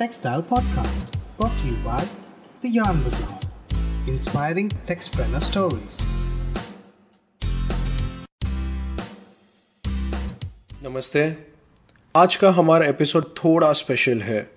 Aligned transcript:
Textile 0.00 0.42
Podcast, 0.42 1.16
brought 1.38 1.58
to 1.58 1.66
you 1.66 1.74
by 1.84 2.08
The 2.62 2.68
Yarn 2.68 3.00
Bazaar, 3.02 3.34
inspiring 4.08 4.68
textpreneur 4.90 5.42
stories. 5.42 5.98
नमस्ते। 10.82 11.36
आज 12.16 12.36
का 12.36 12.50
हमारा 12.50 12.86
एपिसोड 12.86 13.24
थोड़ा 13.24 13.72
स्पेशल 13.72 14.20
है। 14.20 14.50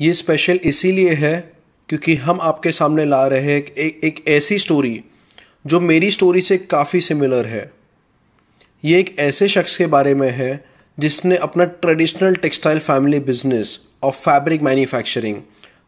ये 0.00 0.12
स्पेशल 0.12 0.60
इसीलिए 0.64 1.14
है 1.14 1.52
क्योंकि 1.88 2.14
हम 2.14 2.40
आपके 2.40 2.72
सामने 2.72 3.04
ला 3.04 3.26
रहे 3.26 3.40
हैं 3.40 3.62
एक, 3.62 4.00
एक 4.04 4.24
ऐसी 4.28 4.58
स्टोरी 4.58 5.04
जो 5.66 5.80
मेरी 5.80 6.10
स्टोरी 6.10 6.40
से 6.40 6.58
काफ़ी 6.58 7.00
सिमिलर 7.00 7.46
है। 7.46 7.72
ये 8.84 9.00
एक 9.00 9.18
ऐसे 9.18 9.48
शख्स 9.48 9.76
के 9.76 9.86
बारे 9.86 10.14
में 10.14 10.30
है 10.30 10.64
जिसने 10.98 11.36
अपना 11.36 11.64
ट्रेडिशनल 11.64 12.34
टेक्सटाइल 12.34 12.78
फैमिली 12.78 13.20
बिज़नेस 13.20 13.87
और 14.02 14.12
फैब्रिक 14.12 14.62
मैन्युफैक्चरिंग 14.62 15.40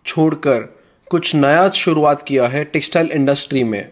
छोड़कर 0.06 0.60
कुछ 1.10 1.34
नया 1.34 1.68
शुरुआत 1.76 2.22
किया 2.22 2.46
है 2.48 2.64
टेक्सटाइल 2.66 3.10
इंडस्ट्री 3.12 3.64
में। 3.64 3.90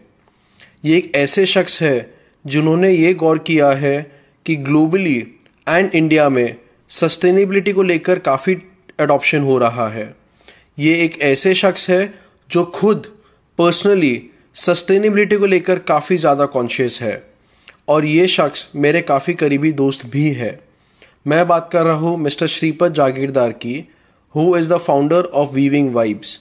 ये 0.85 0.97
एक 0.97 1.13
ऐसे 1.17 1.47
शख्स 1.47 1.81
है 1.83 1.97
जिन्होंने 2.45 2.91
ये 2.91 3.13
गौर 3.17 3.39
किया 3.39 3.71
है 3.77 4.01
कि 4.47 4.57
ग्लोबली 4.59 5.17
एंड 5.67 5.95
इंडिया 5.95 6.29
में 6.29 6.57
सस्टेनेबिलिटी 6.91 7.73
को 7.73 7.83
लेकर 7.83 8.19
काफ़ी 8.21 8.57
अडॉप्शन 9.01 9.43
हो 9.43 9.59
रहा 9.59 9.89
है। 9.89 10.15
ये 10.79 10.95
एक 11.05 11.21
ऐसे 11.23 11.55
शख्स 11.55 11.89
है 11.91 12.15
जो 12.51 12.65
खुद 12.75 13.07
पर्सनली 13.59 14.31
सस्टेनेबिलिटी 14.57 15.37
को 15.37 15.47
लेकर 15.47 15.79
काफ़ी 15.89 16.17
ज़्यादा 16.17 16.47
कॉन्शियस 16.47 17.01
है। 17.03 17.23
और 17.89 18.05
ये 18.05 18.27
शख्स 18.29 18.67
मेरे 18.77 19.01
काफ़ी 19.03 19.35
करीबी 19.35 19.73
दोस्त 19.75 20.07
भी 20.07 20.29
है। 20.33 20.59
मैं 21.27 21.47
बात 21.49 21.69
कर 21.73 21.83
रहा 21.83 21.95
हूँ 21.97 22.17
मिस्टर 22.19 22.47
श्रीपद 22.47 22.95
जागीरदार 22.95 23.53
की। 23.55 23.77
Who 24.35 24.57
is 24.57 24.69
the 24.71 24.77
founder 24.79 25.25
of 25.35 25.51
Weaving 25.51 25.93
Vibes 25.95 26.39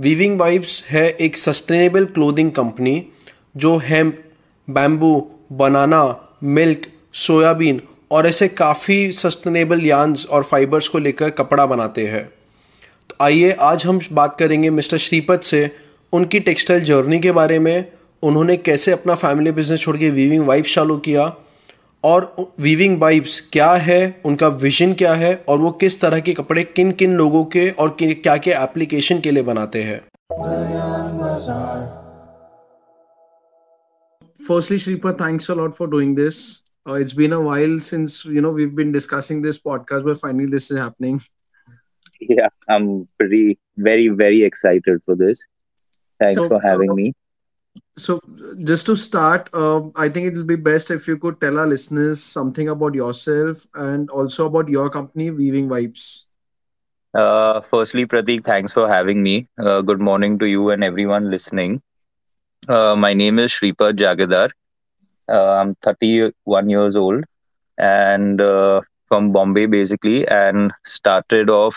Weaving 0.00 0.38
Vibes 0.40 0.82
है 0.90 1.08
एक 1.20 1.36
सस्टेनेबल 1.36 2.04
क्लोदिंग 2.04 2.50
कंपनी 2.52 3.02
जो 3.56 3.76
hemp 3.84 4.22
bamboo 4.68 5.10
banana 5.52 6.02
milk 6.42 6.86
soybean 7.22 7.80
और 8.10 8.26
ऐसे 8.26 8.48
काफ़ी 8.48 9.10
सस्टेनेबल 9.12 9.84
यान्स 9.86 10.26
और 10.26 10.42
फाइबर्स 10.42 10.88
को 10.88 10.98
लेकर 10.98 11.30
कपड़ा 11.30 11.66
बनाते 11.66 12.06
हैं। 12.06 12.24
तो 13.10 13.16
आइए 13.24 13.50
आज 13.60 13.86
हम 13.86 14.00
बात 14.12 14.36
करेंगे 14.38 14.70
मिस्टर 14.70 14.98
श्रीपद 14.98 15.40
से 15.40 15.70
उनकी 16.12 16.40
टेक्सटाइल 16.40 16.84
जर्नी 16.84 17.18
के 17.20 17.32
बारे 17.32 17.58
में, 17.58 17.84
उन्होंने 18.22 18.56
कैसे 18.56 18.92
अपना 18.92 19.14
फैमिली 19.14 19.52
बिज़नेस 19.52 19.80
छोड़ 19.80 19.96
के 19.96 20.10
वीविंग 20.10 20.46
वाइब्स 20.46 20.74
चालू 20.74 20.96
किया 20.98 21.28
और 22.04 22.34
वीविंग 22.60 23.00
वाइब्स 23.00 23.40
क्या 23.52 23.72
है 23.88 24.00
उनका 24.24 24.48
विजन 24.62 24.92
क्या 25.02 25.12
है 25.22 25.34
और 25.48 25.58
वो 25.58 25.70
किस 25.80 26.00
तरह 26.00 26.20
के 26.20 26.34
कपड़े 26.34 26.62
किन 26.76 26.92
किन 27.00 27.16
लोगों 27.16 27.44
के 27.54 27.70
और 27.70 27.96
क्या 28.00 28.36
क्या 28.36 28.62
एप्लीकेशन 28.62 29.20
के 29.20 29.30
लिए 29.30 29.42
बनाते 29.52 29.82
हैं 29.82 30.00
Firstly, 34.40 34.76
Shripa, 34.82 35.10
thanks 35.16 35.48
a 35.50 35.54
lot 35.54 35.74
for 35.78 35.86
doing 35.86 36.14
this. 36.14 36.36
Uh, 36.88 36.94
it's 36.94 37.12
been 37.12 37.34
a 37.34 37.40
while 37.40 37.74
since 37.78 38.24
you 38.36 38.40
know 38.40 38.50
we've 38.50 38.74
been 38.74 38.90
discussing 38.90 39.42
this 39.42 39.60
podcast, 39.62 40.04
but 40.04 40.18
finally 40.18 40.46
this 40.46 40.70
is 40.70 40.78
happening. 40.78 41.20
Yeah, 42.20 42.48
I'm 42.68 42.88
pretty, 43.18 43.58
very, 43.76 44.08
very 44.08 44.42
excited 44.44 45.04
for 45.04 45.14
this. 45.14 45.44
Thanks 46.20 46.34
so, 46.34 46.48
for 46.48 46.60
having 46.64 46.90
uh, 46.90 46.94
me. 46.94 47.12
So, 47.96 48.20
just 48.64 48.86
to 48.86 48.96
start, 48.96 49.48
uh, 49.52 49.82
I 49.96 50.08
think 50.08 50.26
it 50.26 50.34
will 50.34 50.44
be 50.44 50.56
best 50.56 50.90
if 50.90 51.06
you 51.06 51.16
could 51.18 51.40
tell 51.40 51.58
our 51.58 51.66
listeners 51.66 52.22
something 52.22 52.68
about 52.68 52.94
yourself 52.94 53.66
and 53.74 54.10
also 54.10 54.46
about 54.46 54.68
your 54.68 54.88
company, 54.90 55.30
Weaving 55.30 55.68
Vibes. 55.68 56.24
Uh, 57.14 57.60
firstly, 57.60 58.06
Pratik, 58.06 58.44
thanks 58.44 58.72
for 58.72 58.88
having 58.88 59.22
me. 59.22 59.46
Uh, 59.58 59.80
good 59.82 60.00
morning 60.00 60.38
to 60.38 60.46
you 60.46 60.70
and 60.70 60.82
everyone 60.84 61.30
listening. 61.30 61.80
Uh, 62.68 62.94
my 62.96 63.12
name 63.14 63.38
is 63.38 63.50
Shripad 63.52 63.96
Jagirdar. 63.96 64.50
Uh, 65.28 65.52
I'm 65.60 65.74
31 65.82 66.68
years 66.70 66.96
old 66.96 67.24
and 67.78 68.40
uh, 68.40 68.80
from 69.08 69.32
Bombay, 69.32 69.66
basically, 69.66 70.26
and 70.28 70.72
started 70.84 71.50
off 71.50 71.76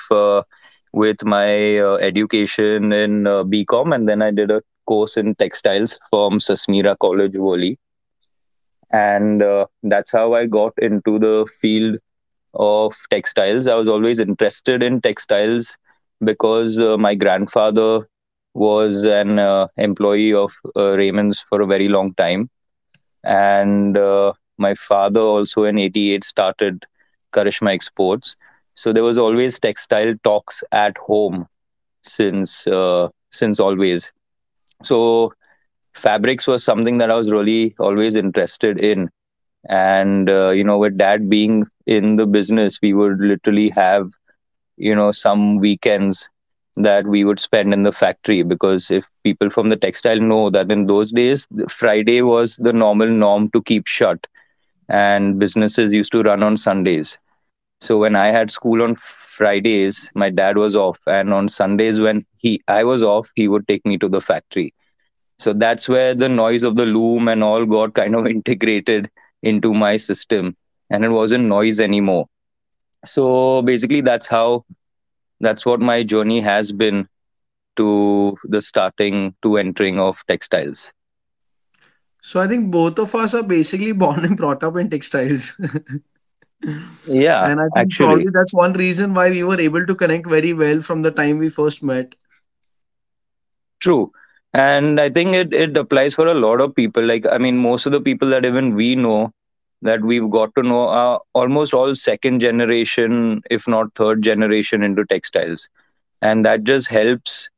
with 0.94 1.23
my 1.23 1.78
education 2.00 2.91
in 2.94 3.23
BCom, 3.50 3.94
and 3.94 4.07
then 4.07 4.22
I 4.22 4.31
did 4.31 4.51
a 4.51 4.62
course 4.85 5.17
in 5.17 5.35
textiles 5.35 5.99
from 6.09 6.39
Sasmira 6.39 6.97
College, 6.99 7.33
Worli. 7.33 7.77
And 8.91 9.41
uh, 9.41 9.66
that's 9.83 10.11
how 10.11 10.33
I 10.33 10.45
got 10.45 10.73
into 10.77 11.19
the 11.19 11.47
field 11.59 11.97
of 12.53 12.95
textiles. 13.09 13.67
I 13.67 13.75
was 13.75 13.88
always 13.88 14.19
interested 14.19 14.83
in 14.83 15.01
textiles 15.01 15.77
because 16.23 16.79
uh, 16.79 16.97
my 16.97 17.16
grandfather 17.16 18.01
was 18.53 19.03
an 19.03 19.39
uh, 19.39 19.67
employee 19.77 20.33
of 20.33 20.53
uh, 20.75 20.95
Raymond's 20.95 21.39
for 21.39 21.61
a 21.61 21.65
very 21.67 21.88
long 21.88 22.13
time. 22.15 22.50
And 23.23 23.97
uh, 23.97 24.33
my 24.57 24.75
father 24.75 25.21
also 25.21 25.63
in 25.63 25.77
88 25.77 26.23
started 26.23 26.85
Karishma 27.33 27.73
Exports. 27.73 28.35
So 28.75 28.94
there 28.94 29.03
was 29.03 29.17
always 29.17 29.59
textile 29.59 30.13
talks 30.23 30.63
at 30.71 30.97
home 30.97 31.47
since 32.03 32.67
uh, 32.67 33.09
since 33.31 33.59
always 33.59 34.11
so 34.83 35.31
fabrics 35.94 36.47
was 36.47 36.63
something 36.63 36.97
that 36.97 37.11
i 37.11 37.16
was 37.16 37.31
really 37.31 37.75
always 37.79 38.16
interested 38.16 38.79
in. 38.79 39.09
And 39.69 40.29
uh, 40.29 40.49
you 40.49 40.63
know 40.63 40.77
with 40.77 40.97
dad 40.97 41.29
being 41.29 41.66
in 41.85 42.16
the 42.16 42.25
business 42.25 42.79
we 42.81 42.94
would 42.94 43.19
literally 43.19 43.69
have 43.69 44.11
you 44.77 44.95
know 44.95 45.11
some 45.11 45.57
weekends 45.57 46.29
that 46.75 47.05
we 47.07 47.23
would 47.23 47.39
spend 47.39 47.73
in 47.73 47.83
the 47.83 47.91
factory. 47.91 48.44
Because 48.44 48.89
if 48.91 49.05
people 49.23 49.49
from 49.49 49.69
the 49.69 49.75
textile 49.77 50.19
know 50.19 50.49
that 50.49 50.71
in 50.71 50.88
those 50.88 51.11
days 51.11 51.47
friday 51.69 52.21
was 52.21 52.57
the 52.57 52.73
normal 52.73 53.07
norm 53.07 53.50
to 53.51 53.61
keep 53.61 53.88
shut. 53.88 54.27
And 54.89 55.39
businesses 55.39 55.94
used 55.94 56.11
to 56.13 56.23
run 56.23 56.44
on 56.44 56.57
sundays. 56.57 57.17
So 57.81 57.97
when 58.00 58.15
i 58.15 58.27
had 58.27 58.51
school 58.51 58.81
on 58.83 58.95
Fridays, 59.33 60.09
my 60.16 60.29
dad 60.29 60.57
was 60.57 60.75
off, 60.75 60.99
and 61.07 61.33
on 61.33 61.49
Sundays 61.49 61.99
when 61.99 62.25
he 62.38 62.61
I 62.67 62.83
was 62.83 63.03
off, 63.03 63.29
he 63.35 63.47
would 63.47 63.67
take 63.67 63.85
me 63.85 63.97
to 63.99 64.09
the 64.09 64.21
factory. 64.21 64.73
So 65.39 65.53
that's 65.53 65.89
where 65.89 66.13
the 66.13 66.29
noise 66.29 66.63
of 66.63 66.75
the 66.75 66.85
loom 66.85 67.27
and 67.27 67.44
all 67.44 67.66
got 67.66 67.95
kind 67.95 68.16
of 68.16 68.27
integrated 68.35 69.09
into 69.41 69.73
my 69.73 69.97
system, 69.97 70.55
and 70.89 71.03
it 71.03 71.09
wasn't 71.09 71.45
noise 71.45 71.79
anymore. 71.79 72.27
So 73.05 73.61
basically, 73.63 74.01
that's 74.01 74.27
how 74.27 74.66
that's 75.39 75.65
what 75.65 75.79
my 75.81 76.03
journey 76.03 76.39
has 76.41 76.71
been 76.71 77.07
to 77.75 78.38
the 78.45 78.61
starting 78.61 79.35
to 79.41 79.57
entering 79.57 80.00
of 80.00 80.23
textiles. 80.27 80.91
So 82.21 82.39
I 82.39 82.47
think 82.47 82.71
both 82.71 83.00
of 83.00 83.13
us 83.15 83.33
are 83.33 83.44
basically 83.44 83.91
born 84.05 84.25
and 84.25 84.38
brought 84.38 84.63
up 84.63 84.77
in 84.77 84.89
textiles. 84.89 85.59
yeah 87.07 87.46
and 87.50 87.59
i 87.62 87.68
think 87.75 87.91
actually. 87.91 88.06
probably 88.06 88.31
that's 88.34 88.53
one 88.53 88.74
reason 88.74 89.13
why 89.13 89.29
we 89.29 89.44
were 89.44 89.59
able 89.59 89.85
to 89.85 89.96
connect 89.96 90.28
very 90.28 90.53
well 90.53 90.81
from 90.81 91.01
the 91.01 91.12
time 91.12 91.38
we 91.38 91.50
first 91.50 91.84
met. 91.84 92.16
True. 93.79 94.12
And 94.53 95.00
i 95.00 95.09
think 95.09 95.35
it, 95.35 95.53
it 95.53 95.78
applies 95.78 96.16
for 96.16 96.28
a 96.28 96.34
lot 96.34 96.62
of 96.62 96.75
people. 96.75 97.03
Like 97.06 97.25
i 97.31 97.38
mean 97.38 97.57
most 97.57 97.85
of 97.85 97.91
the 97.91 98.01
people 98.01 98.29
that 98.29 98.46
even 98.46 98.75
we 98.75 98.96
know 98.96 99.31
that 99.81 100.01
we've 100.01 100.29
got 100.29 100.53
to 100.56 100.63
know 100.63 100.88
are 100.88 101.19
almost 101.34 101.74
all 101.74 101.94
second 101.96 102.40
generation 102.40 103.41
if 103.51 103.68
not 103.68 103.94
third 103.95 104.22
generation 104.22 104.84
into 104.84 105.06
textiles. 105.06 105.69
And 106.22 106.45
that 106.45 106.63
just 106.63 106.88
helps 106.88 107.50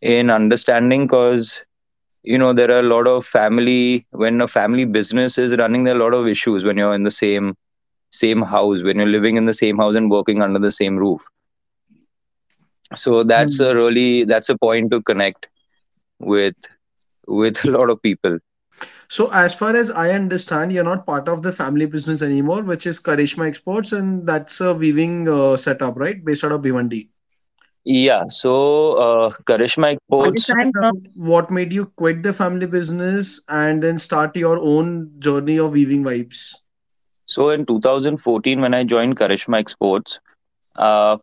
in 0.00 0.30
understanding 0.30 1.06
because 1.06 1.62
you 2.22 2.38
know 2.38 2.52
there 2.52 2.70
are 2.70 2.80
a 2.80 2.90
lot 2.94 3.06
of 3.06 3.26
family 3.26 4.06
when 4.10 4.40
a 4.40 4.48
family 4.48 4.84
business 4.84 5.38
is 5.38 5.56
running 5.56 5.84
there 5.84 5.94
are 5.94 6.00
a 6.00 6.04
lot 6.04 6.14
of 6.14 6.26
issues 6.26 6.64
when 6.64 6.76
you're 6.76 6.94
in 6.94 7.02
the 7.04 7.10
same 7.10 7.54
same 8.14 8.42
house 8.42 8.82
when 8.82 8.96
you're 8.96 9.14
living 9.14 9.36
in 9.36 9.46
the 9.46 9.54
same 9.54 9.76
house 9.76 9.96
and 9.96 10.10
working 10.10 10.40
under 10.40 10.58
the 10.58 10.72
same 10.72 10.96
roof. 10.96 11.22
So 12.94 13.24
that's 13.24 13.60
mm. 13.60 13.70
a 13.70 13.74
really 13.74 14.24
that's 14.24 14.48
a 14.48 14.58
point 14.58 14.90
to 14.92 15.02
connect 15.02 15.48
with 16.18 16.56
with 17.26 17.64
a 17.70 17.70
lot 17.70 17.90
of 17.90 18.02
people. 18.02 18.38
So 19.08 19.30
as 19.32 19.54
far 19.54 19.76
as 19.76 19.90
i 20.02 20.10
understand 20.10 20.72
you're 20.72 20.86
not 20.86 21.06
part 21.06 21.28
of 21.28 21.42
the 21.42 21.52
family 21.52 21.86
business 21.86 22.22
anymore 22.28 22.62
which 22.70 22.86
is 22.92 23.00
karishma 23.08 23.46
exports 23.46 23.92
and 23.92 24.26
that's 24.26 24.60
a 24.60 24.74
weaving 24.74 25.28
uh, 25.28 25.56
setup 25.56 25.96
right? 25.96 26.24
Based 26.24 26.44
out 26.44 26.52
of 26.52 26.62
bhiwandi. 26.62 27.08
Yeah 27.84 28.24
so 28.28 28.94
uh, 29.04 29.30
karishma 29.50 29.92
exports 29.92 30.50
what 31.14 31.50
made 31.50 31.72
you 31.72 31.86
quit 32.02 32.22
the 32.24 32.32
family 32.32 32.66
business 32.66 33.40
and 33.48 33.82
then 33.82 33.98
start 33.98 34.36
your 34.36 34.58
own 34.58 35.12
journey 35.28 35.58
of 35.58 35.72
weaving 35.72 36.02
vibes 36.02 36.44
so 37.34 37.50
in 37.50 37.66
2014, 37.66 38.60
when 38.60 38.74
I 38.74 38.84
joined 38.84 39.16
Karishma 39.18 39.58
Exports, 39.60 40.20
uh, 40.76 41.18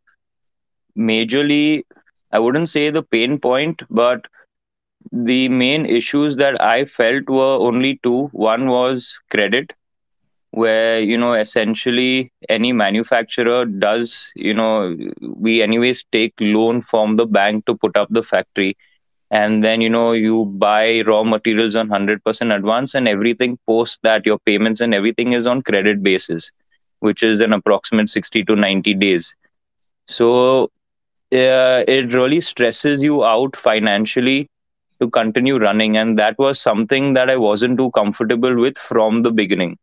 majorly, 0.97 1.83
I 2.31 2.39
wouldn't 2.39 2.69
say 2.69 2.89
the 2.89 3.03
pain 3.03 3.39
point, 3.39 3.83
but 3.89 4.27
the 5.11 5.49
main 5.49 5.85
issues 5.85 6.35
that 6.37 6.61
I 6.61 6.85
felt 6.85 7.29
were 7.29 7.55
only 7.69 7.99
two. 8.03 8.29
One 8.33 8.67
was 8.67 9.19
credit, 9.31 9.73
where 10.51 10.99
you 11.01 11.17
know 11.17 11.33
essentially 11.33 12.31
any 12.49 12.71
manufacturer 12.73 13.65
does 13.65 14.31
you 14.35 14.53
know 14.53 14.95
we 15.21 15.61
anyways 15.61 16.03
take 16.11 16.33
loan 16.39 16.81
from 16.81 17.15
the 17.15 17.25
bank 17.25 17.65
to 17.65 17.75
put 17.75 17.95
up 17.97 18.07
the 18.11 18.23
factory 18.23 18.75
and 19.31 19.63
then 19.63 19.81
you 19.81 19.89
know 19.89 20.13
you 20.13 20.45
buy 20.57 21.01
raw 21.07 21.23
materials 21.23 21.75
on 21.75 21.89
100% 21.89 22.55
advance 22.55 22.95
and 22.95 23.07
everything 23.07 23.57
post 23.67 23.99
that 24.03 24.25
your 24.25 24.39
payments 24.39 24.81
and 24.81 24.93
everything 24.93 25.33
is 25.33 25.47
on 25.47 25.61
credit 25.63 26.03
basis 26.03 26.51
which 26.99 27.23
is 27.23 27.41
an 27.41 27.53
approximate 27.53 28.09
60 28.09 28.43
to 28.45 28.55
90 28.55 28.93
days. 28.95 29.35
So 30.07 30.65
uh, 31.33 31.83
it 31.87 32.13
really 32.13 32.41
stresses 32.41 33.01
you 33.01 33.23
out 33.25 33.55
financially 33.55 34.49
to 35.01 35.09
continue 35.09 35.57
running. 35.59 35.97
And 35.97 36.17
that 36.19 36.37
was 36.39 36.59
something 36.59 37.13
that 37.13 37.29
i 37.29 37.35
wasn't 37.37 37.77
too 37.77 37.91
comfortable 37.91 38.55
with 38.55 38.77
from 38.77 39.23
the 39.23 39.31
beginning. 39.31 39.77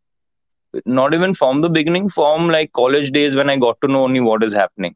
Not 0.87 1.15
even 1.15 1.35
from 1.35 1.63
the 1.63 1.69
beginning 1.69 2.09
from 2.09 2.49
like 2.49 2.73
college 2.73 3.11
days 3.13 3.35
when 3.37 3.51
i 3.51 3.57
got 3.57 3.81
to 3.83 3.89
know 3.89 4.05
only 4.05 4.21
what 4.21 4.43
is 4.43 4.53
happening. 4.53 4.95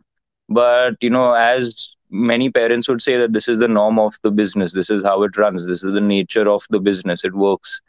But 0.49 0.97
you 1.01 1.11
know 1.11 1.33
as 1.35 1.97
many 2.13 2.51
parents 2.51 2.89
would 2.89 3.03
say 3.03 3.17
that 3.19 3.33
this 3.33 3.49
is 3.49 3.59
the 3.59 3.69
norm 3.69 3.99
of 3.99 4.17
the 4.23 4.31
business. 4.31 4.73
This 4.73 4.91
is 4.91 5.03
how 5.03 5.23
it 5.25 5.37
runs. 5.37 5.67
This 5.67 5.85
is 5.85 5.93
the 5.93 6.01
nature 6.01 6.49
of 6.49 6.65
the 6.71 6.81
business. 6.81 7.25
It 7.25 7.35
works 7.35 7.81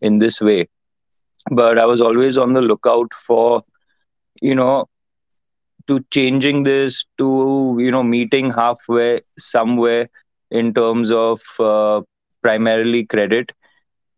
in 0.00 0.18
this 0.18 0.40
way. 0.40 0.68
But 1.50 1.78
i 1.78 1.86
was 1.86 2.00
always 2.00 2.38
on 2.38 2.52
the 2.52 2.62
lookout 2.62 3.12
for 3.14 3.62
you 4.40 4.54
know 4.54 4.88
to 5.88 6.00
changing 6.10 6.62
this 6.64 7.04
to 7.18 7.76
you 7.80 7.90
know 7.90 8.02
meeting 8.02 8.50
halfway 8.50 9.22
somewhere 9.38 10.08
in 10.50 10.72
terms 10.74 11.10
of 11.10 11.40
uh, 11.58 12.02
primarily 12.42 13.04
credit 13.04 13.52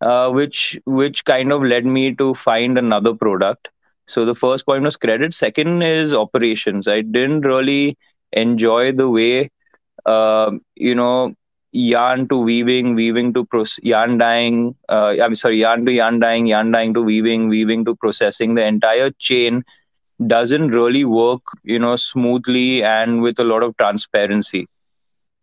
uh, 0.00 0.30
which 0.30 0.78
which 0.86 1.24
kind 1.24 1.52
of 1.52 1.62
led 1.62 1.86
me 1.86 2.14
to 2.14 2.34
find 2.34 2.78
another 2.78 3.14
product. 3.14 3.70
So 4.06 4.24
the 4.24 4.34
first 4.34 4.66
point 4.66 4.84
was 4.84 4.96
credit. 4.96 5.34
Second 5.34 5.82
is 5.82 6.12
operations. 6.12 6.88
I 6.88 7.00
didn't 7.02 7.42
really 7.42 7.96
enjoy 8.32 8.92
the 8.92 9.08
way 9.08 9.50
you 10.06 10.94
know 10.94 11.34
yarn 11.72 12.28
to 12.28 12.36
weaving 12.38 12.94
weaving 12.94 13.32
to 13.32 13.44
pro- 13.44 13.64
yarn 13.82 14.18
dyeing 14.18 14.74
uh, 14.88 15.14
i'm 15.22 15.34
sorry 15.34 15.58
yarn 15.60 15.84
to 15.84 15.92
yarn 15.92 16.18
dyeing 16.18 16.46
yarn 16.46 16.70
dyeing 16.70 16.92
to 16.94 17.02
weaving 17.02 17.48
weaving 17.48 17.84
to 17.84 17.94
processing 17.96 18.54
the 18.54 18.64
entire 18.64 19.10
chain 19.18 19.64
doesn't 20.26 20.68
really 20.68 21.04
work 21.04 21.42
you 21.64 21.78
know 21.78 21.96
smoothly 21.96 22.82
and 22.82 23.20
with 23.22 23.38
a 23.38 23.44
lot 23.44 23.62
of 23.62 23.76
transparency. 23.76 24.66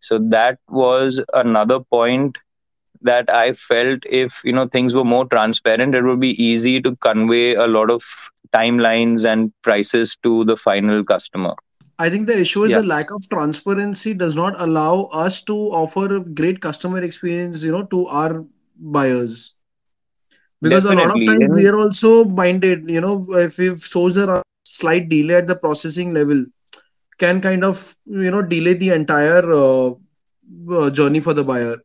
So 0.00 0.18
that 0.30 0.58
was 0.68 1.20
another 1.32 1.80
point 1.80 2.38
that 3.02 3.28
i 3.30 3.52
felt 3.52 4.00
if 4.08 4.40
you 4.44 4.52
know 4.52 4.66
things 4.66 4.94
were 4.94 5.04
more 5.04 5.26
transparent 5.26 5.94
it 5.94 6.02
would 6.02 6.20
be 6.20 6.42
easy 6.42 6.80
to 6.80 6.94
convey 6.96 7.54
a 7.54 7.66
lot 7.66 7.90
of 7.90 8.02
timelines 8.52 9.24
and 9.24 9.52
prices 9.62 10.16
to 10.22 10.44
the 10.44 10.56
final 10.56 11.02
customer 11.04 11.54
I 12.02 12.08
think 12.10 12.26
the 12.28 12.38
issue 12.44 12.64
is 12.66 12.72
Yeah. 12.72 12.80
the 12.80 12.86
lack 12.90 13.10
of 13.16 13.28
transparency 13.32 14.12
does 14.22 14.36
not 14.40 14.60
allow 14.66 14.92
us 15.24 15.40
to 15.50 15.56
offer 15.82 16.04
a 16.16 16.20
great 16.42 16.60
customer 16.66 17.02
experience, 17.08 17.64
you 17.64 17.72
know, 17.72 17.84
to 17.96 18.06
our 18.22 18.44
buyers. 18.98 19.54
Because 20.62 20.84
a 20.84 20.94
lot 20.94 21.10
of 21.14 21.22
times 21.26 21.54
we 21.54 21.66
are 21.68 21.78
also 21.78 22.24
minded, 22.24 22.88
you 22.88 23.00
know, 23.00 23.14
if 23.44 23.58
if 23.58 23.80
shows 23.80 24.16
a 24.16 24.42
slight 24.64 25.08
delay 25.08 25.36
at 25.36 25.46
the 25.48 25.56
processing 25.56 26.12
level, 26.14 26.44
can 27.18 27.40
kind 27.40 27.64
of, 27.64 27.82
you 28.06 28.30
know, 28.30 28.42
delay 28.42 28.74
the 28.74 28.90
entire 28.90 29.44
uh, 29.52 29.90
uh, 30.80 30.90
journey 30.90 31.20
for 31.20 31.34
the 31.34 31.44
buyer. 31.44 31.76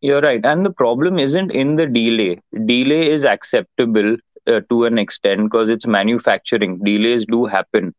You're 0.00 0.20
right. 0.20 0.44
And 0.44 0.64
the 0.64 0.70
problem 0.72 1.18
isn't 1.18 1.50
in 1.52 1.76
the 1.76 1.86
delay. 1.86 2.40
Delay 2.66 3.10
is 3.10 3.24
acceptable 3.24 4.16
uh, 4.46 4.60
to 4.70 4.84
an 4.84 4.98
extent 4.98 5.44
because 5.44 5.68
it's 5.68 5.86
manufacturing. 5.86 6.78
Delays 6.84 7.24
do 7.26 7.46
happen 7.46 7.94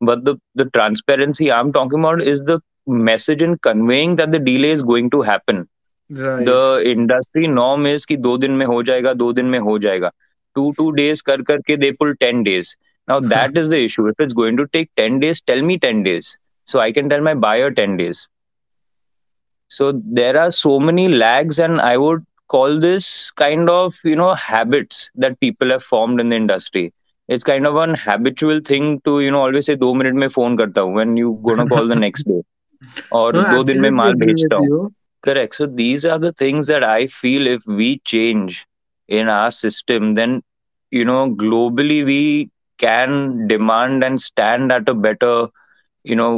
but 0.00 0.24
the 0.24 0.36
the 0.54 0.64
transparency 0.76 1.50
i'm 1.50 1.72
talking 1.72 2.00
about 2.00 2.22
is 2.22 2.40
the 2.42 2.60
message 2.86 3.42
in 3.42 3.56
conveying 3.58 4.16
that 4.16 4.30
the 4.30 4.38
delay 4.38 4.70
is 4.70 4.82
going 4.82 5.10
to 5.10 5.22
happen. 5.22 5.68
Right. 6.10 6.44
the 6.44 6.82
industry 6.84 7.46
norm 7.48 7.86
is 7.86 8.04
ki 8.04 8.16
do 8.16 8.36
din 8.36 8.58
mein 8.58 8.68
ho 8.68 8.82
jayega 8.82 9.16
do 9.16 9.32
din 9.32 9.50
mein 9.50 9.62
ho 9.62 9.78
jayega. 9.78 10.10
Two 10.54 10.72
two 10.76 10.92
days 10.92 11.22
kar 11.22 11.38
they 11.66 11.92
pull 11.92 12.14
10 12.20 12.44
days. 12.44 12.76
Now 13.08 13.20
that 13.34 13.56
is 13.56 13.70
the 13.70 13.78
issue. 13.78 14.06
If 14.08 14.20
it's 14.20 14.34
going 14.34 14.56
to 14.58 14.66
take 14.68 14.90
10 14.96 15.20
days 15.20 15.40
tell 15.40 15.62
me 15.62 15.78
10 15.78 16.02
days. 16.02 16.36
So 16.66 16.80
i 16.80 16.92
can 16.92 17.08
tell 17.08 17.20
my 17.20 17.34
buyer 17.34 17.70
10 17.70 17.96
days. 17.96 18.28
So 19.68 20.00
there 20.04 20.38
are 20.38 20.50
so 20.50 20.78
many 20.78 21.08
lags 21.08 21.58
and 21.58 21.80
i 21.80 21.96
would 21.96 22.24
call 22.48 22.78
this 22.78 23.30
kind 23.30 23.70
of 23.70 23.94
you 24.04 24.14
know 24.14 24.34
habits 24.34 25.10
that 25.14 25.40
people 25.40 25.70
have 25.70 25.82
formed 25.82 26.20
in 26.20 26.28
the 26.28 26.36
industry 26.36 26.92
it's 27.27 27.43
kind 27.43 27.65
of 27.67 27.75
an 27.77 27.95
habitual 28.05 28.59
thing 28.65 28.99
to 29.05 29.19
you 29.21 29.31
know 29.31 29.41
always 29.41 29.65
say 29.65 29.75
दो 29.83 29.93
minute 30.01 30.15
में 30.23 30.27
phone 30.37 30.57
करता 30.57 30.81
हूँ 30.81 30.95
when 30.95 31.15
you 31.21 31.33
gonna 31.49 31.67
call 31.75 31.87
the 31.93 31.95
next 32.05 32.27
day 32.31 32.41
और 33.19 33.37
No, 33.37 33.43
दो 33.49 33.63
दिन 33.63 33.79
में 33.81 33.89
absolutely 33.89 34.01
माल 34.01 34.13
agree 34.13 34.25
भेजता 34.25 34.55
with 34.55 34.57
हूँ 34.57 34.69
you. 34.69 34.91
correct 35.27 35.55
so 35.59 35.65
these 35.79 36.05
are 36.13 36.17
the 36.23 36.31
things 36.41 36.67
that 36.71 36.83
i 36.83 37.05
feel 37.13 37.47
if 37.53 37.65
we 37.79 37.87
change 38.11 38.57
in 39.19 39.29
our 39.35 39.51
system 39.57 40.13
then 40.19 40.35
you 40.97 41.03
know 41.09 41.21
globally 41.43 41.99
we 42.09 42.19
can 42.85 43.47
demand 43.47 44.03
and 44.03 44.21
stand 44.21 44.71
at 44.71 44.87
a 44.89 44.93
better 45.07 45.33
you 46.03 46.15
know 46.15 46.31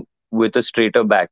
with 0.44 0.56
a 0.56 0.62
straighter 0.62 1.04
back 1.04 1.30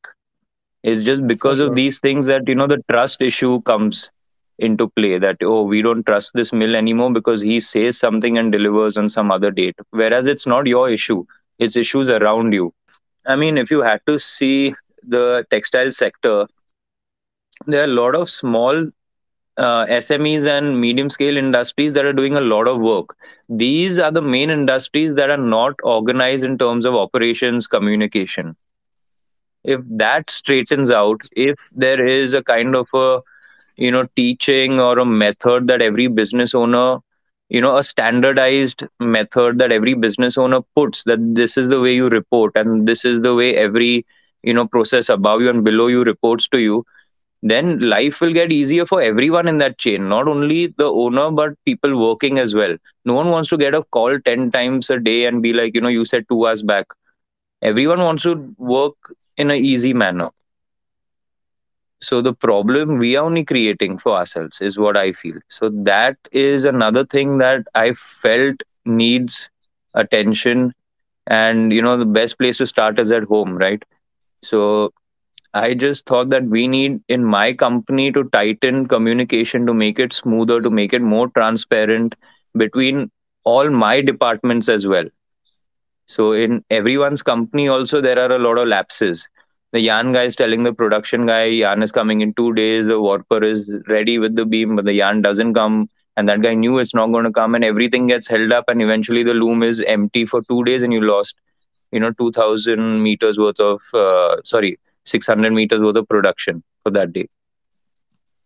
it's 0.84 1.02
just 1.04 1.26
For 1.36 1.36
because 1.36 1.60
of 1.60 1.74
sure. 1.74 1.82
these 1.82 2.00
things 2.00 2.26
that 2.26 2.48
you 2.48 2.56
know 2.56 2.68
the 2.68 2.82
trust 2.90 3.22
issue 3.22 3.62
comes 3.62 4.10
into 4.59 4.89
play 4.89 5.19
that 5.19 5.37
oh 5.43 5.63
we 5.63 5.83
don't 5.83 6.05
trust 6.07 6.33
this 6.35 6.53
mill 6.53 6.77
anymore 6.77 7.13
because 7.13 7.41
he 7.41 7.61
says 7.61 7.99
something 7.99 8.39
and 8.39 8.53
delivers 8.53 8.97
on 8.97 9.09
some 9.09 9.31
other 9.31 9.51
date 9.51 9.77
whereas 9.91 10.27
it's 10.27 10.47
not 10.47 10.67
your 10.67 10.89
issue 10.91 11.25
it's 11.59 11.77
issues 11.77 12.09
around 12.09 12.53
you 12.53 12.73
i 13.27 13.37
mean 13.37 13.57
if 13.59 13.71
you 13.71 13.81
had 13.83 14.01
to 14.07 14.19
see 14.19 14.75
the 15.07 15.45
textile 15.51 15.91
sector 15.91 16.47
there 17.67 17.81
are 17.83 17.85
a 17.85 17.97
lot 18.01 18.15
of 18.15 18.29
small 18.31 18.89
uh, 19.57 19.87
SMEs 19.87 20.47
and 20.47 20.81
medium 20.81 21.09
scale 21.11 21.37
industries 21.37 21.95
that 21.95 22.05
are 22.05 22.13
doing 22.13 22.37
a 22.37 22.41
lot 22.41 22.67
of 22.67 22.81
work. 22.81 23.17
These 23.49 23.99
are 23.99 24.11
the 24.11 24.23
main 24.23 24.51
industries 24.51 25.15
that 25.15 25.31
are 25.31 25.37
not 25.37 25.75
organized 25.83 26.45
in 26.45 26.59
terms 26.59 26.85
of 26.87 26.95
operations 26.95 27.67
communication. 27.67 28.57
If 29.65 29.81
that 29.91 30.31
straightens 30.31 30.91
out, 30.91 31.23
if 31.37 31.59
there 31.73 32.05
is 32.07 32.35
a 32.35 32.43
kind 32.43 32.75
of 32.75 32.89
a 32.95 33.21
you 33.77 33.91
know 33.91 34.07
teaching 34.17 34.81
or 34.81 34.99
a 34.99 35.05
method 35.05 35.67
that 35.69 35.81
every 35.83 36.07
business 36.07 36.55
owner 36.55 36.99
you 37.49 37.61
know 37.61 37.77
a 37.77 37.83
standardized 37.85 38.85
method 39.01 39.59
that 39.59 39.73
every 39.73 39.95
business 39.95 40.37
owner 40.39 40.61
puts 40.77 41.05
that 41.05 41.19
this 41.35 41.57
is 41.57 41.69
the 41.69 41.81
way 41.81 41.95
you 41.95 42.09
report 42.09 42.53
and 42.57 42.87
this 42.87 43.05
is 43.05 43.21
the 43.23 43.35
way 43.35 43.55
every 43.57 44.05
you 44.43 44.53
know 44.55 44.67
process 44.67 45.09
above 45.09 45.41
you 45.43 45.49
and 45.51 45.65
below 45.65 45.87
you 45.87 46.03
reports 46.05 46.49
to 46.49 46.59
you 46.59 46.85
then 47.43 47.79
life 47.81 48.21
will 48.21 48.33
get 48.33 48.53
easier 48.53 48.85
for 48.87 49.01
everyone 49.03 49.47
in 49.49 49.59
that 49.59 49.79
chain. 49.79 50.09
Not 50.09 50.29
only 50.29 50.69
the 50.79 50.87
owner 50.87 51.31
but 51.31 51.53
people 51.65 51.99
working 51.99 52.39
as 52.39 52.55
well. 52.55 52.77
No 53.05 53.15
one 53.15 53.31
wants 53.31 53.49
to 53.51 53.57
get 53.57 53.75
a 53.75 53.83
call 53.83 54.19
10 54.21 54.51
times 54.51 54.91
a 54.91 54.99
day 54.99 55.27
and 55.27 55.43
be 55.43 55.53
like 55.53 55.75
you 55.75 55.81
know 55.81 55.89
you 55.89 56.05
said 56.05 56.25
2 56.29 56.47
hours 56.47 56.63
back. 56.63 56.87
Everyone 57.63 58.01
wants 58.01 58.23
to 58.25 58.55
work 58.59 58.95
in 59.37 59.51
an 59.51 59.59
easy 59.59 59.93
manner 59.93 60.31
so 62.05 62.21
the 62.23 62.33
problem 62.35 62.99
we 62.99 63.17
are 63.17 63.25
only 63.25 63.45
creating 63.45 63.99
for 63.99 64.13
ourselves 64.17 64.61
is 64.61 64.79
what 64.79 64.97
i 64.97 65.13
feel 65.13 65.39
so 65.49 65.71
that 65.91 66.17
is 66.33 66.65
another 66.65 67.05
thing 67.05 67.39
that 67.39 67.67
i 67.75 67.93
felt 67.95 68.63
needs 68.85 69.51
attention 69.95 70.73
and 71.27 71.73
you 71.73 71.83
know 71.83 71.97
the 71.99 72.05
best 72.21 72.39
place 72.39 72.59
to 72.59 72.67
start 72.67 72.99
is 72.99 73.13
at 73.13 73.25
home 73.25 73.57
right 73.57 73.83
so 74.43 74.93
I 75.55 75.75
just 75.75 76.07
thought 76.07 76.31
that 76.31 76.45
we 76.45 76.69
need 76.69 77.01
in 77.09 77.25
my 77.25 77.53
company 77.53 78.11
to 78.13 78.25
tighten 78.25 78.87
communication 78.87 79.67
to 79.67 79.75
make 79.75 79.99
it 79.99 80.13
smoother, 80.13 80.61
to 80.61 80.71
make 80.71 80.93
it 80.93 81.03
more 81.03 81.29
transparent 81.29 82.15
between 82.57 83.11
all 83.45 83.71
my 83.71 84.01
departments 84.01 84.69
as 84.69 84.87
well. 84.87 85.07
So 86.07 86.33
in 86.33 86.65
everyone's 86.71 87.23
company 87.23 87.69
also 87.69 88.01
there 88.01 88.19
are 88.19 88.33
a 88.33 88.39
lot 88.39 88.59
of 88.59 88.69
lapses. 88.69 89.29
The 89.75 89.81
yarn 89.81 90.13
guy 90.13 90.25
is 90.25 90.37
telling 90.37 90.65
the 90.65 90.73
production 90.73 91.27
guy 91.27 91.45
yarn 91.45 91.83
is 91.83 91.93
coming 91.93 92.23
in 92.23 92.35
two 92.35 92.55
days, 92.55 92.87
the 92.87 93.01
warper 93.01 93.45
is 93.45 93.71
ready 93.89 94.19
with 94.19 94.37
the 94.37 94.47
beam, 94.47 94.77
but 94.77 94.87
the 94.87 94.95
yarn 94.95 95.23
doesn't 95.23 95.55
come. 95.55 95.91
And 96.17 96.29
that 96.29 96.43
guy 96.43 96.55
knew 96.55 96.79
it's 96.79 96.95
not 96.95 97.09
going 97.13 97.25
to 97.25 97.33
come, 97.33 97.55
and 97.55 97.65
everything 97.65 98.07
gets 98.07 98.29
held 98.29 98.53
up, 98.53 98.65
and 98.69 98.81
eventually 98.81 99.25
the 99.25 99.35
loom 99.35 99.63
is 99.63 99.83
empty 99.83 100.27
for 100.27 100.43
two 100.43 100.65
days, 100.65 100.83
and 100.83 100.93
you 100.93 101.03
lost, 101.03 101.37
you 101.93 102.01
know, 102.01 102.13
2,000 102.13 103.03
meters 103.03 103.39
worth 103.39 103.61
of, 103.61 103.83
uh, 103.93 104.37
sorry, 104.45 104.79
600 105.05 105.53
meters 105.53 105.81
worth 105.83 105.97
of 105.97 106.09
production 106.09 106.63
for 106.85 106.91
that 106.91 107.13
day. 107.13 107.29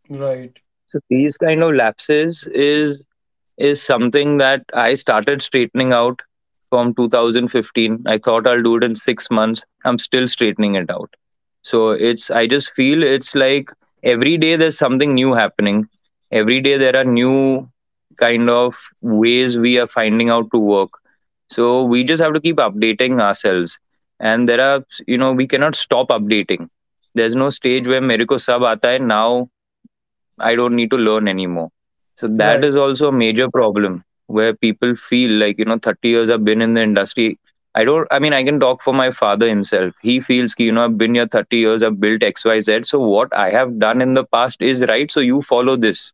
Right. 0.09 0.59
So 0.87 1.01
these 1.11 1.37
kind 1.37 1.63
of 1.63 1.75
lapses 1.75 2.49
is 2.53 3.05
is 3.59 3.83
something 3.83 4.39
that 4.39 4.65
I 4.75 4.95
started 4.95 5.43
straightening 5.43 5.93
out 5.93 6.23
from 6.71 6.95
2015. 6.95 8.03
I 8.07 8.19
thought 8.19 8.47
I'll 8.47 8.63
do 8.63 8.77
it 8.77 8.85
in 8.85 8.95
six 8.95 9.31
months. 9.31 9.65
I'm 9.85 9.99
still 9.99 10.29
straightening 10.29 10.75
it 10.75 10.91
out. 10.91 11.15
So 11.63 11.91
it's 11.91 12.31
I 12.31 12.47
just 12.47 12.73
feel 12.75 13.03
it's 13.03 13.35
like 13.35 13.71
every 14.03 14.37
day 14.39 14.57
there's 14.57 14.79
something 14.79 15.15
new 15.15 15.33
happening. 15.35 15.89
Every 16.31 16.61
day 16.61 16.77
there 16.79 16.97
are 16.97 17.05
new 17.05 17.69
kind 18.19 18.49
of 18.49 18.77
ways 19.01 19.59
we 19.59 19.79
are 19.79 19.87
finding 19.89 20.31
out 20.31 20.51
to 20.53 20.59
work 20.59 20.91
so 21.51 21.85
we 21.85 22.03
just 22.05 22.23
have 22.23 22.33
to 22.35 22.41
keep 22.41 22.57
updating 22.57 23.21
ourselves 23.21 23.79
and 24.21 24.49
there 24.49 24.61
are 24.61 24.85
you 25.07 25.17
know 25.19 25.33
we 25.33 25.47
cannot 25.47 25.75
stop 25.75 26.09
updating 26.09 26.69
there's 27.15 27.35
no 27.35 27.49
stage 27.51 27.87
where 27.89 28.01
mere 28.11 28.27
ko 28.33 28.39
sab 28.47 28.63
aata 28.73 28.93
hai 28.95 28.99
now 29.13 29.27
i 30.49 30.55
don't 30.59 30.77
need 30.81 30.91
to 30.95 30.99
learn 31.09 31.29
anymore 31.33 31.69
so 32.23 32.29
that 32.43 32.63
Right. 32.63 32.69
is 32.69 32.77
also 32.85 33.09
a 33.09 33.17
major 33.25 33.49
problem 33.59 34.03
where 34.29 34.55
people 34.55 34.97
feel 34.97 35.33
like 35.43 35.59
you 35.59 35.67
know 35.67 35.79
30 35.79 36.09
years 36.11 36.31
i've 36.31 36.45
been 36.45 36.63
in 36.63 36.75
the 36.75 36.83
industry. 36.83 37.39
I 37.75 37.85
don't 37.85 38.09
i 38.11 38.19
mean 38.21 38.35
i 38.35 38.45
can 38.45 38.61
talk 38.61 38.83
for 38.83 38.95
my 38.95 39.11
father 39.11 39.49
himself. 39.49 39.95
He 40.03 40.21
feels 40.21 40.55
you 40.59 40.73
know 40.73 40.85
i've 40.85 40.99
been 40.99 41.15
here 41.15 41.27
30 41.27 41.59
years 41.59 41.83
i've 41.83 42.01
built 42.01 42.23
xyz 42.23 42.87
so 42.87 43.01
what 43.01 43.35
i 43.35 43.51
have 43.51 43.79
done 43.79 44.03
in 44.03 44.13
the 44.13 44.25
past 44.25 44.63
is 44.63 44.85
right. 44.89 45.11
So 45.11 45.21
you 45.21 45.43
follow 45.43 45.77
this. 45.77 46.13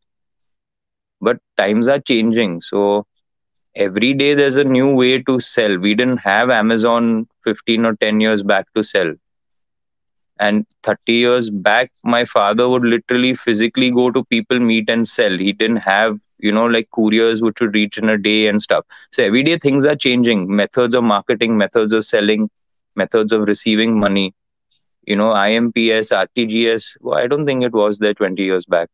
But 1.20 1.38
times 1.56 1.88
are 1.88 2.00
changing. 2.00 2.60
So 2.62 3.06
every 3.74 4.14
day 4.14 4.34
there's 4.34 4.56
a 4.56 4.64
new 4.64 4.94
way 4.94 5.22
to 5.22 5.40
sell. 5.40 5.78
We 5.78 5.94
didn't 5.94 6.18
have 6.18 6.50
amazon 6.50 7.28
15 7.44 7.84
or 7.86 7.94
10 7.96 8.20
years 8.20 8.42
back 8.42 8.66
to 8.74 8.82
sell. 8.84 9.14
And 10.40 10.66
30 10.82 11.12
years 11.14 11.50
back 11.50 11.92
my 12.04 12.24
father 12.24 12.68
would 12.68 12.84
literally 12.84 13.34
physically 13.34 13.90
go 13.90 14.10
to 14.10 14.24
people 14.24 14.58
meet 14.60 14.88
and 14.90 15.08
sell. 15.08 15.36
He 15.36 15.52
didn't 15.52 15.78
have 15.78 16.18
you 16.44 16.52
know 16.52 16.66
like 16.66 16.88
couriers 16.94 17.42
which 17.42 17.60
would 17.60 17.74
reach 17.74 17.98
in 17.98 18.08
a 18.10 18.18
day 18.18 18.46
and 18.48 18.62
stuff. 18.62 18.84
So 19.12 19.24
every 19.24 19.42
day 19.44 19.58
things 19.58 19.86
are 19.86 19.96
changing. 19.96 20.54
Methods 20.54 20.94
of 20.94 21.04
marketing 21.04 21.56
methods 21.58 21.92
of 21.92 22.04
selling 22.04 22.50
methods 22.96 23.32
of 23.32 23.48
receiving 23.48 23.98
money. 23.98 24.34
You 25.06 25.16
know 25.16 25.32
imps 25.46 26.10
rtgs 26.10 26.96
well, 27.00 27.18
i 27.18 27.26
don't 27.26 27.46
think 27.46 27.62
it 27.64 27.72
was 27.72 27.98
there 27.98 28.14
20 28.14 28.42
years 28.42 28.66
back. 28.66 28.88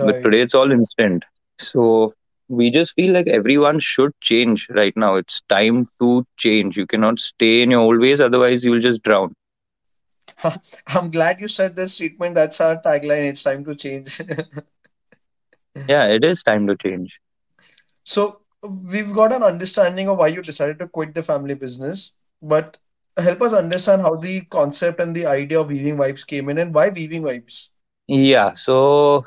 But 0.00 0.16
today 0.22 0.40
it's 0.42 0.54
all 0.54 0.70
instant. 0.72 1.24
So 1.58 2.14
we 2.48 2.70
just 2.70 2.94
feel 2.94 3.12
like 3.12 3.28
everyone 3.28 3.80
should 3.80 4.12
change 4.20 4.68
right 4.70 4.96
now. 4.96 5.14
It's 5.16 5.42
time 5.48 5.88
to 6.00 6.24
change. 6.36 6.76
You 6.76 6.86
cannot 6.86 7.20
stay 7.20 7.62
in 7.62 7.70
your 7.70 7.80
old 7.80 8.00
ways 8.00 8.20
otherwise 8.20 8.64
you'll 8.64 8.80
just 8.80 9.02
drown. 9.02 9.34
I'm 10.88 11.10
glad 11.10 11.40
you 11.40 11.48
said 11.48 11.76
this 11.76 11.94
statement. 11.94 12.34
That's 12.34 12.60
our 12.60 12.80
tagline. 12.80 13.28
It's 13.28 13.42
time 13.42 13.64
to 13.64 13.74
change. 13.74 14.20
yeah 15.74 16.04
it 16.06 16.24
is 16.24 16.42
time 16.42 16.66
to 16.66 16.76
change 16.76 17.18
So 18.04 18.40
we've 18.62 19.12
got 19.14 19.32
an 19.32 19.42
understanding 19.42 20.08
of 20.08 20.18
why 20.18 20.28
you 20.28 20.42
decided 20.42 20.78
to 20.78 20.88
quit 20.88 21.14
the 21.14 21.22
family 21.22 21.54
business, 21.54 22.16
but 22.42 22.78
help 23.18 23.42
us 23.42 23.52
understand 23.52 24.02
how 24.02 24.16
the 24.16 24.42
concept 24.50 25.00
and 25.00 25.14
the 25.14 25.26
idea 25.26 25.60
of 25.60 25.68
weaving 25.68 25.96
vibes 25.96 26.26
came 26.26 26.48
in 26.48 26.58
and 26.58 26.74
why 26.74 26.88
weaving 26.90 27.22
vibes. 27.22 27.70
yeah 28.08 28.54
so 28.54 29.24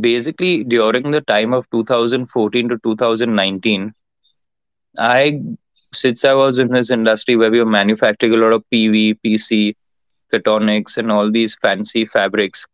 basically 0.00 0.64
during 0.64 1.10
the 1.10 1.20
time 1.22 1.52
of 1.52 1.64
2014 1.70 2.68
to 2.68 2.78
2019 2.82 3.92
i 4.98 5.40
since 5.92 6.24
i 6.24 6.32
was 6.34 6.58
in 6.58 6.68
this 6.68 6.90
industry 6.90 7.36
where 7.36 7.50
we 7.50 7.58
were 7.58 7.74
manufacturing 7.78 8.32
a 8.34 8.36
lot 8.36 8.52
of 8.52 8.62
pv 8.72 9.16
pc 9.24 9.74
cationics 10.32 10.96
and 10.96 11.10
all 11.10 11.30
these 11.30 11.56
fancy 11.62 12.04
fabrics 12.04 12.66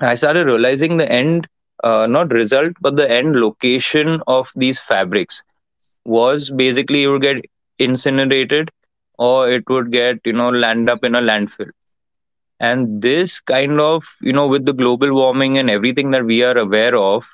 i 0.00 0.14
started 0.14 0.46
realizing 0.46 0.96
the 0.96 1.10
end 1.10 1.46
uh, 1.84 2.06
not 2.06 2.32
result 2.32 2.72
but 2.80 2.96
the 2.96 3.10
end 3.10 3.36
location 3.36 4.20
of 4.26 4.50
these 4.56 4.80
fabrics 4.80 5.42
was 6.04 6.50
basically 6.50 7.02
you 7.02 7.12
would 7.12 7.22
get 7.22 7.44
incinerated 7.78 8.70
or 9.18 9.48
it 9.50 9.64
would 9.68 9.90
get 9.92 10.18
you 10.24 10.32
know 10.32 10.50
land 10.50 10.88
up 10.90 11.04
in 11.04 11.14
a 11.14 11.20
landfill. 11.22 11.70
And 12.60 13.02
this 13.02 13.40
kind 13.40 13.80
of 13.80 14.04
you 14.20 14.32
know 14.32 14.46
with 14.48 14.66
the 14.66 14.72
global 14.74 15.12
warming 15.14 15.58
and 15.58 15.70
everything 15.70 16.10
that 16.12 16.24
we 16.24 16.42
are 16.42 16.56
aware 16.58 16.96
of 16.96 17.24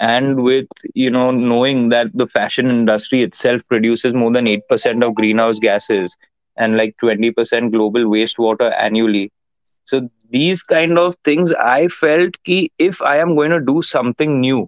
and 0.00 0.42
with 0.42 0.66
you 0.94 1.10
know 1.10 1.30
knowing 1.30 1.88
that 1.90 2.08
the 2.14 2.26
fashion 2.26 2.70
industry 2.70 3.22
itself 3.22 3.62
produces 3.68 4.14
more 4.14 4.32
than 4.32 4.46
8% 4.46 5.02
of 5.04 5.14
greenhouse 5.14 5.58
gases 5.58 6.16
and 6.56 6.76
like 6.76 6.96
20% 7.00 7.72
global 7.72 8.04
wastewater 8.04 8.72
annually 8.80 9.30
so 9.88 10.00
these 10.36 10.62
kind 10.74 10.98
of 11.04 11.14
things 11.28 11.54
i 11.74 11.88
felt 12.00 12.38
ki 12.48 12.58
if 12.90 13.02
i 13.12 13.16
am 13.24 13.34
going 13.40 13.54
to 13.56 13.60
do 13.72 13.76
something 13.92 14.40
new 14.40 14.60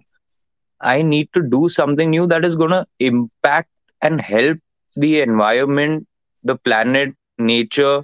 i 0.93 1.01
need 1.01 1.27
to 1.33 1.41
do 1.55 1.67
something 1.69 2.09
new 2.11 2.25
that 2.33 2.45
is 2.49 2.55
going 2.55 2.71
to 2.77 2.85
impact 3.11 3.69
and 4.01 4.21
help 4.21 4.57
the 4.95 5.11
environment 5.21 6.07
the 6.43 6.55
planet 6.55 7.13
nature 7.37 8.03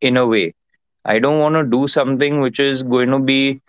in 0.00 0.16
a 0.16 0.26
way. 0.26 0.54
I 1.04 1.18
don't 1.18 1.38
want 1.38 1.54
to 1.56 1.64
do 1.64 1.86
something 1.88 2.40
which 2.40 2.58
is 2.60 2.82
going 2.82 3.10
to 3.10 3.18
be 3.18 3.60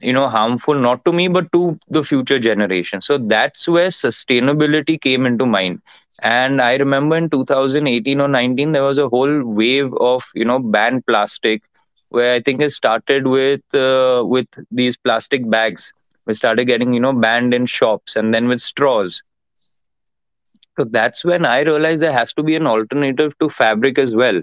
you 0.00 0.12
know 0.12 0.28
harmful 0.28 0.74
not 0.74 1.04
to 1.04 1.12
me 1.12 1.28
but 1.28 1.50
to 1.52 1.78
the 1.88 2.02
future 2.04 2.38
generation. 2.38 3.02
So 3.02 3.18
that's 3.18 3.68
where 3.68 3.88
sustainability 3.88 5.00
came 5.00 5.26
into 5.26 5.46
mind. 5.46 5.80
And 6.22 6.60
i 6.62 6.74
remember 6.76 7.16
in 7.16 7.28
2018 7.30 8.20
or 8.20 8.28
19 8.28 8.72
there 8.72 8.84
was 8.84 8.98
a 8.98 9.08
whole 9.08 9.42
wave 9.44 9.92
of 10.00 10.24
you 10.34 10.44
know 10.44 10.58
ban 10.58 11.02
plastic 11.06 11.62
where 12.10 12.32
i 12.34 12.40
think 12.40 12.60
it 12.60 12.72
started 12.72 13.26
with 13.26 13.62
uh, 13.74 14.22
with 14.26 14.48
these 14.70 14.96
plastic 14.96 15.48
bags. 15.50 15.92
We 16.26 16.34
started 16.34 16.66
getting 16.66 16.92
you 16.94 17.00
know 17.00 17.12
banned 17.12 17.54
in 17.54 17.66
shops 17.66 18.16
and 18.16 18.34
then 18.34 18.48
with 18.48 18.60
straws. 18.60 19.22
So 20.78 20.84
that's 20.84 21.24
when 21.24 21.44
i 21.44 21.60
realized 21.60 22.02
there 22.02 22.12
has 22.12 22.32
to 22.34 22.42
be 22.42 22.56
an 22.56 22.66
alternative 22.66 23.32
to 23.40 23.48
fabric 23.50 23.98
as 23.98 24.14
well. 24.14 24.40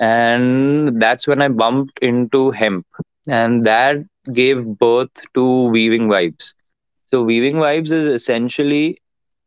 And 0.00 1.00
that's 1.02 1.26
when 1.28 1.42
i 1.42 1.48
bumped 1.48 1.98
into 2.00 2.50
hemp. 2.50 2.86
And 3.28 3.64
that 3.66 3.96
gave 4.32 4.64
birth 4.64 5.16
to 5.34 5.44
weaving 5.76 6.08
vibes 6.08 6.52
so 7.06 7.22
weaving 7.22 7.56
vibes 7.56 7.92
is 7.92 8.06
essentially 8.06 8.98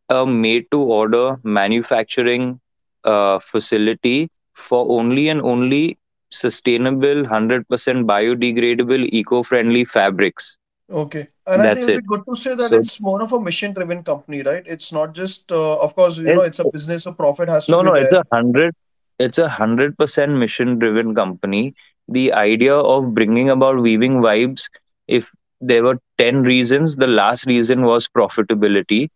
a 0.10 0.26
made 0.26 0.66
to 0.72 0.80
order 0.82 1.40
manufacturing 1.44 2.60
uh, 3.06 3.40
facility 3.40 4.30
for 4.56 5.00
only 5.00 5.30
and 5.30 5.42
only 5.42 5.99
sustainable 6.30 7.24
100% 7.24 7.66
biodegradable 7.68 9.10
eco-friendly 9.12 9.86
fabrics. 9.86 10.58
Okay. 10.92 11.28
And 11.46 11.62
I 11.62 11.74
think 11.76 11.90
it. 11.90 11.96
be 11.98 12.08
good 12.08 12.24
to 12.28 12.36
say 12.36 12.56
that 12.56 12.70
so 12.70 12.76
it's 12.76 13.02
more 13.02 13.22
of 13.22 13.32
a 13.32 13.40
mission-driven 13.40 14.04
company, 14.04 14.42
right? 14.42 14.64
It's 14.66 14.92
not 14.92 15.14
just, 15.14 15.52
uh, 15.52 15.80
of 15.82 15.96
course, 15.96 16.18
you 16.18 16.36
know, 16.36 16.42
it's 16.42 16.60
a 16.60 16.70
business, 16.70 17.04
so 17.04 17.14
profit 17.14 17.50
has 17.50 17.68
to 17.68 17.72
no 17.72 17.80
be 17.82 17.86
no 17.86 17.94
it's 17.94 18.12
a 18.12 18.24
hundred 18.32 18.76
it's 19.20 19.38
a 19.38 19.50
hundred 19.50 19.98
percent 19.98 20.32
mission 20.32 20.80
driven 20.80 21.14
company. 21.14 21.76
The 22.08 22.34
idea 22.34 22.74
of 22.74 23.14
bringing 23.14 23.50
about 23.50 23.80
weaving 23.80 24.14
vibes 24.14 24.70
if 25.08 25.32
there 25.62 25.84
were 25.84 26.00
10 26.18 26.44
reasons 26.44 26.96
the 26.96 27.08
last 27.08 27.46
reason 27.46 27.84
was 27.84 28.08
profitability. 28.08 29.10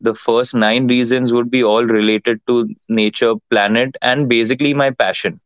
The 0.00 0.14
first 0.14 0.54
nine 0.54 0.86
reasons 0.86 1.32
would 1.32 1.50
be 1.50 1.64
all 1.64 1.84
related 1.84 2.40
to 2.46 2.72
nature 2.88 3.34
planet 3.50 3.96
and 4.02 4.28
basically 4.28 4.74
my 4.74 4.90
passion 4.90 5.40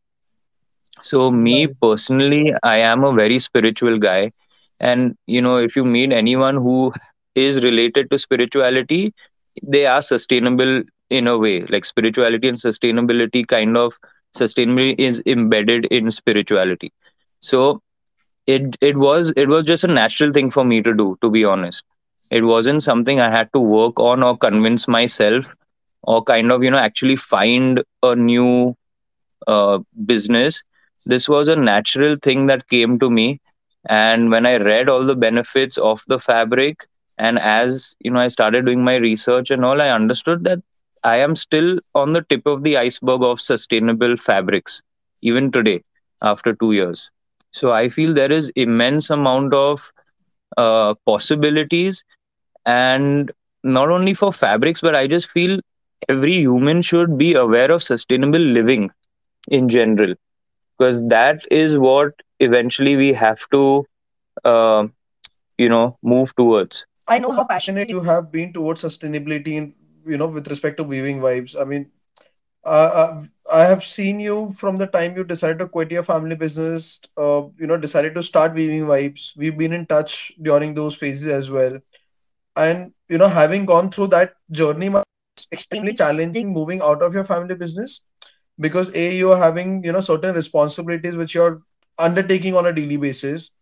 so 1.09 1.19
me 1.31 1.57
personally 1.85 2.53
i 2.63 2.77
am 2.77 3.03
a 3.03 3.13
very 3.13 3.39
spiritual 3.39 3.97
guy. 3.99 4.31
And 4.79 5.15
you 5.27 5.41
know 5.41 5.57
if 5.57 5.75
you 5.75 5.83
meet 5.85 6.11
anyone 6.11 6.55
who 6.55 6.93
is 7.35 7.63
related 7.63 8.09
to 8.11 8.17
spirituality 8.17 9.13
they 9.63 9.85
are 9.85 10.01
sustainable 10.01 10.83
in 11.09 11.27
a 11.27 11.37
way. 11.37 11.61
Like 11.63 11.85
spirituality 11.85 12.47
and 12.49 12.57
sustainability 12.57 13.45
kind 13.47 13.77
of 13.77 13.93
sustainability 14.37 14.95
is 14.99 15.21
embedded 15.25 15.85
in 15.85 16.11
spirituality. 16.11 16.91
So 17.41 17.81
it 18.47 18.75
it 18.81 18.97
was 18.97 19.33
it 19.37 19.47
was 19.49 19.65
just 19.65 19.83
a 19.83 19.87
natural 19.99 20.31
thing 20.33 20.49
for 20.51 20.63
me 20.65 20.81
to 20.81 20.93
do 20.93 21.17
to 21.21 21.29
be 21.29 21.45
honest. 21.45 21.83
It 22.31 22.43
wasn't 22.43 22.83
something 22.83 23.19
i 23.21 23.29
had 23.31 23.49
to 23.53 23.59
work 23.59 23.99
on 23.99 24.23
or 24.23 24.37
convince 24.37 24.87
myself 24.87 25.55
or 26.03 26.23
kind 26.23 26.51
of 26.51 26.63
you 26.63 26.71
know 26.71 26.77
actually 26.77 27.15
find 27.15 27.81
a 28.03 28.15
new 28.15 28.75
uh, 29.47 29.79
business 30.05 30.63
this 31.05 31.27
was 31.27 31.47
a 31.47 31.55
natural 31.55 32.15
thing 32.15 32.47
that 32.47 32.67
came 32.69 32.99
to 32.99 33.09
me. 33.09 33.39
And 33.89 34.29
when 34.31 34.45
i 34.45 34.57
read 34.57 34.89
all 34.89 35.05
the 35.05 35.15
benefits 35.15 35.77
of 35.77 36.03
the 36.07 36.19
fabric 36.19 36.87
and 37.17 37.37
as 37.39 37.95
you 37.99 38.11
know 38.11 38.19
i 38.19 38.27
started 38.27 38.65
doing 38.65 38.83
my 38.83 38.95
research 38.95 39.49
and 39.51 39.63
all 39.65 39.81
i 39.81 39.89
understood 39.89 40.43
that 40.43 40.59
i 41.03 41.15
am 41.17 41.35
still 41.35 41.79
on 41.93 42.11
the 42.11 42.21
tip 42.29 42.45
of 42.45 42.63
the 42.63 42.77
iceberg 42.77 43.23
of 43.23 43.41
sustainable 43.41 44.15
fabrics 44.17 44.81
even 45.21 45.51
today 45.51 45.81
after 46.21 46.53
2 46.53 46.71
years. 46.73 47.09
So 47.51 47.71
i 47.71 47.89
feel 47.89 48.13
there 48.13 48.31
is 48.31 48.51
immense 48.55 49.09
amount 49.09 49.53
of 49.53 49.91
uh, 50.57 50.93
possibilities. 51.05 52.03
And 52.65 53.31
not 53.63 53.89
only 53.89 54.13
for 54.13 54.31
fabrics 54.33 54.81
but 54.81 54.95
i 54.95 55.07
just 55.07 55.29
feel 55.31 55.59
every 56.07 56.33
human 56.33 56.81
should 56.81 57.17
be 57.17 57.33
aware 57.33 57.71
of 57.71 57.81
sustainable 57.83 58.39
living 58.57 58.89
in 59.49 59.69
general 59.69 60.13
because 60.77 61.01
that 61.07 61.45
is 61.51 61.77
what 61.77 62.13
eventually 62.39 62.95
we 62.95 63.13
have 63.13 63.39
to 63.51 63.85
uh, 64.43 64.85
you 65.57 65.69
know 65.69 65.97
move 66.03 66.35
towards 66.35 66.85
I 67.07 67.19
know 67.19 67.31
how 67.31 67.45
passionate 67.45 67.89
you 67.89 68.01
have 68.01 68.31
been 68.31 68.53
towards 68.53 68.83
sustainability 68.83 69.57
and, 69.57 69.73
you 70.05 70.17
know, 70.17 70.27
with 70.27 70.47
respect 70.47 70.77
to 70.77 70.83
weaving 70.83 71.19
vibes. 71.19 71.59
I 71.59 71.65
mean, 71.65 71.91
uh, 72.65 72.91
uh, 72.93 73.23
I 73.53 73.61
have 73.63 73.83
seen 73.83 74.19
you 74.19 74.51
from 74.53 74.77
the 74.77 74.87
time 74.87 75.15
you 75.15 75.23
decided 75.23 75.59
to 75.59 75.67
quit 75.67 75.91
your 75.91 76.03
family 76.03 76.35
business, 76.35 77.01
uh, 77.17 77.43
you 77.57 77.67
know, 77.67 77.77
decided 77.77 78.15
to 78.15 78.23
start 78.23 78.53
weaving 78.53 78.85
vibes. 78.85 79.37
We've 79.37 79.57
been 79.57 79.73
in 79.73 79.85
touch 79.85 80.33
during 80.41 80.73
those 80.73 80.95
phases 80.97 81.27
as 81.27 81.51
well. 81.51 81.79
and 82.61 82.91
you 83.13 83.17
know 83.19 83.27
having 83.33 83.65
gone 83.69 83.87
through 83.93 84.07
that 84.13 84.33
journey 84.59 84.87
it's 85.35 85.47
extremely 85.55 85.93
challenging 86.01 86.51
moving 86.57 86.81
out 86.89 87.01
of 87.07 87.13
your 87.17 87.23
family 87.29 87.55
business 87.55 87.93
because 88.59 88.95
a 88.95 89.15
you 89.15 89.31
are 89.31 89.39
having 89.39 89.83
you 89.83 89.91
know 89.91 89.99
certain 89.99 90.35
responsibilities 90.35 91.15
which 91.15 91.35
you're 91.35 91.59
undertaking 91.99 92.55
on 92.55 92.65
a 92.65 92.73
daily 92.73 92.97
basis. 92.97 93.53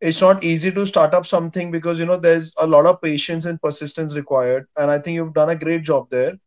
It's 0.00 0.20
not 0.20 0.42
easy 0.44 0.70
to 0.72 0.86
start 0.86 1.14
up 1.14 1.26
something 1.26 1.70
because 1.70 2.00
you 2.00 2.06
know 2.06 2.16
there's 2.16 2.54
a 2.60 2.66
lot 2.66 2.86
of 2.86 3.00
patience 3.00 3.46
and 3.46 3.60
persistence 3.62 4.16
required 4.16 4.66
and 4.76 4.90
i 4.90 4.98
think 4.98 5.14
you've 5.14 5.34
done 5.34 5.50
a 5.50 5.56
great 5.56 5.82
job 5.82 6.10
there. 6.10 6.38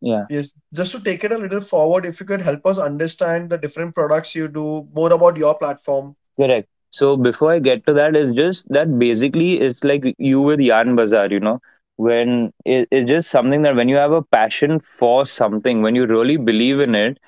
Yeah. 0.00 0.24
Yes. 0.30 0.52
Just 0.74 0.96
to 0.96 1.04
take 1.04 1.24
it 1.24 1.32
a 1.32 1.38
little 1.38 1.60
forward 1.60 2.06
if 2.06 2.20
you 2.20 2.26
could 2.26 2.40
help 2.40 2.66
us 2.66 2.78
understand 2.78 3.50
the 3.50 3.58
different 3.58 3.94
products 3.94 4.34
you 4.34 4.48
do 4.48 4.88
more 4.94 5.12
about 5.12 5.36
your 5.36 5.56
platform. 5.56 6.16
Correct. 6.36 6.68
So 6.90 7.16
before 7.16 7.52
i 7.52 7.58
get 7.58 7.86
to 7.86 7.94
that 7.94 8.16
is 8.16 8.32
just 8.32 8.68
that 8.68 8.98
basically 8.98 9.60
it's 9.60 9.82
like 9.84 10.04
you 10.18 10.40
with 10.40 10.60
yarn 10.60 10.94
bazaar 10.96 11.28
you 11.28 11.40
know 11.40 11.60
when 11.96 12.52
it, 12.64 12.88
it's 12.90 13.08
just 13.08 13.30
something 13.30 13.62
that 13.62 13.76
when 13.76 13.88
you 13.88 13.96
have 13.96 14.12
a 14.12 14.22
passion 14.22 14.78
for 14.80 15.24
something 15.24 15.82
when 15.82 15.94
you 15.94 16.06
really 16.06 16.36
believe 16.36 16.80
in 16.80 16.94
it 16.94 17.18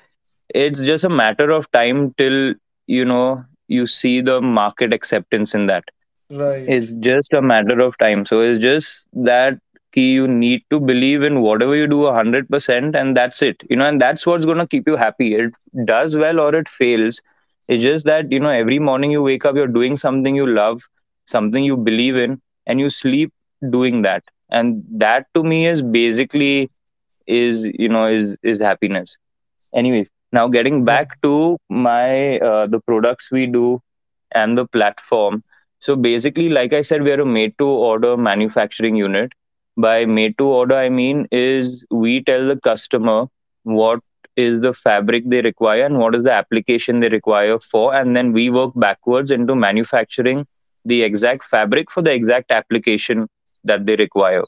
it's 0.49 0.83
just 0.85 1.03
a 1.03 1.09
matter 1.09 1.49
of 1.51 1.69
time 1.71 2.13
till 2.17 2.53
you 2.87 3.05
know 3.05 3.43
you 3.67 3.85
see 3.85 4.21
the 4.21 4.41
market 4.41 4.93
acceptance 4.93 5.53
in 5.53 5.65
that. 5.67 5.83
Right. 6.29 6.73
It's 6.73 6.93
just 6.93 7.33
a 7.33 7.41
matter 7.41 7.79
of 7.79 7.97
time. 7.97 8.25
So 8.25 8.41
it's 8.41 8.59
just 8.59 9.07
that 9.13 9.59
key 9.93 10.11
you 10.11 10.27
need 10.27 10.61
to 10.69 10.79
believe 10.79 11.23
in 11.23 11.41
whatever 11.41 11.75
you 11.75 11.87
do 11.87 11.99
100% 12.05 12.95
and 12.95 13.15
that's 13.15 13.41
it 13.41 13.63
you 13.69 13.75
know 13.75 13.87
and 13.87 13.99
that's 14.01 14.25
what's 14.25 14.45
going 14.45 14.57
to 14.57 14.67
keep 14.67 14.87
you 14.87 14.95
happy. 14.95 15.35
It 15.35 15.53
does 15.85 16.15
well 16.15 16.39
or 16.39 16.53
it 16.55 16.67
fails. 16.69 17.21
It's 17.67 17.83
just 17.83 18.05
that 18.05 18.31
you 18.31 18.39
know 18.39 18.49
every 18.49 18.79
morning 18.79 19.11
you 19.11 19.21
wake 19.21 19.45
up 19.45 19.55
you're 19.55 19.67
doing 19.79 19.95
something 19.97 20.35
you 20.35 20.45
love 20.47 20.81
something 21.25 21.63
you 21.63 21.77
believe 21.77 22.15
in 22.15 22.41
and 22.67 22.79
you 22.79 22.89
sleep 22.89 23.31
doing 23.71 24.01
that. 24.03 24.23
And 24.49 24.83
that 24.97 25.27
to 25.35 25.43
me 25.43 25.67
is 25.67 25.81
basically 25.81 26.69
is 27.27 27.65
you 27.77 27.89
know 27.89 28.05
is 28.07 28.37
is 28.43 28.59
happiness. 28.59 29.17
Anyways 29.73 30.09
now 30.35 30.47
getting 30.47 30.83
back 30.85 31.21
to 31.23 31.33
my 31.69 32.39
uh, 32.39 32.67
the 32.67 32.79
products 32.79 33.31
we 33.31 33.45
do 33.47 33.81
and 34.33 34.57
the 34.57 34.65
platform. 34.65 35.43
So 35.79 35.95
basically 35.95 36.49
like 36.49 36.73
i 36.73 36.81
said 36.81 37.03
we 37.03 37.11
are 37.11 37.21
a 37.21 37.25
made 37.25 37.57
to 37.59 37.65
order 37.65 38.17
manufacturing 38.17 38.95
unit. 38.95 39.33
By 39.77 40.05
made 40.05 40.37
to 40.39 40.45
order 40.45 40.75
i 40.75 40.89
mean 40.89 41.27
is 41.31 41.85
we 41.91 42.23
tell 42.23 42.47
the 42.47 42.57
customer 42.67 43.25
what 43.63 44.01
is 44.35 44.61
the 44.61 44.73
fabric 44.73 45.29
they 45.29 45.41
require 45.41 45.85
and 45.85 45.99
what 45.99 46.15
is 46.15 46.23
the 46.23 46.31
application 46.31 46.99
they 46.99 47.09
require 47.09 47.59
for 47.59 47.93
and 47.95 48.15
then 48.15 48.31
we 48.33 48.49
work 48.49 48.73
backwards 48.75 49.31
into 49.31 49.55
manufacturing 49.55 50.45
the 50.85 51.01
exact 51.03 51.43
fabric 51.45 51.91
for 51.91 52.01
the 52.01 52.13
exact 52.13 52.51
application 52.51 53.27
that 53.63 53.85
they 53.85 53.95
require. 53.95 54.43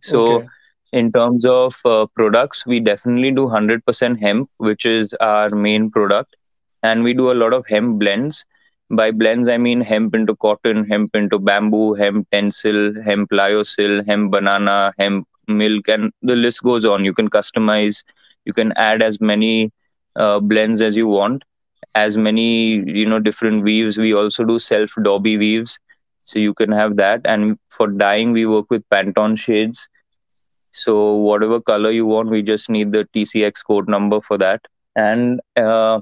So 0.00 0.22
okay. 0.24 0.46
In 0.92 1.12
terms 1.12 1.44
of 1.44 1.76
uh, 1.84 2.06
products 2.14 2.66
we 2.66 2.80
definitely 2.80 3.30
do 3.30 3.46
100% 3.46 4.18
hemp 4.20 4.50
which 4.58 4.84
is 4.86 5.14
our 5.20 5.50
main 5.50 5.90
product. 5.90 6.36
And 6.82 7.02
we 7.02 7.14
do 7.14 7.30
a 7.30 7.34
lot 7.42 7.52
of 7.52 7.66
hemp 7.66 7.98
blends. 7.98 8.44
By 8.90 9.10
blends 9.10 9.48
i 9.48 9.56
mean 9.56 9.80
hemp 9.80 10.14
into 10.14 10.34
cotton 10.36 10.84
hemp 10.84 11.14
into 11.14 11.38
bamboo 11.38 11.94
hemp 11.94 12.28
tencel 12.32 13.02
hemp 13.04 13.30
lyocell 13.30 14.04
hemp 14.06 14.30
banana 14.32 14.92
hemp 14.98 15.26
milk 15.48 15.88
and 15.88 16.12
the 16.22 16.34
list 16.36 16.62
goes 16.62 16.84
on. 16.84 17.04
You 17.04 17.12
can 17.12 17.28
customize. 17.30 18.02
You 18.44 18.52
can 18.52 18.72
add 18.76 19.02
as 19.02 19.20
many 19.20 19.72
uh, 20.16 20.40
blends 20.40 20.80
as 20.82 20.96
you 20.96 21.06
want. 21.08 21.44
As 21.94 22.16
many 22.16 22.74
you 23.00 23.06
know 23.06 23.18
different 23.20 23.62
weaves. 23.64 23.98
We 23.98 24.14
also 24.14 24.44
do 24.44 24.58
self 24.58 24.90
dobby 25.02 25.36
weaves. 25.36 25.78
So 26.20 26.38
you 26.38 26.54
can 26.54 26.72
have 26.72 26.96
that. 26.96 27.20
And 27.24 27.58
for 27.70 27.86
dyeing 27.88 28.32
we 28.32 28.46
work 28.46 28.66
with 28.70 28.88
pantone 28.90 29.38
shades 29.38 29.88
so 30.76 31.14
whatever 31.14 31.60
color 31.60 31.90
you 31.90 32.06
want 32.06 32.28
we 32.28 32.42
just 32.42 32.68
need 32.70 32.92
the 32.92 33.08
tcx 33.14 33.64
code 33.66 33.88
number 33.88 34.20
for 34.20 34.38
that. 34.38 34.60
And 34.94 35.40
uh, 35.56 36.00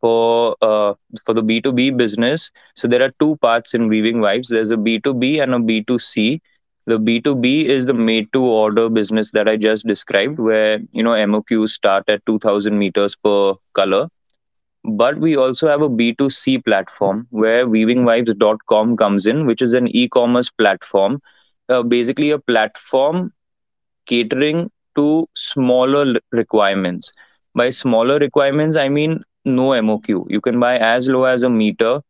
for 0.00 0.56
uh, 0.60 0.94
for 1.24 1.34
the 1.34 1.42
b2b 1.42 1.96
business 1.96 2.50
so 2.74 2.88
there 2.88 3.02
are 3.02 3.12
two 3.18 3.36
parts 3.36 3.74
in 3.74 3.88
weaving 3.88 4.16
vibes. 4.16 4.48
There's 4.48 4.70
a 4.70 4.76
b2b 4.76 5.42
and 5.42 5.54
a 5.54 5.58
b2c 5.58 6.40
the 6.86 6.98
b2b 6.98 7.66
is 7.66 7.86
the 7.86 7.94
made 7.94 8.32
to 8.32 8.42
order 8.42 8.88
business 8.88 9.30
that 9.30 9.48
i 9.48 9.56
just 9.56 9.86
described 9.86 10.40
where 10.40 10.80
you 10.90 11.02
know 11.02 11.12
moqs 11.34 11.70
start 11.70 12.08
at 12.08 12.24
2000 12.26 12.76
meters 12.78 13.14
per 13.14 13.54
color. 13.74 14.08
But 14.84 15.18
we 15.18 15.36
also 15.36 15.68
have 15.68 15.82
a 15.82 15.88
b2c 15.88 16.64
platform 16.64 17.28
where 17.30 17.66
weavingvibes.com 17.66 18.96
comes 18.96 19.26
in 19.26 19.46
which 19.46 19.62
is 19.62 19.74
an 19.74 19.86
e-commerce 19.88 20.50
platform. 20.50 21.22
Uh, 21.68 21.82
basically 21.82 22.30
a 22.30 22.38
platform 22.38 23.32
catering 24.06 24.70
to 24.96 25.26
smaller 25.34 26.14
requirements. 26.32 27.12
By 27.54 27.70
smaller 27.70 28.18
requirements 28.18 28.76
i 28.76 28.88
mean 28.88 29.22
no 29.44 29.68
moq 29.88 30.08
you 30.34 30.40
can 30.40 30.58
buy 30.60 30.76
as 30.78 31.08
low 31.08 31.24
as 31.24 31.42
a 31.42 31.50
meter 31.50 32.00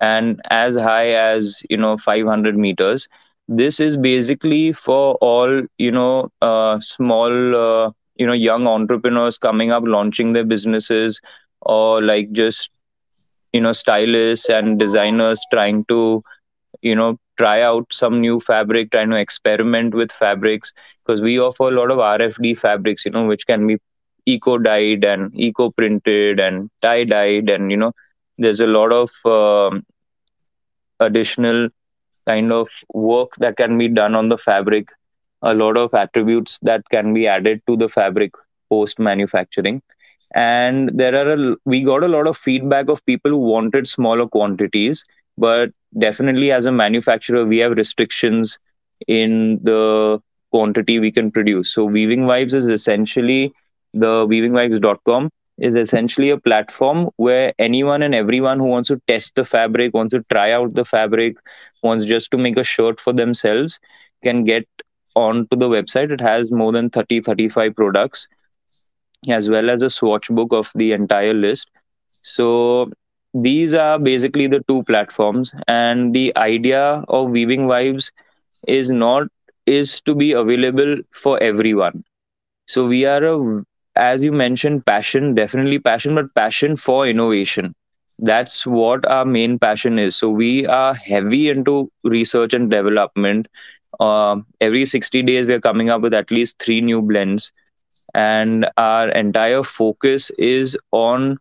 and 0.00 0.40
as 0.50 0.76
high 0.76 1.10
as 1.10 1.62
you 1.70 1.76
know 1.76 1.96
500 1.96 2.56
meters. 2.56 3.08
This 3.48 3.80
is 3.80 3.96
basically 3.96 4.72
for 4.72 5.14
all 5.20 5.62
you 5.78 5.90
know 5.90 6.30
uh, 6.40 6.78
small 6.80 7.32
uh, 7.64 7.90
you 8.16 8.26
know 8.26 8.32
young 8.32 8.66
entrepreneurs 8.66 9.38
coming 9.38 9.70
up 9.70 9.82
launching 9.86 10.32
their 10.32 10.44
businesses 10.44 11.20
or 11.62 12.00
like 12.02 12.32
just 12.32 12.70
you 13.52 13.60
know 13.60 13.72
stylists 13.72 14.48
and 14.48 14.78
designers 14.78 15.40
trying 15.52 15.84
to 15.88 16.22
you 16.82 16.94
know 16.94 17.16
try 17.40 17.60
out 17.62 17.86
some 18.00 18.20
new 18.20 18.38
fabric 18.40 18.90
trying 18.92 19.10
to 19.10 19.16
experiment 19.26 19.94
with 19.94 20.12
fabrics 20.12 20.72
because 21.04 21.20
we 21.28 21.38
offer 21.38 21.68
a 21.68 21.76
lot 21.80 21.90
of 21.90 21.98
rfd 21.98 22.58
fabrics 22.58 23.04
you 23.06 23.12
know 23.12 23.26
which 23.26 23.46
can 23.46 23.66
be 23.66 23.78
eco 24.26 24.58
dyed 24.58 25.04
and 25.04 25.30
eco 25.48 25.70
printed 25.70 26.40
and 26.40 26.70
tie 26.82 27.04
dyed 27.04 27.48
and 27.50 27.70
you 27.70 27.76
know 27.84 27.92
there's 28.38 28.60
a 28.60 28.66
lot 28.66 28.92
of 28.92 29.10
um, 29.38 29.84
additional 31.00 31.68
kind 32.26 32.52
of 32.52 32.68
work 32.94 33.30
that 33.38 33.56
can 33.56 33.76
be 33.78 33.88
done 33.88 34.14
on 34.14 34.28
the 34.28 34.38
fabric. 34.38 34.88
A 35.42 35.54
lot 35.54 35.76
of 35.76 35.94
attributes 35.94 36.58
that 36.62 36.82
can 36.90 37.14
be 37.14 37.26
added 37.26 37.62
to 37.66 37.76
the 37.76 37.88
fabric 37.88 38.32
post 38.68 38.98
manufacturing. 38.98 39.82
And 40.34 40.90
there 40.94 41.14
are 41.14 41.32
a, 41.34 41.56
we 41.64 41.82
got 41.82 42.04
a 42.04 42.08
lot 42.08 42.26
of 42.26 42.36
feedback 42.36 42.88
of 42.88 43.04
people 43.06 43.30
who 43.32 43.38
wanted 43.38 43.86
smaller 43.86 44.26
quantities 44.26 45.04
but 45.40 45.70
definitely 45.98 46.52
as 46.52 46.66
a 46.66 46.72
manufacturer 46.72 47.44
we 47.44 47.58
have 47.58 47.72
restrictions 47.72 48.58
in 49.08 49.58
the 49.62 50.20
quantity 50.52 50.98
we 50.98 51.10
can 51.10 51.30
produce 51.30 51.74
so 51.74 51.84
weaving 51.84 52.22
vibes 52.30 52.54
is 52.54 52.66
essentially 52.66 53.52
the 53.94 54.14
weavingvibes.com 54.32 55.30
is 55.58 55.74
essentially 55.74 56.30
a 56.30 56.38
platform 56.38 57.08
where 57.16 57.52
anyone 57.58 58.02
and 58.02 58.14
everyone 58.14 58.58
who 58.58 58.66
wants 58.74 58.88
to 58.88 59.00
test 59.06 59.34
the 59.34 59.44
fabric 59.44 59.92
wants 59.94 60.12
to 60.14 60.24
try 60.30 60.52
out 60.52 60.74
the 60.74 60.84
fabric 60.84 61.36
wants 61.82 62.04
just 62.04 62.30
to 62.30 62.38
make 62.38 62.56
a 62.56 62.64
shirt 62.64 63.00
for 63.00 63.12
themselves 63.12 63.78
can 64.22 64.44
get 64.44 64.66
onto 65.16 65.56
the 65.56 65.68
website 65.68 66.10
it 66.10 66.20
has 66.20 66.50
more 66.50 66.72
than 66.72 66.88
30 66.90 67.20
35 67.20 67.74
products 67.74 68.28
as 69.28 69.48
well 69.50 69.70
as 69.70 69.82
a 69.82 69.90
swatch 69.90 70.28
book 70.28 70.52
of 70.52 70.70
the 70.74 70.92
entire 70.92 71.34
list. 71.34 71.70
So 72.22 72.90
these 73.34 73.74
are 73.74 73.98
basically 73.98 74.46
the 74.46 74.60
two 74.68 74.82
platforms 74.84 75.54
and 75.68 76.12
the 76.14 76.32
idea 76.36 77.04
of 77.08 77.30
weaving 77.30 77.66
vibes 77.66 78.10
is 78.66 78.90
not 78.90 79.28
is 79.66 80.00
to 80.00 80.14
be 80.14 80.32
available 80.32 80.96
for 81.12 81.40
everyone. 81.42 82.04
So 82.66 82.86
we 82.86 83.04
are 83.04 83.24
a 83.24 83.64
as 83.96 84.22
you 84.22 84.32
mentioned 84.32 84.86
passion 84.86 85.34
definitely 85.34 85.78
passion 85.78 86.14
but 86.14 86.34
passion 86.34 86.76
for 86.76 87.06
innovation. 87.06 87.74
That's 88.18 88.66
what 88.66 89.06
our 89.06 89.24
main 89.24 89.58
passion 89.58 89.98
is. 89.98 90.16
So 90.16 90.28
we 90.30 90.66
are 90.66 90.94
heavy 90.94 91.48
into 91.48 91.90
research 92.04 92.52
and 92.54 92.70
development. 92.70 93.48
Uh, 93.98 94.36
every 94.60 94.84
60 94.86 95.22
days 95.22 95.46
we 95.46 95.54
are 95.54 95.60
coming 95.60 95.90
up 95.90 96.00
with 96.02 96.14
at 96.14 96.30
least 96.30 96.58
three 96.58 96.80
new 96.80 97.00
blends 97.02 97.52
and 98.14 98.68
our 98.76 99.08
entire 99.10 99.62
focus 99.62 100.30
is 100.38 100.76
on 100.92 101.38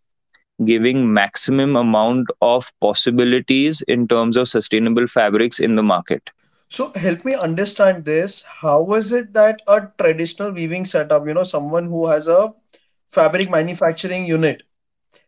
giving 0.66 1.14
maximum 1.14 1.76
amount 1.76 2.28
of 2.42 2.72
possibilities 2.82 3.82
in 3.88 4.08
terms 4.08 4.38
of 4.38 4.48
sustainable 4.48 5.08
fabrics 5.08 5.60
in 5.60 5.76
the 5.76 5.84
market. 5.84 6.30
So 6.68 6.92
help 6.96 7.26
me 7.26 7.36
understand 7.36 8.06
this. 8.06 8.44
How 8.44 8.94
is 8.94 9.12
it 9.12 9.34
that 9.34 9.62
a 9.68 9.88
traditional 9.98 10.52
weaving 10.52 10.86
setup 10.86 11.26
you 11.28 11.34
know 11.34 11.44
someone 11.44 11.86
who 11.86 12.08
has 12.08 12.28
a 12.28 12.54
fabric 13.10 13.50
manufacturing 13.50 14.26
unit 14.26 14.64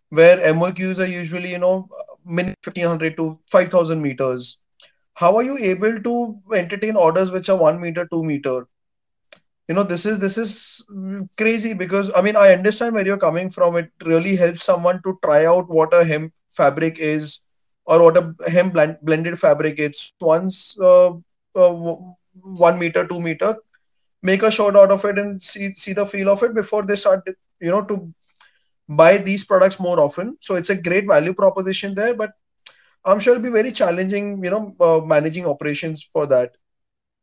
where 0.09 0.37
moqs 0.53 0.99
are 0.99 1.11
usually 1.11 1.51
you 1.51 1.59
know 1.59 1.89
min 2.25 2.53
1500 2.63 3.15
to 3.17 3.37
5000 3.49 4.01
meters 4.01 4.59
how 5.15 5.35
are 5.35 5.43
you 5.43 5.57
able 5.71 6.01
to 6.07 6.15
entertain 6.55 6.95
orders 6.95 7.31
which 7.31 7.49
are 7.49 7.57
1 7.57 7.81
meter 7.81 8.07
2 8.11 8.23
meter 8.23 8.67
you 9.71 9.75
know 9.77 9.83
this 9.83 10.05
is 10.05 10.19
this 10.19 10.37
is 10.43 10.53
crazy 11.41 11.73
because 11.81 12.11
i 12.15 12.21
mean 12.21 12.37
i 12.43 12.49
understand 12.53 12.95
where 12.95 13.05
you're 13.09 13.25
coming 13.27 13.49
from 13.57 13.77
it 13.81 13.91
really 14.13 14.35
helps 14.35 14.63
someone 14.71 15.01
to 15.03 15.17
try 15.25 15.45
out 15.45 15.69
what 15.79 15.93
a 15.93 16.03
hemp 16.03 16.33
fabric 16.61 16.99
is 16.99 17.43
or 17.85 18.03
what 18.03 18.17
a 18.17 18.35
hemp 18.49 18.73
blend, 18.73 18.97
blended 19.01 19.37
fabric 19.39 19.79
is 19.79 20.11
once 20.21 20.79
uh, 20.79 21.11
uh, 21.55 21.95
one 22.41 22.79
meter, 22.79 23.07
two 23.07 23.21
meter, 23.21 23.55
make 24.23 24.43
a 24.43 24.51
shot 24.51 24.75
out 24.75 24.91
of 24.91 25.03
it 25.05 25.19
and 25.19 25.41
see 25.41 25.73
see 25.73 25.93
the 25.93 26.05
feel 26.05 26.29
of 26.29 26.43
it 26.43 26.53
before 26.53 26.83
they 26.85 26.95
start, 26.95 27.27
you 27.59 27.71
know, 27.71 27.83
to 27.83 28.13
buy 28.87 29.17
these 29.17 29.43
products 29.45 29.79
more 29.79 29.99
often. 29.99 30.37
So 30.39 30.55
it's 30.55 30.69
a 30.69 30.81
great 30.81 31.07
value 31.07 31.33
proposition 31.33 31.95
there, 31.95 32.15
but 32.15 32.31
I'm 33.05 33.19
sure 33.19 33.35
it'll 33.35 33.43
be 33.43 33.49
very 33.49 33.71
challenging, 33.71 34.43
you 34.43 34.51
know, 34.51 34.75
uh, 34.79 35.01
managing 35.05 35.45
operations 35.45 36.03
for 36.03 36.25
that. 36.27 36.53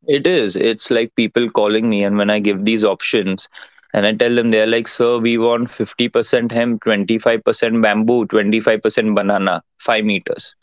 It 0.07 0.27
is. 0.27 0.57
It's 0.57 0.91
like 0.91 1.15
people 1.15 1.49
calling 1.51 1.89
me, 1.89 2.03
and 2.05 2.17
when 2.17 2.31
I 2.31 2.39
give 2.39 2.65
these 2.65 2.85
options, 2.85 3.49
and 3.93 4.07
I 4.07 4.13
tell 4.13 4.35
them, 4.35 4.51
they're 4.51 4.67
like, 4.67 4.87
Sir, 4.89 5.19
we 5.19 5.39
want 5.39 5.71
50% 5.71 6.53
hemp, 6.53 6.83
25% 6.83 7.81
bamboo, 7.83 8.27
25% 8.27 9.15
banana, 9.15 9.63
five 9.79 10.05
meters. 10.05 10.55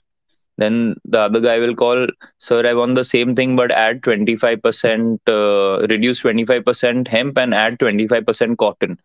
Then 0.57 0.95
the 1.05 1.19
other 1.21 1.39
guy 1.41 1.59
will 1.59 1.75
call, 1.75 2.07
Sir, 2.39 2.65
I 2.67 2.73
want 2.73 2.95
the 2.95 3.03
same 3.03 3.35
thing, 3.35 3.55
but 3.55 3.71
add 3.71 4.03
25%, 4.03 5.21
uh, 5.27 5.85
reduce 5.89 6.19
25% 6.19 7.07
hemp 7.07 7.37
and 7.37 7.53
add 7.53 7.79
25% 7.79 8.57
cotton. 8.57 8.99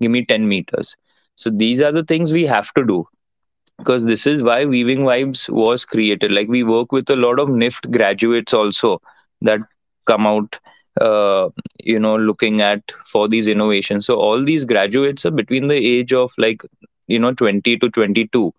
Give 0.00 0.10
me 0.10 0.24
10 0.24 0.48
meters. 0.48 0.96
So 1.36 1.50
these 1.50 1.80
are 1.82 1.92
the 1.92 2.04
things 2.04 2.32
we 2.32 2.44
have 2.46 2.72
to 2.74 2.84
do 2.84 3.06
because 3.78 4.04
this 4.04 4.26
is 4.26 4.42
why 4.42 4.64
Weaving 4.64 5.00
Vibes 5.00 5.48
was 5.48 5.84
created. 5.84 6.32
Like 6.32 6.48
we 6.48 6.62
work 6.62 6.92
with 6.92 7.08
a 7.10 7.16
lot 7.16 7.38
of 7.38 7.48
NIFT 7.48 7.90
graduates 7.90 8.52
also 8.54 9.00
that 9.42 9.60
come 10.06 10.26
out 10.26 10.58
uh, 11.00 11.48
you 11.82 11.98
know 11.98 12.16
looking 12.16 12.60
at 12.60 12.80
for 13.04 13.28
these 13.28 13.48
innovations. 13.48 14.06
So 14.06 14.16
all 14.16 14.42
these 14.44 14.64
graduates 14.64 15.24
are 15.26 15.30
between 15.30 15.68
the 15.68 15.76
age 15.76 16.12
of 16.12 16.30
like 16.38 16.62
you 17.06 17.18
know 17.18 17.32
20 17.32 17.76
to 17.78 17.88
22 17.90 18.52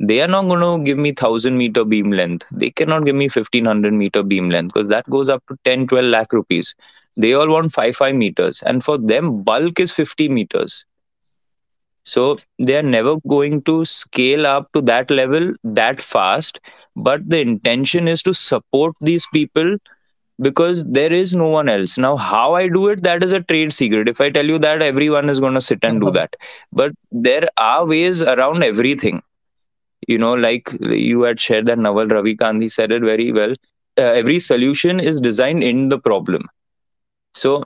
they 0.00 0.20
are 0.20 0.28
not 0.28 0.42
going 0.46 0.60
to 0.60 0.84
give 0.84 0.98
me 0.98 1.10
1000 1.10 1.56
meter 1.56 1.84
beam 1.84 2.10
length. 2.12 2.46
They 2.52 2.70
cannot 2.70 3.04
give 3.04 3.14
me 3.16 3.28
1500 3.28 3.92
meter 3.92 4.22
beam 4.22 4.50
length 4.50 4.74
because 4.74 4.88
that 4.88 5.08
goes 5.10 5.28
up 5.28 5.42
to 5.48 5.56
10 5.64 5.86
12 5.86 6.06
lakh 6.06 6.32
rupees. 6.32 6.74
They 7.16 7.32
all 7.34 7.48
want 7.48 7.72
5 7.72 7.96
5 7.96 8.14
meters 8.14 8.62
and 8.62 8.82
for 8.84 8.98
them 8.98 9.42
bulk 9.42 9.78
is 9.80 9.92
50 9.92 10.28
meters. 10.28 10.84
So 12.04 12.36
they 12.58 12.76
are 12.76 12.82
never 12.82 13.16
going 13.28 13.62
to 13.62 13.84
scale 13.84 14.46
up 14.46 14.72
to 14.72 14.80
that 14.82 15.10
level 15.10 15.52
that 15.64 16.00
fast 16.00 16.60
but 16.96 17.28
the 17.28 17.38
intention 17.40 18.08
is 18.08 18.22
to 18.22 18.34
support 18.34 18.94
these 19.00 19.26
people 19.32 19.76
because 20.40 20.84
there 20.84 21.12
is 21.12 21.34
no 21.34 21.48
one 21.48 21.68
else. 21.68 21.98
Now 21.98 22.16
how 22.16 22.54
i 22.54 22.68
do 22.68 22.88
it 22.88 23.02
that 23.02 23.22
is 23.22 23.32
a 23.32 23.40
trade 23.40 23.72
secret. 23.72 24.08
If 24.08 24.20
i 24.20 24.30
tell 24.30 24.46
you 24.46 24.58
that 24.58 24.82
everyone 24.82 25.30
is 25.30 25.40
going 25.40 25.54
to 25.54 25.60
sit 25.60 25.78
and 25.82 26.00
do 26.00 26.08
uh-huh. 26.08 26.18
that. 26.20 26.36
But 26.72 26.92
there 27.10 27.48
are 27.56 27.86
ways 27.86 28.22
around 28.22 28.62
everything. 28.62 29.22
You 30.08 30.18
know 30.18 30.34
like 30.34 30.70
you 30.80 31.22
had 31.22 31.40
shared 31.40 31.66
that 31.66 31.78
naval 31.78 32.06
ravikant 32.06 32.70
said 32.72 32.90
it 32.90 33.02
very 33.02 33.32
well 33.32 33.54
uh, 33.98 34.02
every 34.02 34.40
solution 34.40 35.00
is 35.00 35.20
designed 35.20 35.62
in 35.62 35.88
the 35.88 35.98
problem. 35.98 36.48
So 37.34 37.64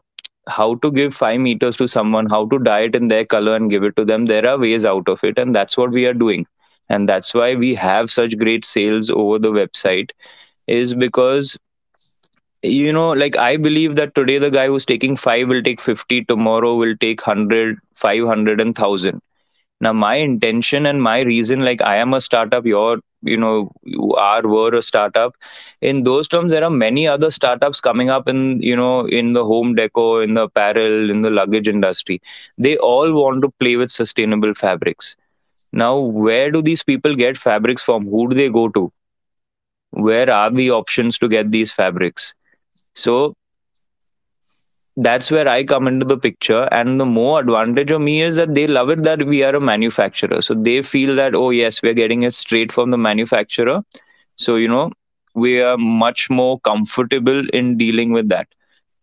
how 0.49 0.75
to 0.77 0.91
give 0.91 1.15
5 1.15 1.41
meters 1.41 1.77
to 1.77 1.89
someone 1.89 2.27
how 2.27 2.47
to 2.49 2.59
dye 2.59 2.81
it 2.81 2.95
in 2.95 3.09
their 3.09 3.25
color 3.25 3.55
and 3.57 3.71
give 3.71 3.83
it 3.83 3.97
to 3.97 4.05
them 4.05 4.27
there 4.27 4.47
are 4.47 4.59
ways 4.59 4.85
out 4.85 5.09
of 5.09 5.25
it 5.25 5.39
and 5.39 5.55
that's 5.55 5.77
what 5.77 5.91
we 5.91 6.07
are 6.07 6.15
doing. 6.15 6.47
And 6.89 7.09
that's 7.09 7.33
why 7.33 7.55
we 7.55 7.75
have 7.77 8.11
such 8.11 8.37
great 8.39 8.65
sales 8.65 9.11
over 9.11 9.39
the 9.39 9.53
website 9.53 10.11
is 10.67 10.95
because 10.95 11.57
you 12.65 12.93
know 12.93 13.11
like 13.13 13.37
i 13.37 13.57
believe 13.57 13.97
that 13.97 14.15
today 14.15 14.39
the 14.39 14.51
guy 14.51 14.67
who's 14.67 14.87
taking 14.87 15.17
5 15.17 15.49
will 15.49 15.63
take 15.63 15.81
50 15.81 16.25
tomorrow 16.25 16.75
will 16.77 16.95
take 17.01 17.27
100 17.27 17.79
500 17.95 18.61
and 18.61 18.75
1000 18.77 19.21
now 19.81 19.93
my 19.93 20.15
intention 20.17 20.87
and 20.87 21.03
my 21.03 21.21
reason 21.23 21.65
like 21.65 21.83
i 21.83 21.97
am 21.97 22.15
a 22.15 22.21
startup 22.21 22.67
you're 22.67 22.99
you 23.23 23.37
know 23.37 23.71
you 23.85 24.13
are 24.15 24.43
were 24.43 24.75
a 24.75 24.83
startup. 24.83 25.35
In 25.81 26.03
those 26.05 26.29
terms 26.29 26.53
there 26.53 26.63
are 26.65 26.71
many 26.71 27.07
other 27.09 27.31
startups 27.31 27.81
coming 27.81 28.11
up 28.11 28.29
in 28.29 28.61
you 28.63 28.77
know 28.77 29.07
in 29.07 29.33
the 29.33 29.45
home 29.45 29.75
decor 29.75 30.23
in 30.23 30.35
the 30.35 30.43
apparel 30.43 31.11
in 31.11 31.23
the 31.23 31.31
luggage 31.31 31.69
industry. 31.69 32.21
They 32.59 32.77
all 32.79 33.13
want 33.13 33.43
to 33.43 33.51
play 33.61 33.77
with 33.77 33.91
sustainable 33.91 34.55
fabrics. 34.55 35.17
Now 35.73 35.99
where 35.99 36.51
do 36.51 36.63
these 36.63 36.83
people 36.83 37.15
get 37.15 37.37
fabrics 37.39 37.83
from? 37.83 38.05
Who 38.07 38.29
do 38.29 38.35
they 38.37 38.49
go 38.51 38.69
to? 38.69 38.93
Where 39.91 40.31
are 40.31 40.51
the 40.51 40.71
options 40.71 41.19
to 41.19 41.29
get 41.29 41.51
these 41.51 41.73
fabrics 41.73 42.35
so 42.95 43.37
that's 44.97 45.31
where 45.31 45.49
I 45.49 45.65
come 45.65 45.87
into 45.89 46.07
the 46.07 46.17
picture. 46.19 46.69
And 46.73 47.01
the 47.01 47.05
more 47.07 47.41
advantage 47.41 47.91
of 47.91 48.01
me 48.01 48.23
is 48.23 48.37
that 48.37 48.55
they 48.55 48.67
love 48.67 48.91
it 48.91 49.03
that 49.05 49.27
we 49.27 49.43
are 49.43 49.55
a 49.55 49.61
manufacturer. 49.61 50.41
So 50.43 50.55
they 50.55 50.83
feel 50.83 51.15
that, 51.17 51.35
oh, 51.35 51.51
yes, 51.51 51.83
we're 51.83 51.95
getting 51.95 52.23
it 52.23 52.35
straight 52.35 52.73
from 52.73 52.91
the 52.91 52.99
manufacturer. 52.99 53.83
So, 54.37 54.57
you 54.57 54.69
know, 54.69 54.91
we 55.35 55.61
are 55.61 55.77
much 55.77 56.31
more 56.31 56.61
comfortable 56.61 57.49
in 57.51 57.77
dealing 57.77 58.13
with 58.13 58.29
that. 58.31 58.49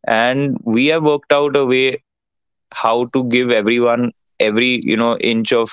And 0.08 0.58
we 0.64 0.88
have 0.88 1.04
worked 1.04 1.32
out 1.34 1.56
a 1.56 1.66
way 1.66 2.04
how 2.72 3.06
to 3.14 3.24
give 3.26 3.52
everyone 3.52 4.12
every, 4.40 4.80
you 4.84 4.96
know, 4.98 5.18
inch 5.18 5.52
of 5.54 5.72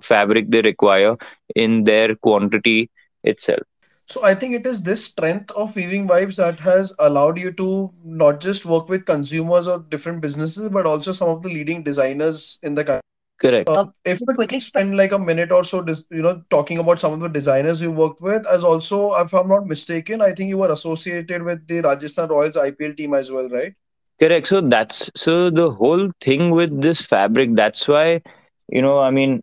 fabric 0.00 0.50
they 0.50 0.60
require 0.62 1.16
in 1.54 1.84
their 1.84 2.14
quantity 2.16 2.90
itself. 3.24 3.62
So 4.08 4.24
I 4.24 4.34
think 4.34 4.54
it 4.54 4.66
is 4.66 4.82
this 4.82 5.04
strength 5.04 5.50
of 5.54 5.76
weaving 5.76 6.08
vibes 6.08 6.36
that 6.36 6.58
has 6.60 6.94
allowed 6.98 7.38
you 7.38 7.52
to 7.52 7.92
not 8.02 8.40
just 8.40 8.64
work 8.64 8.88
with 8.88 9.04
consumers 9.04 9.68
or 9.68 9.80
different 9.90 10.22
businesses, 10.22 10.70
but 10.70 10.86
also 10.86 11.12
some 11.12 11.28
of 11.28 11.42
the 11.42 11.50
leading 11.50 11.82
designers 11.82 12.58
in 12.62 12.74
the 12.74 12.84
country. 12.84 13.02
Correct. 13.38 13.68
Uh, 13.68 13.86
if 14.04 14.18
you 14.20 14.34
quickly 14.34 14.60
spend 14.60 14.96
like 14.96 15.12
a 15.12 15.18
minute 15.18 15.52
or 15.52 15.62
so, 15.62 15.84
you 16.10 16.22
know, 16.22 16.42
talking 16.50 16.78
about 16.78 16.98
some 16.98 17.12
of 17.12 17.20
the 17.20 17.28
designers 17.28 17.82
you 17.82 17.92
worked 17.92 18.20
with, 18.20 18.46
as 18.48 18.64
also, 18.64 19.14
if 19.20 19.32
I'm 19.32 19.46
not 19.46 19.66
mistaken, 19.66 20.22
I 20.22 20.32
think 20.32 20.48
you 20.48 20.58
were 20.58 20.72
associated 20.72 21.42
with 21.42 21.66
the 21.68 21.82
Rajasthan 21.82 22.30
Royals 22.30 22.56
IPL 22.56 22.96
team 22.96 23.14
as 23.14 23.30
well, 23.30 23.48
right? 23.50 23.74
Correct. 24.18 24.48
So 24.48 24.60
that's 24.60 25.10
so 25.14 25.50
the 25.50 25.70
whole 25.70 26.10
thing 26.20 26.50
with 26.50 26.80
this 26.80 27.02
fabric. 27.02 27.54
That's 27.54 27.86
why, 27.86 28.22
you 28.68 28.82
know, 28.82 28.98
I 28.98 29.10
mean, 29.10 29.42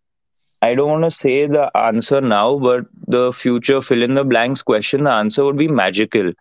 I 0.61 0.75
don't 0.75 0.89
want 0.89 1.03
to 1.03 1.11
say 1.11 1.47
the 1.47 1.71
answer 1.77 2.19
now, 2.19 2.57
but 2.57 2.85
the 3.07 3.31
future 3.33 3.81
fill 3.81 4.03
in 4.03 4.15
the 4.15 4.23
blanks 4.23 4.61
question, 4.61 5.03
the 5.03 5.11
answer 5.11 5.43
would 5.45 5.57
be 5.57 5.67
magical. 5.67 6.31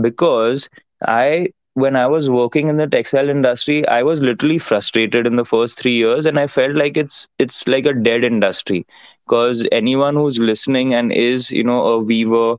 Because 0.00 0.68
I, 1.06 1.48
when 1.74 1.96
I 1.96 2.06
was 2.06 2.28
working 2.30 2.68
in 2.68 2.76
the 2.76 2.86
textile 2.86 3.28
industry, 3.28 3.86
I 3.88 4.02
was 4.02 4.20
literally 4.20 4.58
frustrated 4.58 5.26
in 5.26 5.36
the 5.36 5.44
first 5.44 5.78
three 5.78 5.94
years, 5.96 6.26
and 6.26 6.38
I 6.38 6.46
felt 6.46 6.74
like 6.74 6.96
it's 6.96 7.28
it's 7.38 7.66
like 7.68 7.86
a 7.86 7.92
dead 7.94 8.24
industry. 8.24 8.86
Because 9.26 9.66
anyone 9.72 10.14
who's 10.14 10.38
listening 10.38 10.94
and 10.94 11.12
is, 11.12 11.50
you 11.50 11.64
know, 11.64 11.80
a 11.86 11.98
weaver 11.98 12.56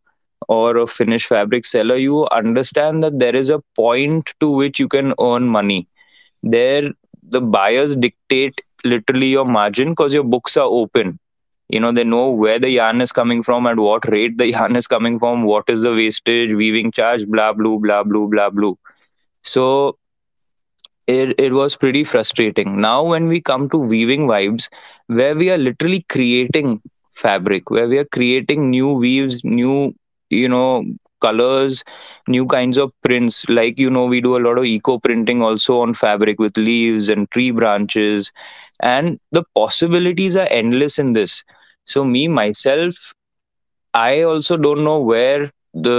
or 0.48 0.78
a 0.78 0.88
finished 0.88 1.28
fabric 1.28 1.66
seller, 1.66 1.96
you 1.96 2.28
understand 2.30 3.04
that 3.04 3.20
there 3.20 3.36
is 3.36 3.50
a 3.50 3.62
point 3.76 4.34
to 4.40 4.50
which 4.50 4.80
you 4.80 4.88
can 4.88 5.14
earn 5.20 5.48
money. 5.48 5.88
There, 6.44 6.92
the 7.24 7.42
buyers 7.42 7.96
dictate 7.96 8.62
literally 8.84 9.28
your 9.28 9.46
margin 9.46 9.90
because 9.90 10.14
your 10.14 10.24
books 10.24 10.58
are 10.58 10.66
open 10.68 11.20
you 11.70 11.80
know 11.80 11.92
they 11.92 12.04
know 12.04 12.30
where 12.30 12.60
the 12.60 12.70
yarn 12.70 13.02
is 13.02 13.12
coming 13.12 13.42
from 13.44 13.66
at 13.68 13.78
what 13.78 14.08
rate 14.10 14.38
the 14.38 14.48
yarn 14.56 14.76
is 14.76 14.88
coming 14.88 15.20
from 15.20 15.44
what 15.44 15.64
is 15.70 15.82
the 15.82 15.92
wastage 15.92 16.54
weaving 16.54 16.92
charge 16.92 17.26
blah 17.28 17.54
blah 17.54 17.78
blah 17.78 18.04
blah 18.04 18.26
blah 18.28 18.50
blah 18.50 18.74
so 19.42 19.98
it, 21.08 21.40
it 21.40 21.54
was 21.54 21.76
pretty 21.76 22.04
frustrating. 22.04 22.80
Now 22.82 23.04
when 23.04 23.28
we 23.28 23.42
come 23.42 23.70
to 23.70 23.78
weaving 23.78 24.28
vibes 24.28 24.70
where 25.08 25.36
we 25.36 25.50
are 25.50 25.58
literally 25.58 26.06
creating 26.10 26.82
fabric 27.12 27.70
where 27.70 27.88
we 27.88 27.98
are 27.98 28.06
creating 28.06 28.70
new 28.70 28.90
weaves 28.92 29.44
new 29.44 29.94
you 30.30 30.48
know 30.48 30.84
colors 31.22 31.84
new 32.28 32.46
kinds 32.46 32.78
of 32.78 32.92
prints 33.02 33.48
like 33.50 33.78
you 33.78 33.90
know 33.90 34.06
we 34.06 34.22
do 34.22 34.38
a 34.38 34.44
lot 34.46 34.58
of 34.58 34.66
eco 34.66 35.00
printing 35.00 35.42
also 35.42 35.80
on 35.82 35.94
fabric 35.94 36.40
with 36.40 36.56
leaves 36.58 37.10
and 37.10 37.30
tree 37.32 37.52
branches. 37.52 38.32
And 38.82 39.20
the 39.32 39.44
possibilities 39.56 40.36
are 40.36 40.48
endless 40.50 41.00
in 41.00 41.14
this 41.14 41.44
so 41.88 42.04
me 42.06 42.28
myself 42.28 43.14
i 43.94 44.22
also 44.24 44.58
don't 44.58 44.84
know 44.84 45.00
where 45.00 45.52
the 45.74 45.98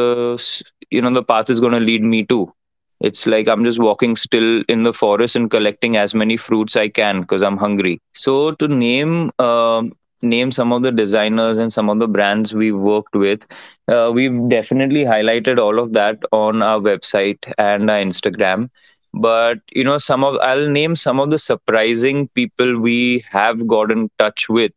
you 0.91 1.03
know 1.03 1.13
the 1.13 1.23
path 1.23 1.51
is 1.51 1.61
going 1.61 1.73
to 1.73 1.81
lead 1.81 2.03
me 2.03 2.25
to. 2.25 2.53
It's 3.01 3.27
like 3.27 3.49
i'm 3.49 3.65
just 3.65 3.79
walking 3.79 4.17
still 4.17 4.63
in 4.69 4.83
the 4.85 4.93
forest 4.93 5.37
and 5.37 5.51
collecting 5.51 5.97
as 5.97 6.15
many 6.15 6.37
fruits 6.37 6.77
i 6.77 6.89
can 6.89 7.21
because 7.23 7.43
i'm 7.43 7.57
hungry. 7.59 8.01
So 8.15 8.53
to 8.53 8.69
name 8.69 9.31
uh, 9.39 9.83
name 10.23 10.53
some 10.53 10.73
of 10.73 10.83
the 10.83 10.93
designers 10.93 11.59
and 11.59 11.73
some 11.73 11.91
of 11.91 11.99
the 12.01 12.09
brands 12.09 12.55
we 12.55 12.73
worked 12.73 13.15
with 13.15 13.47
uh, 13.89 14.11
we've 14.15 14.49
definitely 14.49 15.05
highlighted 15.05 15.59
all 15.59 15.79
of 15.79 15.93
that 15.95 16.19
on 16.33 16.63
our 16.63 16.81
website 16.81 17.39
and 17.59 17.91
our 17.91 17.99
instagram. 18.01 18.69
But 19.15 19.59
you 19.73 19.85
know 19.85 19.99
some 19.99 20.25
of 20.25 20.37
i'll 20.43 20.69
name 20.69 20.97
some 20.97 21.21
of 21.21 21.31
the 21.31 21.39
surprising 21.39 22.29
people 22.35 22.79
we 22.81 23.25
have 23.31 23.67
got 23.67 23.91
in 23.91 24.11
touch 24.19 24.49
with 24.49 24.73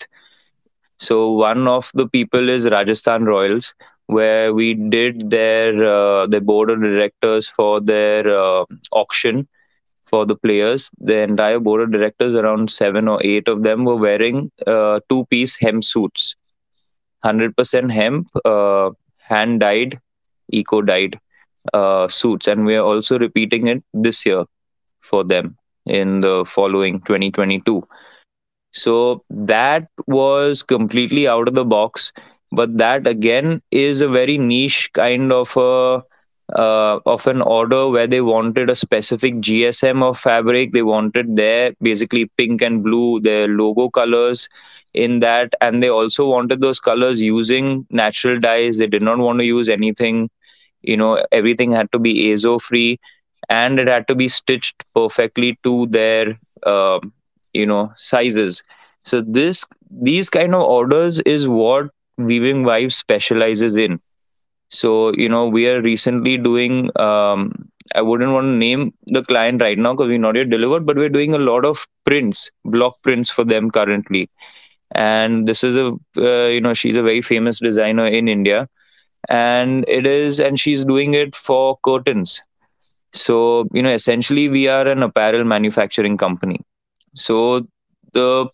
so 1.05 1.31
one 1.31 1.67
of 1.67 1.89
the 1.99 2.07
people 2.15 2.49
is 2.55 2.67
rajasthan 2.75 3.25
royals 3.25 3.73
where 4.07 4.53
we 4.53 4.67
did 4.95 5.29
their 5.31 5.69
uh, 5.95 6.27
the 6.27 6.41
board 6.41 6.69
of 6.69 6.81
directors 6.81 7.47
for 7.47 7.79
their 7.81 8.27
uh, 8.43 8.65
auction 8.91 9.47
for 10.05 10.25
the 10.25 10.35
players. 10.35 10.89
The 10.99 11.17
entire 11.21 11.59
board 11.59 11.81
of 11.81 11.91
directors 11.91 12.35
around 12.35 12.71
7 12.71 13.07
or 13.07 13.19
8 13.23 13.47
of 13.47 13.63
them 13.63 13.85
were 13.85 13.95
wearing 13.95 14.51
uh, 14.67 14.99
two 15.09 15.25
piece 15.29 15.57
hemp 15.59 15.83
suits 15.83 16.35
100% 17.25 17.91
hemp 17.91 18.27
uh, 18.45 18.89
hand 19.29 19.59
dyed 19.61 19.99
eco 20.51 20.81
dyed 20.81 21.19
uh, 21.73 22.07
suits, 22.07 22.47
and 22.47 22.65
we 22.65 22.75
are 22.75 22.85
also 22.85 23.19
repeating 23.19 23.67
it 23.67 23.83
this 23.93 24.25
year 24.25 24.45
for 25.01 25.23
them 25.23 25.55
in 25.85 26.21
the 26.21 26.43
following 26.47 27.01
2022. 27.01 27.83
So 28.71 29.23
that 29.29 29.87
was 30.07 30.63
completely 30.63 31.27
out 31.27 31.47
of 31.47 31.55
the 31.55 31.65
box, 31.65 32.11
but 32.51 32.77
that 32.77 33.07
again 33.07 33.61
is 33.71 34.01
a 34.01 34.07
very 34.09 34.37
niche 34.37 34.89
kind 34.93 35.31
of 35.31 35.55
a 35.57 36.03
uh, 36.57 36.99
of 37.05 37.27
an 37.27 37.41
order 37.41 37.87
where 37.89 38.07
they 38.07 38.21
wanted 38.21 38.69
a 38.69 38.75
specific 38.75 39.39
GSM 39.39 40.03
of 40.03 40.17
fabric. 40.19 40.71
They 40.73 40.81
wanted 40.83 41.35
their 41.35 41.73
basically 41.81 42.29
pink 42.37 42.61
and 42.61 42.83
blue, 42.83 43.19
their 43.21 43.47
logo 43.47 43.89
colors 43.89 44.49
in 44.93 45.19
that, 45.19 45.53
and 45.61 45.81
they 45.81 45.89
also 45.89 46.27
wanted 46.27 46.61
those 46.61 46.79
colors 46.79 47.21
using 47.21 47.85
natural 47.89 48.39
dyes. 48.39 48.77
They 48.77 48.87
did 48.87 49.01
not 49.01 49.17
want 49.19 49.39
to 49.39 49.45
use 49.45 49.69
anything, 49.69 50.29
you 50.81 50.97
know, 50.97 51.23
everything 51.31 51.71
had 51.71 51.91
to 51.93 51.99
be 51.99 52.31
azo 52.31 52.59
free 52.59 52.99
and 53.49 53.79
it 53.79 53.87
had 53.87 54.07
to 54.07 54.15
be 54.15 54.27
stitched 54.27 54.83
perfectly 54.95 55.57
to 55.63 55.87
their, 55.89 56.37
uh, 56.65 56.99
you 57.53 57.65
know, 57.65 57.91
sizes. 57.97 58.63
So 59.03 59.21
this 59.21 59.65
these 59.89 60.29
kind 60.29 60.53
of 60.55 60.61
orders 60.61 61.19
is 61.21 61.47
what 61.47 61.89
Weaving 62.17 62.63
Vibes 62.63 62.93
specializes 62.93 63.75
in 63.75 63.99
so, 64.69 65.13
you 65.15 65.29
know, 65.29 65.47
we 65.47 65.67
are 65.67 65.81
recently 65.81 66.37
doing, 66.37 66.89
um, 66.99 67.69
I 67.95 68.01
wouldn't 68.01 68.31
want 68.31 68.45
to 68.45 68.51
name 68.51 68.93
the 69.07 69.21
client 69.23 69.61
right 69.61 69.77
now 69.77 69.93
because 69.93 70.07
we're 70.07 70.17
not 70.17 70.35
yet 70.35 70.49
delivered, 70.49 70.85
but 70.85 70.95
we're 70.95 71.09
doing 71.09 71.33
a 71.33 71.39
lot 71.39 71.65
of 71.65 71.85
prints, 72.05 72.51
block 72.63 72.95
prints 73.03 73.29
for 73.29 73.43
them 73.43 73.69
currently. 73.69 74.29
And 74.95 75.47
this 75.47 75.63
is 75.63 75.75
a, 75.75 75.91
uh, 76.17 76.47
you 76.47 76.61
know, 76.61 76.73
she's 76.73 76.97
a 76.97 77.03
very 77.03 77.21
famous 77.21 77.59
designer 77.59 78.07
in 78.07 78.27
India. 78.27 78.67
And 79.29 79.85
it 79.87 80.05
is, 80.05 80.39
and 80.39 80.59
she's 80.59 80.85
doing 80.85 81.13
it 81.13 81.35
for 81.35 81.77
curtains. 81.83 82.41
So, 83.13 83.67
you 83.73 83.81
know, 83.81 83.91
essentially 83.93 84.49
we 84.49 84.67
are 84.67 84.87
an 84.87 85.03
apparel 85.03 85.43
manufacturing 85.43 86.17
company. 86.17 86.61
So 87.15 87.67
the 88.13 88.47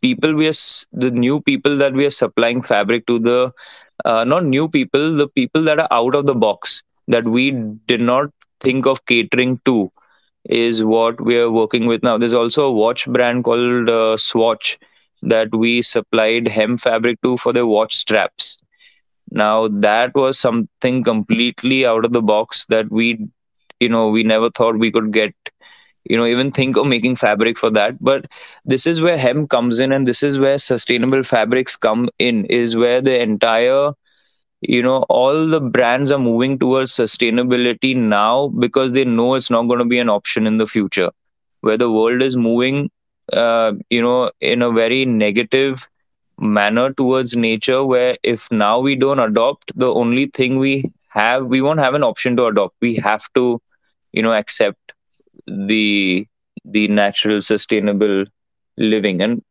people 0.00 0.34
we 0.34 0.48
are, 0.48 0.58
the 0.92 1.10
new 1.10 1.40
people 1.40 1.76
that 1.78 1.92
we 1.92 2.06
are 2.06 2.10
supplying 2.10 2.62
fabric 2.62 3.06
to 3.06 3.18
the 3.18 3.52
uh, 4.04 4.24
not 4.24 4.44
new 4.44 4.68
people, 4.68 5.14
the 5.14 5.28
people 5.28 5.62
that 5.64 5.78
are 5.78 5.88
out 5.90 6.14
of 6.14 6.26
the 6.26 6.34
box 6.34 6.82
that 7.08 7.24
we 7.24 7.50
did 7.86 8.00
not 8.00 8.30
think 8.60 8.86
of 8.86 9.04
catering 9.06 9.60
to 9.64 9.90
is 10.44 10.84
what 10.84 11.20
we 11.20 11.36
are 11.38 11.50
working 11.50 11.86
with 11.86 12.02
now. 12.02 12.16
There's 12.18 12.34
also 12.34 12.66
a 12.66 12.72
watch 12.72 13.06
brand 13.06 13.44
called 13.44 13.88
uh, 13.88 14.16
Swatch 14.16 14.78
that 15.22 15.54
we 15.54 15.82
supplied 15.82 16.48
hemp 16.48 16.80
fabric 16.80 17.20
to 17.22 17.36
for 17.36 17.52
their 17.52 17.66
watch 17.66 17.96
straps. 17.96 18.58
Now 19.30 19.68
that 19.68 20.14
was 20.14 20.38
something 20.38 21.02
completely 21.02 21.86
out 21.86 22.04
of 22.04 22.12
the 22.12 22.22
box 22.22 22.66
that 22.68 22.90
we, 22.90 23.28
you 23.80 23.88
know, 23.88 24.08
we 24.08 24.22
never 24.22 24.50
thought 24.50 24.78
we 24.78 24.90
could 24.92 25.12
get, 25.12 25.34
you 26.04 26.16
know, 26.16 26.26
even 26.26 26.50
think 26.50 26.76
of 26.76 26.86
making 26.86 27.16
fabric 27.16 27.58
for 27.58 27.70
that. 27.70 27.96
But 28.02 28.26
this 28.64 28.86
is 28.86 29.00
where 29.02 29.18
hemp 29.18 29.50
comes 29.50 29.78
in, 29.78 29.92
and 29.92 30.06
this 30.06 30.22
is 30.22 30.38
where 30.38 30.58
sustainable 30.58 31.22
fabrics 31.22 31.76
come 31.76 32.08
in. 32.18 32.44
Is 32.46 32.76
where 32.76 33.00
the 33.00 33.20
entire 33.20 33.92
you 34.60 34.82
know 34.82 35.04
all 35.08 35.46
the 35.48 35.60
brands 35.60 36.10
are 36.10 36.18
moving 36.18 36.58
towards 36.58 36.92
sustainability 36.92 37.94
now 37.96 38.48
because 38.48 38.92
they 38.92 39.04
know 39.04 39.34
it's 39.34 39.50
not 39.50 39.62
going 39.64 39.78
to 39.78 39.84
be 39.84 39.98
an 39.98 40.08
option 40.08 40.46
in 40.46 40.56
the 40.58 40.66
future 40.66 41.10
where 41.60 41.76
the 41.76 41.90
world 41.90 42.22
is 42.22 42.36
moving 42.36 42.90
uh, 43.32 43.72
you 43.90 44.02
know 44.02 44.30
in 44.40 44.62
a 44.62 44.70
very 44.72 45.04
negative 45.04 45.88
manner 46.38 46.92
towards 46.92 47.36
nature 47.36 47.84
where 47.84 48.16
if 48.22 48.48
now 48.50 48.78
we 48.80 48.96
don't 48.96 49.18
adopt 49.20 49.72
the 49.76 49.92
only 49.92 50.26
thing 50.26 50.58
we 50.58 50.90
have 51.08 51.46
we 51.46 51.60
won't 51.60 51.80
have 51.80 51.94
an 51.94 52.04
option 52.04 52.36
to 52.36 52.46
adopt 52.46 52.74
we 52.80 52.94
have 52.96 53.24
to 53.34 53.60
you 54.12 54.22
know 54.22 54.32
accept 54.34 54.77
the 55.66 56.26
the 56.64 56.88
natural 56.88 57.40
sustainable 57.40 58.24
living. 58.76 59.22
And 59.22 59.42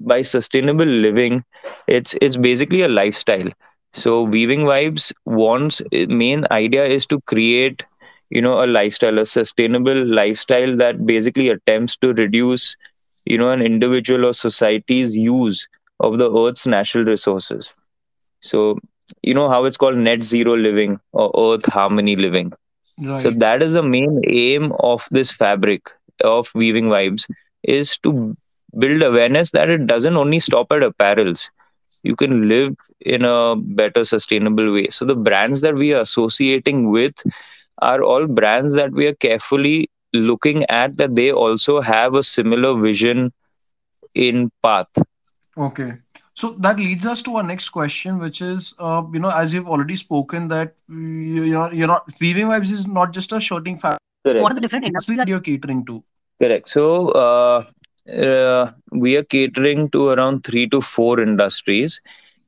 by 0.00 0.22
sustainable 0.22 0.86
living 0.86 1.44
it's 1.86 2.14
it's 2.20 2.36
basically 2.36 2.82
a 2.82 2.88
lifestyle. 2.88 3.48
So 3.92 4.22
weaving 4.22 4.60
vibes 4.60 5.12
wants 5.24 5.82
eh, 5.92 6.06
main 6.08 6.46
idea 6.50 6.84
is 6.86 7.06
to 7.06 7.20
create 7.26 7.84
you 8.30 8.40
know 8.42 8.62
a 8.64 8.66
lifestyle 8.66 9.18
a 9.18 9.26
sustainable 9.26 10.04
lifestyle 10.06 10.76
that 10.76 11.06
basically 11.06 11.48
attempts 11.50 11.96
to 11.98 12.12
reduce 12.14 12.76
you 13.24 13.38
know 13.38 13.50
an 13.50 13.62
individual 13.62 14.24
or 14.26 14.32
society's 14.34 15.14
use 15.16 15.66
of 16.00 16.18
the 16.18 16.30
earth's 16.32 16.66
natural 16.66 17.04
resources. 17.04 17.72
So 18.40 18.78
you 19.22 19.34
know 19.34 19.48
how 19.48 19.64
it's 19.64 19.76
called 19.76 19.96
net 19.96 20.22
zero 20.22 20.56
living 20.56 21.00
or 21.12 21.30
earth 21.54 21.66
harmony 21.66 22.16
living 22.16 22.52
right. 22.98 23.16
so 23.16 23.30
that 23.30 23.62
is 23.62 23.72
the 23.72 23.82
main 23.82 24.20
aim 24.30 24.72
of 24.80 25.06
this 25.10 25.32
fabric 25.32 25.90
of 26.24 26.48
weaving 26.54 26.86
vibes 26.86 27.26
is 27.62 27.96
to 27.98 28.36
build 28.78 29.02
awareness 29.02 29.50
that 29.50 29.68
it 29.68 29.86
doesn't 29.86 30.16
only 30.16 30.38
stop 30.40 30.70
at 30.72 30.82
apparels. 30.82 31.50
You 32.02 32.16
can 32.16 32.48
live 32.48 32.74
in 33.00 33.24
a 33.24 33.56
better 33.56 34.04
sustainable 34.04 34.72
way. 34.72 34.88
So 34.88 35.04
the 35.04 35.14
brands 35.14 35.60
that 35.62 35.74
we 35.74 35.92
are 35.92 36.00
associating 36.00 36.90
with 36.90 37.14
are 37.80 38.02
all 38.02 38.26
brands 38.26 38.74
that 38.74 38.92
we 38.92 39.06
are 39.06 39.14
carefully 39.14 39.90
looking 40.12 40.64
at 40.68 40.96
that 40.98 41.14
they 41.14 41.30
also 41.32 41.80
have 41.80 42.14
a 42.14 42.22
similar 42.22 42.78
vision 42.80 43.32
in 44.14 44.50
path. 44.62 44.88
Okay 45.56 46.00
so 46.36 46.50
that 46.64 46.78
leads 46.78 47.06
us 47.06 47.22
to 47.22 47.36
our 47.36 47.42
next 47.42 47.70
question 47.70 48.18
which 48.18 48.40
is 48.42 48.74
uh, 48.78 49.02
you 49.12 49.20
know 49.20 49.32
as 49.34 49.54
you've 49.54 49.68
already 49.68 49.96
spoken 49.96 50.48
that 50.48 50.74
you're, 50.88 51.72
you're 51.72 51.88
not 51.88 52.04
weaving 52.20 52.46
vibes 52.46 52.70
is 52.70 52.86
not 52.86 53.12
just 53.12 53.32
a 53.32 53.40
shirting 53.40 53.78
fabric. 53.78 54.00
Correct. 54.24 54.42
what 54.42 54.52
are 54.52 54.56
the 54.56 54.60
different 54.60 54.84
industries 54.84 55.18
that 55.18 55.28
you're 55.28 55.40
catering 55.40 55.84
to? 55.86 56.02
Correct. 56.40 56.68
So 56.68 57.10
uh, 57.10 57.64
uh, 58.12 58.72
we 58.90 59.14
are 59.16 59.22
catering 59.22 59.88
to 59.90 60.08
around 60.08 60.44
three 60.44 60.68
to 60.68 60.80
four 60.80 61.20
industries 61.20 62.00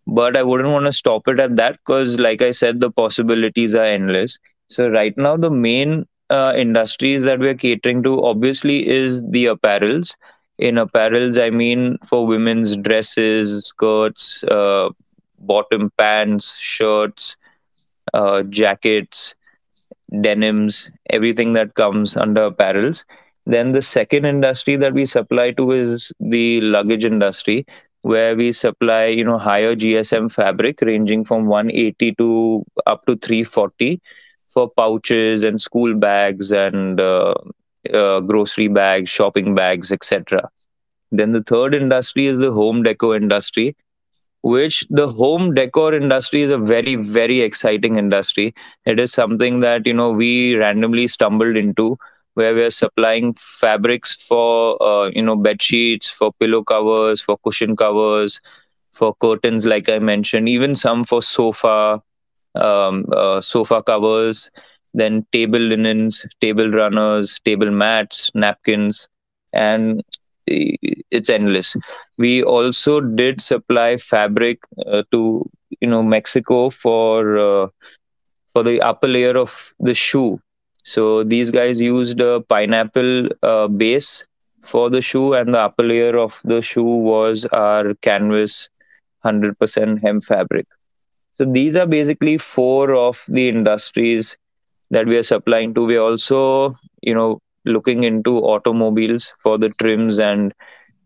but 0.07 0.37
i 0.37 0.43
wouldn't 0.43 0.71
want 0.71 0.87
to 0.87 0.93
stop 0.93 1.29
it 1.29 1.39
at 1.39 1.57
that 1.57 1.73
because 1.73 2.19
like 2.19 2.41
i 2.41 2.51
said 2.51 2.81
the 2.81 2.91
possibilities 2.91 3.75
are 3.75 3.85
endless. 3.85 4.39
So 4.69 4.89
right 4.89 5.17
now 5.17 5.37
the 5.37 5.51
main 5.51 6.07
uh, 6.31 6.53
industries 6.57 7.25
that 7.25 7.39
we're 7.39 7.55
catering 7.55 8.03
to 8.03 8.23
obviously 8.25 8.87
is 8.89 9.23
the 9.31 9.47
apparels 9.47 10.15
in 10.59 10.77
apparels 10.77 11.41
i 11.45 11.51
mean 11.51 11.97
for 12.07 12.27
women's 12.27 12.77
dresses 12.77 13.65
skirts 13.65 14.45
uh, 14.45 14.89
bottom 15.39 15.91
pants 15.99 16.57
shirts 16.59 17.37
uh, 18.15 18.43
jackets 18.45 19.35
denims 20.21 20.91
everything 21.11 21.53
that 21.55 21.75
comes 21.75 22.17
under 22.17 22.51
apparels. 22.51 23.05
Then 23.47 23.73
the 23.73 23.83
second 23.83 24.25
industry 24.27 24.77
that 24.77 24.93
we 24.95 25.07
supply 25.07 25.51
to 25.53 25.71
is 25.73 26.13
the 26.21 26.61
luggage 26.61 27.05
industry, 27.05 27.67
where 28.03 28.37
we 28.37 28.53
supply, 28.53 29.07
you 29.07 29.25
know, 29.25 29.39
higher 29.39 29.75
GSM 29.75 30.29
fabric 30.29 30.81
ranging 30.83 31.25
from 31.25 31.47
180 31.47 32.13
to 32.15 32.65
up 32.87 33.05
to 33.07 33.17
340 33.17 34.01
for 34.49 34.71
pouches 34.71 35.45
and 35.45 35.61
school 35.61 35.95
bags 35.95 36.51
and 36.51 37.01
uh, 37.01 37.35
uh, 37.93 38.21
grocery 38.21 38.69
bags, 38.69 39.11
shopping 39.11 39.55
bags, 39.55 39.93
etc. 39.93 40.51
Then 41.11 41.33
the 41.33 41.43
third 41.43 41.75
industry 41.75 42.27
is 42.27 42.39
the 42.39 42.53
home 42.53 42.83
decor 42.83 43.17
industry, 43.17 43.77
which 44.43 44.85
the 44.91 45.09
home 45.09 45.55
decor 45.55 45.95
industry 45.95 46.43
is 46.43 46.51
a 46.51 46.59
very 46.59 46.95
very 46.97 47.41
exciting 47.41 47.97
industry. 47.97 48.55
It 48.87 48.99
is 48.99 49.13
something 49.13 49.61
that 49.61 49.87
you 49.87 49.95
know 49.95 50.11
we 50.11 50.55
randomly 50.57 51.07
stumbled 51.09 51.57
into 51.57 51.99
where 52.35 52.55
we're 52.55 52.71
supplying 52.71 53.35
fabrics 53.35 54.17
for 54.17 54.81
uh, 54.83 55.11
you 55.15 55.23
know 55.23 55.37
bed 55.37 55.61
sheets 55.63 56.09
for 56.09 56.33
pillow 56.41 56.63
covers 56.63 57.21
for 57.23 57.37
cushion 57.39 57.77
covers 57.77 58.41
for 58.93 59.15
curtains 59.17 59.67
like 59.67 59.89
i 59.89 59.99
mentioned 59.99 60.49
even 60.49 60.75
some 60.75 61.05
for 61.05 61.23
sofa 61.23 62.01
um, 62.55 63.05
uh, 63.13 63.41
sofa 63.41 63.83
covers 63.83 64.51
then 64.95 65.25
table 65.33 65.59
linens 65.59 66.27
table 66.41 66.71
runners 66.71 67.39
table 67.45 67.71
mats 67.71 68.31
napkins 68.35 69.09
and 69.53 70.03
it's 70.47 71.29
endless 71.31 71.77
we 72.19 72.43
also 72.43 73.01
did 73.01 73.41
supply 73.41 73.97
fabric 73.97 74.59
uh, 74.87 75.03
to 75.11 75.49
you 75.81 75.89
know 75.89 76.03
mexico 76.03 76.71
for 76.71 77.39
uh, 77.39 77.67
for 78.53 78.63
the 78.63 78.81
upper 78.81 79.09
layer 79.09 79.37
of 79.37 79.73
the 79.81 79.95
shoe 79.95 80.39
so 80.83 81.23
these 81.25 81.51
guys 81.51 81.81
used 81.81 82.21
a 82.21 82.41
pineapple 82.49 83.29
uh, 83.43 83.69
base 83.69 84.25
for 84.63 84.91
the 84.91 85.01
shoe, 85.01 85.33
and 85.35 85.53
the 85.53 85.59
upper 85.61 85.83
layer 85.83 86.17
of 86.19 86.41
the 86.45 86.61
shoe 86.63 86.83
was 86.83 87.45
our 87.53 87.95
canvas 88.03 88.69
100% 89.23 90.01
hemp 90.03 90.23
fabric. 90.25 90.67
So 91.35 91.45
these 91.45 91.77
are 91.77 91.87
basically 91.87 92.39
four 92.39 92.95
of 92.95 93.23
the 93.29 93.49
industries 93.49 94.37
that 94.91 95.07
we 95.07 95.17
are 95.17 95.23
supplying 95.23 95.75
to. 95.75 95.85
We're 95.85 96.01
also, 96.03 96.77
you 97.03 97.15
know, 97.15 97.41
looking 97.65 98.05
into 98.05 98.39
automobiles 98.39 99.33
for 99.43 99.59
the 99.59 99.71
trims 99.81 100.19
and, 100.19 100.55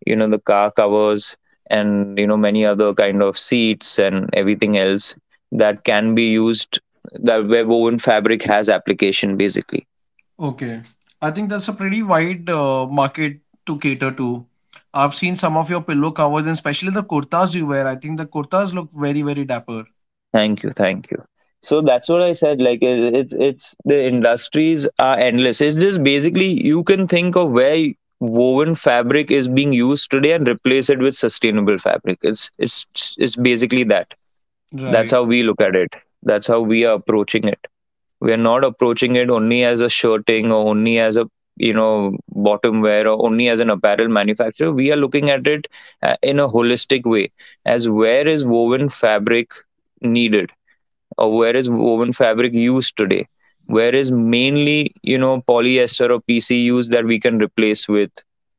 you 0.06 0.16
know, 0.16 0.28
the 0.28 0.38
car 0.38 0.70
covers 0.70 1.36
and, 1.70 2.18
you 2.18 2.26
know, 2.26 2.36
many 2.36 2.64
other 2.64 2.94
kind 2.94 3.22
of 3.22 3.38
seats 3.38 3.98
and 3.98 4.28
everything 4.34 4.78
else 4.78 5.14
that 5.52 5.84
can 5.84 6.14
be 6.14 6.24
used 6.24 6.80
that 7.22 7.46
where 7.48 7.66
woven 7.66 7.98
fabric 7.98 8.42
has 8.42 8.68
application 8.68 9.36
basically 9.36 9.86
Okay. 10.38 10.82
I 11.20 11.30
think 11.30 11.50
that's 11.50 11.68
a 11.68 11.72
pretty 11.72 12.02
wide 12.02 12.48
uh, 12.50 12.86
market 12.86 13.40
to 13.66 13.78
cater 13.78 14.10
to. 14.12 14.46
I've 14.94 15.14
seen 15.14 15.36
some 15.36 15.56
of 15.56 15.70
your 15.70 15.82
pillow 15.82 16.10
covers 16.10 16.46
and 16.46 16.52
especially 16.52 16.90
the 16.90 17.02
kurtas 17.02 17.54
you 17.54 17.66
wear. 17.66 17.86
I 17.86 17.96
think 17.96 18.18
the 18.18 18.26
kurtas 18.26 18.74
look 18.74 18.90
very, 18.92 19.22
very 19.22 19.44
dapper. 19.44 19.84
thank 20.32 20.62
you 20.62 20.70
thank 20.70 21.10
you 21.10 21.22
so 21.62 21.80
that's 21.82 22.08
what 22.08 22.22
i 22.22 22.32
said 22.32 22.60
like 22.60 22.82
it- 22.82 23.14
it's 23.20 23.34
it's 23.34 23.74
the 23.84 23.98
industries 24.06 24.86
are 25.00 25.18
endless. 25.18 25.60
It's 25.60 25.76
just 25.76 26.02
basically 26.04 26.48
you 26.70 26.82
can 26.84 27.06
think 27.08 27.36
of 27.36 27.52
where 27.52 27.86
woven 28.20 28.74
fabric 28.74 29.30
is 29.30 29.48
being 29.48 29.72
used 29.72 30.10
today 30.10 30.32
and 30.32 30.48
replace 30.48 30.90
it 30.90 30.98
with 31.00 31.14
sustainable 31.14 31.78
fabric. 31.78 32.18
It's 32.22 32.50
it's 32.58 32.86
it's 33.18 33.36
basically 33.36 33.84
that. 33.84 34.14
That's 34.86 35.10
how 35.12 35.24
we 35.24 35.42
look 35.42 35.60
at 35.60 35.74
it. 35.76 35.94
That's 36.22 36.46
how 36.48 36.60
we 36.60 36.84
are 36.84 36.94
approaching 36.94 37.44
it. 37.48 37.66
We 38.20 38.32
are 38.32 38.36
not 38.48 38.64
approaching 38.64 39.16
it 39.16 39.30
only 39.30 39.64
as 39.64 39.80
a 39.80 39.88
shirting 39.88 40.52
or 40.52 40.68
only 40.70 40.98
as 40.98 41.16
a 41.16 41.26
you 41.56 41.74
know 41.74 42.16
bottom 42.28 42.80
wear 42.82 43.06
or 43.08 43.24
only 43.26 43.48
as 43.48 43.60
an 43.60 43.70
apparel 43.70 44.08
manufacturer. 44.08 44.72
We 44.72 44.92
are 44.92 44.96
looking 44.96 45.30
at 45.30 45.46
it 45.46 45.68
uh, 46.02 46.16
in 46.22 46.38
a 46.40 46.48
holistic 46.48 47.04
way 47.04 47.30
as 47.64 47.88
where 47.88 48.26
is 48.26 48.44
woven 48.44 48.88
fabric 48.88 49.50
needed 50.00 50.50
or 51.18 51.36
where 51.36 51.56
is 51.56 51.68
woven 51.70 52.12
fabric 52.12 52.52
used 52.52 52.96
today? 52.96 53.26
Where 53.66 53.94
is 53.94 54.10
mainly 54.10 54.92
you 55.02 55.18
know 55.18 55.42
polyester 55.42 56.10
or 56.10 56.20
pc 56.20 56.62
used 56.62 56.92
that 56.92 57.04
we 57.04 57.18
can 57.20 57.38
replace 57.38 57.88
with 57.88 58.10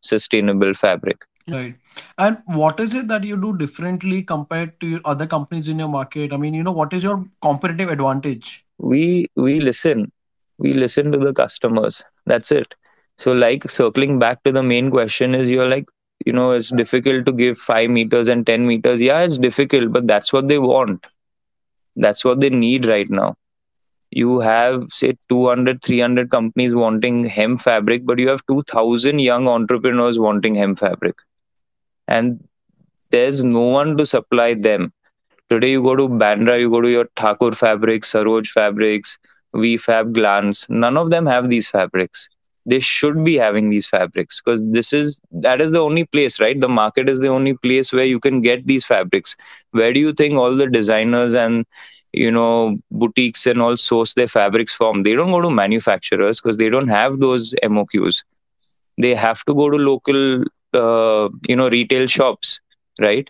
sustainable 0.01 0.73
fabric? 0.73 1.25
Right. 1.49 1.75
And 2.17 2.37
what 2.45 2.79
is 2.79 2.95
it 2.95 3.07
that 3.09 3.23
you 3.23 3.35
do 3.35 3.57
differently 3.57 4.23
compared 4.23 4.79
to 4.79 4.87
your 4.87 5.01
other 5.05 5.27
companies 5.27 5.67
in 5.67 5.79
your 5.79 5.89
market? 5.89 6.31
I 6.33 6.37
mean, 6.37 6.53
you 6.53 6.63
know, 6.63 6.71
what 6.71 6.93
is 6.93 7.03
your 7.03 7.25
competitive 7.41 7.89
advantage? 7.89 8.63
we 8.77 9.27
we 9.35 9.59
listen. 9.59 10.11
We 10.57 10.73
listen 10.73 11.11
to 11.11 11.17
the 11.17 11.33
customers. 11.33 12.03
That's 12.25 12.51
it. 12.51 12.73
So 13.17 13.31
like 13.33 13.69
circling 13.69 14.19
back 14.19 14.43
to 14.43 14.51
the 14.51 14.63
main 14.63 14.89
question 14.91 15.35
is 15.35 15.49
you're 15.49 15.69
like 15.69 15.85
you 16.25 16.33
know 16.33 16.51
it's 16.51 16.69
difficult 16.69 17.25
to 17.25 17.31
give 17.31 17.57
5 17.57 17.89
meters 17.89 18.27
and 18.29 18.45
10 18.45 18.67
meters. 18.67 19.01
Yeah 19.01 19.19
it's 19.21 19.37
difficult 19.37 19.91
but 19.91 20.07
that's 20.07 20.33
what 20.33 20.47
they 20.47 20.59
want 20.59 21.05
that's 21.95 22.23
what 22.25 22.39
they 22.39 22.49
need 22.49 22.85
right 22.85 23.09
now 23.09 23.35
you 24.11 24.39
have 24.39 24.83
say 24.91 25.13
200 25.29 25.81
300 25.81 26.29
companies 26.29 26.73
wanting 26.73 27.25
hemp 27.25 27.61
fabric 27.61 28.05
but 28.05 28.19
you 28.19 28.27
have 28.29 28.45
2000 28.47 29.19
young 29.19 29.47
entrepreneurs 29.47 30.19
wanting 30.19 30.55
hemp 30.55 30.79
fabric 30.79 31.15
and 32.07 32.39
there's 33.11 33.43
no 33.43 33.61
one 33.61 33.97
to 33.97 34.05
supply 34.05 34.53
them 34.53 34.91
Today 35.49 35.71
you 35.71 35.83
go 35.83 35.95
to 35.95 36.07
Bandra, 36.07 36.59
you 36.59 36.69
go 36.69 36.81
to 36.81 36.89
your 36.89 37.05
Thakur 37.15 37.51
fabrics, 37.51 38.11
Saroj 38.13 38.47
fabrics, 38.47 39.17
VFab 39.53 40.13
glance. 40.13 40.65
None 40.69 40.97
of 40.97 41.09
them 41.11 41.25
have 41.27 41.49
these 41.49 41.67
fabrics. 41.69 42.27
They 42.65 42.79
should 42.79 43.23
be 43.23 43.35
having 43.35 43.69
these 43.69 43.87
fabrics 43.87 44.41
because 44.41 44.61
this 44.71 44.93
is 44.93 45.19
that 45.31 45.61
is 45.61 45.71
the 45.71 45.79
only 45.79 46.05
place, 46.05 46.39
right? 46.39 46.59
The 46.59 46.67
market 46.69 47.09
is 47.09 47.19
the 47.21 47.29
only 47.29 47.53
place 47.55 47.91
where 47.93 48.05
you 48.05 48.19
can 48.19 48.41
get 48.41 48.65
these 48.67 48.85
fabrics. 48.85 49.35
Where 49.71 49.93
do 49.93 49.99
you 49.99 50.13
think 50.13 50.35
all 50.37 50.55
the 50.55 50.67
designers 50.67 51.33
and 51.33 51.65
you 52.13 52.31
know 52.31 52.77
boutiques 52.91 53.45
and 53.47 53.61
all 53.61 53.75
source 53.77 54.13
their 54.13 54.27
fabrics 54.27 54.73
from? 54.73 55.03
They 55.03 55.13
don't 55.13 55.31
go 55.31 55.41
to 55.41 55.49
manufacturers 55.49 56.41
because 56.41 56.57
they 56.57 56.69
don't 56.69 56.87
have 56.89 57.19
those 57.19 57.53
MOQs. 57.63 58.23
They 58.97 59.15
have 59.15 59.43
to 59.45 59.53
go 59.53 59.69
to 59.69 59.77
local, 59.77 60.43
uh, 60.73 61.29
you 61.47 61.55
know, 61.55 61.69
retail 61.69 62.07
shops, 62.07 62.59
right? 62.99 63.29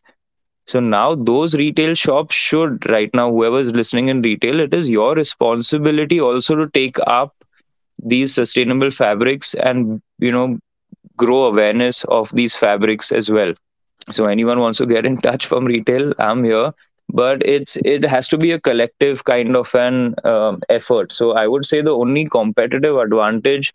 So 0.66 0.80
now 0.80 1.16
those 1.16 1.56
retail 1.56 1.94
shops 1.96 2.36
should 2.36 2.90
right 2.90 3.10
now 3.14 3.30
whoever's 3.32 3.72
listening 3.74 4.10
in 4.10 4.22
retail, 4.22 4.60
it 4.60 4.74
is 4.74 4.90
your 4.90 5.14
responsibility 5.16 6.20
also 6.20 6.56
to 6.56 6.70
take 6.70 6.98
up 7.08 7.34
these 8.04 8.34
sustainable 8.34 8.92
fabrics 8.92 9.54
and 9.56 10.02
you 10.20 10.32
know 10.32 10.58
grow 11.18 11.44
awareness 11.46 12.04
of 12.06 12.30
these 12.34 12.56
fabrics 12.56 13.12
as 13.12 13.30
well. 13.30 13.54
So 14.12 14.26
anyone 14.26 14.60
wants 14.60 14.78
to 14.80 14.86
get 14.86 15.06
in 15.06 15.18
touch 15.18 15.46
from 15.46 15.66
retail, 15.66 16.14
I'm 16.20 16.44
here. 16.44 16.74
But 17.10 17.46
it's 17.46 17.78
it 17.78 18.06
has 18.06 18.28
to 18.30 18.38
be 18.38 18.52
a 18.52 18.60
collective 18.60 19.24
kind 19.26 19.56
of 19.56 19.74
an 19.76 20.16
um, 20.24 20.62
effort. 20.70 21.12
So 21.14 21.32
I 21.34 21.48
would 21.48 21.66
say 21.66 21.82
the 21.82 21.92
only 21.96 22.26
competitive 22.26 22.98
advantage 22.98 23.74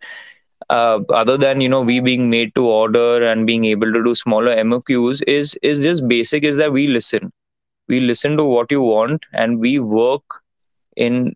uh, 0.69 0.99
other 1.09 1.37
than 1.37 1.61
you 1.61 1.69
know 1.69 1.81
we 1.81 1.99
being 1.99 2.29
made 2.29 2.53
to 2.55 2.65
order 2.67 3.23
and 3.23 3.45
being 3.47 3.65
able 3.65 3.91
to 3.93 4.03
do 4.03 4.15
smaller 4.15 4.51
MOQs 4.55 5.21
is 5.27 5.55
is 5.61 5.79
just 5.79 6.07
basic 6.07 6.43
is 6.43 6.57
that 6.57 6.71
we 6.73 6.87
listen. 6.87 7.31
We 7.87 7.99
listen 8.01 8.37
to 8.37 8.45
what 8.45 8.71
you 8.71 8.81
want 8.81 9.25
and 9.33 9.59
we 9.59 9.79
work 9.79 10.23
in 10.95 11.35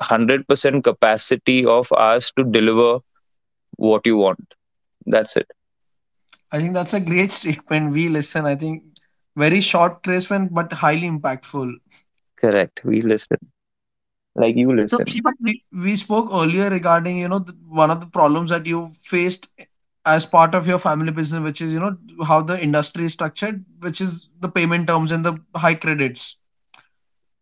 100% 0.00 0.84
capacity 0.84 1.64
of 1.64 1.90
us 1.92 2.32
to 2.36 2.44
deliver 2.44 3.00
what 3.76 4.06
you 4.06 4.16
want. 4.16 4.54
That's 5.06 5.36
it. 5.36 5.50
I 6.52 6.58
think 6.58 6.74
that's 6.74 6.94
a 6.94 7.00
great 7.00 7.32
statement. 7.32 7.92
We 7.92 8.08
listen. 8.08 8.46
I 8.46 8.54
think 8.54 8.84
very 9.36 9.60
short 9.60 10.02
placement, 10.02 10.54
but 10.54 10.72
highly 10.72 11.08
impactful. 11.08 11.74
Correct. 12.36 12.84
We 12.84 13.00
listen. 13.00 13.38
Like 14.36 14.56
you 14.56 14.70
listen. 14.70 15.04
Shreepal, 15.04 15.32
we, 15.40 15.64
we 15.72 15.96
spoke 15.96 16.28
earlier 16.32 16.68
regarding, 16.70 17.18
you 17.18 17.28
know, 17.28 17.38
the, 17.38 17.52
one 17.68 17.90
of 17.90 18.00
the 18.00 18.06
problems 18.06 18.50
that 18.50 18.66
you 18.66 18.90
faced 19.02 19.48
as 20.06 20.26
part 20.26 20.54
of 20.54 20.66
your 20.66 20.78
family 20.78 21.12
business, 21.12 21.42
which 21.42 21.60
is, 21.60 21.72
you 21.72 21.80
know, 21.80 21.96
how 22.24 22.42
the 22.42 22.60
industry 22.62 23.04
is 23.04 23.12
structured, 23.12 23.64
which 23.80 24.00
is 24.00 24.28
the 24.40 24.48
payment 24.48 24.88
terms 24.88 25.12
and 25.12 25.24
the 25.24 25.38
high 25.56 25.74
credits. 25.74 26.40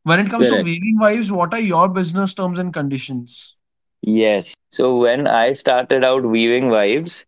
When 0.04 0.20
it 0.20 0.30
comes 0.30 0.48
to 0.50 0.56
Correct. 0.56 0.62
weaving 0.62 0.98
vibes, 1.00 1.30
what 1.30 1.52
are 1.54 1.60
your 1.60 1.88
business 1.88 2.34
terms 2.34 2.58
and 2.58 2.72
conditions? 2.72 3.56
Yes. 4.02 4.54
So 4.70 4.96
when 4.98 5.26
I 5.26 5.52
started 5.52 6.04
out 6.04 6.24
weaving 6.24 6.64
vibes, 6.68 7.24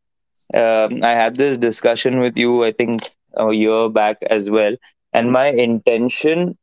um, 0.54 1.02
I 1.02 1.10
had 1.10 1.36
this 1.36 1.56
discussion 1.58 2.20
with 2.20 2.36
you, 2.36 2.64
I 2.64 2.72
think 2.72 3.02
a 3.36 3.52
year 3.52 3.88
back 3.88 4.18
as 4.30 4.48
well. 4.50 4.74
And 5.12 5.32
my 5.32 5.46
intention 5.48 6.56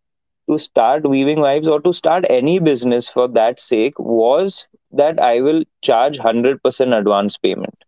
to 0.49 0.57
start 0.57 1.07
weaving 1.09 1.37
vibes 1.39 1.67
or 1.67 1.79
to 1.81 1.93
start 1.93 2.25
any 2.29 2.59
business 2.59 3.09
for 3.09 3.27
that 3.29 3.59
sake 3.59 3.97
was 3.99 4.67
that 4.91 5.19
I 5.19 5.41
will 5.41 5.63
charge 5.81 6.17
100% 6.17 6.93
advance 6.93 7.37
payment. 7.37 7.83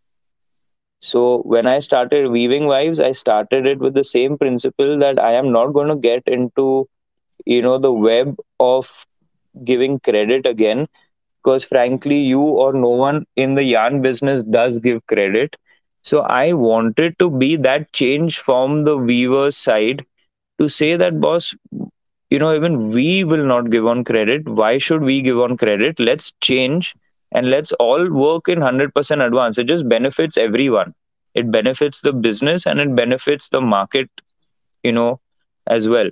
So 1.00 1.42
when 1.44 1.68
I 1.68 1.80
started 1.80 2.32
weaving 2.32 2.64
vibes, 2.64 3.04
I 3.04 3.12
started 3.12 3.66
it 3.66 3.80
with 3.80 3.94
the 3.94 4.04
same 4.04 4.38
principle 4.38 4.98
that 5.00 5.20
I 5.20 5.34
am 5.34 5.52
not 5.52 5.74
going 5.74 5.88
to 5.90 5.96
get 5.96 6.24
into, 6.28 6.88
you 7.46 7.62
know, 7.62 7.78
the 7.78 7.92
web 7.94 8.36
of 8.60 8.92
giving 9.64 10.00
credit 10.00 10.46
again 10.46 10.88
because 11.44 11.64
frankly 11.64 12.18
you 12.18 12.42
or 12.42 12.74
no 12.74 12.90
one 12.90 13.26
in 13.36 13.56
the 13.56 13.64
yarn 13.64 14.02
business 14.02 14.44
does 14.44 14.80
give 14.80 15.06
credit. 15.08 15.56
So 16.04 16.22
i 16.22 16.54
wanted 16.54 17.18
to 17.20 17.30
be 17.30 17.56
that 17.58 17.92
change 17.94 18.40
from 18.40 18.84
the 18.86 18.98
weaver's 18.98 19.58
side 19.58 20.06
to 20.60 20.68
say 20.70 20.96
that 20.96 21.20
boss 21.22 21.54
you 22.30 22.40
know 22.40 22.54
even 22.54 22.90
we 22.92 23.24
will 23.24 23.46
not 23.46 23.70
give 23.70 23.86
on 23.86 24.04
credit. 24.04 24.48
Why 24.48 24.78
should 24.78 25.02
we 25.02 25.22
give 25.22 25.40
on 25.40 25.58
credit? 25.58 26.00
Let's 26.00 26.32
change 26.42 26.94
and 27.32 27.50
let's 27.50 27.72
all 27.74 28.10
work 28.10 28.48
in 28.48 28.60
100% 28.60 29.22
advance. 29.22 29.58
It 29.58 29.66
just 29.68 29.88
benefits 29.88 30.38
everyone. 30.38 30.94
It 31.34 31.52
benefits 31.52 32.02
the 32.02 32.14
business 32.14 32.66
and 32.66 32.80
it 32.80 32.96
benefits 32.96 33.50
the 33.50 33.62
market 33.62 34.10
you 34.84 34.92
know 34.92 35.20
as 35.68 35.88
well 35.90 36.10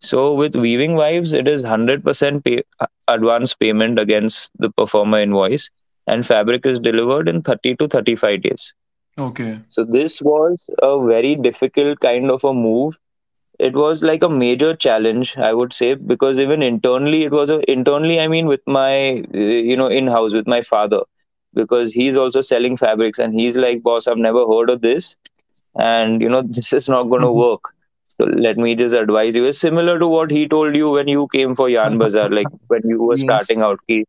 so 0.00 0.34
with 0.34 0.56
weaving 0.56 0.92
vibes 0.92 1.32
it 1.34 1.48
is 1.48 1.62
100% 1.62 2.44
pay, 2.44 2.62
advance 3.08 3.54
payment 3.54 3.98
against 4.00 4.50
the 4.58 4.70
proforma 4.70 5.22
invoice 5.22 5.70
and 6.06 6.26
fabric 6.26 6.66
is 6.66 6.78
delivered 6.80 7.28
in 7.28 7.42
30 7.42 7.74
to 7.76 7.88
35 7.88 8.42
days 8.42 8.74
Okay. 9.18 9.60
so 9.68 9.84
this 9.84 10.20
was 10.22 10.70
a 10.82 11.04
very 11.06 11.34
difficult 11.36 12.00
kind 12.00 12.30
of 12.30 12.44
a 12.44 12.52
move 12.54 12.98
it 13.58 13.74
was 13.74 14.02
like 14.02 14.22
a 14.22 14.28
major 14.28 14.74
challenge 14.74 15.36
i 15.38 15.52
would 15.52 15.72
say 15.72 15.94
because 15.94 16.38
even 16.38 16.62
internally 16.62 17.22
it 17.24 17.32
was 17.32 17.50
a 17.50 17.58
internally 17.70 18.20
i 18.20 18.26
mean 18.28 18.46
with 18.46 18.60
my 18.66 19.22
you 19.32 19.76
know 19.76 19.88
in 19.88 20.06
house 20.06 20.32
with 20.34 20.46
my 20.46 20.60
father 20.62 21.00
because 21.54 21.92
he's 21.92 22.16
also 22.16 22.40
selling 22.40 22.76
fabrics 22.76 23.18
and 23.18 23.34
he's 23.34 23.56
like 23.56 23.82
boss 23.82 24.06
i've 24.08 24.24
never 24.28 24.46
heard 24.46 24.70
of 24.70 24.80
this 24.82 25.16
and 25.76 26.20
you 26.22 26.28
know 26.28 26.42
this 26.42 26.72
is 26.72 26.88
not 26.88 27.04
going 27.04 27.22
to 27.22 27.32
Mhm. 27.32 27.32
work 27.32 27.74
let 28.24 28.56
me 28.56 28.74
just 28.74 28.94
advise 28.94 29.34
you 29.36 29.44
it's 29.44 29.58
similar 29.58 29.98
to 29.98 30.06
what 30.06 30.30
he 30.30 30.46
told 30.48 30.74
you 30.74 30.90
when 30.90 31.08
you 31.08 31.28
came 31.32 31.54
for 31.54 31.68
yarn 31.68 31.98
bazaar 31.98 32.30
like 32.38 32.48
when 32.68 32.80
you 32.84 33.02
were 33.02 33.16
starting 33.16 33.62
out. 33.62 33.78
Ki, 33.86 34.04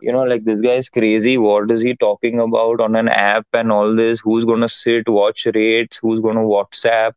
you 0.00 0.12
know 0.12 0.24
like 0.24 0.44
this 0.44 0.60
guy 0.60 0.74
is 0.74 0.88
crazy. 0.88 1.38
What 1.38 1.70
is 1.70 1.82
he 1.82 1.94
talking 1.96 2.40
about 2.40 2.80
on 2.80 2.96
an 2.96 3.08
app 3.08 3.46
and 3.52 3.72
all 3.72 3.94
this? 3.94 4.20
Who's 4.20 4.44
going 4.44 4.60
to 4.60 4.68
sit 4.68 5.08
watch 5.08 5.46
rates? 5.54 5.98
Who's 6.02 6.20
going 6.20 6.36
to 6.36 6.42
whatsapp? 6.42 7.12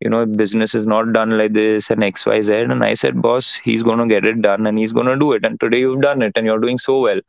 You 0.00 0.10
know 0.10 0.24
business 0.26 0.74
is 0.74 0.86
not 0.86 1.12
done 1.12 1.36
like 1.38 1.52
this 1.52 1.90
and 1.90 2.02
xyz 2.02 2.70
and 2.70 2.82
i 2.84 2.92
said 2.92 3.22
boss 3.22 3.54
he's 3.64 3.82
going 3.82 4.00
to 4.00 4.06
get 4.06 4.24
it 4.26 4.42
done 4.42 4.66
and 4.66 4.78
he's 4.78 4.92
going 4.92 5.06
to 5.06 5.16
do 5.16 5.32
it. 5.32 5.44
And 5.44 5.58
today 5.60 5.80
you've 5.80 6.02
done 6.02 6.22
it 6.22 6.32
and 6.36 6.46
you're 6.46 6.60
doing 6.60 6.78
so 6.78 7.00
well. 7.00 7.20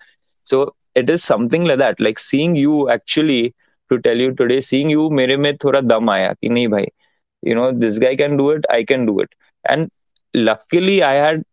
So 0.43 0.75
it 0.95 1.09
is 1.09 1.23
something 1.23 1.65
like 1.65 1.79
that. 1.79 1.99
Like 1.99 2.19
seeing 2.19 2.55
you 2.55 2.89
actually 2.89 3.53
to 3.89 3.99
tell 3.99 4.17
you 4.17 4.33
today 4.33 4.61
seeing 4.61 4.89
you 4.89 5.09
mere 5.09 5.37
mein 5.37 5.57
thoda 5.57 5.87
dam 5.87 6.07
aaya 6.15 6.35
ki 6.41 6.49
nahi 6.49 6.69
bhai 6.75 6.85
you 7.41 7.55
know 7.55 7.71
this 7.71 7.97
guy 7.99 8.15
can 8.15 8.37
do 8.37 8.49
it 8.51 8.65
i 8.69 8.83
can 8.83 9.05
do 9.05 9.19
it. 9.19 9.29
And 9.67 9.89
luckily 10.33 11.01
i 11.03 11.13
had 11.13 11.43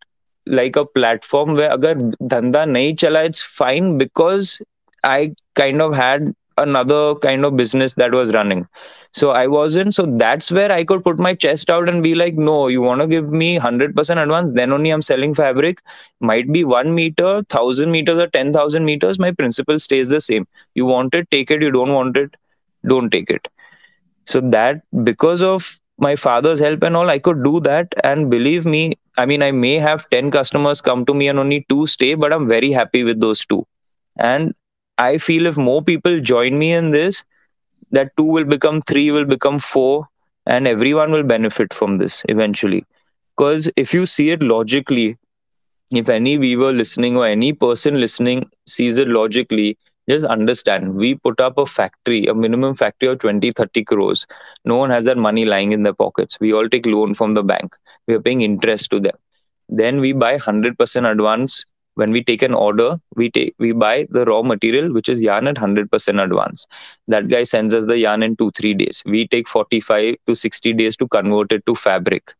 like 0.46 0.76
a 0.76 0.84
platform 0.84 1.54
where 1.54 1.72
agar 1.76 1.94
dhanda 2.34 2.62
nahi 2.76 2.94
chala 3.02 3.24
it's 3.30 3.42
fine 3.42 3.98
because 3.98 4.60
I 5.04 5.34
kind 5.54 5.80
of 5.82 5.94
had 5.94 6.34
another 6.58 7.14
kind 7.16 7.44
of 7.44 7.56
business 7.56 7.94
that 7.94 8.12
was 8.12 8.32
running. 8.34 8.66
So 9.20 9.30
i 9.30 9.46
wasn't 9.46 9.94
so 9.94 10.04
that's 10.22 10.50
where 10.56 10.70
i 10.72 10.84
could 10.90 11.02
put 11.04 11.18
my 11.26 11.32
chest 11.44 11.70
out 11.70 11.88
and 11.92 12.02
be 12.06 12.14
like 12.14 12.34
no 12.48 12.56
you 12.74 12.82
want 12.82 13.00
to 13.02 13.06
give 13.06 13.30
me 13.42 13.48
100% 13.58 14.22
advance 14.24 14.52
then 14.52 14.72
only 14.72 14.90
i'm 14.90 15.02
selling 15.02 15.34
fabric. 15.34 15.80
Might 16.20 16.52
be 16.52 16.64
1 16.64 16.94
meter 16.94 17.30
1000 17.34 17.90
meters 17.90 18.18
or 18.18 18.26
10000 18.28 18.84
meters 18.84 19.18
my 19.18 19.30
principle 19.32 19.78
stays 19.78 20.08
the 20.10 20.20
same. 20.20 20.46
You 20.74 20.86
want 20.86 21.14
it 21.14 21.30
take 21.30 21.50
it. 21.50 21.62
You 21.62 21.70
don't 21.70 21.92
want 21.92 22.16
it 22.16 22.36
don't 22.86 23.10
take 23.10 23.30
it 23.30 23.48
so 24.26 24.40
that 24.40 24.82
because 25.04 25.42
of 25.42 25.78
my 25.98 26.14
father's 26.16 26.60
help 26.60 26.82
and 26.82 26.96
all 26.96 27.10
i 27.10 27.18
could 27.18 27.42
do 27.44 27.60
that 27.60 27.94
and 28.04 28.30
believe 28.30 28.64
me 28.66 28.82
i 29.18 29.24
mean 29.26 29.42
i 29.42 29.50
may 29.50 29.74
have 29.78 30.08
10 30.10 30.30
customers 30.30 30.80
come 30.80 31.04
to 31.04 31.14
me 31.14 31.28
and 31.28 31.38
only 31.38 31.64
two 31.68 31.86
stay 31.86 32.14
but 32.14 32.32
i'm 32.32 32.48
very 32.48 32.72
happy 32.72 33.02
with 33.04 33.20
those 33.20 33.44
two 33.46 33.64
and 34.18 34.54
I 34.98 35.18
feel 35.18 35.46
if 35.46 35.56
more 35.56 35.82
people 35.82 36.20
join 36.20 36.58
me 36.58 36.72
in 36.72 36.90
this, 36.90 37.24
that 37.92 38.16
two 38.16 38.24
will 38.24 38.44
become 38.44 38.80
three, 38.82 39.10
will 39.10 39.24
become 39.24 39.58
four, 39.58 40.08
and 40.46 40.66
everyone 40.66 41.10
will 41.12 41.22
benefit 41.22 41.72
from 41.72 41.96
this 41.96 42.22
eventually. 42.28 42.84
Because 43.36 43.70
if 43.76 43.92
you 43.94 44.06
see 44.06 44.30
it 44.30 44.42
logically, 44.42 45.16
if 45.92 46.08
any 46.08 46.36
viewer 46.36 46.72
listening 46.72 47.16
or 47.16 47.26
any 47.26 47.52
person 47.52 48.00
listening 48.00 48.50
sees 48.66 48.96
it 48.98 49.08
logically, 49.08 49.76
just 50.08 50.24
understand 50.24 50.94
we 50.94 51.14
put 51.14 51.40
up 51.40 51.58
a 51.58 51.66
factory, 51.66 52.26
a 52.26 52.34
minimum 52.34 52.74
factory 52.74 53.08
of 53.08 53.18
20, 53.20 53.52
30 53.52 53.84
crores. 53.84 54.26
No 54.64 54.76
one 54.76 54.90
has 54.90 55.04
that 55.04 55.16
money 55.16 55.44
lying 55.44 55.72
in 55.72 55.82
their 55.82 55.94
pockets. 55.94 56.38
We 56.40 56.52
all 56.52 56.68
take 56.68 56.86
loan 56.86 57.14
from 57.14 57.34
the 57.34 57.42
bank. 57.42 57.76
We 58.06 58.14
are 58.14 58.20
paying 58.20 58.42
interest 58.42 58.90
to 58.90 59.00
them. 59.00 59.16
Then 59.68 60.00
we 60.00 60.12
buy 60.12 60.38
100% 60.38 61.10
advance 61.10 61.64
when 61.94 62.10
we 62.10 62.22
take 62.24 62.42
an 62.42 62.54
order 62.54 62.98
we 63.16 63.30
take 63.30 63.54
we 63.58 63.72
buy 63.72 64.06
the 64.10 64.24
raw 64.24 64.42
material 64.42 64.92
which 64.92 65.08
is 65.08 65.20
yarn 65.20 65.46
at 65.46 65.56
100% 65.56 66.24
advance 66.24 66.66
that 67.08 67.28
guy 67.28 67.42
sends 67.42 67.74
us 67.74 67.86
the 67.86 67.98
yarn 67.98 68.22
in 68.22 68.36
2 68.36 68.50
3 68.52 68.74
days 68.74 69.02
we 69.06 69.26
take 69.28 69.46
45 69.48 70.16
to 70.26 70.34
60 70.34 70.72
days 70.72 70.96
to 70.96 71.08
convert 71.08 71.52
it 71.52 71.64
to 71.66 71.74
fabric 71.74 72.34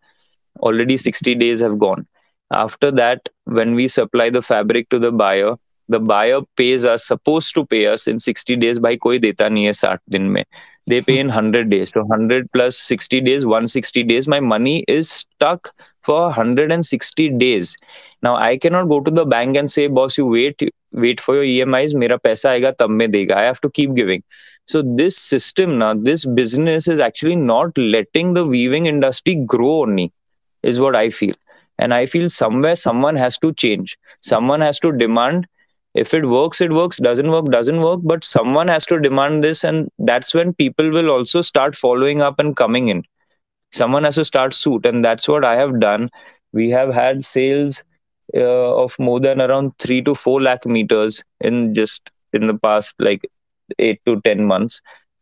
already 0.60 0.96
60 0.96 1.34
days 1.34 1.60
have 1.60 1.78
gone 1.78 2.06
after 2.50 2.90
that 2.90 3.28
when 3.44 3.74
we 3.74 3.88
supply 3.88 4.30
the 4.30 4.42
fabric 4.42 4.88
to 4.88 4.98
the 4.98 5.12
buyer 5.12 5.54
the 5.88 6.00
buyer 6.00 6.40
pays 6.56 6.84
us 6.84 7.06
supposed 7.06 7.54
to 7.54 7.64
pay 7.66 7.86
us 7.86 8.06
in 8.06 8.18
60 8.18 8.56
days 8.56 8.78
by 8.78 8.96
koi 8.96 9.18
deta 9.18 9.48
nahi 9.56 9.66
hai 9.70 9.78
60 9.80 10.16
din 10.16 10.32
mein 10.36 10.44
they 10.92 11.00
pay 11.00 11.18
in 11.18 11.28
100 11.28 11.70
days 11.70 11.90
so 11.94 12.04
100 12.04 12.50
plus 12.52 12.78
60 12.92 13.20
days 13.30 13.46
160 13.46 14.02
days 14.12 14.28
my 14.28 14.40
money 14.40 14.76
is 14.88 15.10
stuck 15.10 15.72
for 16.02 16.20
160 16.22 17.28
days 17.44 17.76
now 18.22 18.36
I 18.36 18.56
cannot 18.56 18.88
go 18.88 19.00
to 19.00 19.10
the 19.10 19.24
bank 19.24 19.56
and 19.56 19.70
say, 19.70 19.88
boss, 19.88 20.16
you 20.16 20.26
wait, 20.26 20.62
wait 20.92 21.20
for 21.20 21.42
your 21.42 21.66
EMIs, 21.66 21.94
mera 21.94 22.18
paisa 22.20 22.50
aega 22.50 22.72
tab 22.72 22.90
mein 22.90 23.10
dega. 23.10 23.32
I 23.32 23.42
have 23.42 23.60
to 23.62 23.70
keep 23.70 23.94
giving. 23.94 24.22
So 24.66 24.82
this 24.82 25.16
system 25.18 25.78
now, 25.78 25.94
this 25.94 26.24
business 26.24 26.86
is 26.86 27.00
actually 27.00 27.34
not 27.34 27.76
letting 27.76 28.34
the 28.34 28.46
weaving 28.46 28.86
industry 28.86 29.34
grow 29.34 29.82
only, 29.82 30.12
is 30.62 30.78
what 30.78 30.94
I 30.94 31.10
feel. 31.10 31.34
And 31.78 31.92
I 31.92 32.06
feel 32.06 32.30
somewhere 32.30 32.76
someone 32.76 33.16
has 33.16 33.38
to 33.38 33.52
change. 33.54 33.98
Someone 34.20 34.60
has 34.60 34.78
to 34.80 34.92
demand. 34.92 35.48
If 35.95 36.14
it 36.14 36.26
works, 36.26 36.61
it 36.61 36.72
works. 36.72 36.99
Doesn't 36.99 37.30
work, 37.30 37.47
doesn't 37.47 37.80
work. 37.80 38.01
But 38.03 38.24
someone 38.24 38.68
has 38.68 38.86
to 38.86 38.99
demand 38.99 39.43
this, 39.45 39.64
and 39.64 39.90
that's 39.99 40.34
when 40.34 40.55
people 40.55 40.90
will 40.90 41.11
also 41.11 41.40
start 41.40 41.76
following 41.76 42.22
up 42.22 42.38
and 42.38 42.57
coming 42.57 42.88
in. 42.88 43.05
Someone 43.72 44.05
has 44.05 44.16
to 44.16 44.24
start 44.24 44.55
suit, 44.55 44.86
and 44.86 45.05
that's 45.05 45.28
what 45.28 45.45
I 45.45 45.57
have 45.57 45.80
done. 45.80 46.11
We 46.53 46.70
have 46.70 46.93
had 46.95 47.24
sales 47.24 47.82
uh, 48.36 48.76
of 48.82 48.99
more 48.99 49.20
than 49.20 49.40
around 49.40 49.72
3 49.78 50.03
to 50.03 50.14
4 50.14 50.40
lakh 50.40 50.66
meters 50.66 51.22
in 51.40 51.74
just 51.74 52.11
in 52.32 52.47
the 52.47 52.55
past 52.55 52.95
like 52.99 53.22
8 53.78 54.01
to 54.07 54.20
10 54.22 54.45
months 54.45 54.80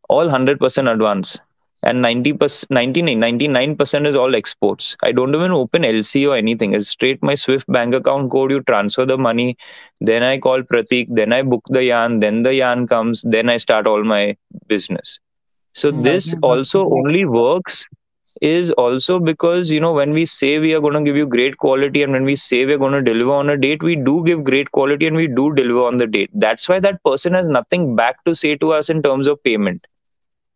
all 0.09 0.27
100% 0.29 0.93
advance 0.93 1.39
and 1.83 2.03
90% 2.05 2.66
99% 2.70 4.07
is 4.07 4.16
all 4.16 4.35
exports. 4.35 4.97
I 5.03 5.12
don't 5.12 5.35
even 5.35 5.53
open 5.53 5.83
lc 5.83 6.28
or 6.28 6.37
anything. 6.37 6.74
It's 6.74 6.89
straight 6.89 7.22
my 7.22 7.35
swift 7.35 7.66
bank 7.68 7.95
account 7.95 8.31
code. 8.31 8.51
You 8.51 8.62
transfer 8.62 9.07
the 9.07 9.18
money. 9.18 9.57
Then 10.01 10.22
i 10.22 10.39
call 10.39 10.62
pratik. 10.62 11.09
Then 11.11 11.33
i 11.33 11.43
book 11.43 11.64
the 11.68 11.85
yarn. 11.85 12.20
Then 12.20 12.43
the 12.43 12.55
yarn 12.55 12.87
comes. 12.87 13.22
Then 13.22 13.49
i 13.49 13.57
start 13.57 13.87
all 13.87 14.05
my 14.05 14.37
business. 14.68 15.18
So 15.72 15.91
hmm, 15.91 16.03
this 16.03 16.35
also 16.43 16.89
only 16.91 17.24
works 17.24 17.87
is 18.41 18.70
also 18.72 19.18
because 19.18 19.70
you 19.70 19.81
know 19.81 19.93
when 19.93 20.12
we 20.12 20.24
say 20.24 20.59
we 20.59 20.74
are 20.74 20.81
going 20.81 20.95
to 20.95 21.01
give 21.01 21.16
you 21.16 21.26
great 21.26 21.57
quality 21.59 22.03
and 22.03 22.12
when 22.12 22.24
we 22.24 22.37
say 22.37 22.64
we're 22.64 22.78
going 22.78 22.93
to 22.93 23.03
deliver 23.03 23.33
on 23.33 23.51
a 23.51 23.57
date 23.57 23.83
we 23.83 23.97
do 23.97 24.22
give 24.24 24.45
great 24.45 24.70
quality 24.72 25.07
and 25.07 25.16
we 25.16 25.26
do 25.26 25.53
deliver 25.55 25.85
on 25.85 25.97
the 25.97 26.07
date. 26.07 26.31
That's 26.35 26.68
why 26.68 26.81
that 26.81 27.03
person 27.05 27.35
has 27.35 27.49
nothing 27.49 27.97
back 27.97 28.24
to 28.24 28.35
say 28.35 28.57
to 28.57 28.72
us 28.72 28.89
in 28.91 29.03
terms 29.03 29.26
of 29.26 29.43
payment 29.43 29.87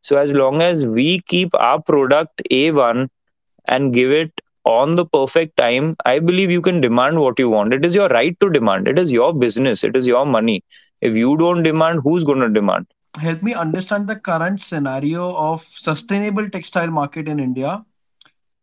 so 0.05 0.16
as 0.16 0.32
long 0.32 0.62
as 0.62 0.86
we 0.86 1.09
keep 1.32 1.55
our 1.55 1.80
product 1.82 2.42
a1 2.50 3.09
and 3.66 3.94
give 3.94 4.12
it 4.12 4.40
on 4.64 4.94
the 4.96 5.05
perfect 5.16 5.57
time 5.62 5.92
i 6.12 6.18
believe 6.18 6.50
you 6.57 6.62
can 6.68 6.80
demand 6.80 7.20
what 7.20 7.38
you 7.38 7.50
want. 7.50 7.74
It 7.74 7.84
is 7.84 7.94
your 7.94 8.09
right 8.09 8.38
to 8.40 8.50
demand. 8.50 8.88
It 8.88 8.98
is 8.98 9.12
your 9.12 9.32
business. 9.34 9.84
It 9.84 9.96
is 9.96 10.07
your 10.07 10.26
money. 10.26 10.62
If 11.00 11.14
you 11.14 11.36
don't 11.36 11.62
demand 11.62 12.00
who's 12.02 12.24
going 12.24 12.40
to 12.40 12.48
demand? 12.48 12.86
Help 13.20 13.42
me 13.42 13.55
understand 13.55 14.09
the 14.09 14.16
current 14.16 14.61
scenario 14.61 15.34
of 15.36 15.62
sustainable 15.62 16.48
textile 16.50 16.90
market 16.90 17.28
in 17.28 17.40
India 17.40 17.84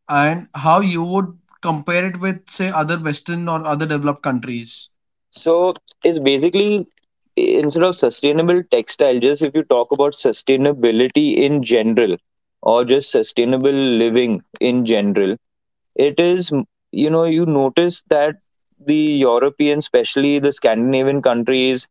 and 0.10 0.48
how 0.56 0.80
you 0.82 1.04
would 1.04 1.38
compare 1.62 2.06
it 2.08 2.20
with 2.20 2.50
say 2.50 2.70
other 2.70 3.00
western 3.00 3.48
or 3.48 3.66
other 3.66 3.86
developed 3.86 4.24
countries. 4.24 4.90
So 5.32 5.74
it's 6.04 6.20
basically 6.20 6.88
instead 7.36 7.84
of 7.84 7.96
sustainable 7.96 8.62
textile 8.72 9.20
just 9.20 9.42
if 9.42 9.54
you 9.56 9.64
talk 9.64 9.92
about 9.92 10.14
sustainability 10.14 11.38
in 11.38 11.64
general 11.64 12.16
or 12.62 12.84
just 12.86 13.10
sustainable 13.12 13.72
living 14.04 14.42
in 14.60 14.86
general 14.86 15.36
it 15.96 16.20
is 16.20 16.52
you 16.92 17.10
know 17.10 17.24
you 17.26 17.46
notice 17.46 18.04
that 18.10 18.36
the 18.86 19.02
european 19.26 19.80
especially 19.80 20.40
the 20.40 20.52
scandinavian 20.52 21.22
countries 21.22 21.88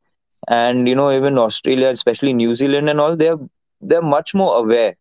and 0.49 0.89
you 0.89 0.95
know 0.95 1.11
even 1.11 1.39
australia 1.39 1.89
especially 1.89 2.33
new 2.33 2.55
zealand 2.55 2.89
and 2.89 3.01
all 3.01 3.17
they're 3.17 3.39
they're 3.81 4.03
much 4.03 4.35
more 4.35 4.57
aware. 4.59 4.95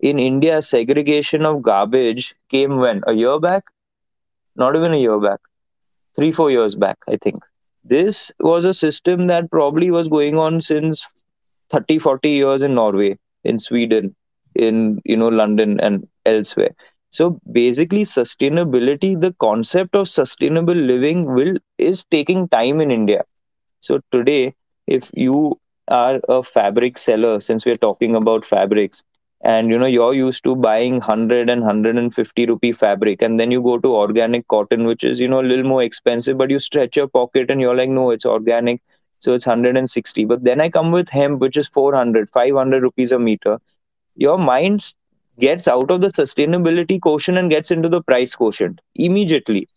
In 0.00 0.18
india 0.18 0.60
segregation 0.62 1.44
of 1.44 1.62
garbage 1.62 2.34
came 2.48 2.78
when? 2.78 3.02
A 3.06 3.12
year 3.12 3.38
back? 3.40 3.64
Not 4.56 4.74
even 4.76 4.92
a 4.92 4.96
year 4.96 5.18
back. 5.18 5.40
3 6.16 6.32
4 6.32 6.50
years 6.50 6.74
back 6.74 6.98
i 7.08 7.16
think 7.16 7.44
this 7.84 8.32
was 8.40 8.64
a 8.64 8.74
system 8.74 9.26
that 9.28 9.50
probably 9.50 9.90
was 9.90 10.08
going 10.08 10.38
on 10.38 10.60
since 10.60 11.06
30 11.70 11.98
40 11.98 12.30
years 12.30 12.62
in 12.62 12.74
norway 12.74 13.16
in 13.44 13.58
sweden 13.58 14.14
in 14.54 15.00
you 15.04 15.16
know 15.16 15.28
london 15.28 15.80
and 15.80 16.06
elsewhere. 16.26 16.74
So 17.10 17.38
basically 17.52 18.02
sustainability 18.02 19.18
the 19.20 19.34
concept 19.40 19.94
of 19.94 20.08
sustainable 20.08 20.74
living 20.74 21.24
will 21.34 21.56
is 21.78 22.04
taking 22.04 22.48
time 22.48 22.80
in 22.80 22.90
india. 22.90 23.24
So 23.80 24.00
today, 24.10 24.54
if 24.86 25.10
you 25.14 25.58
are 25.88 26.20
a 26.28 26.42
fabric 26.42 26.98
seller, 26.98 27.40
since 27.40 27.64
we're 27.66 27.76
talking 27.86 28.14
about 28.16 28.44
fabrics, 28.44 29.02
and 29.44 29.70
you 29.70 29.78
know 29.78 29.86
you're 29.86 30.14
used 30.14 30.42
to 30.44 30.56
buying 30.56 30.94
100 30.94 31.50
and 31.50 31.62
150 31.62 32.46
rupee 32.46 32.72
fabric 32.72 33.22
and 33.22 33.38
then 33.38 33.50
you 33.50 33.62
go 33.62 33.78
to 33.78 33.94
organic 33.94 34.46
cotton 34.48 34.86
which 34.86 35.04
is 35.04 35.20
you 35.20 35.28
know 35.28 35.40
a 35.40 35.48
little 35.50 35.70
more 35.72 35.82
expensive 35.82 36.38
but 36.38 36.50
you 36.50 36.58
stretch 36.58 36.96
your 36.96 37.08
pocket 37.08 37.50
and 37.50 37.60
you're 37.60 37.76
like 37.76 37.90
no 37.90 38.10
it's 38.10 38.24
organic 38.24 38.80
so 39.18 39.34
it's 39.34 39.46
160 39.46 40.24
but 40.24 40.44
then 40.44 40.60
i 40.60 40.68
come 40.68 40.92
with 40.92 41.08
hemp 41.08 41.40
which 41.40 41.56
is 41.56 41.68
400 41.68 42.30
500 42.30 42.82
rupees 42.82 43.12
a 43.12 43.18
meter. 43.18 43.58
Your 44.16 44.38
mind 44.38 44.94
gets 45.40 45.66
out 45.66 45.90
of 45.90 46.00
the 46.00 46.08
sustainability 46.08 47.00
quotient 47.00 47.38
and 47.38 47.50
gets 47.50 47.70
into 47.70 47.88
the 47.88 48.02
price 48.02 48.34
quotient 48.34 48.80
immediately. 48.94 49.68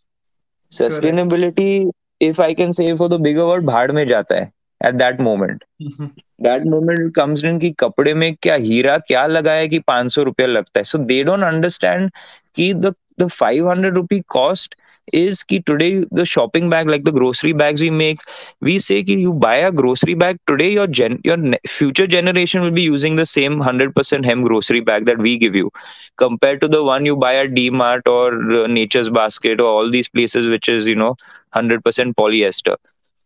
Sustainability 0.72 1.84
Correct. 1.84 1.96
if 2.20 2.40
i 2.40 2.54
can 2.54 2.74
say 2.74 2.96
for 2.96 3.10
the 3.10 3.20
bigger 3.28 3.48
word 3.48 3.66
bhad 3.72 3.94
mein 3.98 4.08
jata 4.14 4.40
hai 4.40 4.52
at 4.82 4.98
that 5.04 5.20
moment. 5.20 5.64
Mm-hmm. 5.82 6.08
That 6.40 6.66
moment 6.66 7.14
comes 7.16 7.44
in 7.46 7.60
कि 7.60 7.70
कपड़े 7.80 8.14
में 8.14 8.34
क्या 8.42 8.56
हीरा 8.62 8.98
क्या 9.08 9.26
लगाया 9.28 9.66
कि 9.68 9.80
पाँच 9.88 10.12
सौ 10.14 10.24
रुपया 10.24 10.48
लगता 10.48 10.80
है। 10.80 10.84
सो 10.84 10.98
दे 10.98 11.24
डोंट 11.24 11.44
अंडरस्टैंड 11.44 12.10
कि 12.56 12.74
the 12.76 12.94
the 13.20 13.28
500 13.32 13.70
hundred 13.70 13.96
rupee 13.96 14.20
cost 14.30 14.76
is 15.14 15.44
कि 15.50 15.58
today 15.60 15.90
the 16.14 16.24
shopping 16.26 16.70
bag 16.70 16.90
like 16.90 17.04
the 17.04 17.10
grocery 17.10 17.54
bags 17.54 17.82
we 17.82 17.90
make 17.92 18.22
we 18.64 18.80
say 18.80 19.02
कि 19.04 19.16
you 19.24 19.32
buy 19.46 19.62
a 19.62 19.70
grocery 19.70 20.16
bag 20.16 20.38
today 20.48 20.68
your 20.70 20.88
gen 20.90 21.18
your 21.26 21.58
future 21.70 22.06
generation 22.06 22.60
will 22.60 22.72
be 22.72 22.84
using 22.84 23.20
the 23.20 23.24
same 23.26 23.62
100% 23.64 23.94
percent 23.96 24.26
hemp 24.26 24.44
grocery 24.44 24.82
bag 24.82 25.06
that 25.06 25.20
we 25.20 25.36
give 25.38 25.56
you 25.56 25.72
compare 26.18 26.56
to 26.56 26.68
the 26.68 26.76
one 26.86 27.08
you 27.08 27.16
buy 27.16 27.38
a 27.38 27.44
D 27.54 27.70
Mart 27.82 28.10
और 28.10 28.68
Nature's 28.70 29.08
Basket 29.20 29.62
और 29.62 29.74
all 29.74 29.92
these 29.92 30.08
places 30.08 30.46
which 30.48 30.70
is 30.70 30.90
you 30.90 30.96
know 30.96 31.16
100% 31.58 31.82
percent 31.84 32.16
polyester 32.16 32.76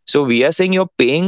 so 0.07 0.23
we 0.23 0.37
are 0.43 0.51
saying 0.51 0.73
you're 0.73 0.91
paying 0.97 1.27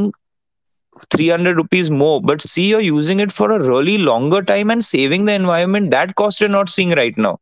300 1.09 1.57
rupees 1.57 1.89
more 1.89 2.21
but 2.21 2.41
see 2.41 2.67
you're 2.69 2.81
using 2.81 3.19
it 3.19 3.31
for 3.31 3.51
a 3.51 3.61
really 3.61 3.97
longer 3.97 4.41
time 4.41 4.69
and 4.69 4.83
saving 4.83 5.25
the 5.25 5.33
environment 5.33 5.91
that 5.91 6.15
cost 6.15 6.39
you're 6.39 6.49
not 6.49 6.69
seeing 6.69 6.91
right 6.91 7.17
now 7.17 7.37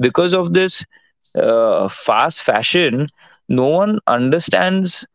because 0.00 0.32
of 0.34 0.52
this 0.52 0.84
uh, 1.40 1.88
fast 1.88 2.42
fashion, 2.42 3.06
no 3.48 3.66
one 3.66 3.98
understands, 4.06 5.06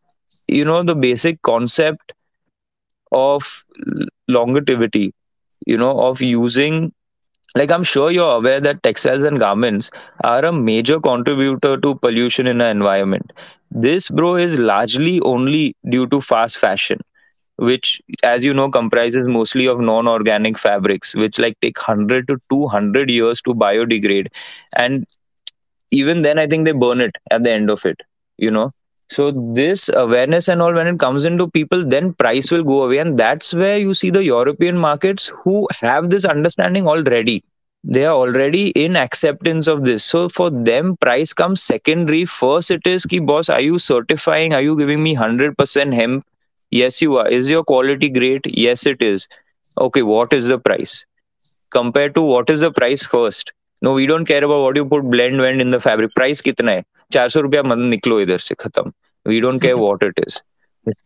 you 0.48 0.64
know, 0.64 0.82
the 0.82 0.94
basic 0.94 1.42
concept 1.42 2.12
of 3.12 3.64
longevity, 4.28 5.12
you 5.66 5.76
know, 5.76 5.98
of 6.00 6.20
using. 6.20 6.92
Like 7.54 7.70
I'm 7.70 7.82
sure 7.82 8.10
you're 8.10 8.36
aware 8.36 8.60
that 8.60 8.82
textiles 8.82 9.24
and 9.24 9.38
garments 9.38 9.90
are 10.22 10.44
a 10.44 10.52
major 10.52 11.00
contributor 11.00 11.76
to 11.78 11.94
pollution 11.96 12.46
in 12.46 12.60
our 12.60 12.68
environment. 12.68 13.32
This, 13.70 14.08
bro, 14.08 14.36
is 14.36 14.58
largely 14.58 15.20
only 15.20 15.76
due 15.88 16.06
to 16.08 16.20
fast 16.20 16.58
fashion 16.58 16.98
which 17.56 18.00
as 18.22 18.44
you 18.44 18.52
know 18.52 18.70
comprises 18.70 19.26
mostly 19.26 19.66
of 19.66 19.80
non-organic 19.80 20.58
fabrics 20.58 21.14
which 21.14 21.38
like 21.38 21.58
take 21.60 21.76
100 21.76 22.26
to 22.28 22.38
200 22.50 23.10
years 23.10 23.40
to 23.42 23.54
biodegrade. 23.54 24.28
And 24.76 25.06
even 25.90 26.22
then 26.22 26.38
i 26.38 26.46
think 26.46 26.64
they 26.64 26.72
burn 26.72 27.00
it 27.00 27.16
at 27.30 27.44
the 27.44 27.50
end 27.50 27.70
of 27.70 27.84
it 27.84 28.00
you 28.38 28.50
know? 28.50 28.72
So 29.10 29.30
this 29.54 29.90
awareness 29.90 30.48
and 30.48 30.62
all 30.62 30.72
when 30.72 30.86
it 30.86 30.98
comes 30.98 31.24
into 31.24 31.48
people 31.48 31.84
then 31.84 32.14
price 32.14 32.50
will 32.50 32.64
go 32.64 32.82
away. 32.84 32.98
And 32.98 33.18
that's 33.18 33.52
where 33.52 33.78
you 33.78 33.94
see 33.94 34.10
the 34.10 34.24
european 34.24 34.78
markets 34.78 35.30
who 35.42 35.68
have 35.72 36.10
this 36.10 36.24
understanding 36.24 36.88
already. 36.88 37.44
They 37.84 38.06
are 38.06 38.14
already 38.14 38.70
in 38.70 38.96
acceptance 38.96 39.66
of 39.66 39.84
this. 39.84 40.02
So 40.04 40.28
for 40.30 40.50
them 40.50 40.96
price 40.96 41.34
comes 41.34 41.62
secondary. 41.62 42.24
First 42.24 42.70
it 42.70 42.86
is 42.86 43.04
ki 43.04 43.18
boss 43.18 43.50
are 43.50 43.60
you 43.60 43.78
certifying? 43.78 44.54
Are 44.54 44.62
you 44.62 44.76
giving 44.76 45.02
me 45.02 45.14
100% 45.14 45.94
hemp 45.94 46.24
Yes, 46.73 47.01
you 47.01 47.17
are. 47.17 47.27
Is 47.27 47.49
your 47.49 47.63
quality 47.63 48.09
great? 48.09 48.45
Yes, 48.45 48.85
it 48.85 49.01
is. 49.01 49.27
Okay, 49.77 50.01
what 50.01 50.33
is 50.33 50.47
the 50.47 50.57
price? 50.59 51.05
Compared 51.71 52.15
to 52.15 52.21
what 52.21 52.49
is 52.49 52.61
the 52.61 52.71
price 52.71 53.03
first? 53.03 53.53
No, 53.81 53.93
we 53.93 54.05
don't 54.05 54.25
care 54.25 54.43
about 54.43 54.61
what 54.61 54.75
you 54.75 54.85
put 54.85 55.09
blend 55.09 55.39
wend 55.39 55.61
in 55.61 55.69
the 55.69 55.79
fabric. 55.79 56.13
Price 56.15 56.41
कितना 56.41 56.71
है? 56.71 56.83
400 57.13 57.41
रुपया 57.41 57.63
मत 57.63 57.77
निकलो 57.77 58.19
इधर 58.21 58.39
से 58.39 58.55
खत्म. 58.55 58.91
We 59.27 59.39
don't 59.41 59.59
care 59.59 59.77
what 59.77 60.03
it 60.03 60.19
is. 60.27 60.41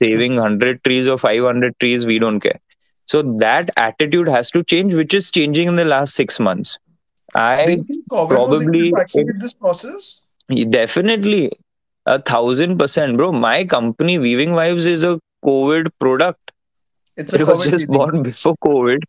Saving 0.02 0.36
100 0.38 0.84
trees 0.84 1.08
or 1.08 1.18
500 1.18 1.74
trees, 1.80 2.06
we 2.06 2.20
don't 2.20 2.40
care. 2.40 2.60
So 3.06 3.22
that 3.40 3.70
attitude 3.78 4.28
has 4.28 4.50
to 4.52 4.64
change, 4.64 4.94
which 4.94 5.14
is 5.14 5.30
changing 5.32 5.68
in 5.68 5.76
the 5.76 5.86
last 5.86 6.16
six 6.16 6.40
months. 6.40 6.78
I 7.36 7.66
Do 7.66 7.72
you 7.74 7.84
think 7.84 8.08
COVID 8.12 8.30
probably 8.30 8.58
was 8.58 8.68
able 8.68 8.98
to 8.98 9.02
accelerate 9.02 9.42
this 9.42 9.54
process? 9.54 10.26
definitely 10.70 11.52
a 12.06 12.22
thousand 12.22 12.78
percent, 12.78 13.18
bro. 13.18 13.32
My 13.32 13.66
company, 13.66 14.18
Weaving 14.20 14.50
Vibes, 14.50 14.86
is 14.86 15.04
a 15.04 15.20
COVID 15.45 15.89
product. 16.01 16.53
It's 17.17 17.33
a 17.33 17.39
It 17.39 17.47
was 17.47 17.67
COVID 17.67 17.71
just 17.71 17.89
baby. 17.89 17.99
born 17.99 18.23
before 18.23 18.57
COVID. 18.65 19.01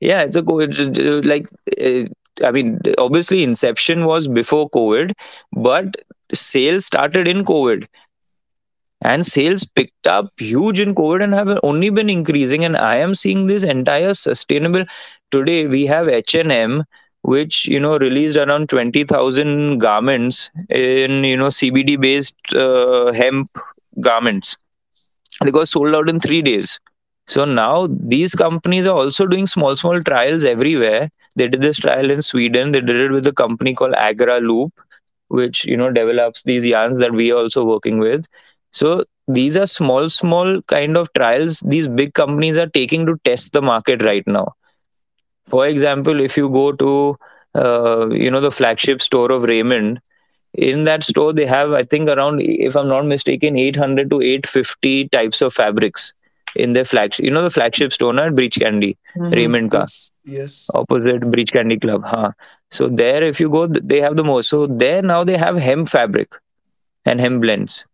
Yeah, 0.00 0.22
it's 0.22 0.36
a 0.36 0.42
COVID. 0.42 1.24
Like, 1.24 1.46
uh, 1.80 2.06
I 2.46 2.50
mean, 2.50 2.80
obviously, 2.98 3.42
inception 3.42 4.04
was 4.04 4.28
before 4.28 4.68
COVID, 4.70 5.12
but 5.52 5.96
sales 6.32 6.86
started 6.86 7.28
in 7.28 7.44
COVID. 7.44 7.86
And 9.02 9.26
sales 9.26 9.64
picked 9.64 10.06
up 10.06 10.28
huge 10.38 10.80
in 10.80 10.94
COVID 10.94 11.22
and 11.22 11.34
have 11.34 11.58
only 11.62 11.90
been 11.90 12.08
increasing. 12.10 12.64
And 12.64 12.76
I 12.76 12.96
am 12.96 13.14
seeing 13.14 13.46
this 13.46 13.62
entire 13.62 14.14
sustainable. 14.14 14.84
Today, 15.30 15.66
we 15.66 15.86
have 15.86 16.08
H&M, 16.08 16.84
which, 17.22 17.66
you 17.66 17.78
know, 17.80 17.98
released 17.98 18.36
around 18.36 18.68
20,000 18.68 19.78
garments 19.78 20.50
in, 20.68 21.24
you 21.24 21.36
know, 21.36 21.48
CBD-based 21.48 22.54
uh, 22.54 23.12
hemp 23.12 23.50
garments 24.00 24.56
they 25.44 25.50
got 25.50 25.68
sold 25.68 25.94
out 25.94 26.08
in 26.08 26.20
three 26.20 26.42
days. 26.42 26.78
So 27.26 27.44
now 27.44 27.88
these 27.90 28.34
companies 28.34 28.86
are 28.86 28.96
also 28.96 29.26
doing 29.26 29.46
small, 29.46 29.76
small 29.76 30.00
trials 30.02 30.44
everywhere. 30.44 31.10
They 31.36 31.48
did 31.48 31.60
this 31.62 31.78
trial 31.78 32.10
in 32.10 32.22
Sweden. 32.22 32.72
They 32.72 32.80
did 32.80 32.96
it 32.96 33.10
with 33.10 33.26
a 33.26 33.32
company 33.32 33.74
called 33.74 33.94
Agraloop, 33.94 34.70
which 35.28 35.64
you 35.64 35.76
know 35.76 35.90
develops 35.90 36.42
these 36.44 36.64
yarns 36.64 36.98
that 36.98 37.12
we 37.12 37.30
are 37.32 37.38
also 37.38 37.64
working 37.64 37.98
with. 37.98 38.24
So 38.72 39.04
these 39.28 39.56
are 39.56 39.66
small, 39.66 40.08
small 40.08 40.60
kind 40.62 40.96
of 40.96 41.12
trials 41.14 41.60
these 41.60 41.88
big 41.88 42.14
companies 42.14 42.58
are 42.58 42.66
taking 42.68 43.06
to 43.06 43.18
test 43.24 43.52
the 43.52 43.62
market 43.62 44.02
right 44.02 44.26
now. 44.26 44.54
For 45.46 45.66
example, 45.66 46.20
if 46.20 46.36
you 46.36 46.48
go 46.48 46.72
to 46.72 47.16
uh, 47.54 48.08
you 48.10 48.30
know 48.30 48.40
the 48.40 48.50
flagship 48.50 49.00
store 49.02 49.30
of 49.32 49.42
Raymond, 49.44 50.00
in 50.56 50.84
that 50.84 51.04
store 51.04 51.32
they 51.32 51.46
have 51.46 51.72
i 51.72 51.82
think 51.82 52.08
around 52.08 52.40
if 52.42 52.76
i'm 52.76 52.88
not 52.88 53.06
mistaken 53.06 53.56
800 53.56 54.10
to 54.10 54.20
850 54.20 55.08
types 55.08 55.40
of 55.42 55.52
fabrics 55.52 56.12
in 56.54 56.72
their 56.72 56.84
flagship 56.84 57.24
you 57.24 57.30
know 57.30 57.42
the 57.42 57.50
flagship 57.50 57.92
store 57.92 58.12
na 58.12 58.28
breach 58.30 58.58
candy 58.64 58.96
Mhm. 59.16 59.32
Raymond 59.38 59.70
ka 59.70 59.82
Yes. 59.82 60.10
yes. 60.24 60.54
opposite 60.74 61.30
breach 61.30 61.52
candy 61.52 61.78
club 61.78 62.04
huh 62.04 62.30
so 62.70 62.88
there 62.88 63.22
if 63.22 63.40
you 63.40 63.48
go 63.50 63.66
they 63.66 64.00
have 64.00 64.16
the 64.16 64.24
most 64.24 64.48
so 64.48 64.66
there 64.66 65.02
now 65.02 65.22
they 65.24 65.36
have 65.36 65.56
hemp 65.68 65.88
fabric 65.88 66.28
and 67.04 67.20
hemp 67.20 67.40
blends 67.42 67.84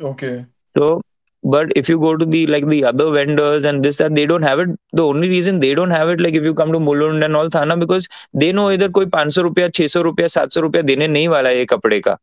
Okay. 0.00 0.46
so 0.76 1.00
but 1.44 1.70
if 1.76 1.88
you 1.88 1.98
go 2.00 2.16
to 2.16 2.24
the 2.24 2.46
like 2.46 2.66
the 2.68 2.84
other 2.84 3.10
vendors 3.10 3.64
and 3.64 3.84
this 3.84 3.98
that 3.98 4.14
they 4.14 4.26
don't 4.26 4.42
have 4.42 4.58
it. 4.58 4.68
The 4.92 5.04
only 5.04 5.28
reason 5.28 5.60
they 5.60 5.74
don't 5.74 5.90
have 5.90 6.08
it 6.08 6.20
like 6.20 6.34
if 6.34 6.42
you 6.42 6.54
come 6.54 6.72
to 6.72 6.78
mulund 6.78 7.24
and 7.24 7.36
all 7.36 7.50
thana 7.50 7.76
because 7.76 8.08
they 8.32 8.52
know 8.52 8.70
either 8.70 8.88
koi 8.88 9.06
500 9.06 9.44
rupiya 9.48 9.74
600 9.74 10.06
rupiya 10.06 10.30
700 10.30 10.64
rupiya 10.66 10.86
dene 10.86 11.06
nahi 11.14 11.28
wala 11.28 11.52
ye 11.52 11.66
kapde 11.66 12.02
ka. 12.02 12.16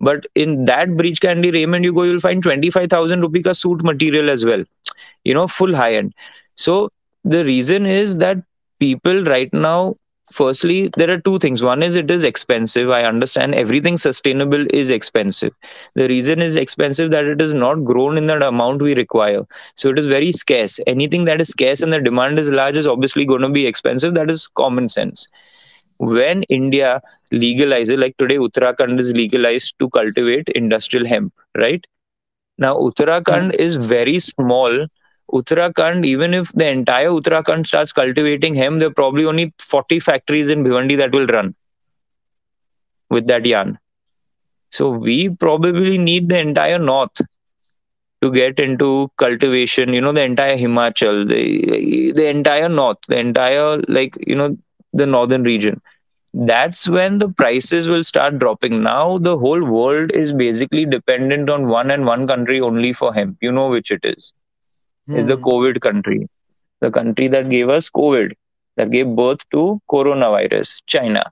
But 0.00 0.26
in 0.34 0.64
that 0.64 0.96
breach 0.96 1.20
candy 1.20 1.50
raymond 1.50 1.84
you 1.84 1.92
go 1.92 2.04
you'll 2.04 2.20
find 2.20 2.42
25000 2.42 3.20
rupee 3.20 3.42
ka 3.42 3.52
suit 3.52 3.82
material 3.82 4.30
as 4.30 4.44
well. 4.44 4.64
You 5.24 5.34
know 5.34 5.46
full 5.46 5.74
high 5.74 5.94
end. 5.94 6.14
So 6.56 6.90
the 7.24 7.44
reason 7.44 7.86
is 7.86 8.16
that 8.18 8.38
people 8.78 9.24
right 9.24 9.52
now 9.52 9.96
firstly 10.32 10.90
there 10.96 11.10
are 11.10 11.18
two 11.18 11.38
things. 11.38 11.62
One 11.62 11.82
is 11.82 11.96
it 11.96 12.10
is 12.10 12.24
expensive. 12.24 12.90
I 12.90 13.04
understand 13.04 13.54
everything 13.54 13.96
sustainable 13.96 14.66
is 14.72 14.90
expensive. 14.90 15.52
The 15.94 16.08
reason 16.08 16.40
is 16.42 16.56
expensive 16.56 17.10
that 17.10 17.24
it 17.24 17.40
is 17.40 17.54
not 17.54 17.84
grown 17.84 18.16
in 18.16 18.26
that 18.26 18.42
amount 18.42 18.82
we 18.82 18.94
require. 18.94 19.42
So 19.76 19.90
it 19.90 19.98
is 19.98 20.06
very 20.06 20.32
scarce. 20.32 20.78
Anything 20.86 21.24
that 21.24 21.40
is 21.40 21.48
scarce 21.48 21.82
and 21.82 21.92
the 21.92 22.00
demand 22.00 22.38
is 22.38 22.48
large 22.50 22.76
is 22.76 22.86
obviously 22.86 23.24
going 23.24 23.42
to 23.42 23.48
be 23.48 23.66
expensive. 23.66 24.14
That 24.14 24.30
is 24.30 24.46
common 24.48 24.88
sense. 24.88 25.26
When 25.98 26.42
india 26.48 27.00
legalizes 27.32 27.98
like 27.98 28.16
today 28.18 28.36
uttarakhand 28.36 28.98
is 29.00 29.12
legalized 29.14 29.74
to 29.80 29.88
cultivate 29.90 30.48
industrial 30.50 31.06
hemp 31.06 31.32
right? 31.56 31.84
Now 32.58 32.76
uttarakhand 32.76 33.54
is 33.54 33.76
very 33.76 34.18
small 34.20 34.86
Uttarakhand, 35.32 36.04
even 36.06 36.34
if 36.34 36.50
the 36.52 36.66
entire 36.68 37.08
Uttarakhand 37.08 37.66
starts 37.66 37.92
cultivating 37.92 38.54
hemp, 38.54 38.80
there 38.80 38.88
are 38.88 38.92
probably 38.92 39.24
only 39.24 39.52
40 39.58 39.98
factories 40.00 40.48
in 40.48 40.64
Bhiwandi 40.64 40.96
that 40.98 41.12
will 41.12 41.26
run 41.26 41.54
with 43.10 43.26
that 43.26 43.44
yarn. 43.46 43.78
So 44.70 44.90
we 44.90 45.28
probably 45.28 45.98
need 45.98 46.28
the 46.28 46.38
entire 46.38 46.78
north 46.78 47.20
to 48.22 48.30
get 48.32 48.58
into 48.58 49.10
cultivation, 49.18 49.92
you 49.92 50.00
know, 50.00 50.12
the 50.12 50.22
entire 50.22 50.56
Himachal, 50.56 51.28
the, 51.28 52.12
the 52.12 52.26
entire 52.28 52.68
north, 52.68 52.98
the 53.08 53.18
entire, 53.18 53.78
like, 53.88 54.16
you 54.26 54.34
know, 54.34 54.56
the 54.92 55.06
northern 55.06 55.42
region. 55.42 55.80
That's 56.32 56.88
when 56.88 57.18
the 57.18 57.28
prices 57.28 57.88
will 57.88 58.04
start 58.04 58.38
dropping. 58.38 58.82
Now 58.82 59.18
the 59.18 59.38
whole 59.38 59.62
world 59.64 60.10
is 60.12 60.32
basically 60.32 60.84
dependent 60.86 61.48
on 61.50 61.68
one 61.68 61.90
and 61.90 62.06
one 62.06 62.26
country 62.26 62.60
only 62.60 62.92
for 62.92 63.12
hemp. 63.12 63.38
You 63.40 63.52
know 63.52 63.68
which 63.68 63.90
it 63.90 64.00
is 64.04 64.32
is 65.12 65.26
the 65.26 65.36
Hmm. 65.36 65.44
COVID 65.48 65.80
country, 65.80 66.28
the 66.80 66.90
country 66.90 67.28
that 67.28 67.48
gave 67.50 67.68
us 67.68 67.88
COVID, 67.90 68.32
that 68.76 68.90
gave 68.90 69.08
birth 69.14 69.48
to 69.52 69.80
coronavirus, 69.90 70.80
China. 70.86 71.24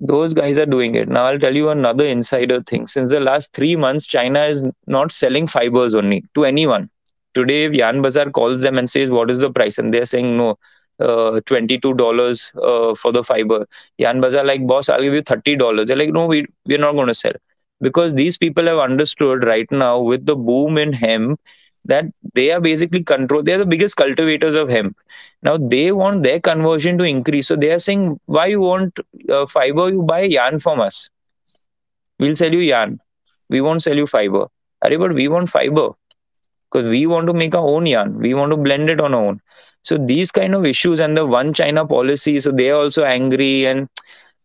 Those 0.00 0.34
guys 0.34 0.58
are 0.58 0.66
doing 0.66 0.94
it. 0.94 1.08
Now, 1.08 1.24
I'll 1.26 1.38
tell 1.38 1.54
you 1.54 1.70
another 1.70 2.06
insider 2.06 2.60
thing. 2.62 2.86
Since 2.86 3.10
the 3.10 3.20
last 3.20 3.52
three 3.52 3.76
months, 3.76 4.06
China 4.06 4.44
is 4.44 4.62
not 4.86 5.10
selling 5.12 5.46
fibers 5.46 5.94
only 5.94 6.24
to 6.34 6.44
anyone. 6.44 6.88
Today, 7.34 7.64
if 7.64 7.72
Yarn 7.72 8.02
Bazaar 8.02 8.30
calls 8.30 8.60
them 8.60 8.78
and 8.78 8.88
says, 8.88 9.10
What 9.10 9.30
is 9.30 9.40
the 9.40 9.50
price? 9.50 9.78
And 9.78 9.92
they're 9.92 10.04
saying, 10.04 10.36
No, 10.36 10.56
uh, 11.00 11.40
$22 11.46 12.52
uh, 12.62 12.94
for 12.94 13.12
the 13.12 13.22
fiber. 13.22 13.66
Yarn 13.98 14.20
Bazaar, 14.20 14.44
like, 14.44 14.66
Boss, 14.66 14.88
I'll 14.88 15.02
give 15.02 15.14
you 15.14 15.22
$30. 15.22 15.86
They're 15.86 15.96
like, 15.96 16.12
No, 16.12 16.26
we, 16.26 16.46
we're 16.66 16.78
not 16.78 16.92
going 16.92 17.08
to 17.08 17.14
sell. 17.14 17.32
Because 17.80 18.14
these 18.14 18.36
people 18.38 18.66
have 18.66 18.78
understood 18.78 19.44
right 19.44 19.70
now 19.70 20.00
with 20.00 20.26
the 20.26 20.36
boom 20.36 20.78
in 20.78 20.92
hemp 20.92 21.40
that 21.86 22.06
they 22.34 22.50
are 22.52 22.60
basically 22.60 23.02
control 23.04 23.42
they 23.42 23.52
are 23.54 23.58
the 23.58 23.66
biggest 23.74 23.96
cultivators 23.96 24.54
of 24.54 24.68
hemp. 24.68 24.96
Now 25.42 25.56
they 25.58 25.92
want 25.92 26.22
their 26.22 26.40
conversion 26.40 26.98
to 26.98 27.04
increase. 27.04 27.48
So 27.48 27.56
they 27.56 27.70
are 27.72 27.78
saying 27.78 28.20
why 28.26 28.46
you 28.46 28.60
want 28.60 28.98
uh, 29.30 29.46
fiber? 29.46 29.90
You 29.90 30.02
buy 30.02 30.22
yarn 30.22 30.60
from 30.60 30.80
us. 30.80 31.10
We'll 32.18 32.34
sell 32.34 32.52
you 32.52 32.60
yarn. 32.60 33.00
We 33.48 33.60
won't 33.60 33.82
sell 33.82 33.96
you 33.96 34.06
fiber. 34.06 34.46
Arey, 34.84 34.98
but 34.98 35.14
we 35.14 35.28
want 35.28 35.48
fiber 35.50 35.90
because 36.70 36.86
we 36.88 37.06
want 37.06 37.26
to 37.28 37.34
make 37.34 37.54
our 37.54 37.66
own 37.66 37.86
yarn. 37.86 38.18
We 38.18 38.34
want 38.34 38.50
to 38.52 38.56
blend 38.56 38.90
it 38.90 39.00
on 39.00 39.14
our 39.14 39.24
own. 39.24 39.40
So 39.82 39.98
these 39.98 40.30
kind 40.32 40.54
of 40.54 40.66
issues 40.66 41.00
and 41.00 41.16
the 41.16 41.26
one 41.26 41.52
china 41.54 41.86
policy 41.86 42.40
so 42.40 42.52
they 42.52 42.70
are 42.70 42.80
also 42.80 43.04
angry 43.04 43.66
and 43.66 43.88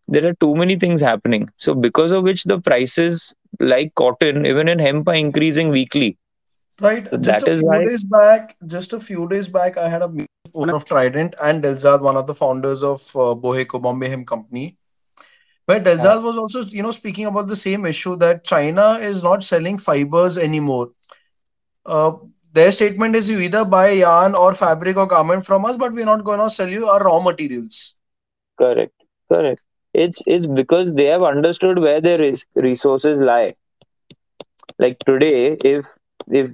there 0.08 0.26
are 0.28 0.34
too 0.36 0.56
many 0.56 0.78
things 0.78 1.02
happening. 1.02 1.50
So 1.58 1.74
because 1.76 2.12
of 2.12 2.24
which 2.24 2.44
the 2.46 2.60
prices 2.60 3.36
like 3.60 3.96
cotton 3.96 4.46
even 4.46 4.68
in 4.68 4.80
hemp 4.80 5.08
are 5.08 5.16
increasing 5.16 5.70
weekly 5.70 6.18
Right. 6.80 7.08
so 7.10 7.18
Just 7.20 7.42
that 7.42 7.44
a 7.44 7.50
is 7.50 7.60
few 7.60 7.70
why 7.70 7.86
days 7.86 8.06
back, 8.06 8.56
just 8.68 8.94
a 8.94 9.00
few 9.00 9.28
days 9.28 9.50
back, 9.50 9.78
I 9.78 9.90
had 9.90 10.02
a 10.02 10.08
meeting 10.10 10.40
with 10.56 10.56
owner 10.56 10.76
of 10.76 10.86
Trident 10.86 11.36
and 11.42 11.64
Delzad, 11.64 12.02
one 12.02 12.18
of 12.18 12.28
the 12.28 12.34
founders 12.34 12.84
of 12.84 13.02
uh, 13.16 13.34
Boheco 13.44 13.82
Bombay 13.82 14.10
Hemp 14.10 14.28
Company. 14.28 14.78
But 15.68 15.84
Delzad 15.84 16.24
was 16.24 16.38
also, 16.38 16.62
you 16.70 16.84
know, 16.84 16.92
speaking 16.92 17.26
about 17.26 17.48
the 17.48 17.56
same 17.56 17.86
issue 17.86 18.16
that 18.18 18.44
China 18.44 18.98
is 19.02 19.24
not 19.24 19.44
selling 19.44 19.78
fibers 19.78 20.38
anymore. 20.38 20.90
Uh, 21.86 22.14
their 22.54 22.72
statement 22.72 23.16
is 23.16 23.30
you 23.30 23.40
either 23.40 23.66
buy 23.66 23.90
yarn 23.92 24.36
or 24.36 24.54
fabric 24.54 24.98
or 24.98 25.08
garment 25.08 25.46
from 25.46 25.66
us, 25.66 25.78
but 25.78 25.94
we're 25.94 26.06
not 26.06 26.24
going 26.24 26.40
to 26.40 26.50
sell 26.50 26.68
you 26.70 26.86
our 26.86 27.04
raw 27.04 27.20
materials. 27.20 27.96
Correct. 28.58 28.94
Correct. 29.30 29.62
It's 29.94 30.22
it's 30.26 30.46
because 30.46 30.94
they 30.94 31.06
have 31.06 31.24
understood 31.24 31.80
where 31.80 32.02
their 32.02 32.18
res- 32.20 32.46
resources 32.56 33.20
lie. 33.20 33.56
Like 34.80 35.00
today, 35.00 35.58
if 35.64 35.86
if 36.30 36.52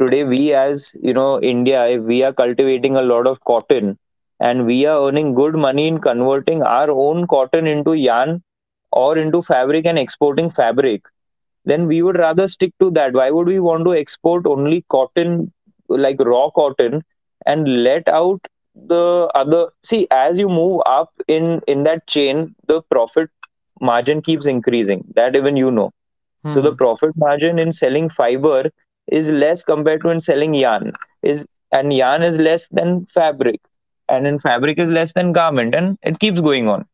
today 0.00 0.24
we 0.24 0.52
as 0.52 0.94
you 1.02 1.12
know 1.12 1.40
India, 1.40 1.86
if 1.86 2.02
we 2.02 2.22
are 2.24 2.32
cultivating 2.32 2.96
a 2.96 3.02
lot 3.02 3.26
of 3.26 3.42
cotton 3.44 3.98
and 4.40 4.66
we 4.66 4.84
are 4.86 5.06
earning 5.08 5.34
good 5.34 5.54
money 5.54 5.86
in 5.88 5.98
converting 5.98 6.62
our 6.62 6.90
own 6.90 7.26
cotton 7.26 7.66
into 7.66 7.92
yarn 7.94 8.42
or 8.92 9.16
into 9.18 9.42
fabric 9.42 9.86
and 9.86 9.98
exporting 9.98 10.50
fabric, 10.50 11.02
then 11.64 11.86
we 11.86 12.02
would 12.02 12.18
rather 12.18 12.46
stick 12.48 12.72
to 12.80 12.90
that. 12.92 13.12
Why 13.12 13.30
would 13.30 13.46
we 13.46 13.58
want 13.60 13.84
to 13.84 13.94
export 13.94 14.46
only 14.46 14.84
cotton, 14.88 15.52
like 15.88 16.18
raw 16.20 16.50
cotton, 16.50 17.02
and 17.46 17.82
let 17.84 18.08
out 18.08 18.40
the 18.74 19.30
other? 19.34 19.68
See, 19.84 20.06
as 20.10 20.38
you 20.38 20.48
move 20.48 20.82
up 20.86 21.10
in 21.28 21.60
in 21.66 21.82
that 21.84 22.06
chain, 22.06 22.54
the 22.66 22.82
profit 22.90 23.30
margin 23.80 24.22
keeps 24.22 24.46
increasing. 24.46 25.04
That 25.14 25.36
even 25.36 25.56
you 25.56 25.70
know. 25.70 25.92
So 26.48 26.60
the 26.60 26.72
Hmm. 26.72 26.74
profit 26.74 27.12
margin 27.16 27.58
in 27.58 27.72
selling 27.72 28.08
fiber 28.08 28.70
is 29.08 29.30
less 29.30 29.62
compared 29.62 30.02
to 30.02 30.10
in 30.10 30.20
selling 30.20 30.54
yarn. 30.54 30.92
Is 31.22 31.46
and 31.72 31.92
yarn 31.92 32.22
is 32.22 32.38
less 32.38 32.68
than 32.68 33.06
fabric, 33.06 33.60
and 34.08 34.26
in 34.26 34.38
fabric 34.38 34.78
is 34.78 34.88
less 34.88 35.12
than 35.12 35.32
garment, 35.32 35.74
and 35.74 35.98
it 36.02 36.18
keeps 36.18 36.40
going 36.40 36.68
on. 36.68 36.86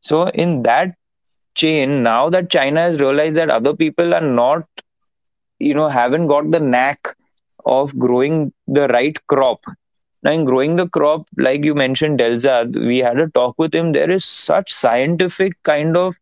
So 0.00 0.28
in 0.28 0.62
that 0.62 0.96
chain, 1.54 2.02
now 2.02 2.28
that 2.30 2.50
China 2.50 2.80
has 2.80 2.98
realized 2.98 3.36
that 3.36 3.50
other 3.50 3.74
people 3.74 4.14
are 4.14 4.20
not, 4.20 4.66
you 5.58 5.74
know, 5.74 5.88
haven't 5.88 6.26
got 6.28 6.50
the 6.50 6.60
knack 6.60 7.16
of 7.64 7.96
growing 7.98 8.52
the 8.66 8.88
right 8.88 9.18
crop. 9.26 9.60
Now, 10.22 10.32
in 10.32 10.44
growing 10.44 10.76
the 10.76 10.88
crop, 10.88 11.26
like 11.36 11.64
you 11.64 11.74
mentioned, 11.74 12.20
Delzad, 12.20 12.74
we 12.76 12.98
had 12.98 13.18
a 13.18 13.28
talk 13.28 13.54
with 13.58 13.74
him. 13.74 13.92
There 13.92 14.10
is 14.10 14.24
such 14.24 14.72
scientific 14.72 15.54
kind 15.62 15.96
of 15.96 16.16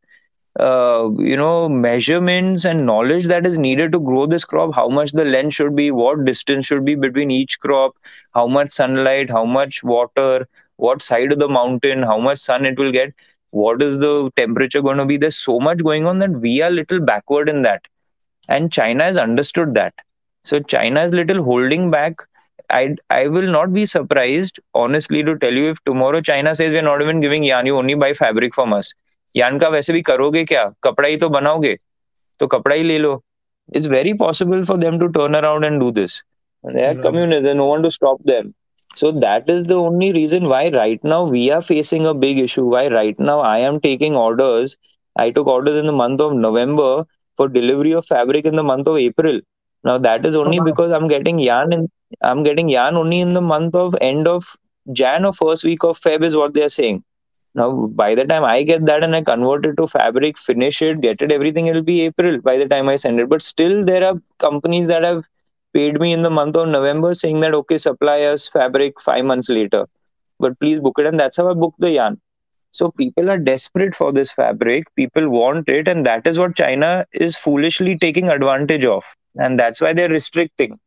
uh, 0.59 1.09
you 1.19 1.37
know 1.37 1.69
measurements 1.69 2.65
and 2.65 2.85
knowledge 2.85 3.27
that 3.27 3.47
is 3.47 3.59
needed 3.59 3.93
to 3.93 3.99
grow 4.01 4.27
this 4.27 4.45
crop 4.45 4.75
how 4.75 4.89
much 4.89 5.13
the 5.13 5.25
length 5.25 5.55
should 5.55 5.75
be 5.75 5.91
what 5.91 6.25
distance 6.25 6.67
should 6.67 6.85
be 6.85 6.95
between 6.95 7.31
each 7.31 7.59
crop 7.61 7.97
how 8.33 8.47
much 8.47 8.71
sunlight 8.71 9.31
how 9.31 9.45
much 9.45 9.83
water 9.83 10.47
what 10.77 11.03
side 11.03 11.33
of 11.33 11.39
the 11.39 11.49
mountain 11.49 12.03
how 12.03 12.19
much 12.19 12.39
sun 12.39 12.65
it 12.67 12.79
will 12.79 12.91
get 12.93 13.13
what 13.51 13.81
is 13.83 13.99
the 13.99 14.31
temperature 14.37 14.81
going 14.83 14.97
to 14.99 15.05
be 15.05 15.17
there's 15.17 15.37
so 15.37 15.59
much 15.61 15.79
going 15.83 16.07
on 16.07 16.19
that 16.19 16.31
we 16.31 16.61
are 16.63 16.71
little 16.71 17.01
backward 17.01 17.49
in 17.49 17.63
that. 17.63 17.83
And 18.49 18.73
china 18.73 19.05
has 19.05 19.17
understood 19.17 19.75
that. 19.75 19.95
So 20.45 20.61
china 20.61 21.03
is 21.03 21.13
little 21.13 21.43
holding 21.43 21.91
back. 21.91 22.15
I, 22.71 22.97
I 23.11 23.27
will 23.29 23.49
not 23.51 23.73
be 23.73 23.87
surprised 23.87 24.59
honestly 24.75 25.23
to 25.25 25.37
tell 25.39 25.53
you 25.53 25.71
if 25.71 25.83
tomorrow 25.85 26.21
china 26.21 26.55
says 26.55 26.71
we're 26.71 26.83
not 26.83 27.03
even 27.03 27.21
giving 27.21 27.43
yarn 27.45 27.67
you 27.67 27.77
only 27.77 27.95
buy 27.95 28.13
fabric 28.15 28.55
from 28.55 28.73
us 28.73 28.95
यान 29.35 29.59
का 29.59 29.69
वैसे 29.69 29.93
भी 29.93 30.03
करोगे 30.03 30.45
क्या? 30.45 30.65
कपड़ा 30.83 31.09
ही 31.09 31.17
तो 31.17 31.29
बनाओगे 31.29 31.77
तो 32.41 32.47
कपड़ा 32.47 32.75
ही 32.77 32.83
ले 32.83 32.99
लो। 32.99 33.21
It's 33.69 33.87
very 33.89 34.13
possible 34.23 34.65
for 34.65 34.77
them 34.79 34.99
to 35.01 35.07
turn 35.19 35.35
around 35.35 35.65
and 35.65 35.79
do 35.81 35.91
this 35.91 36.23
they 36.65 36.87
are 36.87 37.01
communism 37.03 37.57
no 37.57 37.67
one 37.67 37.83
to 37.83 37.91
stop 37.91 38.21
them 38.27 38.53
so 38.97 39.11
that 39.13 39.51
is 39.51 39.67
the 39.67 39.73
only 39.73 40.11
reason 40.13 40.47
why 40.47 40.71
right 40.71 41.05
now 41.05 41.27
we 41.27 41.49
are 41.49 41.61
facing 41.63 42.07
a 42.07 42.13
big 42.25 42.41
issue 42.41 42.69
why 42.71 42.89
right 42.89 43.21
now 43.21 43.43
I 43.43 43.63
am 43.63 43.79
taking 43.79 44.17
orders 44.17 44.77
I 45.17 45.31
took 45.31 45.49
orders 45.49 45.77
in 45.77 45.87
the 45.87 45.95
month 45.95 46.21
of 46.21 46.35
November 46.37 47.03
for 47.39 47.51
delivery 47.51 47.93
of 47.93 48.05
fabric 48.05 48.47
in 48.47 48.57
the 48.57 48.61
month 48.71 48.89
of 48.89 48.99
April 49.01 49.43
now 49.85 49.99
that 49.99 50.27
is 50.27 50.37
only 50.37 50.59
because 50.65 50.93
I 50.93 51.01
am 51.01 51.09
getting 51.09 51.45
yarn 51.45 51.73
in 51.73 51.89
I 52.25 52.31
am 52.31 52.43
getting 52.45 52.73
yarn 52.73 52.97
only 52.97 53.21
in 53.21 53.35
the 53.35 53.39
month 53.45 53.77
of 53.77 53.97
end 54.03 54.29
of 54.29 54.55
Jan 54.87 55.31
first 55.31 55.65
week 55.67 55.85
of 55.85 56.01
Feb 56.05 56.25
is 56.25 56.37
what 56.37 56.51
they 56.51 56.63
are 56.63 56.69
saying 56.69 57.01
now, 57.55 57.87
by 57.89 58.15
the 58.15 58.25
time 58.25 58.45
I 58.45 58.63
get 58.63 58.87
that 58.87 59.03
and 59.03 59.15
I 59.15 59.23
convert 59.23 59.67
it 59.67 59.77
to 59.77 59.87
fabric, 59.87 60.39
finish 60.39 60.83
it, 60.83 61.01
get 61.01 61.21
it, 61.21 61.33
everything, 61.33 61.67
it'll 61.67 61.83
be 61.83 62.03
April 62.03 62.41
by 62.41 62.57
the 62.57 62.67
time 62.67 62.89
I 62.89 62.97
send 62.97 63.19
it. 63.19 63.29
But 63.29 63.43
still, 63.43 63.85
there 63.85 64.05
are 64.05 64.15
companies 64.39 64.87
that 64.87 65.03
have 65.03 65.25
paid 65.75 66.01
me 66.01 66.13
in 66.13 66.23
the 66.23 66.31
month 66.31 66.57
of 66.57 66.69
November 66.69 67.13
saying 67.13 67.41
that, 67.41 67.55
okay, 67.55 67.77
supply 67.77 68.23
us 68.23 68.49
fabric 68.49 69.01
five 69.01 69.25
months 69.25 69.49
later, 69.49 69.87
but 70.39 70.59
please 70.61 70.79
book 70.79 70.99
it. 70.99 71.09
And 71.09 71.19
that's 71.19 71.37
how 71.39 71.51
I 71.51 71.55
booked 71.55 71.81
the 71.81 71.91
yarn. 71.91 72.21
So 72.71 72.93
people 72.93 73.29
are 73.31 73.39
desperate 73.39 73.97
for 73.97 74.13
this 74.13 74.31
fabric. 74.31 74.85
People 74.95 75.29
want 75.29 75.69
it. 75.69 75.89
And 75.89 76.07
that 76.07 76.27
is 76.29 76.39
what 76.39 76.55
China 76.57 77.05
is 77.13 77.37
foolishly 77.37 77.99
taking 77.99 78.29
advantage 78.29 78.85
of. 78.85 79.05
And 79.37 79.59
that's 79.59 79.81
why 79.81 79.93
they're 79.93 80.09
restricting 80.09 80.79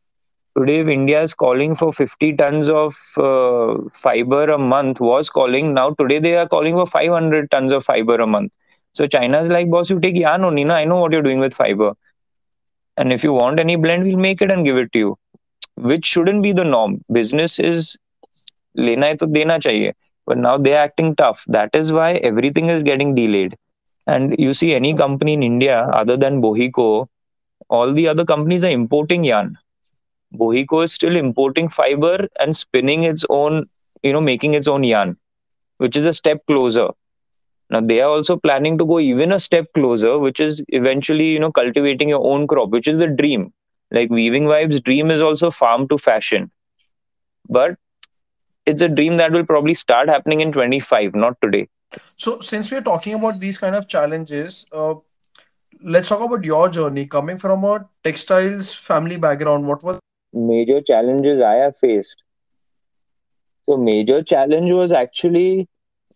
today 0.57 0.77
if 0.83 0.87
india 0.95 1.21
is 1.27 1.33
calling 1.43 1.73
for 1.75 1.91
50 1.93 2.29
tons 2.41 2.69
of 2.69 2.95
uh, 3.29 3.73
fiber 3.91 4.43
a 4.51 4.57
month 4.57 4.99
was 4.99 5.29
calling. 5.29 5.73
Now 5.73 5.91
today 5.91 6.19
they 6.19 6.35
are 6.37 6.47
calling 6.47 6.75
for 6.75 6.85
500 6.87 7.49
tons 7.51 7.71
of 7.71 7.83
fiber 7.85 8.15
a 8.15 8.27
month. 8.27 8.51
So 8.93 9.07
china's 9.07 9.49
like 9.49 9.69
boss 9.69 9.89
you 9.89 9.99
take 9.99 10.15
yarn 10.17 10.43
only 10.43 10.63
na? 10.65 10.75
I 10.75 10.85
know 10.85 10.97
what 10.97 11.11
you're 11.11 11.21
doing 11.29 11.39
with 11.39 11.53
fiber. 11.53 11.93
And 12.97 13.11
if 13.13 13.23
you 13.23 13.33
want 13.33 13.59
any 13.59 13.75
blend 13.75 14.03
we'll 14.03 14.17
make 14.17 14.41
it 14.41 14.51
and 14.51 14.65
give 14.65 14.77
it 14.77 14.91
to 14.93 14.99
you. 14.99 15.17
Which 15.75 16.05
shouldn't 16.05 16.43
be 16.43 16.51
the 16.53 16.63
norm. 16.63 17.03
Business 17.11 17.59
is 17.59 17.97
lena 18.75 19.15
to 19.17 19.25
dena 19.27 19.59
chahiye. 19.59 19.93
But 20.25 20.37
now 20.37 20.57
they're 20.57 20.77
acting 20.77 21.15
tough. 21.15 21.43
That 21.47 21.75
is 21.75 21.91
why 21.91 22.13
everything 22.15 22.69
is 22.69 22.83
getting 22.83 23.15
delayed. 23.15 23.57
And 24.07 24.35
you 24.37 24.53
see 24.53 24.73
any 24.73 24.93
company 24.95 25.33
in 25.33 25.43
india 25.43 25.77
other 26.01 26.17
than 26.17 26.41
boheco 26.41 27.07
all 27.69 27.93
the 27.93 28.07
other 28.07 28.25
companies 28.25 28.63
are 28.63 28.69
importing 28.81 29.23
yarn 29.23 29.57
Boheco 30.33 30.83
is 30.83 30.93
still 30.93 31.15
importing 31.15 31.69
fiber 31.69 32.27
and 32.39 32.55
spinning 32.55 33.03
its 33.03 33.25
own, 33.29 33.67
you 34.03 34.13
know, 34.13 34.21
making 34.21 34.53
its 34.53 34.67
own 34.67 34.83
yarn, 34.83 35.17
which 35.77 35.95
is 35.95 36.05
a 36.05 36.13
step 36.13 36.45
closer. 36.47 36.89
Now 37.69 37.81
they 37.81 38.01
are 38.01 38.09
also 38.09 38.37
planning 38.37 38.77
to 38.77 38.85
go 38.85 38.99
even 38.99 39.31
a 39.31 39.39
step 39.39 39.65
closer, 39.73 40.19
which 40.19 40.39
is 40.39 40.63
eventually, 40.69 41.27
you 41.31 41.39
know, 41.39 41.51
cultivating 41.51 42.09
your 42.09 42.25
own 42.25 42.47
crop, 42.47 42.69
which 42.69 42.87
is 42.87 42.97
the 42.97 43.07
dream. 43.07 43.53
Like 43.91 44.09
Weaving 44.09 44.45
Vibes' 44.45 44.83
dream 44.83 45.11
is 45.11 45.21
also 45.21 45.49
farm 45.51 45.87
to 45.89 45.97
fashion. 45.97 46.51
But 47.49 47.77
it's 48.65 48.81
a 48.81 48.87
dream 48.89 49.17
that 49.17 49.31
will 49.31 49.45
probably 49.45 49.73
start 49.73 50.09
happening 50.09 50.41
in 50.41 50.51
25, 50.51 51.13
not 51.15 51.39
today. 51.41 51.67
So, 52.17 52.39
since 52.39 52.71
we're 52.71 52.81
talking 52.81 53.13
about 53.15 53.39
these 53.39 53.57
kind 53.57 53.75
of 53.75 53.87
challenges, 53.87 54.67
uh, 54.71 54.95
let's 55.83 56.09
talk 56.09 56.23
about 56.25 56.43
your 56.45 56.69
journey 56.69 57.05
coming 57.07 57.37
from 57.37 57.63
a 57.65 57.89
textiles 58.03 58.73
family 58.75 59.17
background. 59.17 59.67
What 59.67 59.83
was 59.83 59.97
Major 60.33 60.81
challenges 60.81 61.39
I 61.41 61.53
have 61.55 61.77
faced. 61.77 62.23
So 63.63 63.75
major 63.77 64.23
challenge 64.23 64.71
was 64.71 64.91
actually 64.91 65.67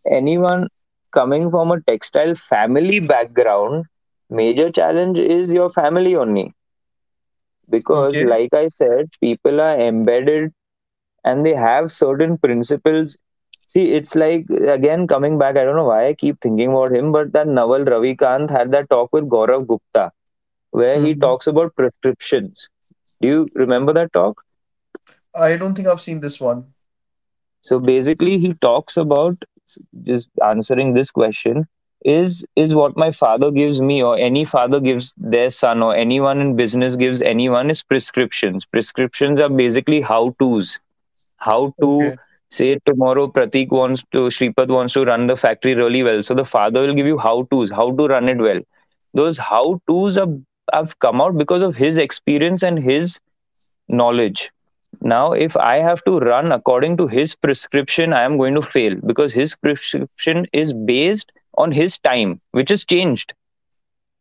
anyone 0.09 0.67
coming 1.13 1.49
from 1.51 1.71
a 1.71 1.81
textile 1.81 2.35
family 2.35 2.99
background, 2.99 3.85
major 4.29 4.71
challenge 4.71 5.19
is 5.19 5.53
your 5.53 5.69
family 5.69 6.15
only. 6.15 6.53
Because, 7.69 8.21
okay? 8.21 8.23
like 8.23 8.53
I 8.53 8.67
said, 8.67 9.05
people 9.21 9.61
are 9.61 9.77
embedded 9.79 10.51
and 11.23 11.45
they 11.45 11.53
have 11.55 11.91
certain 11.91 12.37
principles. 12.37 13.17
See, 13.67 13.91
it's 13.93 14.15
like 14.15 14.45
again 14.49 15.07
coming 15.07 15.37
back. 15.37 15.57
I 15.57 15.63
don't 15.63 15.75
know 15.75 15.85
why 15.85 16.07
I 16.07 16.13
keep 16.13 16.39
thinking 16.41 16.71
about 16.71 16.93
him, 16.93 17.11
but 17.11 17.31
that 17.33 17.47
Naval 17.47 17.85
Ravikant 17.85 18.49
had 18.49 18.71
that 18.71 18.89
talk 18.89 19.11
with 19.13 19.29
Gaurav 19.29 19.67
Gupta 19.67 20.11
where 20.71 20.99
he 20.99 21.15
Mhm. 21.15 21.15
talks 21.15 21.47
about 21.47 21.75
prescriptions. 21.75 22.69
Do 23.21 23.27
you 23.27 23.47
remember 23.55 23.93
that 23.93 24.13
talk? 24.13 24.43
I 25.35 25.55
don't 25.57 25.75
think 25.75 25.87
I've 25.87 26.01
seen 26.01 26.19
this 26.21 26.39
one. 26.41 26.73
So 27.61 27.79
basically, 27.79 28.37
he 28.39 28.53
talks 28.53 28.97
about 28.97 29.43
just 30.03 30.29
answering 30.43 30.93
this 30.93 31.11
question 31.11 31.67
is 32.03 32.45
is 32.55 32.73
what 32.75 32.95
my 32.97 33.11
father 33.11 33.51
gives 33.51 33.81
me 33.81 34.01
or 34.03 34.17
any 34.17 34.45
father 34.45 34.79
gives 34.79 35.13
their 35.17 35.49
son 35.49 35.81
or 35.81 35.95
anyone 35.95 36.39
in 36.39 36.55
business 36.55 36.95
gives 36.95 37.21
anyone 37.21 37.69
is 37.69 37.81
prescriptions 37.83 38.65
prescriptions 38.65 39.39
are 39.39 39.49
basically 39.49 40.01
how 40.01 40.35
to's 40.39 40.79
how 41.37 41.73
to 41.81 41.91
Okay. 41.91 42.17
say 42.49 42.77
tomorrow 42.85 43.27
pratik 43.27 43.69
wants 43.71 44.03
to 44.11 44.19
shripad 44.37 44.69
wants 44.69 44.93
to 44.93 45.05
run 45.05 45.27
the 45.27 45.35
factory 45.35 45.75
really 45.75 46.03
well 46.03 46.21
so 46.21 46.33
the 46.35 46.45
father 46.45 46.81
will 46.81 46.93
give 46.93 47.05
you 47.07 47.17
how 47.17 47.43
to's 47.51 47.71
how 47.71 47.89
to 47.95 48.07
run 48.07 48.29
it 48.29 48.37
well 48.37 48.61
those 49.13 49.37
how 49.37 49.79
to's 49.87 50.17
are 50.17 50.27
have 50.72 50.98
come 50.98 51.20
out 51.20 51.36
because 51.36 51.62
of 51.62 51.76
his 51.76 51.96
experience 51.96 52.62
and 52.62 52.78
his 52.78 53.20
knowledge 53.88 54.50
now, 55.00 55.32
if 55.32 55.56
I 55.56 55.76
have 55.76 56.04
to 56.04 56.18
run 56.18 56.52
according 56.52 56.96
to 56.98 57.06
his 57.06 57.34
prescription, 57.34 58.12
I 58.12 58.22
am 58.22 58.36
going 58.36 58.54
to 58.54 58.62
fail 58.62 58.94
because 59.06 59.32
his 59.32 59.56
prescription 59.56 60.46
is 60.52 60.72
based 60.72 61.32
on 61.56 61.72
his 61.72 61.98
time, 61.98 62.40
which 62.52 62.68
has 62.68 62.84
changed. 62.84 63.32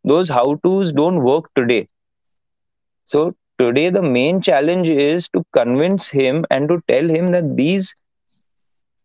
Those 0.03 0.29
how 0.29 0.59
to's 0.63 0.91
don't 0.91 1.23
work 1.23 1.53
today. 1.55 1.87
So, 3.05 3.35
today, 3.59 3.89
the 3.89 4.01
main 4.01 4.41
challenge 4.41 4.87
is 4.87 5.27
to 5.29 5.43
convince 5.51 6.07
him 6.07 6.45
and 6.49 6.69
to 6.69 6.81
tell 6.87 7.07
him 7.07 7.27
that 7.27 7.55
these 7.57 7.93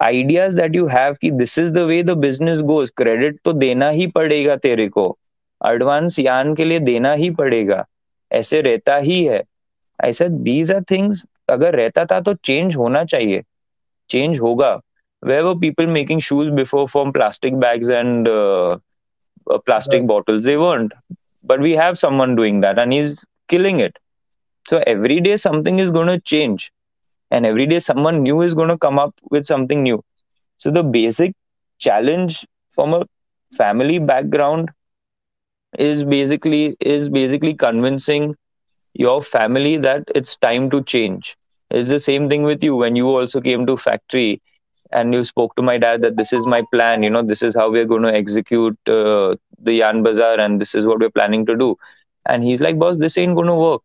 ideas 0.01 0.55
that 0.55 0.75
you 0.75 0.87
have 0.87 1.19
कि 1.19 1.37
this 1.39 1.59
is 1.59 1.73
the 1.73 1.87
way 1.87 2.03
the 2.03 2.14
business 2.14 2.61
goes 2.61 2.91
credit 2.91 3.43
तो 3.45 3.53
देना 3.53 3.89
ही 3.89 4.07
पड़ेगा 4.07 4.57
तेरे 4.57 4.89
को 4.89 5.17
advance 5.62 6.20
यान 6.20 6.53
के 6.55 6.66
लिए 6.66 6.80
देना 6.80 7.14
ही 7.14 7.30
पड़ेगा। 7.32 7.86
ऐसे 8.32 8.62
रहता 8.62 8.95
ही 8.97 9.24
है। 9.26 9.43
ऐसा 9.99 10.28
दीज 10.28 10.72
आर 10.72 10.84
थिंग्स 10.91 11.26
अगर 11.49 11.76
रहता 11.76 12.05
था 12.05 12.20
तो 12.20 12.34
चेंज 12.34 12.76
होना 12.76 13.03
चाहिए। 13.05 13.41
चेंज 14.09 14.39
होगा। 14.39 14.80
वे 15.24 15.41
वो 15.41 15.53
people 15.55 15.88
making 15.88 16.22
shoes 16.22 16.49
before 16.51 16.88
from 16.88 17.12
plastic 17.12 17.55
bags 17.55 17.89
and 17.89 18.28
plastic 19.47 20.05
bottles 20.07 20.43
they 20.43 20.55
want 20.55 20.93
but 21.45 21.59
we 21.59 21.74
have 21.76 21.93
someone 21.93 22.36
doing 22.36 22.62
that 22.62 22.80
and 22.80 22.93
is 22.93 23.24
killing 23.49 23.82
it 23.82 23.99
so 24.66 24.78
every 24.88 25.20
day 25.20 25.36
something 25.38 25.80
is 25.82 25.91
gonna 25.91 26.18
change 26.18 26.70
and 27.32 27.45
every 27.45 27.66
day 27.66 27.80
someone 27.80 28.16
new 28.22 28.43
is 28.43 28.55
gonna 28.55 28.76
come 28.82 28.97
up 28.97 29.14
with 29.34 29.43
something 29.43 29.84
new 29.84 30.03
so 30.62 30.72
the 30.72 30.86
basic 30.86 31.36
challenge 31.82 32.36
from 32.78 32.95
a 32.95 33.01
family 33.53 33.99
background 33.99 34.72
is 35.78 36.04
basically 36.04 36.76
is 36.80 37.10
basically 37.10 37.54
convincing 37.54 38.36
your 38.94 39.24
family 39.24 39.78
that 39.78 40.04
it's 40.16 40.36
time 40.38 40.70
to 40.72 40.84
change. 40.84 41.38
It's 41.70 41.90
the 41.90 42.00
same 42.00 42.30
thing 42.30 42.44
with 42.44 42.64
you. 42.64 42.76
When 42.76 42.96
you 42.96 43.08
also 43.08 43.42
came 43.42 43.66
to 43.68 43.78
factory 43.78 44.42
and 44.92 45.14
you 45.14 45.24
spoke 45.24 45.56
to 45.56 45.62
my 45.62 45.78
dad 45.78 46.02
that 46.02 46.18
this 46.18 46.34
is 46.34 46.46
my 46.46 46.62
plan 46.74 47.04
you 47.04 47.10
know 47.10 47.24
this 47.24 47.42
is 47.42 47.56
how 47.56 47.72
we're 47.72 47.86
going 47.86 48.04
to 48.04 48.14
execute 48.14 48.78
uh, 48.88 49.36
the 49.60 49.74
yarn 49.74 50.04
bazaar 50.04 50.40
and 50.40 50.60
this 50.60 50.76
is 50.76 50.86
what 50.86 51.00
we're 51.00 51.10
planning 51.10 51.46
to 51.46 51.56
do. 51.56 51.78
And 52.28 52.44
he's 52.44 52.62
like 52.62 52.78
boss 52.80 52.98
this 52.98 53.18
ain't 53.18 53.36
going 53.36 53.48
to 53.48 53.56
work. 53.56 53.84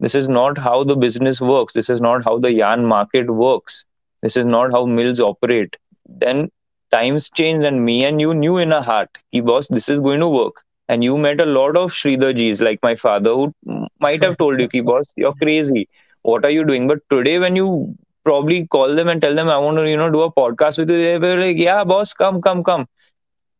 This 0.00 0.14
is 0.14 0.28
not 0.28 0.58
how 0.58 0.84
the 0.84 0.96
business 0.96 1.40
works. 1.40 1.72
This 1.72 1.88
is 1.88 2.00
not 2.00 2.24
how 2.24 2.38
the 2.38 2.52
yarn 2.52 2.84
market 2.84 3.30
works. 3.30 3.84
This 4.22 4.36
is 4.36 4.44
not 4.44 4.72
how 4.72 4.86
mills 4.86 5.20
operate. 5.20 5.76
Then 6.08 6.50
times 6.90 7.30
changed 7.30 7.64
and 7.64 7.84
me 7.84 8.04
and 8.04 8.20
you 8.20 8.34
knew 8.34 8.58
in 8.58 8.72
our 8.72 8.82
heart 8.82 9.18
he 9.30 9.40
boss 9.40 9.68
this 9.68 9.88
is 9.88 10.00
going 10.00 10.20
to 10.20 10.28
work 10.28 10.62
and 10.91 11.03
you 11.03 11.17
met 11.17 11.41
a 11.41 11.45
lot 11.45 11.75
of 11.75 11.91
Sridharjis 11.91 12.61
like 12.61 12.79
my 12.81 12.95
father 12.95 13.31
who 13.31 13.53
might 13.99 14.23
have 14.23 14.37
told 14.37 14.59
you 14.59 14.67
ki 14.67 14.81
boss 14.81 15.13
you're 15.15 15.33
crazy 15.35 15.87
what 16.23 16.45
are 16.45 16.51
you 16.51 16.65
doing 16.65 16.87
but 16.87 16.99
today 17.09 17.39
when 17.39 17.55
you 17.55 17.95
probably 18.27 18.67
call 18.75 18.93
them 18.99 19.07
and 19.07 19.21
tell 19.21 19.35
them 19.39 19.49
I 19.49 19.57
want 19.57 19.77
to, 19.77 19.89
you 19.89 19.97
know, 19.97 20.11
do 20.11 20.21
a 20.21 20.31
podcast 20.31 20.77
with 20.77 20.89
you. 20.91 20.97
They 21.01 21.17
were 21.17 21.37
like, 21.37 21.57
yeah, 21.57 21.83
boss, 21.83 22.13
come, 22.13 22.41
come, 22.41 22.63
come. 22.63 22.87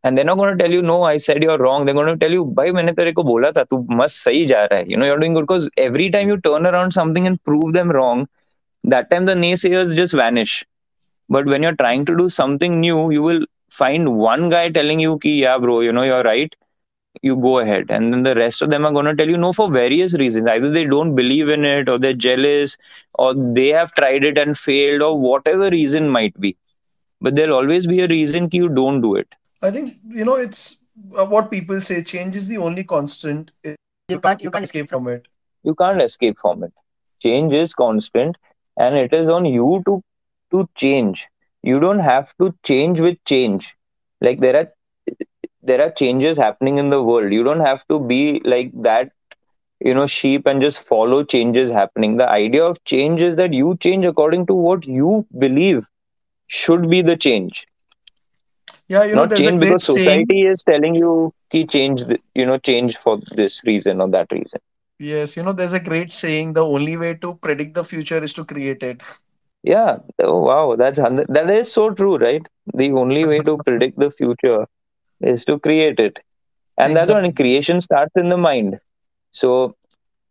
And 0.03 0.18
they're 0.18 0.30
not 0.30 0.38
going 0.38 0.57
to 0.57 0.63
tell 0.63 0.74
you, 0.78 0.82
no, 0.82 1.03
I 1.03 1.18
said 1.18 1.41
you're 1.41 1.57
wrong. 1.57 1.86
They're 1.86 1.99
going 1.99 2.11
to 2.13 2.18
tell 2.24 2.34
you, 2.38 2.43
भाई 2.57 2.72
मैंने 2.72 2.91
तेरे 2.95 3.11
को 3.20 3.24
बोला 3.30 3.51
था 3.57 3.63
तू 3.72 3.78
मस्त 3.99 4.24
सही 4.26 4.45
जा 4.51 4.63
रहा 4.65 4.80
है. 4.80 4.88
You 4.89 4.97
know, 4.97 5.07
you're 5.09 5.20
doing 5.24 5.38
good 5.38 5.47
because 5.47 5.70
every 5.86 6.09
time 6.15 6.30
you 6.34 6.38
turn 6.47 6.68
around 6.72 6.97
something 6.97 7.26
and 7.30 7.41
prove 7.49 7.74
them 7.78 7.95
wrong, 7.97 8.28
that 8.95 9.09
time 9.09 9.26
the 9.32 9.36
naysayers 9.45 9.95
just 10.01 10.18
vanish. 10.22 10.55
But 11.30 11.51
when 11.53 11.68
you're 11.68 11.80
trying 11.82 12.05
to 12.11 12.18
do 12.22 12.30
something 12.38 12.80
new, 12.86 13.09
you 13.18 13.24
will 13.30 13.43
find 13.82 14.13
one 14.28 14.49
guy 14.55 14.70
telling 14.80 15.05
you, 15.07 15.18
ki, 15.26 15.36
yeah, 15.41 15.57
bro, 15.57 15.80
you 15.89 15.97
know, 15.99 16.03
you're 16.11 16.24
right. 16.24 16.55
You 17.20 17.36
go 17.36 17.58
ahead. 17.58 17.90
And 17.90 18.12
then 18.12 18.22
the 18.22 18.34
rest 18.34 18.62
of 18.62 18.70
them 18.70 18.86
are 18.86 18.92
going 18.92 19.04
to 19.04 19.14
tell 19.14 19.28
you 19.28 19.36
no 19.36 19.52
for 19.52 19.70
various 19.70 20.14
reasons. 20.14 20.46
Either 20.46 20.70
they 20.70 20.84
don't 20.84 21.14
believe 21.14 21.48
in 21.48 21.64
it, 21.64 21.88
or 21.88 21.98
they're 21.98 22.14
jealous, 22.14 22.76
or 23.14 23.34
they 23.34 23.68
have 23.68 23.92
tried 23.92 24.24
it 24.24 24.38
and 24.38 24.56
failed, 24.56 25.02
or 25.02 25.18
whatever 25.18 25.68
reason 25.68 26.08
might 26.08 26.38
be. 26.40 26.56
But 27.20 27.34
there'll 27.34 27.56
always 27.56 27.86
be 27.86 28.00
a 28.00 28.08
reason 28.08 28.48
ki 28.48 28.56
you 28.58 28.68
don't 28.68 29.00
do 29.02 29.14
it. 29.16 29.34
I 29.62 29.70
think 29.70 29.92
you 30.08 30.24
know 30.24 30.36
it's 30.36 30.82
uh, 31.16 31.26
what 31.26 31.50
people 31.50 31.80
say. 31.80 32.02
Change 32.02 32.34
is 32.34 32.48
the 32.48 32.58
only 32.58 32.82
constant. 32.82 33.52
You 34.08 34.18
can't 34.18 34.42
you 34.42 34.50
can't 34.50 34.64
escape 34.64 34.88
from 34.88 35.06
it. 35.08 35.28
You 35.62 35.74
can't 35.74 36.02
escape 36.02 36.38
from 36.40 36.64
it. 36.64 36.72
Change 37.20 37.52
is 37.54 37.74
constant, 37.74 38.36
and 38.76 38.96
it 38.96 39.12
is 39.12 39.28
on 39.28 39.44
you 39.44 39.82
to 39.86 40.02
to 40.50 40.68
change. 40.74 41.28
You 41.62 41.78
don't 41.78 42.00
have 42.00 42.34
to 42.38 42.54
change 42.64 43.00
with 43.00 43.22
change. 43.24 43.76
Like 44.20 44.40
there 44.40 44.56
are 44.56 44.72
there 45.62 45.80
are 45.80 45.90
changes 45.90 46.36
happening 46.36 46.78
in 46.78 46.90
the 46.90 47.02
world. 47.02 47.32
You 47.32 47.42
don't 47.44 47.60
have 47.60 47.86
to 47.88 47.98
be 48.00 48.40
like 48.44 48.70
that, 48.82 49.10
you 49.80 49.94
know, 49.94 50.06
sheep 50.06 50.46
and 50.46 50.60
just 50.60 50.86
follow 50.86 51.22
changes 51.24 51.70
happening. 51.70 52.16
The 52.16 52.28
idea 52.28 52.64
of 52.64 52.82
change 52.84 53.22
is 53.22 53.36
that 53.36 53.52
you 53.52 53.76
change 53.78 54.04
according 54.04 54.46
to 54.46 54.54
what 54.54 54.86
you 54.86 55.26
believe 55.38 55.86
should 56.46 56.88
be 56.90 57.02
the 57.02 57.16
change. 57.16 57.66
Yeah, 58.88 59.04
you 59.04 59.16
know, 59.16 59.24
Not 59.24 59.26
there's 59.26 59.46
a 59.46 59.52
change 59.52 59.60
because 59.60 59.84
saying. 59.84 60.26
society 60.26 60.42
is 60.42 60.62
telling 60.62 60.94
you 60.94 61.32
key 61.50 61.66
change, 61.66 62.02
you 62.34 62.46
know, 62.46 62.58
change 62.58 62.96
for 62.96 63.18
this 63.34 63.62
reason 63.64 64.00
or 64.00 64.08
that 64.10 64.30
reason. 64.32 64.60
Yes, 64.98 65.36
you 65.36 65.42
know, 65.42 65.52
there's 65.52 65.72
a 65.72 65.80
great 65.80 66.12
saying. 66.12 66.52
The 66.54 66.64
only 66.64 66.96
way 66.96 67.14
to 67.14 67.34
predict 67.36 67.74
the 67.74 67.84
future 67.84 68.22
is 68.22 68.32
to 68.34 68.44
create 68.44 68.82
it. 68.82 69.02
Yeah. 69.62 69.98
Oh, 70.22 70.40
wow. 70.42 70.76
That's 70.76 70.98
that 70.98 71.50
is 71.50 71.72
so 71.72 71.90
true, 71.90 72.16
right? 72.18 72.46
The 72.74 72.92
only 72.92 73.24
way 73.24 73.40
to 73.42 73.58
predict 73.58 73.98
the 73.98 74.10
future 74.10 74.66
is 75.23 75.45
to 75.47 75.59
create 75.59 76.01
it, 76.01 76.18
and 76.79 76.97
that's 76.97 77.12
when 77.12 77.33
creation 77.35 77.81
starts 77.81 78.11
in 78.16 78.29
the 78.29 78.37
mind. 78.37 78.79
So 79.31 79.77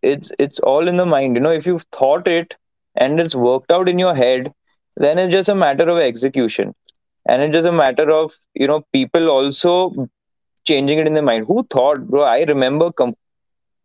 it's 0.02 0.32
it's 0.40 0.60
all 0.60 0.88
in 0.88 0.98
the 0.98 1.06
mind. 1.06 1.36
You 1.36 1.42
know, 1.42 1.52
if 1.52 1.66
you've 1.66 1.86
thought 1.92 2.28
it 2.28 2.56
and 2.96 3.20
it's 3.20 3.36
worked 3.36 3.72
out 3.72 3.90
in 3.90 4.00
your 4.00 4.16
head, 4.16 4.54
then 4.98 5.18
it's 5.20 5.32
just 5.34 5.50
a 5.50 5.56
matter 5.56 5.88
of 5.90 5.98
execution, 5.98 6.74
and 7.28 7.42
it's 7.42 7.54
just 7.54 7.68
a 7.68 7.72
matter 7.72 8.10
of 8.12 8.34
you 8.54 8.68
know 8.68 8.84
people 8.94 9.30
also 9.30 10.10
changing 10.66 11.00
it 11.00 11.08
in 11.08 11.14
their 11.14 11.24
mind. 11.24 11.46
Who 11.48 11.64
thought, 11.70 12.08
bro? 12.08 12.24
I 12.24 12.40
remember 12.44 12.92
com- 12.92 13.16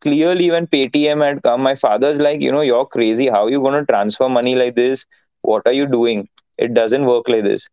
clearly 0.00 0.50
when 0.50 0.66
Paytm 0.66 1.24
had 1.26 1.42
come, 1.42 1.62
my 1.62 1.74
father's 1.74 2.18
like, 2.18 2.40
you 2.40 2.52
know, 2.52 2.60
you're 2.60 2.86
crazy. 2.86 3.28
How 3.28 3.44
are 3.46 3.50
you 3.50 3.60
going 3.60 3.78
to 3.80 3.86
transfer 3.92 4.28
money 4.28 4.54
like 4.54 4.74
this? 4.74 5.06
What 5.42 5.62
are 5.66 5.72
you 5.72 5.86
doing? 5.86 6.28
It 6.58 6.74
doesn't 6.74 7.04
work 7.06 7.28
like 7.28 7.44
this. 7.44 7.68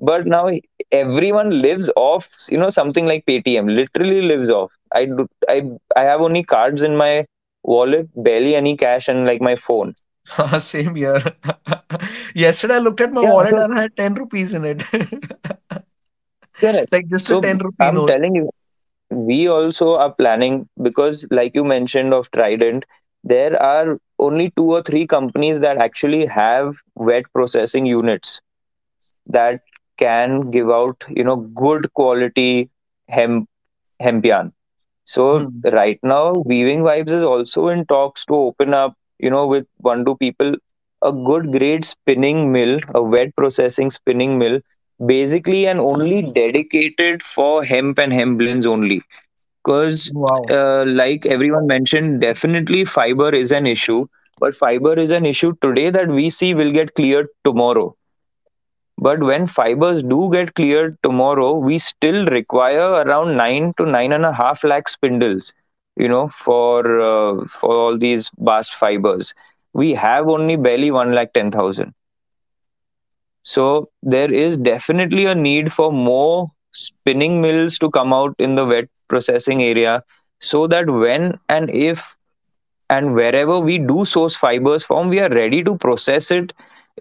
But 0.00 0.26
now 0.26 0.48
everyone 0.92 1.60
lives 1.62 1.90
off, 1.96 2.28
you 2.48 2.58
know, 2.58 2.70
something 2.70 3.06
like 3.06 3.24
Paytm. 3.26 3.74
Literally 3.74 4.22
lives 4.22 4.48
off. 4.48 4.72
I 4.92 5.04
do, 5.06 5.28
I 5.48 5.62
I 5.96 6.02
have 6.02 6.20
only 6.20 6.42
cards 6.44 6.82
in 6.82 6.96
my 6.96 7.26
wallet, 7.62 8.08
barely 8.14 8.54
any 8.54 8.76
cash, 8.76 9.08
and 9.08 9.26
like 9.26 9.40
my 9.40 9.56
phone. 9.56 9.94
Same 10.58 10.94
here. 10.96 11.18
Yesterday, 12.34 12.74
I 12.74 12.78
looked 12.78 13.00
at 13.00 13.12
my 13.12 13.22
Yeah, 13.22 13.32
wallet 13.32 13.56
so- 13.56 13.58
and 13.58 13.78
I 13.78 13.82
had 13.82 13.96
10 13.96 14.14
rupees 14.14 14.52
in 14.54 14.64
it. 14.64 14.82
Correct. 16.60 16.90
like 16.92 17.06
just 17.08 17.28
So 17.28 17.36
a 17.36 17.36
10 17.36 17.58
rupee 17.58 17.90
I'm 17.90 17.92
note. 17.92 18.06
telling 18.06 18.34
you, 18.34 18.50
we 19.10 19.48
also 19.48 19.94
are 19.96 20.12
planning 20.14 20.68
because, 20.82 21.26
like 21.30 21.54
you 21.54 21.64
mentioned 21.64 22.12
of 22.14 22.30
Trident, 22.30 22.84
there 23.24 23.60
are 23.62 23.98
only 24.18 24.52
two 24.56 24.72
or 24.72 24.82
three 24.82 25.06
companies 25.06 25.60
that 25.60 25.76
actually 25.78 26.26
have 26.26 26.74
wet 26.94 27.24
processing 27.34 27.86
units 27.86 28.40
that 29.26 29.60
can 29.98 30.50
give 30.50 30.70
out, 30.70 31.04
you 31.08 31.24
know, 31.24 31.36
good 31.36 31.92
quality 31.94 32.70
hemp 33.08 33.48
hemp 34.00 34.24
yarn. 34.24 34.52
So 35.04 35.46
Hmm. 35.46 35.62
right 35.72 35.98
now, 36.02 36.32
Weaving 36.44 36.80
Vibes 36.82 37.12
is 37.12 37.22
also 37.24 37.68
in 37.68 37.86
talks 37.86 38.24
to 38.26 38.34
open 38.34 38.74
up, 38.74 38.94
you 39.18 39.30
know, 39.30 39.46
with 39.46 39.66
one 39.78 40.04
two 40.04 40.16
people, 40.16 40.54
a 41.02 41.12
good 41.12 41.52
grade 41.52 41.84
spinning 41.84 42.52
mill, 42.52 42.80
a 42.94 43.02
wet 43.02 43.34
processing 43.36 43.90
spinning 43.90 44.38
mill, 44.38 44.60
basically 45.06 45.66
and 45.66 45.80
only 45.80 46.22
dedicated 46.22 47.22
for 47.22 47.64
hemp 47.64 47.98
and 47.98 48.12
hemp 48.12 48.38
blends 48.38 48.66
only. 48.66 49.02
Because, 49.64 50.12
Wow. 50.12 50.50
uh, 50.50 50.84
like 50.86 51.26
everyone 51.26 51.66
mentioned, 51.66 52.20
definitely 52.20 52.84
fiber 52.84 53.30
is 53.34 53.52
an 53.52 53.66
issue, 53.66 54.06
but 54.40 54.54
fiber 54.56 54.98
is 54.98 55.10
an 55.10 55.26
issue 55.26 55.54
today 55.62 55.90
that 55.90 56.08
we 56.08 56.30
see 56.30 56.54
will 56.54 56.72
get 56.72 56.94
cleared 56.94 57.28
tomorrow. 57.44 57.96
But 58.98 59.20
when 59.20 59.46
fibers 59.46 60.02
do 60.02 60.28
get 60.32 60.54
cleared 60.54 60.98
tomorrow, 61.02 61.54
we 61.54 61.78
still 61.78 62.26
require 62.26 62.90
around 63.02 63.36
nine 63.36 63.72
to 63.78 63.86
nine 63.86 64.12
and 64.12 64.26
a 64.26 64.32
half 64.32 64.64
lakh 64.64 64.88
spindles, 64.88 65.54
you 65.96 66.08
know, 66.08 66.28
for 66.28 67.00
uh, 67.00 67.46
for 67.46 67.74
all 67.74 67.98
these 67.98 68.30
bast 68.38 68.74
fibers. 68.74 69.34
We 69.72 69.94
have 69.94 70.28
only 70.28 70.56
barely 70.56 70.90
one 70.90 71.14
lakh 71.14 71.32
ten 71.32 71.50
thousand. 71.50 71.94
So 73.42 73.90
there 74.02 74.32
is 74.32 74.56
definitely 74.56 75.26
a 75.26 75.34
need 75.34 75.72
for 75.72 75.92
more 75.92 76.50
spinning 76.72 77.40
mills 77.40 77.78
to 77.78 77.90
come 77.90 78.12
out 78.12 78.34
in 78.38 78.54
the 78.54 78.64
wet 78.66 78.88
processing 79.08 79.62
area, 79.62 80.04
so 80.40 80.66
that 80.68 80.88
when 80.88 81.38
and 81.48 81.70
if 81.70 82.16
and 82.90 83.14
wherever 83.14 83.58
we 83.58 83.78
do 83.78 84.04
source 84.04 84.36
fibers 84.36 84.84
from, 84.84 85.08
we 85.08 85.20
are 85.20 85.30
ready 85.30 85.62
to 85.64 85.76
process 85.76 86.30
it 86.30 86.52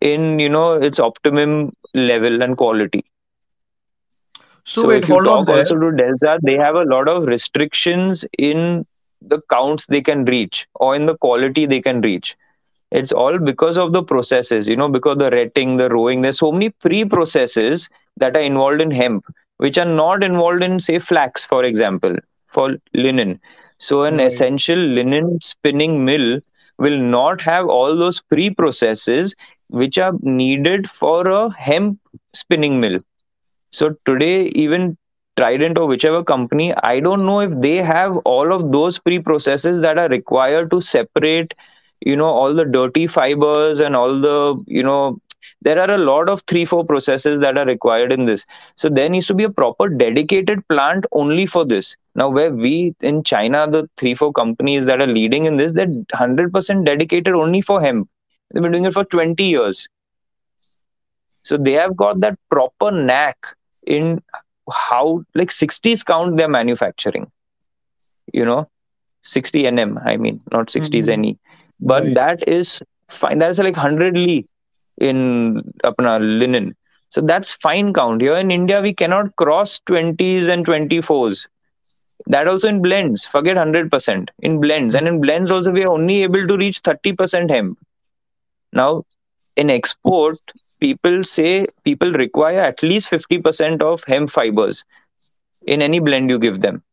in 0.02 0.40
you 0.40 0.50
know 0.50 0.74
its 0.74 1.00
optimum 1.00 1.76
level 1.94 2.42
and 2.42 2.58
quality. 2.58 3.04
So, 4.64 4.90
So 4.90 4.92
if 4.92 5.08
you 5.08 5.20
talk 5.20 5.48
also 5.50 5.76
to 5.76 5.92
Delta, 5.92 6.40
they 6.44 6.56
have 6.56 6.76
a 6.76 6.84
lot 6.84 7.08
of 7.08 7.26
restrictions 7.26 8.26
in 8.38 8.86
the 9.22 9.42
counts 9.52 9.86
they 9.88 10.02
can 10.02 10.26
reach 10.26 10.68
or 10.76 10.96
in 10.96 11.06
the 11.06 11.18
quality 11.18 11.66
they 11.66 11.82
can 11.82 12.02
reach. 12.02 12.36
It's 12.92 13.12
all 13.12 13.38
because 13.40 13.78
of 13.78 13.94
the 13.94 14.04
processes, 14.04 14.68
you 14.68 14.76
know, 14.76 14.90
because 14.90 15.18
the 15.18 15.30
retting, 15.32 15.78
the 15.78 15.90
roving. 15.90 16.22
There's 16.22 16.40
so 16.40 16.52
many 16.52 16.70
pre-processes 16.70 17.90
that 18.18 18.36
are 18.38 18.42
involved 18.42 18.82
in 18.82 18.92
hemp, 18.92 19.26
which 19.58 19.78
are 19.78 19.86
not 19.86 20.24
involved 20.24 20.64
in, 20.64 20.80
say, 20.80 21.00
flax, 21.00 21.44
for 21.46 21.64
example, 21.64 22.16
for 22.48 22.76
linen. 22.94 23.40
So 23.78 24.04
an 24.04 24.20
Right. 24.20 24.20
essential 24.20 24.78
linen 24.78 25.40
spinning 25.42 26.06
mill 26.06 26.40
will 26.78 26.98
not 26.98 27.42
have 27.42 27.68
all 27.68 27.96
those 27.98 28.22
pre-processes 28.22 29.36
which 29.70 29.98
are 29.98 30.14
needed 30.22 30.90
for 30.90 31.28
a 31.30 31.50
hemp 31.52 32.00
spinning 32.34 32.80
mill. 32.80 33.00
So 33.72 33.96
today, 34.06 34.46
even 34.56 34.98
Trident 35.38 35.78
or 35.78 35.88
whichever 35.88 36.24
company, 36.24 36.74
I 36.84 37.00
don't 37.00 37.26
know 37.26 37.42
if 37.42 37.52
they 37.62 37.78
have 37.78 38.18
all 38.18 38.52
of 38.52 38.72
those 38.72 38.98
pre 38.98 39.20
processes 39.20 39.82
that 39.82 39.98
are 39.98 40.10
required 40.10 40.72
to 40.72 40.82
separate, 40.82 41.54
you 42.02 42.16
know, 42.16 42.26
all 42.26 42.54
the 42.54 42.66
dirty 42.66 43.08
fibers 43.08 43.80
and 43.80 43.96
all 43.96 44.20
the, 44.20 44.64
you 44.66 44.84
know, 44.84 45.20
there 45.62 45.80
are 45.80 45.92
a 45.92 45.98
lot 45.98 46.30
of 46.30 46.42
three, 46.48 46.66
four 46.66 46.86
processes 46.86 47.40
that 47.42 47.58
are 47.58 47.66
required 47.66 48.12
in 48.12 48.26
this. 48.26 48.46
So 48.76 48.90
there 48.90 49.10
needs 49.10 49.28
to 49.28 49.34
be 49.34 49.44
a 49.44 49.50
proper 49.50 49.90
dedicated 49.90 50.68
plant 50.68 51.06
only 51.12 51.46
for 51.46 51.66
this. 51.66 51.96
Now, 52.16 52.30
where 52.30 52.52
we 52.52 52.96
in 53.02 53.24
China, 53.24 53.68
the 53.70 53.90
three, 53.98 54.16
four 54.16 54.34
companies 54.34 54.86
that 54.86 55.02
are 55.02 55.08
leading 55.08 55.46
in 55.46 55.58
this, 55.58 55.74
they're 55.74 55.88
100% 55.88 56.86
dedicated 56.86 57.36
only 57.36 57.62
for 57.62 57.82
hemp. 57.82 58.10
They've 58.52 58.64
been 58.64 58.72
doing 58.72 58.86
it 58.86 58.94
for 58.94 59.04
20 59.04 59.44
years. 59.44 59.88
So 61.44 61.58
they 61.58 61.74
have 61.74 61.96
got 61.96 62.20
that 62.20 62.38
proper 62.50 62.92
knack 62.92 63.38
in 63.86 64.22
how 64.72 65.24
like 65.34 65.50
60s 65.50 66.06
count 66.06 66.38
their 66.38 66.50
manufacturing 66.50 67.32
you 68.34 68.46
know? 68.46 68.70
60 69.24 69.64
nm 69.64 70.02
i 70.06 70.16
mean 70.16 70.40
not 70.52 70.68
60s 70.68 70.90
mm-hmm. 70.90 71.22
ne 71.22 71.38
but 71.80 72.04
right. 72.04 72.14
that 72.16 72.48
is 72.48 72.82
fine. 73.10 73.38
That's 73.38 73.60
like 73.60 73.76
100 73.76 74.16
li 74.16 74.48
in 74.98 75.62
apna 75.84 76.20
linen. 76.40 76.76
So 77.10 77.22
that's 77.22 77.52
fine 77.52 77.94
count. 77.94 78.22
Here 78.22 78.38
in 78.38 78.52
india 78.52 78.82
we 78.82 78.94
cannot 78.94 79.36
cross 79.36 79.80
20s 79.88 80.48
and 80.48 80.66
24s 80.66 81.48
that 82.28 82.48
also 82.48 82.68
in 82.68 82.82
blends. 82.82 83.26
Forget 83.26 83.58
100% 83.58 84.30
in 84.40 84.60
blends. 84.60 84.96
And 84.96 85.08
in 85.08 85.22
blends 85.22 85.52
also 85.52 85.72
we 85.72 85.84
are 85.84 85.92
only 85.92 86.24
able 86.24 86.48
to 86.48 86.58
reach 86.58 86.82
30% 86.82 87.50
hemp 87.50 87.78
now 88.78 89.06
in 89.56 89.70
export 89.70 90.54
people 90.80 91.24
say 91.24 91.66
people 91.84 92.12
require 92.14 92.60
at 92.62 92.84
least 92.84 93.10
50% 93.12 93.82
of 93.82 94.04
hemp 94.06 94.30
fibers 94.30 94.84
in 95.66 95.82
any 95.82 96.00
blend 96.00 96.30
you 96.30 96.40
give 96.40 96.62
them. 96.62 96.84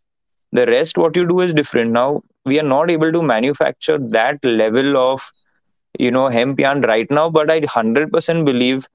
The 0.53 0.67
rest 0.67 0.99
what 0.99 1.17
you 1.17 1.27
do 1.27 1.41
is 1.41 1.53
different. 1.55 1.93
Now 1.93 2.23
we 2.45 2.61
are 2.61 2.69
not 2.77 2.91
able 2.91 3.13
to 3.13 3.23
manufacture 3.23 3.99
that 3.99 4.45
level 4.45 4.97
of 4.97 5.33
you 5.99 6.11
know 6.11 6.29
hemp 6.29 6.61
yarn 6.61 6.83
right 6.83 7.11
now 7.11 7.29
but 7.31 7.51
i 7.51 7.61
100% 7.61 8.45
believe 8.45 8.87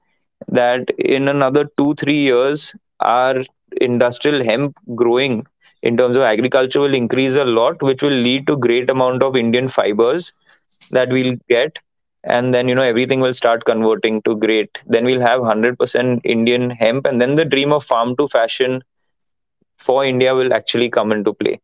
that 0.48 0.90
in 1.16 1.28
another 1.28 1.64
2 1.78 1.94
3 2.02 2.14
years 2.14 2.74
our 3.00 3.42
industrial 3.88 4.44
hemp 4.44 4.76
growing 5.02 5.46
in 5.82 5.96
terms 5.96 6.16
of 6.16 6.22
agriculture 6.22 6.80
will 6.80 6.94
increase 6.94 7.36
a 7.36 7.44
lot 7.44 7.82
which 7.82 8.02
will 8.02 8.18
lead 8.28 8.46
to 8.46 8.56
great 8.66 8.90
amount 8.96 9.22
of 9.28 9.36
indian 9.36 9.68
fibers 9.76 10.32
that 10.90 11.08
we'll 11.10 11.36
get 11.48 11.78
and 12.24 12.52
then 12.52 12.68
you 12.68 12.74
know 12.74 12.82
everything 12.82 13.20
will 13.20 13.34
start 13.34 13.64
converting 13.64 14.20
to 14.22 14.36
great 14.36 14.80
then 14.86 15.04
we'll 15.04 15.20
have 15.20 15.40
100% 15.40 16.20
indian 16.24 16.70
hemp 16.70 17.06
and 17.06 17.20
then 17.20 17.34
the 17.34 17.44
dream 17.44 17.72
of 17.72 17.84
farm 17.84 18.14
to 18.16 18.28
fashion 18.28 18.82
for 19.78 20.04
india 20.04 20.34
will 20.34 20.52
actually 20.52 20.88
come 20.88 21.12
into 21.12 21.32
play 21.32 21.58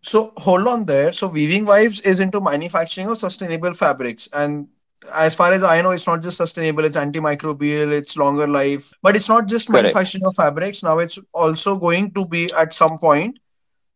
so 0.00 0.32
hold 0.38 0.66
on 0.66 0.86
there 0.86 1.12
so 1.12 1.28
weaving 1.28 1.66
vibes 1.66 2.06
is 2.06 2.20
into 2.20 2.40
manufacturing 2.40 3.10
of 3.10 3.18
sustainable 3.18 3.72
fabrics 3.72 4.28
and 4.32 4.68
as 5.16 5.34
far 5.34 5.52
as 5.52 5.62
I 5.62 5.80
know, 5.80 5.92
it's 5.92 6.06
not 6.06 6.22
just 6.22 6.36
sustainable, 6.36 6.84
it's 6.84 6.96
antimicrobial, 6.96 7.90
it's 7.90 8.16
longer 8.16 8.46
life. 8.46 8.92
But 9.02 9.16
it's 9.16 9.28
not 9.28 9.48
just 9.48 9.68
Correct. 9.68 9.84
manufacturing 9.84 10.26
of 10.26 10.34
fabrics. 10.34 10.82
Now 10.82 10.98
it's 10.98 11.18
also 11.32 11.76
going 11.76 12.12
to 12.12 12.26
be 12.26 12.50
at 12.56 12.74
some 12.74 12.98
point 12.98 13.38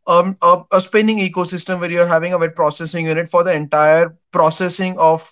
um, 0.06 0.36
a, 0.42 0.62
a 0.72 0.80
spinning 0.80 1.18
ecosystem 1.18 1.80
where 1.80 1.90
you're 1.90 2.06
having 2.06 2.32
a 2.32 2.38
wet 2.38 2.54
processing 2.54 3.06
unit 3.06 3.28
for 3.28 3.44
the 3.44 3.54
entire 3.54 4.16
processing 4.32 4.96
of 4.98 5.30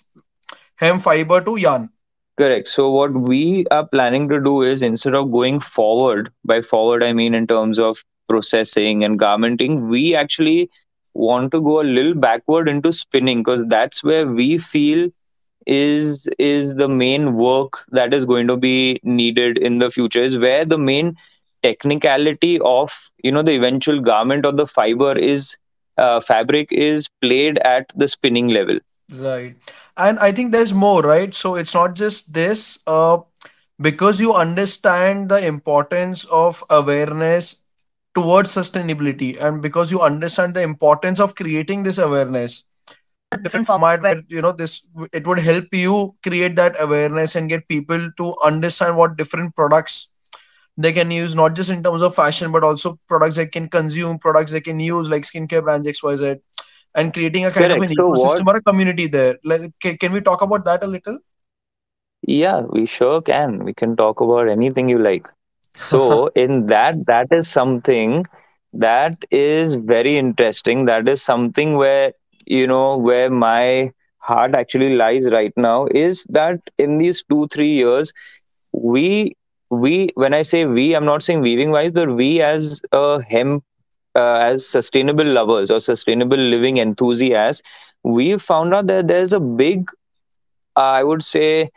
hemp 0.75 1.01
fiber 1.01 1.41
to 1.41 1.57
yarn. 1.59 1.89
Correct. 2.37 2.67
So 2.67 2.89
what 2.89 3.13
we 3.13 3.65
are 3.69 3.87
planning 3.87 4.27
to 4.29 4.39
do 4.39 4.63
is 4.63 4.81
instead 4.81 5.13
of 5.13 5.31
going 5.31 5.59
forward, 5.59 6.31
by 6.43 6.61
forward 6.61 7.03
I 7.03 7.13
mean 7.13 7.35
in 7.35 7.45
terms 7.45 7.79
of 7.79 8.03
processing 8.27 9.03
and 9.03 9.19
garmenting, 9.19 9.87
we 9.87 10.15
actually 10.15 10.69
want 11.13 11.51
to 11.51 11.61
go 11.61 11.79
a 11.79 11.83
little 11.83 12.15
backward 12.15 12.67
into 12.67 12.91
spinning 12.91 13.41
because 13.41 13.63
that's 13.67 14.03
where 14.03 14.27
we 14.27 14.57
feel 14.57 15.09
is 15.65 16.27
is 16.39 16.73
the 16.75 16.89
main 16.89 17.35
work 17.35 17.85
that 17.91 18.13
is 18.13 18.25
going 18.25 18.47
to 18.47 18.57
be 18.57 18.99
needed 19.03 19.57
in 19.59 19.77
the 19.77 19.89
future 19.89 20.21
is 20.21 20.37
where 20.37 20.65
the 20.65 20.77
main 20.77 21.15
technicality 21.63 22.59
of 22.63 22.91
you 23.23 23.31
know 23.31 23.41
the 23.41 23.55
eventual 23.55 23.99
garment 23.99 24.45
or 24.45 24.51
the 24.51 24.67
fiber 24.67 25.17
is 25.17 25.57
uh, 25.97 26.19
fabric 26.21 26.71
is 26.71 27.09
played 27.21 27.57
at 27.59 27.91
the 27.95 28.07
spinning 28.07 28.49
level. 28.49 28.79
Right. 29.15 29.55
And 29.97 30.19
i 30.19 30.31
think 30.31 30.51
there's 30.51 30.73
more 30.73 31.01
right? 31.01 31.33
So 31.33 31.55
it's 31.55 31.73
not 31.73 31.95
just 31.95 32.33
this 32.33 32.83
uh, 32.87 33.17
because 33.81 34.21
you 34.21 34.33
understand 34.33 35.29
the 35.29 35.45
importance 35.45 36.25
of 36.25 36.63
awareness 36.69 37.65
towards 38.15 38.55
sustainability 38.55 39.41
and 39.41 39.61
because 39.61 39.91
you 39.91 40.01
understand 40.01 40.53
the 40.53 40.61
importance 40.61 41.19
of 41.19 41.35
creating 41.35 41.83
this 41.83 41.97
awareness 41.97 42.69
different 43.41 43.65
format 43.65 44.01
where 44.01 44.21
you 44.29 44.41
know 44.41 44.51
this 44.51 44.89
it 45.11 45.25
would 45.25 45.39
help 45.39 45.65
you 45.71 46.11
create 46.21 46.55
that 46.55 46.75
awareness 46.79 47.35
and 47.35 47.49
get 47.49 47.67
people 47.67 48.11
to 48.17 48.35
understand 48.45 48.95
what 48.95 49.17
different 49.17 49.55
products 49.55 50.12
they 50.77 50.91
can 50.91 51.11
use 51.11 51.35
not 51.35 51.55
just 51.55 51.71
in 51.71 51.83
terms 51.83 52.01
of 52.01 52.15
fashion 52.15 52.51
but 52.51 52.63
also 52.63 52.95
products 53.07 53.35
they 53.35 53.45
can 53.45 53.67
consume 53.69 54.17
products 54.17 54.51
they 54.51 54.61
can 54.61 54.79
use 54.79 55.09
like 55.09 55.23
skincare 55.23 55.63
brands 55.63 55.87
xyz 55.87 56.39
and 56.95 57.13
creating 57.13 57.45
a 57.45 57.51
kind 57.51 57.71
Correct. 57.71 57.77
of 57.77 57.89
an 57.89 57.93
so 57.93 58.11
ecosystem 58.11 58.45
what... 58.45 58.55
or 58.55 58.59
a 58.59 58.61
community 58.61 59.07
there. 59.07 59.37
Like 59.43 59.71
can, 59.81 59.97
can 59.97 60.11
we 60.11 60.21
talk 60.21 60.41
about 60.41 60.65
that 60.65 60.83
a 60.83 60.87
little? 60.87 61.19
Yeah 62.21 62.61
we 62.61 62.85
sure 62.85 63.21
can. 63.21 63.63
We 63.63 63.73
can 63.73 63.95
talk 63.95 64.21
about 64.21 64.49
anything 64.49 64.89
you 64.89 64.99
like. 64.99 65.27
So 65.73 66.27
in 66.35 66.67
that 66.67 67.05
that 67.07 67.27
is 67.31 67.47
something 67.47 68.25
that 68.73 69.15
is 69.31 69.75
very 69.75 70.15
interesting. 70.15 70.85
That 70.85 71.07
is 71.07 71.21
something 71.21 71.75
where 71.75 72.13
you 72.45 72.67
know 72.67 72.97
where 72.97 73.29
my 73.29 73.91
heart 74.17 74.55
actually 74.55 74.95
lies 74.95 75.29
right 75.29 75.53
now 75.57 75.85
is 75.87 76.23
that 76.29 76.59
in 76.77 76.97
these 76.97 77.23
2 77.29 77.47
3 77.51 77.69
years 77.69 78.13
we 78.71 79.35
we 79.81 80.09
when 80.15 80.33
i 80.33 80.41
say 80.41 80.65
we 80.65 80.93
i'm 80.95 81.05
not 81.05 81.23
saying 81.23 81.41
weaving 81.41 81.69
vibes 81.69 81.93
but 81.93 82.09
we 82.15 82.41
as 82.41 82.81
a 82.91 83.21
hemp 83.29 83.63
uh, 84.15 84.37
as 84.49 84.65
sustainable 84.67 85.25
lovers 85.25 85.69
or 85.71 85.79
sustainable 85.79 86.37
living 86.37 86.77
enthusiasts 86.77 87.61
we 88.03 88.37
found 88.37 88.73
out 88.73 88.87
that 88.87 89.07
there's 89.07 89.33
a 89.33 89.39
big 89.39 89.89
uh, 90.77 90.81
i 90.99 91.03
would 91.03 91.23
say 91.23 91.69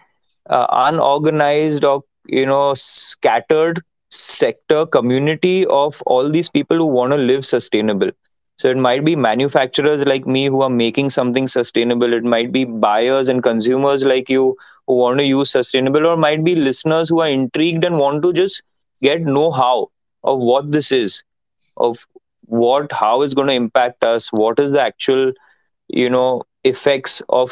uh, 0.51 0.67
unorganized 0.71 1.85
or 1.85 2.03
you 2.27 2.47
know 2.47 2.75
scattered 2.75 3.83
sector 4.11 4.87
community 4.87 5.67
of 5.67 6.03
all 6.07 6.31
these 6.31 6.49
people 6.49 6.77
who 6.77 6.87
want 6.87 7.11
to 7.13 7.17
live 7.19 7.45
sustainable 7.45 8.11
so 8.57 8.69
it 8.71 8.77
might 8.77 9.05
be 9.05 9.15
manufacturers 9.17 10.03
like 10.07 10.27
me 10.27 10.47
who 10.47 10.63
are 10.63 10.71
making 10.71 11.11
something 11.11 11.47
sustainable. 11.47 12.13
It 12.13 12.25
might 12.25 12.53
be 12.53 12.65
buyers 12.65 13.29
and 13.29 13.43
consumers 13.43 14.05
like 14.05 14.29
you 14.29 14.57
who 14.87 14.95
want 14.97 15.18
to 15.18 15.28
use 15.28 15.51
sustainable, 15.51 16.07
or 16.07 16.16
might 16.16 16.45
be 16.45 16.55
listeners 16.55 17.09
who 17.09 17.20
are 17.20 17.28
intrigued 17.28 17.84
and 17.84 17.99
want 17.99 18.22
to 18.22 18.32
just 18.32 18.62
get 19.01 19.20
know 19.22 19.51
how 19.51 19.91
of 20.24 20.39
what 20.39 20.72
this 20.72 20.93
is, 20.93 21.22
of 21.76 21.99
what 22.47 22.91
how 22.93 23.22
is 23.22 23.34
going 23.34 23.49
to 23.49 23.55
impact 23.55 24.05
us, 24.05 24.28
what 24.32 24.59
is 24.59 24.72
the 24.72 24.80
actual, 24.80 25.32
you 25.89 26.09
know, 26.11 26.43
effects 26.64 27.22
of 27.28 27.51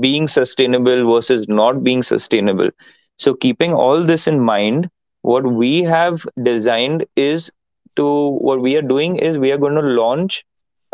being 0.00 0.26
sustainable 0.28 1.12
versus 1.12 1.46
not 1.48 1.82
being 1.82 2.02
sustainable. 2.02 2.70
So 3.16 3.34
keeping 3.34 3.72
all 3.72 4.02
this 4.02 4.26
in 4.26 4.40
mind, 4.40 4.90
what 5.22 5.44
we 5.56 5.82
have 5.82 6.24
designed 6.42 7.06
is 7.16 7.50
to 7.96 8.30
what 8.40 8.60
we 8.60 8.76
are 8.76 8.82
doing 8.82 9.16
is 9.16 9.38
we 9.38 9.52
are 9.52 9.58
going 9.58 9.74
to 9.74 9.80
launch 9.80 10.44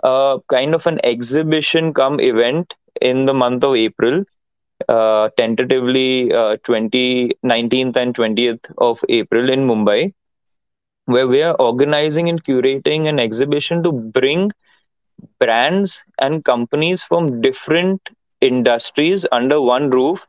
a 0.02 0.38
kind 0.48 0.74
of 0.74 0.86
an 0.86 1.00
exhibition 1.04 1.92
come 1.92 2.20
event 2.20 2.74
in 3.00 3.24
the 3.24 3.34
month 3.34 3.64
of 3.64 3.74
April, 3.74 4.24
uh, 4.88 5.28
tentatively 5.36 6.32
uh, 6.32 6.56
20, 6.64 7.32
19th 7.42 7.96
and 7.96 8.14
20th 8.14 8.70
of 8.78 9.00
April 9.08 9.48
in 9.50 9.66
Mumbai, 9.66 10.12
where 11.06 11.26
we 11.28 11.42
are 11.42 11.54
organizing 11.58 12.28
and 12.28 12.42
curating 12.44 13.06
an 13.08 13.18
exhibition 13.20 13.82
to 13.82 13.92
bring 13.92 14.50
brands 15.38 16.04
and 16.18 16.44
companies 16.44 17.02
from 17.02 17.40
different 17.40 18.10
industries 18.40 19.26
under 19.32 19.60
one 19.60 19.90
roof 19.90 20.26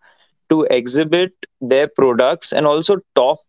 to 0.49 0.63
exhibit 0.69 1.31
their 1.61 1.87
products 1.87 2.51
and 2.53 2.65
also 2.65 2.97
talk 3.15 3.39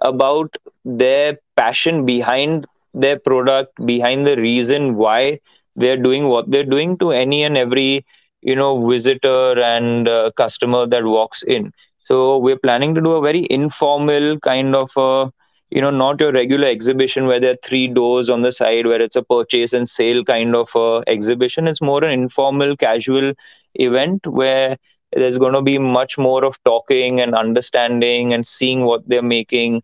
about 0.00 0.56
their 0.84 1.38
passion 1.56 2.04
behind 2.06 2.66
their 2.94 3.18
product, 3.18 3.72
behind 3.86 4.26
the 4.26 4.36
reason 4.36 4.96
why 4.96 5.38
they're 5.76 5.96
doing 5.96 6.26
what 6.28 6.50
they're 6.50 6.64
doing 6.76 6.96
to 6.98 7.10
any 7.12 7.42
and 7.42 7.56
every 7.56 8.04
you 8.42 8.54
know 8.54 8.86
visitor 8.86 9.58
and 9.60 10.08
uh, 10.08 10.30
customer 10.36 10.86
that 10.86 11.04
walks 11.04 11.42
in. 11.42 11.72
So 12.02 12.38
we're 12.38 12.58
planning 12.58 12.94
to 12.94 13.00
do 13.00 13.12
a 13.12 13.20
very 13.20 13.46
informal 13.50 14.38
kind 14.40 14.74
of 14.74 14.90
a 14.96 15.30
you 15.70 15.80
know 15.80 15.90
not 15.90 16.20
your 16.20 16.32
regular 16.32 16.66
exhibition 16.68 17.26
where 17.26 17.40
there 17.40 17.52
are 17.52 17.62
three 17.64 17.86
doors 17.88 18.28
on 18.30 18.42
the 18.42 18.52
side 18.52 18.86
where 18.86 19.00
it's 19.00 19.16
a 19.16 19.22
purchase 19.22 19.72
and 19.72 19.88
sale 19.88 20.24
kind 20.24 20.54
of 20.54 20.70
a 20.74 21.02
exhibition 21.06 21.66
it's 21.68 21.80
more 21.80 22.02
an 22.04 22.10
informal 22.10 22.76
casual 22.76 23.32
event 23.74 24.26
where 24.26 24.76
there's 25.12 25.38
going 25.38 25.52
to 25.52 25.62
be 25.62 25.78
much 25.78 26.18
more 26.18 26.44
of 26.44 26.62
talking 26.64 27.20
and 27.20 27.34
understanding 27.34 28.32
and 28.32 28.46
seeing 28.46 28.84
what 28.84 29.08
they're 29.08 29.22
making 29.22 29.82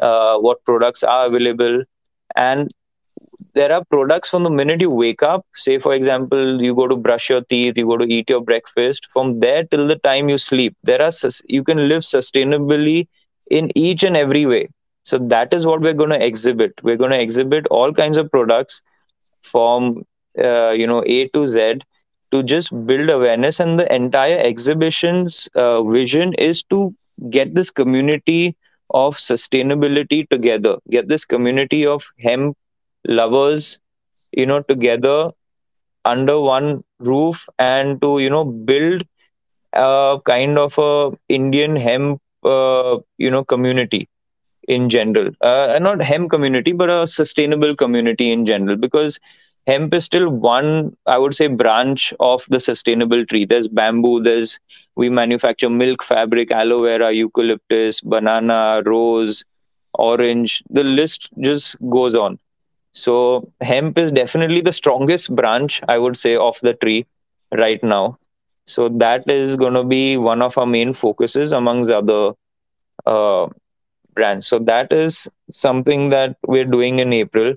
uh, 0.00 0.36
what 0.38 0.64
products 0.64 1.02
are 1.02 1.26
available 1.26 1.82
and 2.36 2.70
there 3.54 3.72
are 3.72 3.84
products 3.84 4.28
from 4.30 4.44
the 4.44 4.50
minute 4.50 4.80
you 4.80 4.90
wake 4.90 5.22
up. 5.22 5.44
Say 5.54 5.78
for 5.78 5.94
example 5.94 6.62
you 6.62 6.74
go 6.74 6.86
to 6.88 6.96
brush 6.96 7.28
your 7.30 7.42
teeth 7.42 7.76
you 7.76 7.86
go 7.86 7.96
to 7.96 8.04
eat 8.04 8.28
your 8.30 8.40
breakfast. 8.40 9.08
From 9.12 9.40
there 9.40 9.64
till 9.64 9.86
the 9.86 9.96
time 9.96 10.28
you 10.28 10.38
sleep 10.38 10.76
there 10.82 11.02
are 11.02 11.10
you 11.48 11.62
can 11.64 11.88
live 11.88 12.02
sustainably 12.02 13.06
in 13.50 13.70
each 13.76 14.02
and 14.02 14.16
every 14.16 14.46
way. 14.46 14.68
So 15.04 15.18
that 15.18 15.52
is 15.54 15.66
what 15.66 15.80
we're 15.80 15.92
going 15.94 16.10
to 16.10 16.24
exhibit. 16.24 16.72
We're 16.82 16.96
going 16.96 17.10
to 17.10 17.20
exhibit 17.20 17.66
all 17.68 17.92
kinds 17.92 18.16
of 18.16 18.30
products 18.30 18.82
from 19.42 20.04
uh, 20.38 20.70
you 20.70 20.86
know 20.86 21.02
a 21.06 21.28
to 21.28 21.46
z 21.46 21.78
to 22.32 22.42
just 22.42 22.70
build 22.86 23.10
awareness. 23.10 23.60
And 23.60 23.78
the 23.78 23.92
entire 23.94 24.38
exhibition's 24.38 25.48
uh, 25.54 25.82
vision 25.82 26.34
is 26.34 26.62
to 26.64 26.94
get 27.30 27.54
this 27.54 27.70
community 27.70 28.56
of 28.90 29.16
sustainability 29.16 30.28
together 30.28 30.76
get 30.90 31.08
this 31.08 31.24
community 31.24 31.86
of 31.86 32.04
hemp 32.18 32.56
lovers 33.06 33.78
you 34.32 34.46
know 34.46 34.60
together 34.62 35.30
under 36.04 36.38
one 36.40 36.82
roof 36.98 37.48
and 37.58 38.00
to 38.00 38.18
you 38.18 38.30
know 38.30 38.44
build 38.44 39.04
a 39.72 40.18
kind 40.24 40.58
of 40.58 40.76
a 40.78 41.10
indian 41.28 41.76
hemp 41.76 42.20
uh, 42.44 42.96
you 43.18 43.30
know 43.30 43.44
community 43.44 44.08
in 44.68 44.88
general. 44.88 45.30
Uh, 45.40 45.78
not 45.80 46.00
hemp 46.02 46.30
community 46.30 46.72
but 46.72 46.88
a 46.90 47.06
sustainable 47.06 47.74
community 47.74 48.30
in 48.32 48.44
general 48.46 48.76
because 48.76 49.18
hemp 49.66 49.94
is 49.94 50.04
still 50.04 50.28
one 50.28 50.96
i 51.06 51.18
would 51.18 51.34
say 51.34 51.46
branch 51.46 52.12
of 52.20 52.44
the 52.48 52.60
sustainable 52.60 53.24
tree. 53.26 53.44
There's 53.44 53.68
bamboo 53.68 54.20
there's 54.22 54.58
we 54.96 55.08
manufacture 55.08 55.70
milk 55.70 56.02
fabric 56.02 56.50
aloe 56.50 56.82
vera 56.82 57.12
eucalyptus 57.12 58.00
banana 58.00 58.82
rose 58.84 59.44
orange. 59.94 60.62
The 60.70 60.84
list 60.84 61.28
just 61.40 61.76
goes 61.90 62.14
on 62.14 62.38
so 62.92 63.48
hemp 63.60 63.98
is 63.98 64.12
definitely 64.12 64.60
the 64.60 64.72
strongest 64.72 65.34
branch, 65.34 65.82
I 65.88 65.98
would 65.98 66.16
say, 66.16 66.36
of 66.36 66.58
the 66.62 66.74
tree 66.74 67.06
right 67.52 67.82
now. 67.82 68.18
So 68.66 68.88
that 68.88 69.28
is 69.28 69.56
going 69.56 69.74
to 69.74 69.84
be 69.84 70.16
one 70.16 70.42
of 70.42 70.56
our 70.58 70.66
main 70.66 70.92
focuses 70.94 71.52
amongst 71.52 71.90
other 71.90 72.32
uh, 73.06 73.48
brands. 74.14 74.46
So 74.46 74.58
that 74.60 74.92
is 74.92 75.28
something 75.50 76.10
that 76.10 76.36
we're 76.46 76.64
doing 76.64 76.98
in 76.98 77.12
April 77.12 77.54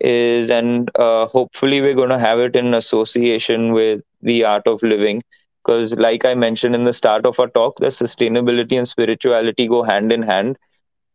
is 0.00 0.50
and 0.50 0.90
uh, 0.98 1.26
hopefully 1.26 1.80
we're 1.80 1.94
going 1.94 2.10
to 2.10 2.18
have 2.18 2.38
it 2.38 2.56
in 2.56 2.74
association 2.74 3.72
with 3.72 4.00
the 4.22 4.44
art 4.44 4.66
of 4.66 4.82
living 4.82 5.22
because 5.64 5.92
like 5.94 6.24
i 6.24 6.34
mentioned 6.34 6.74
in 6.74 6.84
the 6.84 6.92
start 6.92 7.26
of 7.26 7.38
our 7.40 7.48
talk 7.48 7.78
the 7.78 7.86
sustainability 7.86 8.76
and 8.78 8.88
spirituality 8.88 9.66
go 9.68 9.82
hand 9.82 10.12
in 10.12 10.22
hand 10.22 10.56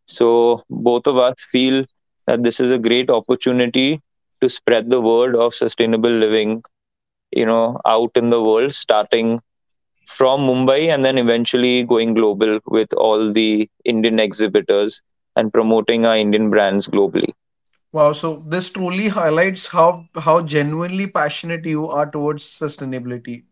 so 0.06 0.62
both 0.70 1.06
of 1.06 1.16
us 1.16 1.34
feel 1.50 1.84
that 2.26 2.42
this 2.42 2.60
is 2.60 2.70
a 2.70 2.78
great 2.78 3.10
opportunity 3.10 4.00
to 4.40 4.48
spread 4.48 4.90
the 4.90 5.00
word 5.00 5.34
of 5.36 5.54
sustainable 5.54 6.10
living 6.10 6.62
you 7.30 7.46
know 7.46 7.78
out 7.86 8.10
in 8.16 8.30
the 8.30 8.40
world 8.42 8.72
starting 8.74 9.40
from 10.06 10.40
mumbai 10.48 10.92
and 10.94 11.04
then 11.04 11.18
eventually 11.18 11.84
going 11.84 12.14
global 12.14 12.56
with 12.66 12.92
all 12.94 13.32
the 13.32 13.68
indian 13.84 14.18
exhibitors 14.18 15.00
and 15.36 15.52
promoting 15.52 16.04
our 16.06 16.16
indian 16.16 16.50
brands 16.50 16.88
globally. 16.88 17.32
Wow 17.92 18.12
so 18.12 18.42
this 18.46 18.70
truly 18.72 19.08
highlights 19.08 19.68
how 19.68 20.06
how 20.16 20.42
genuinely 20.42 21.06
passionate 21.06 21.64
you 21.66 21.86
are 21.86 22.10
towards 22.10 22.44
sustainability. 22.44 23.44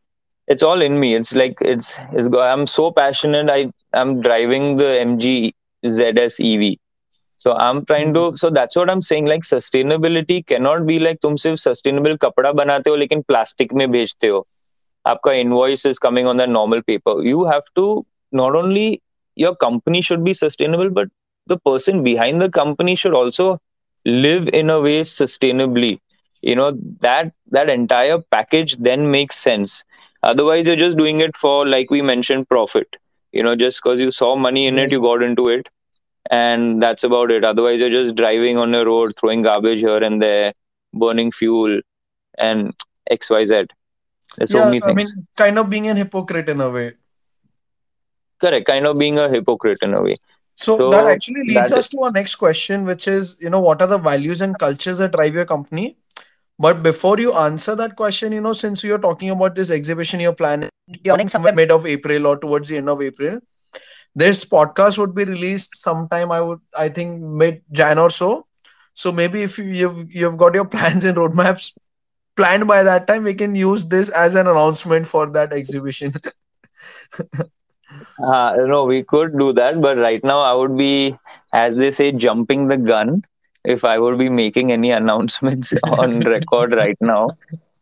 It's 0.46 0.62
all 0.62 0.80
in 0.82 0.98
me. 1.00 1.14
It's 1.14 1.34
like 1.34 1.56
it's, 1.60 1.98
it's 2.12 2.28
i'm 2.36 2.66
so 2.66 2.90
passionate 2.90 3.48
i 3.50 3.70
i'm 3.92 4.20
driving 4.20 4.76
the 4.76 4.90
mg 5.08 5.52
zs 5.86 6.38
ev 6.50 6.76
so 7.39 7.53
i'm 7.65 7.85
trying 7.85 8.13
to 8.13 8.21
so 8.35 8.49
that's 8.49 8.75
what 8.75 8.89
i'm 8.89 9.01
saying 9.01 9.25
like 9.25 9.43
sustainability 9.43 10.45
cannot 10.51 10.85
be 10.85 10.99
like 10.99 11.19
तुम 11.21 11.35
सिर्फ 11.45 11.59
sustainable 11.59 12.17
कपड़ा 12.21 12.51
बनाते 12.61 12.89
हो 12.89 12.95
लेकिन 12.95 13.21
plastic 13.27 13.73
में 13.81 13.89
भेजते 13.91 14.27
हो 14.27 14.45
आपका 15.07 15.31
invoice 15.43 15.85
is 15.91 15.99
coming 16.05 16.27
on 16.31 16.37
the 16.41 16.47
normal 16.47 16.81
paper 16.91 17.15
you 17.31 17.45
have 17.51 17.65
to 17.79 17.85
not 18.41 18.55
only 18.61 19.01
your 19.43 19.55
company 19.65 20.01
should 20.01 20.23
be 20.23 20.33
sustainable 20.33 20.89
but 20.99 21.07
the 21.47 21.57
person 21.69 22.03
behind 22.03 22.41
the 22.41 22.49
company 22.49 22.95
should 22.95 23.13
also 23.13 23.57
live 24.05 24.47
in 24.61 24.69
a 24.69 24.79
way 24.79 25.01
sustainably 25.01 25.99
you 26.41 26.55
know 26.55 26.71
that 27.01 27.31
that 27.51 27.69
entire 27.69 28.17
package 28.37 28.75
then 28.89 29.09
makes 29.11 29.37
sense 29.37 29.83
otherwise 30.23 30.67
you're 30.67 30.83
just 30.83 30.97
doing 30.97 31.21
it 31.21 31.35
for 31.35 31.65
like 31.67 31.89
we 31.89 32.01
mentioned 32.01 32.47
profit 32.49 32.97
you 33.31 33.43
know 33.43 33.55
just 33.55 33.81
because 33.83 33.99
you 33.99 34.11
saw 34.11 34.35
money 34.35 34.67
in 34.67 34.77
it 34.79 34.91
you 34.91 35.01
got 35.01 35.21
into 35.23 35.49
it 35.49 35.69
and 36.30 36.82
that's 36.82 37.04
about 37.04 37.30
it. 37.30 37.44
Otherwise 37.44 37.80
you're 37.80 37.90
just 37.90 38.14
driving 38.14 38.56
on 38.56 38.70
the 38.70 38.86
road 38.86 39.14
throwing 39.18 39.42
garbage 39.42 39.80
here 39.80 40.02
and 40.02 40.22
there 40.22 40.54
burning 40.92 41.30
fuel 41.30 41.80
and 42.38 42.72
xyz 43.12 43.68
there's 44.36 44.50
yeah, 44.50 44.60
so 44.60 44.64
many 44.66 44.80
things 44.80 44.90
i 44.90 44.92
mean 44.92 45.26
kind 45.36 45.58
of 45.58 45.68
being 45.68 45.88
an 45.88 45.96
hypocrite 45.96 46.48
in 46.48 46.60
a 46.60 46.70
way. 46.70 46.92
Correct. 48.40 48.66
Kind 48.66 48.86
of 48.86 48.98
being 48.98 49.18
a 49.18 49.28
hypocrite 49.28 49.78
in 49.82 49.94
a 49.94 50.02
way. 50.02 50.16
So, 50.54 50.78
so 50.78 50.90
that 50.90 51.06
actually 51.06 51.42
leads 51.42 51.72
us 51.72 51.78
is... 51.80 51.88
to 51.90 52.00
our 52.02 52.12
next 52.12 52.36
question 52.36 52.84
which 52.84 53.08
is 53.08 53.38
you 53.40 53.50
know 53.50 53.60
what 53.60 53.82
are 53.82 53.88
the 53.88 53.98
values 53.98 54.40
and 54.40 54.58
cultures 54.58 54.98
that 54.98 55.12
drive 55.12 55.34
your 55.34 55.44
company? 55.44 55.96
But 56.58 56.82
before 56.82 57.18
you 57.18 57.32
answer 57.34 57.74
that 57.76 57.96
question 57.96 58.32
you 58.32 58.40
know 58.40 58.52
since 58.52 58.84
we 58.84 58.92
are 58.92 58.98
talking 58.98 59.30
about 59.30 59.54
this 59.54 59.70
exhibition 59.70 60.20
you're 60.20 60.34
planning 60.34 60.68
you're 61.04 61.28
somewhere 61.28 61.54
mid 61.54 61.70
of 61.70 61.86
april 61.86 62.26
or 62.26 62.36
towards 62.36 62.68
the 62.68 62.76
end 62.76 62.90
of 62.90 63.00
april 63.00 63.40
this 64.14 64.44
podcast 64.44 64.98
would 64.98 65.14
be 65.14 65.24
released 65.24 65.76
sometime 65.80 66.32
i 66.32 66.40
would 66.40 66.60
i 66.78 66.88
think 66.88 67.20
mid 67.20 67.62
jan 67.72 67.98
or 67.98 68.10
so. 68.10 68.46
So 68.94 69.12
maybe 69.12 69.42
if 69.42 69.58
you've 69.58 70.12
you've 70.14 70.36
got 70.38 70.54
your 70.54 70.68
plans 70.74 71.04
and 71.04 71.16
roadmaps 71.16 71.78
planned 72.36 72.66
by 72.66 72.82
that 72.82 73.06
time 73.06 73.24
we 73.24 73.34
can 73.34 73.54
use 73.54 73.86
this 73.88 74.10
as 74.10 74.34
an 74.34 74.46
announcement 74.46 75.06
for 75.06 75.30
that 75.30 75.52
exhibition. 75.52 76.12
Uh, 78.22 78.54
no 78.66 78.84
we 78.84 79.02
could 79.02 79.36
do 79.38 79.52
that 79.52 79.80
but 79.80 79.96
right 79.98 80.22
now 80.24 80.40
i 80.40 80.52
would 80.52 80.76
be 80.76 81.16
as 81.52 81.74
they 81.76 81.90
say 81.90 82.12
jumping 82.12 82.68
the 82.68 82.76
gun 82.76 83.22
if 83.64 83.84
i 83.84 83.98
would 83.98 84.18
be 84.18 84.28
making 84.28 84.70
any 84.72 84.90
announcements 85.00 85.72
on 85.98 86.20
record 86.20 86.72
right 86.72 86.96
now. 87.00 87.28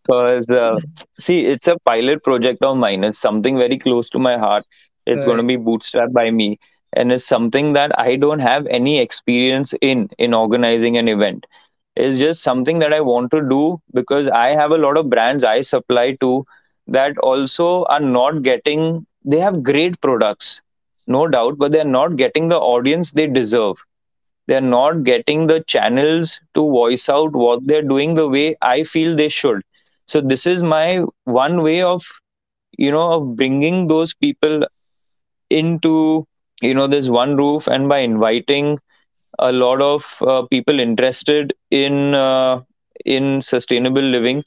Because 0.07 0.49
uh, 0.49 0.77
see 1.19 1.47
it's 1.47 1.69
a 1.69 1.77
pilot 1.85 2.23
project 2.25 2.63
of 2.63 2.77
mine. 2.77 3.05
It's 3.05 3.19
something 3.21 3.59
very 3.59 3.79
close 3.79 4.09
to 4.11 4.19
my 4.19 4.39
heart 4.39 4.65
it's 5.09 5.25
right. 5.25 5.27
going 5.27 5.39
to 5.39 5.45
be 5.53 5.57
bootstrapped 5.57 6.13
by 6.13 6.31
me. 6.31 6.59
And 6.95 7.13
it's 7.13 7.27
something 7.27 7.73
that 7.75 7.93
i 8.01 8.17
don't 8.17 8.41
have 8.47 8.67
any 8.79 8.99
experience 9.01 9.75
in 9.81 10.09
in 10.19 10.35
organizing 10.35 10.97
an 10.99 11.09
event. 11.09 11.47
It's 11.97 12.19
just 12.19 12.43
something 12.43 12.79
that 12.81 12.95
i 12.95 13.01
want 13.01 13.31
to 13.37 13.41
do 13.53 13.61
because 14.01 14.29
i 14.29 14.47
have 14.61 14.73
a 14.73 14.79
lot 14.85 14.97
of 15.03 15.11
brands 15.15 15.45
i 15.53 15.61
supply 15.61 16.07
to 16.25 16.31
that 16.99 17.19
also 17.31 17.69
are 17.97 18.01
not 18.01 18.43
getting 18.43 19.07
they 19.25 19.41
have 19.47 19.63
great 19.71 20.01
products 20.01 20.63
no 21.07 21.27
doubt 21.37 21.59
but 21.59 21.73
they're 21.73 21.93
not 21.99 22.17
getting 22.17 22.49
the 22.49 22.59
audience 22.59 23.13
they 23.13 23.27
deserve. 23.27 23.77
They're 24.47 24.61
not 24.61 25.05
getting 25.05 25.47
the 25.47 25.61
channels 25.61 26.41
to 26.55 26.61
voice 26.61 27.09
out 27.09 27.33
what 27.33 27.67
they're 27.67 27.89
doing 27.95 28.15
the 28.15 28.29
way 28.29 28.57
i 28.63 28.83
feel 28.85 29.15
they 29.17 29.29
should. 29.29 29.63
So 30.07 30.21
this 30.21 30.47
is 30.47 30.63
my 30.63 31.05
one 31.25 31.63
way 31.63 31.83
of 31.83 32.05
you 32.77 32.91
know 32.91 33.13
of 33.13 33.37
bringing 33.37 33.87
those 33.89 34.15
people 34.15 34.61
into 35.51 36.27
you 36.63 36.75
know 36.75 36.87
this 36.87 37.09
one 37.09 37.37
roof 37.37 37.67
and 37.67 37.89
by 37.89 37.99
inviting 37.99 38.79
a 39.39 39.53
lot 39.53 39.81
of 39.81 40.15
uh, 40.23 40.43
people 40.47 40.81
interested 40.81 41.53
in 41.71 42.15
uh, 42.15 42.61
in 43.05 43.41
sustainable 43.41 44.03
living 44.03 44.43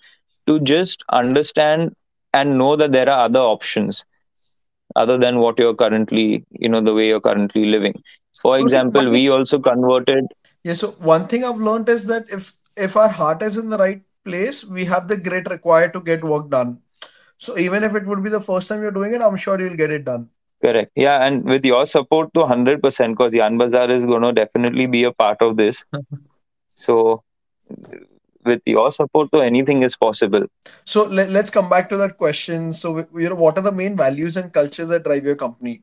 to 0.48 0.60
just 0.60 1.04
understand 1.12 1.96
and 2.34 2.58
know 2.58 2.76
that 2.76 2.92
there 2.92 3.10
are 3.10 3.26
other 3.26 3.40
options 3.40 4.04
other 4.96 5.18
than 5.18 5.40
what 5.40 5.58
you're 5.60 5.76
currently 5.76 6.46
you 6.52 6.70
know 6.70 6.82
the 6.82 6.94
way 6.94 7.08
you're 7.08 7.22
currently 7.22 7.66
living. 7.66 7.94
For 8.42 8.60
example 8.60 9.10
we 9.10 9.30
also 9.30 9.60
converted 9.60 10.26
yeah 10.64 10.74
so 10.74 10.88
one 11.14 11.28
thing 11.28 11.44
i've 11.44 11.64
learned 11.68 11.90
is 11.90 12.08
that 12.08 12.24
if 12.38 12.54
if 12.78 12.96
our 12.98 13.10
heart 13.10 13.42
is 13.42 13.58
in 13.58 13.70
the 13.70 13.78
right 13.78 14.02
place 14.26 14.70
we 14.70 14.86
have 14.86 15.08
the 15.08 15.18
grit 15.18 15.50
required 15.50 15.94
to 15.94 16.02
get 16.02 16.24
work 16.24 16.50
done. 16.50 16.80
So 17.38 17.58
even 17.58 17.84
if 17.84 17.96
it 17.96 18.06
would 18.06 18.24
be 18.24 18.30
the 18.30 18.40
first 18.40 18.70
time 18.70 18.82
you're 18.82 18.92
doing 18.98 19.14
it 19.14 19.22
i'm 19.22 19.36
sure 19.36 19.60
you'll 19.60 19.78
get 19.84 19.92
it 19.92 20.06
done 20.06 20.30
Correct. 20.62 20.92
Yeah, 20.96 21.26
and 21.26 21.44
with 21.44 21.66
your 21.66 21.86
support 21.86 22.34
to 22.36 22.42
100%, 22.42 23.10
because 23.12 23.34
Yarn 23.34 23.58
Bazaar 23.58 23.90
is 23.90 24.06
going 24.06 24.22
to 24.22 24.32
definitely 24.32 24.86
be 24.86 25.04
a 25.04 25.12
part 25.12 25.42
of 25.42 25.58
this. 25.58 25.84
so, 26.76 27.24
with 28.46 28.62
your 28.66 28.92
support, 28.92 29.32
to 29.32 29.42
anything 29.42 29.82
is 29.82 29.96
possible. 29.96 30.46
So, 30.86 31.06
let, 31.08 31.30
let's 31.30 31.50
come 31.50 31.68
back 31.68 31.90
to 31.90 31.98
that 31.98 32.18
question. 32.18 32.72
So, 32.72 33.06
you 33.14 33.30
know, 33.30 33.36
what 33.36 33.58
are 33.58 33.62
the 33.62 33.72
main 33.72 33.98
values 33.98 34.38
and 34.38 34.54
cultures 34.54 34.90
that 34.90 35.04
drive 35.04 35.24
your 35.24 35.36
company? 35.36 35.82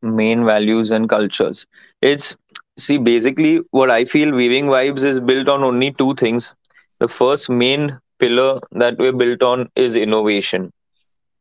Main 0.00 0.44
values 0.46 0.90
and 0.90 1.08
cultures. 1.08 1.66
It's 2.00 2.36
see, 2.78 2.96
basically, 2.98 3.60
what 3.70 3.90
I 3.90 4.04
feel 4.04 4.32
Weaving 4.32 4.66
Vibes 4.66 5.04
is 5.04 5.20
built 5.20 5.48
on 5.48 5.62
only 5.62 5.92
two 5.92 6.14
things. 6.14 6.54
The 7.00 7.08
first 7.08 7.50
main 7.50 7.98
pillar 8.18 8.60
that 8.72 8.98
we're 8.98 9.12
built 9.12 9.42
on 9.42 9.68
is 9.76 9.94
innovation 9.94 10.72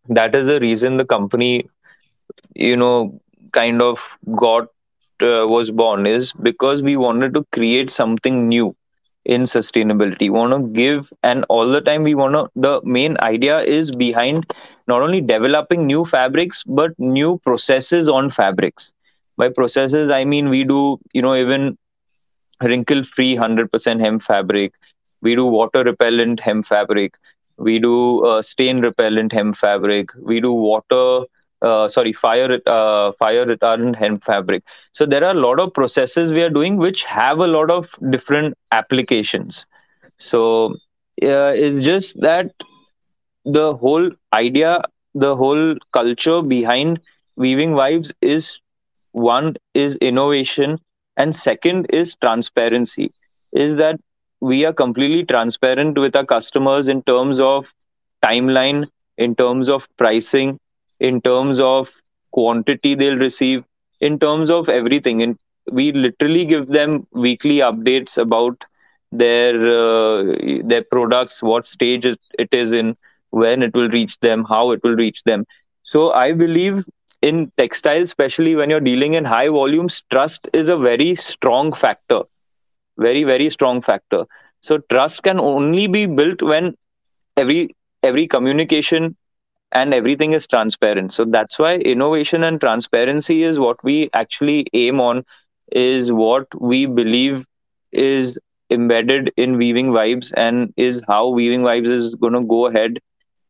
that 0.09 0.35
is 0.35 0.47
the 0.47 0.59
reason 0.59 0.97
the 0.97 1.05
company 1.05 1.67
you 2.55 2.75
know 2.75 3.19
kind 3.51 3.81
of 3.81 3.99
got 4.37 4.63
uh, 5.21 5.45
was 5.47 5.71
born 5.71 6.05
is 6.05 6.31
because 6.41 6.81
we 6.81 6.95
wanted 6.97 7.33
to 7.33 7.45
create 7.51 7.89
something 7.91 8.47
new 8.47 8.75
in 9.25 9.43
sustainability. 9.43 10.29
Want 10.29 10.53
to 10.53 10.71
give 10.81 11.11
and 11.23 11.45
all 11.49 11.67
the 11.67 11.81
time 11.81 12.03
we 12.03 12.15
want 12.15 12.33
to 12.33 12.49
the 12.55 12.81
main 12.83 13.17
idea 13.21 13.59
is 13.59 13.91
behind 13.91 14.45
not 14.87 15.01
only 15.01 15.21
developing 15.21 15.85
new 15.85 16.05
fabrics 16.05 16.63
but 16.65 16.91
new 16.99 17.39
processes 17.43 18.07
on 18.09 18.29
fabrics. 18.29 18.93
By 19.37 19.49
processes 19.49 20.09
i 20.09 20.23
mean 20.25 20.49
we 20.49 20.63
do 20.63 20.99
you 21.13 21.21
know 21.21 21.35
even 21.35 21.77
wrinkle 22.63 23.03
free 23.03 23.35
100% 23.35 23.99
hemp 23.99 24.21
fabric. 24.21 24.73
We 25.21 25.35
do 25.35 25.45
water 25.45 25.83
repellent 25.83 26.39
hemp 26.39 26.65
fabric. 26.65 27.15
We 27.57 27.79
do 27.79 28.25
uh, 28.25 28.41
stain 28.41 28.81
repellent 28.81 29.31
hemp 29.33 29.55
fabric. 29.55 30.09
We 30.21 30.39
do 30.39 30.51
water 30.53 31.25
uh, 31.65 31.87
sorry 31.89 32.13
fire 32.13 32.59
uh, 32.65 33.11
fire 33.19 33.45
retardant 33.45 33.95
hemp 33.95 34.23
fabric. 34.23 34.63
So 34.93 35.05
there 35.05 35.23
are 35.23 35.31
a 35.31 35.41
lot 35.47 35.59
of 35.59 35.73
processes 35.73 36.31
we 36.31 36.43
are 36.43 36.49
doing 36.49 36.77
which 36.77 37.03
have 37.03 37.39
a 37.39 37.47
lot 37.47 37.71
of 37.71 37.89
different 38.09 38.55
applications. 38.71 39.65
So 40.17 40.75
uh, 41.23 41.53
it's 41.65 41.77
just 41.85 42.19
that 42.21 42.51
the 43.45 43.75
whole 43.75 44.11
idea 44.33 44.81
the 45.13 45.35
whole 45.35 45.75
culture 45.91 46.41
behind 46.41 46.99
weaving 47.35 47.71
vibes 47.71 48.11
is 48.21 48.59
one 49.11 49.55
is 49.73 49.95
innovation 49.97 50.79
and 51.17 51.35
second 51.35 51.87
is 51.89 52.15
transparency. 52.15 53.11
Is 53.53 53.77
that 53.77 53.99
we 54.41 54.65
are 54.65 54.73
completely 54.73 55.23
transparent 55.25 55.97
with 55.97 56.15
our 56.15 56.25
customers 56.25 56.89
in 56.89 57.01
terms 57.03 57.39
of 57.39 57.73
timeline 58.23 58.87
in 59.17 59.35
terms 59.35 59.69
of 59.69 59.87
pricing 59.97 60.59
in 60.99 61.21
terms 61.21 61.59
of 61.59 61.89
quantity 62.31 62.95
they'll 62.95 63.17
receive 63.17 63.63
in 64.01 64.19
terms 64.19 64.49
of 64.49 64.69
everything. 64.69 65.21
And 65.21 65.37
we 65.71 65.91
literally 65.91 66.45
give 66.45 66.67
them 66.67 67.07
weekly 67.11 67.57
updates 67.57 68.17
about 68.17 68.63
their 69.11 69.55
uh, 69.55 70.23
their 70.63 70.83
products 70.83 71.41
what 71.41 71.65
stage 71.67 72.05
it 72.05 72.53
is 72.53 72.73
in 72.73 72.95
when 73.29 73.61
it 73.63 73.75
will 73.75 73.89
reach 73.89 74.19
them 74.19 74.43
how 74.45 74.71
it 74.71 74.81
will 74.83 74.95
reach 74.95 75.23
them. 75.23 75.45
So 75.83 76.11
i 76.11 76.31
believe 76.31 76.85
in 77.21 77.51
textiles 77.57 78.09
especially 78.09 78.55
when 78.55 78.69
you're 78.69 78.85
dealing 78.89 79.13
in 79.13 79.25
high 79.25 79.47
volumes 79.49 80.03
trust 80.11 80.49
is 80.53 80.69
a 80.69 80.77
very 80.77 81.15
strong 81.15 81.71
factor. 81.73 82.21
Very 82.97 83.23
very 83.23 83.49
strong 83.49 83.81
factor. 83.81 84.25
So 84.61 84.79
trust 84.89 85.23
can 85.23 85.39
only 85.39 85.87
be 85.87 86.05
built 86.05 86.41
when 86.41 86.75
every 87.37 87.75
every 88.03 88.27
communication 88.27 89.15
and 89.71 89.93
everything 89.93 90.33
is 90.33 90.47
transparent. 90.47 91.13
So 91.13 91.25
that's 91.25 91.59
why 91.59 91.75
innovation 91.75 92.43
and 92.43 92.59
transparency 92.59 93.43
is 93.43 93.59
what 93.59 93.83
we 93.83 94.09
actually 94.13 94.65
aim 94.73 94.99
on 94.99 95.23
is 95.71 96.11
what 96.11 96.47
we 96.59 96.85
believe 96.85 97.45
is 97.91 98.37
embedded 98.69 99.31
in 99.37 99.57
weaving 99.57 99.91
vibes 99.91 100.31
and 100.35 100.73
is 100.77 101.01
how 101.07 101.29
weaving 101.29 101.61
vibes 101.61 101.89
is 101.89 102.15
going 102.15 102.33
to 102.33 102.41
go 102.41 102.67
ahead 102.67 102.99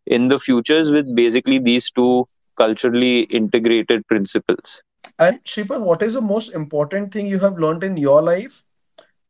in 0.05 0.27
the 0.27 0.39
futures 0.39 0.91
with 0.91 1.13
basically 1.15 1.59
these 1.59 1.89
two 1.91 2.27
culturally 2.57 3.21
integrated 3.21 4.05
principles. 4.07 4.81
And 5.19 5.43
Shripad, 5.43 5.85
what 5.85 6.01
is 6.01 6.13
the 6.13 6.21
most 6.21 6.55
important 6.55 7.13
thing 7.13 7.27
you 7.27 7.39
have 7.39 7.57
learned 7.57 7.83
in 7.83 7.97
your 7.97 8.21
life? 8.21 8.63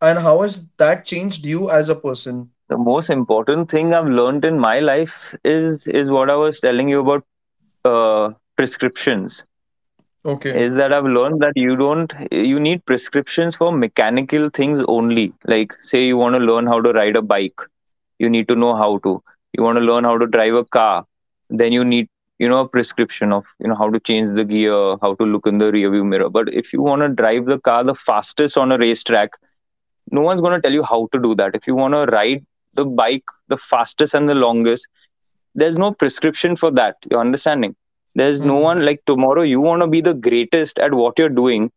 And 0.01 0.19
how 0.19 0.41
has 0.41 0.69
that 0.77 1.05
changed 1.05 1.45
you 1.45 1.69
as 1.69 1.89
a 1.89 1.95
person 1.95 2.51
the 2.69 2.77
most 2.77 3.09
important 3.09 3.69
thing 3.69 3.93
I've 3.93 4.07
learned 4.07 4.45
in 4.45 4.59
my 4.59 4.79
life 4.79 5.35
is 5.43 5.87
is 5.87 6.09
what 6.09 6.29
I 6.29 6.35
was 6.35 6.59
telling 6.59 6.89
you 6.89 6.99
about 7.01 7.23
uh, 7.85 8.31
prescriptions. 8.55 9.43
Okay. 10.25 10.55
Is 10.63 10.73
that 10.75 10.91
I've 10.93 11.05
learned 11.05 11.41
that 11.41 11.53
you 11.55 11.75
don't 11.75 12.13
you 12.31 12.59
need 12.59 12.85
prescriptions 12.85 13.55
for 13.55 13.71
mechanical 13.71 14.49
things 14.49 14.81
only. 14.87 15.33
Like 15.45 15.73
say 15.81 16.05
you 16.05 16.17
want 16.17 16.35
to 16.35 16.41
learn 16.41 16.65
how 16.67 16.81
to 16.81 16.91
ride 16.91 17.15
a 17.15 17.21
bike, 17.21 17.59
you 18.19 18.29
need 18.29 18.47
to 18.49 18.55
know 18.55 18.75
how 18.75 18.97
to. 18.99 19.21
You 19.53 19.63
want 19.63 19.77
to 19.77 19.83
learn 19.83 20.03
how 20.03 20.17
to 20.17 20.27
drive 20.27 20.53
a 20.55 20.65
car, 20.65 21.05
then 21.49 21.71
you 21.73 21.83
need 21.85 22.09
you 22.39 22.49
know 22.49 22.59
a 22.61 22.67
prescription 22.67 23.31
of 23.31 23.45
you 23.59 23.67
know 23.67 23.75
how 23.75 23.89
to 23.89 23.99
change 23.99 24.29
the 24.29 24.43
gear, 24.43 24.97
how 25.01 25.15
to 25.15 25.23
look 25.23 25.47
in 25.47 25.57
the 25.59 25.71
rear 25.71 25.91
view 25.91 26.03
mirror. 26.03 26.29
But 26.29 26.53
if 26.53 26.73
you 26.73 26.81
want 26.81 27.01
to 27.01 27.09
drive 27.09 27.45
the 27.45 27.59
car 27.59 27.83
the 27.83 27.95
fastest 27.95 28.57
on 28.57 28.71
a 28.71 28.77
racetrack, 28.77 29.31
no 30.11 30.21
one's 30.21 30.41
going 30.41 30.53
to 30.53 30.61
tell 30.61 30.73
you 30.73 30.83
how 30.83 31.07
to 31.13 31.19
do 31.19 31.35
that. 31.35 31.55
If 31.55 31.67
you 31.67 31.75
want 31.75 31.93
to 31.93 32.05
ride 32.05 32.45
the 32.75 32.85
bike 32.85 33.23
the 33.47 33.57
fastest 33.57 34.13
and 34.13 34.27
the 34.27 34.35
longest 34.35 34.87
there's 35.55 35.77
no 35.77 35.93
prescription 35.93 36.55
for 36.55 36.69
that 36.71 36.97
you're 37.09 37.19
understanding? 37.19 37.75
There's 38.13 38.39
mm-hmm. 38.39 38.47
no 38.47 38.55
one 38.55 38.85
like 38.85 39.03
tomorrow 39.05 39.41
you 39.41 39.59
want 39.61 39.81
to 39.81 39.87
be 39.87 40.01
the 40.01 40.13
greatest 40.13 40.79
at 40.79 40.93
what 40.93 41.17
you're 41.17 41.29
doing. 41.29 41.71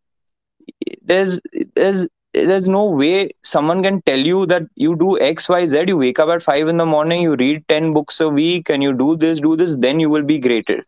There's 1.03 1.41
there's 1.75 2.07
there's 2.35 2.69
no 2.69 2.85
way 2.85 3.31
someone 3.43 3.83
can 3.83 4.03
tell 4.03 4.19
you 4.19 4.45
that 4.47 4.63
you 4.77 4.95
do 4.97 5.19
x 5.19 5.49
y 5.49 5.65
z 5.65 5.85
you 5.87 5.97
wake 5.97 6.19
up 6.19 6.29
at 6.29 6.43
5 6.43 6.69
in 6.69 6.77
the 6.77 6.85
morning 6.85 7.23
you 7.23 7.37
read 7.37 7.67
10 7.69 7.95
books 7.95 8.21
a 8.21 8.29
week 8.29 8.69
and 8.69 8.83
you 8.83 8.93
do 8.93 9.17
this 9.17 9.41
do 9.41 9.57
this 9.57 9.75
then 9.77 9.99
you 9.99 10.11
will 10.11 10.23
be 10.23 10.39
greater. 10.39 10.85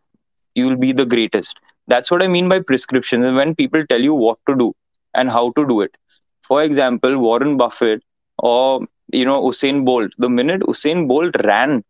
You 0.53 0.67
will 0.67 0.75
be 0.75 0.91
the 0.91 1.05
greatest. 1.05 1.59
That's 1.87 2.11
what 2.11 2.21
i 2.21 2.27
mean 2.27 2.47
by 2.47 2.59
prescriptions 2.59 3.25
and 3.25 3.35
when 3.35 3.55
people 3.55 3.85
tell 3.87 4.01
you 4.01 4.13
what 4.13 4.37
to 4.47 4.55
do 4.55 4.73
and 5.15 5.29
how 5.29 5.51
to 5.57 5.67
do 5.67 5.81
it. 5.81 5.97
For 6.47 6.63
example 6.63 7.17
warren 7.17 7.57
buffett 7.57 8.03
or 8.37 8.87
you 9.13 9.25
know 9.25 9.37
Usain 9.37 9.85
Bolt. 9.85 10.11
The 10.17 10.29
minute 10.29 10.61
Usain 10.61 11.07
Bolt 11.07 11.35
ran 11.43 11.83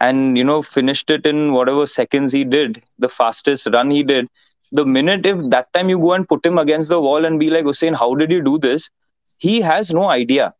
and 0.00 0.36
you 0.36 0.44
know 0.44 0.62
finished 0.62 1.10
it 1.10 1.26
in 1.26 1.52
whatever 1.52 1.86
seconds 1.86 2.32
he 2.32 2.44
did, 2.44 2.82
the 2.98 3.08
fastest 3.08 3.68
run 3.72 3.90
he 3.90 4.02
did. 4.02 4.28
The 4.72 4.84
minute 4.84 5.26
if 5.26 5.38
that 5.50 5.72
time 5.72 5.88
you 5.88 5.98
go 5.98 6.12
and 6.12 6.28
put 6.28 6.44
him 6.44 6.58
against 6.58 6.88
the 6.88 7.00
wall 7.00 7.24
and 7.24 7.38
be 7.38 7.50
like 7.50 7.64
Usain, 7.64 7.96
how 7.96 8.14
did 8.14 8.30
you 8.30 8.42
do 8.42 8.58
this? 8.58 8.90
He 9.38 9.60
has 9.60 9.92
no 9.92 10.08
idea. 10.10 10.54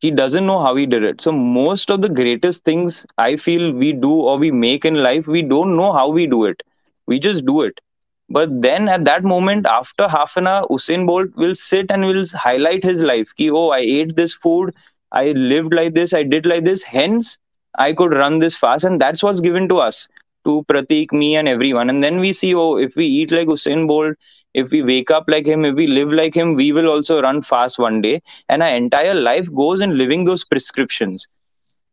He 0.00 0.10
doesn't 0.10 0.46
know 0.46 0.60
how 0.60 0.76
he 0.76 0.86
did 0.86 1.02
it. 1.02 1.20
So 1.20 1.32
most 1.32 1.90
of 1.90 2.02
the 2.02 2.08
greatest 2.08 2.64
things 2.64 3.06
I 3.18 3.36
feel 3.36 3.72
we 3.72 3.92
do 3.92 4.10
or 4.12 4.36
we 4.38 4.50
make 4.50 4.84
in 4.84 4.94
life, 5.02 5.26
we 5.26 5.42
don't 5.42 5.76
know 5.76 5.92
how 5.92 6.08
we 6.08 6.26
do 6.26 6.44
it. 6.44 6.62
We 7.06 7.18
just 7.18 7.44
do 7.46 7.62
it. 7.62 7.80
But 8.28 8.60
then 8.62 8.88
at 8.88 9.04
that 9.04 9.24
moment, 9.24 9.66
after 9.66 10.08
half 10.08 10.36
an 10.36 10.46
hour, 10.46 10.66
Usain 10.68 11.06
Bolt 11.06 11.30
will 11.36 11.54
sit 11.54 11.90
and 11.90 12.04
will 12.06 12.24
highlight 12.34 12.82
his 12.84 13.02
life. 13.02 13.32
Ki, 13.36 13.50
oh, 13.50 13.68
I 13.70 13.78
ate 13.78 14.16
this 14.16 14.34
food 14.34 14.74
I 15.14 15.32
lived 15.32 15.72
like 15.72 15.94
this, 15.94 16.12
I 16.12 16.24
did 16.24 16.46
like 16.46 16.64
this, 16.64 16.82
hence 16.82 17.38
I 17.78 17.94
could 17.94 18.12
run 18.12 18.40
this 18.40 18.56
fast. 18.56 18.84
And 18.84 19.00
that's 19.00 19.22
what's 19.22 19.40
given 19.40 19.68
to 19.70 19.78
us, 19.78 20.08
to 20.44 20.64
Pratik, 20.68 21.12
me, 21.12 21.36
and 21.36 21.48
everyone. 21.48 21.88
And 21.88 22.04
then 22.04 22.20
we 22.20 22.32
see, 22.32 22.54
oh, 22.54 22.76
if 22.76 22.96
we 22.96 23.06
eat 23.06 23.32
like 23.32 23.48
Usain 23.48 23.86
Bolt, 23.88 24.16
if 24.54 24.70
we 24.70 24.82
wake 24.82 25.10
up 25.10 25.24
like 25.28 25.46
him, 25.46 25.64
if 25.64 25.74
we 25.76 25.86
live 25.86 26.12
like 26.12 26.34
him, 26.34 26.54
we 26.54 26.72
will 26.72 26.88
also 26.88 27.22
run 27.22 27.42
fast 27.42 27.78
one 27.78 28.02
day. 28.02 28.22
And 28.48 28.62
our 28.62 28.68
entire 28.68 29.14
life 29.14 29.52
goes 29.54 29.80
in 29.80 29.98
living 29.98 30.24
those 30.24 30.44
prescriptions. 30.44 31.26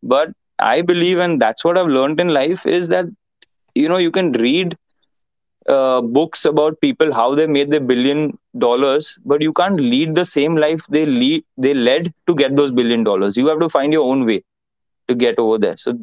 But 0.04 0.30
I 0.60 0.82
believe, 0.82 1.20
and 1.20 1.42
that's 1.42 1.64
what 1.64 1.78
I've 1.78 1.88
learned 1.88 2.20
in 2.20 2.30
life, 2.30 2.66
is 2.66 2.90
that, 2.90 3.06
you 3.76 3.90
know, 3.90 3.98
you 3.98 4.12
can 4.12 4.30
read 4.30 4.78
uh, 5.68 6.02
books 6.02 6.46
about 6.46 6.80
people 6.82 7.14
how 7.14 7.34
they 7.36 7.46
made 7.48 7.70
their 7.72 7.80
billion 7.92 8.38
dollars 8.58 9.18
but 9.26 9.42
you 9.42 9.54
can't 9.54 9.80
lead 9.80 10.16
the 10.16 10.26
same 10.26 10.56
life 10.56 10.82
they 10.90 11.06
lead 11.06 11.44
they 11.58 11.74
led 11.74 12.14
to 12.28 12.36
get 12.36 12.56
those 12.56 12.72
billion 12.72 13.04
dollars. 13.04 13.38
You 13.38 13.48
have 13.48 13.60
to 13.60 13.70
find 13.70 13.94
your 13.94 14.04
own 14.10 14.26
way 14.26 14.44
to 15.08 15.16
get 15.16 15.38
over 15.40 15.58
there. 15.58 15.78
So 15.78 15.94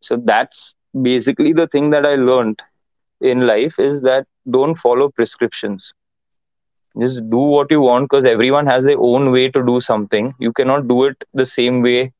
so 0.00 0.16
that's 0.16 0.74
basically 1.02 1.52
the 1.52 1.66
thing 1.66 1.90
that 1.90 2.04
i 2.06 2.14
learned 2.16 2.62
in 3.20 3.46
life 3.46 3.78
is 3.78 4.00
that 4.02 4.26
don't 4.50 4.74
follow 4.76 5.08
prescriptions. 5.10 5.92
Just 7.00 7.28
do 7.28 7.38
what 7.38 7.70
you 7.70 7.80
want 7.80 8.04
because 8.10 8.24
everyone 8.24 8.66
has 8.66 8.84
their 8.84 8.98
own 8.98 9.32
way 9.32 9.48
to 9.50 9.64
do 9.64 9.80
something. 9.80 10.34
You 10.38 10.52
cannot 10.52 10.88
do 10.88 11.04
it 11.04 11.24
the 11.34 11.44
same 11.46 11.82
way 11.82 12.12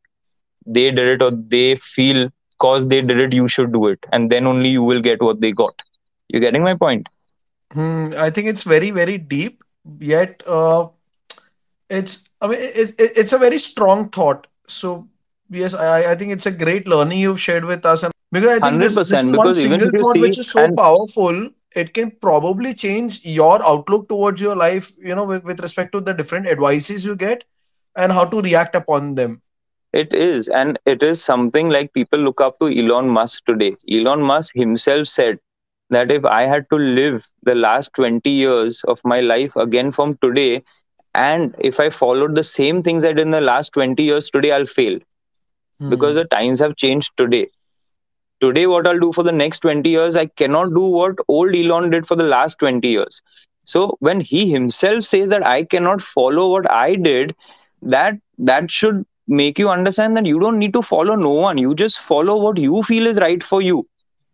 they 0.66 0.90
did 0.90 1.08
it 1.08 1.22
or 1.22 1.30
they 1.30 1.76
feel 1.76 2.30
cause 2.58 2.86
they 2.88 3.00
did 3.00 3.18
it 3.18 3.32
you 3.32 3.48
should 3.48 3.72
do 3.72 3.86
it. 3.86 3.98
And 4.12 4.30
then 4.30 4.46
only 4.46 4.70
you 4.70 4.82
will 4.82 5.00
get 5.00 5.22
what 5.22 5.40
they 5.40 5.52
got 5.52 5.80
you 6.28 6.40
getting 6.40 6.62
my 6.62 6.74
point? 6.74 7.08
Hmm, 7.72 8.10
I 8.16 8.30
think 8.30 8.48
it's 8.48 8.64
very, 8.64 8.90
very 8.90 9.18
deep, 9.18 9.62
yet 9.98 10.42
uh, 10.46 10.88
it's, 11.90 12.30
I 12.40 12.48
mean, 12.48 12.58
it, 12.60 12.90
it, 12.98 13.12
it's 13.16 13.32
a 13.32 13.38
very 13.38 13.58
strong 13.58 14.08
thought. 14.08 14.46
So, 14.66 15.08
yes, 15.50 15.74
I, 15.74 16.12
I 16.12 16.14
think 16.14 16.32
it's 16.32 16.46
a 16.46 16.52
great 16.52 16.86
learning 16.86 17.18
you've 17.18 17.40
shared 17.40 17.64
with 17.64 17.84
us. 17.84 18.02
And 18.02 18.12
because 18.32 18.62
I 18.62 18.68
think 18.68 18.80
this, 18.80 18.96
this 18.96 19.10
is 19.10 19.36
one 19.36 19.54
single 19.54 19.90
thought 19.98 20.16
see, 20.16 20.20
which 20.20 20.38
is 20.38 20.50
so 20.50 20.64
and, 20.64 20.76
powerful, 20.76 21.50
it 21.74 21.94
can 21.94 22.10
probably 22.10 22.74
change 22.74 23.20
your 23.24 23.64
outlook 23.64 24.08
towards 24.08 24.40
your 24.40 24.56
life, 24.56 24.90
you 24.98 25.14
know, 25.14 25.26
with, 25.26 25.44
with 25.44 25.60
respect 25.60 25.92
to 25.92 26.00
the 26.00 26.14
different 26.14 26.46
advices 26.46 27.04
you 27.04 27.16
get 27.16 27.44
and 27.96 28.12
how 28.12 28.24
to 28.24 28.40
react 28.40 28.74
upon 28.74 29.14
them. 29.14 29.42
It 29.92 30.12
is, 30.12 30.48
and 30.48 30.78
it 30.84 31.02
is 31.02 31.22
something 31.22 31.70
like 31.70 31.94
people 31.94 32.18
look 32.18 32.40
up 32.40 32.58
to 32.58 32.66
Elon 32.66 33.08
Musk 33.08 33.44
today. 33.46 33.76
Elon 33.90 34.20
Musk 34.20 34.54
himself 34.54 35.06
said 35.06 35.38
that 35.90 36.10
if 36.10 36.24
I 36.24 36.42
had 36.44 36.68
to 36.70 36.76
live 36.76 37.26
the 37.42 37.54
last 37.54 37.92
20 37.94 38.30
years 38.30 38.82
of 38.88 39.00
my 39.04 39.20
life 39.20 39.54
again 39.56 39.92
from 39.92 40.16
today, 40.22 40.62
and 41.14 41.54
if 41.58 41.80
I 41.80 41.90
followed 41.90 42.34
the 42.34 42.44
same 42.44 42.82
things 42.82 43.04
I 43.04 43.08
did 43.12 43.20
in 43.20 43.30
the 43.30 43.40
last 43.40 43.72
20 43.72 44.02
years 44.02 44.28
today, 44.30 44.52
I'll 44.52 44.66
fail 44.66 44.94
mm-hmm. 44.94 45.90
because 45.90 46.16
the 46.16 46.24
times 46.24 46.60
have 46.60 46.76
changed 46.76 47.12
today. 47.16 47.48
today 48.40 48.66
what 48.66 48.86
I'll 48.86 48.98
do 48.98 49.12
for 49.12 49.22
the 49.22 49.32
next 49.32 49.60
20 49.60 49.88
years, 49.88 50.16
I 50.16 50.26
cannot 50.26 50.74
do 50.74 50.80
what 50.80 51.16
old 51.28 51.54
Elon 51.54 51.90
did 51.90 52.06
for 52.06 52.16
the 52.16 52.24
last 52.24 52.58
20 52.58 52.88
years. 52.88 53.22
So 53.64 53.96
when 54.00 54.20
he 54.20 54.50
himself 54.50 55.04
says 55.04 55.30
that 55.30 55.46
I 55.46 55.64
cannot 55.64 56.02
follow 56.02 56.50
what 56.50 56.70
I 56.70 56.94
did, 56.96 57.34
that 57.82 58.14
that 58.38 58.70
should 58.70 59.04
make 59.26 59.58
you 59.58 59.68
understand 59.68 60.16
that 60.16 60.26
you 60.26 60.38
don't 60.38 60.58
need 60.58 60.72
to 60.74 60.82
follow 60.82 61.14
no 61.16 61.30
one. 61.30 61.58
You 61.58 61.74
just 61.74 62.00
follow 62.00 62.36
what 62.36 62.58
you 62.58 62.82
feel 62.82 63.06
is 63.06 63.18
right 63.18 63.42
for 63.42 63.60
you. 63.62 63.86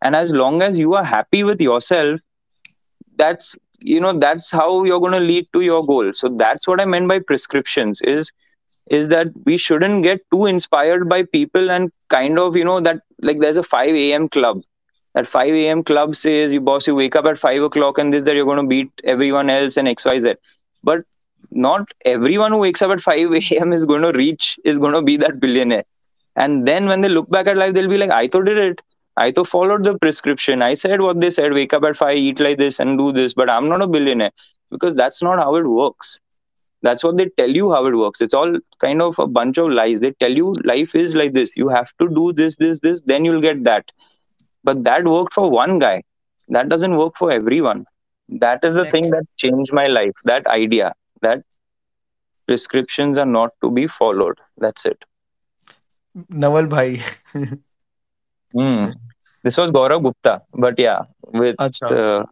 And 0.03 0.17
as 0.17 0.33
long 0.33 0.63
as 0.63 0.79
you 0.79 0.95
are 0.95 1.05
happy 1.05 1.45
with 1.45 1.61
yourself, 1.61 2.21
that's 3.17 3.57
you 3.79 4.01
know 4.01 4.19
that's 4.19 4.51
how 4.51 4.85
you're 4.85 5.01
going 5.01 5.13
to 5.13 5.21
lead 5.21 5.47
to 5.53 5.61
your 5.61 5.85
goal. 5.87 6.13
So 6.15 6.29
that's 6.29 6.67
what 6.67 6.81
I 6.81 6.85
meant 6.85 7.09
by 7.09 7.21
prescriptions 7.21 8.01
is 8.03 8.33
is 8.91 9.09
that 9.09 9.29
we 9.45 9.57
shouldn't 9.57 10.03
get 10.03 10.21
too 10.31 10.47
inspired 10.47 11.09
by 11.09 11.23
people 11.23 11.71
and 11.71 11.91
kind 12.09 12.39
of 12.39 12.57
you 12.57 12.65
know 12.65 12.81
that 12.81 13.01
like 13.21 13.39
there's 13.39 13.57
a 13.57 13.63
5 13.63 13.95
a.m 13.95 14.29
club. 14.29 14.63
That 15.15 15.29
5 15.29 15.55
a.m 15.55 15.85
club 15.85 16.17
says 16.17 16.53
you 16.53 16.61
boss 16.61 16.87
you 16.87 16.95
wake 16.95 17.17
up 17.17 17.27
at 17.27 17.39
5 17.39 17.63
o'clock 17.63 17.99
and 17.99 18.13
this 18.13 18.25
that 18.25 18.35
you're 18.35 18.45
going 18.45 18.63
to 18.63 18.67
beat 18.67 18.91
everyone 19.05 19.51
else 19.51 19.77
and 19.77 19.89
xyz 19.89 20.37
but 20.83 21.05
not 21.51 21.93
everyone 22.05 22.53
who 22.53 22.59
wakes 22.59 22.83
up 22.83 22.91
at 22.91 23.01
5 23.01 23.33
a.m 23.41 23.73
is 23.73 23.85
going 23.85 24.03
to 24.03 24.13
reach 24.13 24.59
is 24.65 24.79
going 24.79 24.95
to 24.95 25.03
be 25.03 25.17
that 25.19 25.39
billionaire. 25.39 25.85
And 26.35 26.67
then 26.67 26.87
when 26.87 27.03
they 27.03 27.09
look 27.11 27.29
back 27.31 27.47
at 27.47 27.57
life 27.57 27.75
they'll 27.75 27.89
be 27.89 27.99
like 27.99 28.11
i 28.11 28.27
thought 28.27 28.47
did 28.47 28.59
it 28.59 28.83
i 29.17 29.31
thought 29.31 29.49
followed 29.49 29.85
the 29.85 29.99
prescription. 29.99 30.63
I 30.63 30.75
said 30.75 31.03
what 31.03 31.21
they 31.21 31.31
said 31.31 31.53
wake 31.53 31.73
up 31.75 31.85
at 31.85 31.97
5 31.97 32.17
eat 32.17 32.41
like 32.41 32.59
this 32.59 32.81
and 32.81 32.99
do 32.99 33.13
this 33.13 33.35
but 33.35 33.51
i'm 33.51 33.69
not 33.69 33.83
a 33.83 33.87
billionaire 33.87 34.33
because 34.71 34.97
that's 34.97 35.23
not 35.23 35.39
how 35.39 35.55
it 35.57 35.67
works. 35.67 36.19
That's 36.83 37.05
what 37.05 37.17
they 37.17 37.29
tell 37.37 37.51
you 37.51 37.71
how 37.71 37.85
it 37.85 37.95
works. 37.95 38.21
It's 38.21 38.35
all 38.35 38.59
kind 38.81 39.03
of 39.03 39.19
a 39.19 39.27
bunch 39.27 39.59
of 39.59 39.71
lies. 39.71 40.01
They 40.01 40.13
tell 40.13 40.33
you 40.33 40.53
life 40.65 40.95
is 40.95 41.15
like 41.15 41.33
this. 41.33 41.53
You 41.57 41.69
have 41.69 41.93
to 42.01 42.09
do 42.09 42.33
this 42.33 42.57
this 42.57 42.81
this 42.81 43.03
then 43.03 43.25
you'll 43.25 43.41
get 43.41 43.65
that. 43.65 43.93
But 44.65 44.85
that 44.85 45.05
worked 45.05 45.35
for 45.35 45.51
one 45.51 45.79
guy. 45.79 46.03
That 46.49 46.69
doesn't 46.69 46.97
work 46.97 47.15
for 47.17 47.31
everyone. 47.31 47.87
That 48.29 48.65
is 48.65 48.75
the 48.75 48.85
thing 48.87 49.11
that 49.11 49.25
changed 49.37 49.73
my 49.73 49.87
life 49.87 50.15
that 50.25 50.47
idea 50.47 50.95
that 51.23 51.43
prescriptions 52.47 53.19
are 53.19 53.27
not 53.27 53.51
to 53.63 53.71
be 53.71 53.87
followed. 53.87 54.39
That's 54.59 54.87
it. 54.87 55.05
Naval 56.29 56.67
bhai. 56.67 56.99
Hmm. 58.53 58.87
this 59.45 59.57
was 59.59 59.71
gaurav 59.71 60.03
gupta 60.03 60.43
but 60.65 60.79
yeah 60.79 61.03
with 61.43 61.57
uh, 61.91 62.25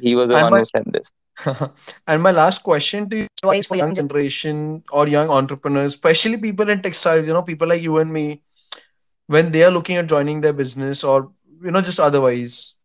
he 0.00 0.14
was 0.14 0.28
the 0.28 0.38
And 0.38 0.44
one 0.44 0.52
my- 0.52 0.60
who 0.60 0.64
sent 0.66 0.92
this 0.92 1.10
and 2.06 2.22
my 2.22 2.30
last 2.30 2.62
question 2.62 3.08
to 3.10 3.16
you, 3.16 3.26
advice 3.42 3.66
for 3.66 3.76
young 3.76 3.92
young 3.92 3.94
generation 3.94 4.82
or 4.92 5.06
young 5.08 5.28
entrepreneurs, 5.30 5.94
especially 5.94 6.36
people 6.38 6.68
in 6.68 6.80
textiles, 6.80 7.26
you 7.26 7.32
know, 7.32 7.42
people 7.42 7.68
like 7.68 7.82
you 7.82 7.98
and 7.98 8.12
me, 8.12 8.40
when 9.26 9.50
they 9.52 9.62
are 9.64 9.70
looking 9.70 9.96
at 9.96 10.08
joining 10.08 10.40
their 10.40 10.52
business 10.52 11.02
or 11.04 11.30
you 11.62 11.70
know, 11.70 11.80
just 11.80 12.00
otherwise. 12.00 12.78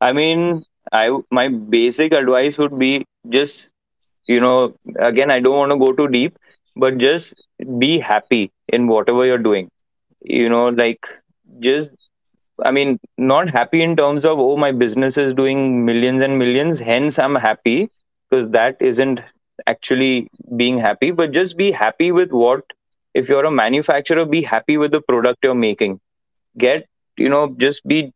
I 0.00 0.12
mean, 0.12 0.64
I 0.92 1.10
my 1.30 1.48
basic 1.48 2.12
advice 2.12 2.58
would 2.58 2.78
be 2.78 3.04
just 3.28 3.70
you 4.26 4.40
know 4.40 4.74
again 4.98 5.30
I 5.30 5.40
don't 5.40 5.56
want 5.56 5.72
to 5.72 5.78
go 5.78 5.92
too 5.92 6.08
deep, 6.08 6.36
but 6.76 6.98
just 6.98 7.34
be 7.78 7.98
happy 7.98 8.50
in 8.68 8.86
whatever 8.88 9.24
you're 9.26 9.38
doing. 9.50 9.68
You 10.22 10.48
know, 10.48 10.68
like 10.68 11.06
just 11.60 11.94
I 12.64 12.72
mean, 12.72 12.98
not 13.18 13.50
happy 13.50 13.82
in 13.82 13.96
terms 13.96 14.24
of 14.24 14.38
oh 14.38 14.56
my 14.56 14.72
business 14.72 15.16
is 15.16 15.34
doing 15.34 15.84
millions 15.84 16.22
and 16.22 16.38
millions, 16.38 16.78
hence 16.80 17.18
I'm 17.18 17.34
happy 17.36 17.90
because 18.30 18.48
that 18.50 18.76
isn't 18.80 19.20
actually 19.66 20.28
being 20.56 20.78
happy, 20.78 21.10
but 21.10 21.32
just 21.32 21.56
be 21.56 21.70
happy 21.72 22.12
with 22.12 22.30
what 22.32 22.64
if 23.14 23.28
you're 23.28 23.44
a 23.44 23.50
manufacturer, 23.50 24.24
be 24.24 24.42
happy 24.42 24.76
with 24.76 24.92
the 24.92 25.00
product 25.02 25.38
you're 25.42 25.54
making. 25.54 26.00
Get 26.58 26.88
you 27.16 27.28
know, 27.28 27.54
just 27.58 27.86
be 27.86 28.12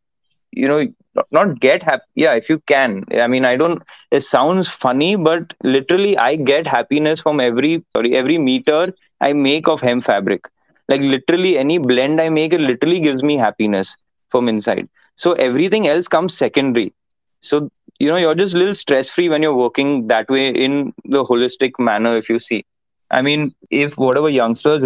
you 0.53 0.69
know 0.69 0.87
not 1.31 1.61
get 1.61 1.83
happy 1.83 2.05
yeah 2.15 2.35
if 2.35 2.49
you 2.49 2.59
can. 2.67 3.05
I 3.13 3.27
mean 3.27 3.45
i 3.45 3.57
don't 3.57 3.83
it 4.11 4.23
sounds 4.25 4.69
funny 4.69 5.17
but 5.17 5.53
literally 5.63 6.17
i 6.17 6.37
get 6.37 6.67
happiness 6.67 7.21
from 7.21 7.41
every 7.41 7.85
sorry 7.95 8.15
every 8.17 8.39
meter 8.39 8.95
i 9.21 9.33
make 9.33 9.69
of 9.69 9.81
hemp 9.81 10.05
fabric 10.05 10.49
like 10.89 11.01
literally 11.01 11.59
any 11.59 11.79
blend 11.79 12.21
i 12.21 12.29
make 12.29 12.53
it 12.53 12.61
literally 12.61 13.01
gives 13.01 13.23
me 13.23 13.37
happiness 13.37 13.97
from 14.31 14.49
inside. 14.49 14.89
So 15.17 15.33
everything 15.33 15.87
else 15.89 16.09
comes 16.09 16.37
secondary. 16.37 16.93
So 17.41 17.71
you 17.99 18.09
know 18.09 18.17
you're 18.17 18.35
just 18.35 18.55
a 18.55 18.59
little 18.59 18.75
stress 18.75 19.11
free 19.11 19.29
when 19.29 19.43
you're 19.43 19.55
working 19.57 20.07
that 20.09 20.29
way 20.29 20.49
in 20.49 20.93
the 21.05 21.25
holistic 21.25 21.73
manner 21.79 22.17
if 22.17 22.29
you 22.29 22.39
see. 22.39 22.65
I 23.11 23.23
mean 23.23 23.55
if 23.71 23.97
whatever 23.97 24.29
youngsters 24.29 24.83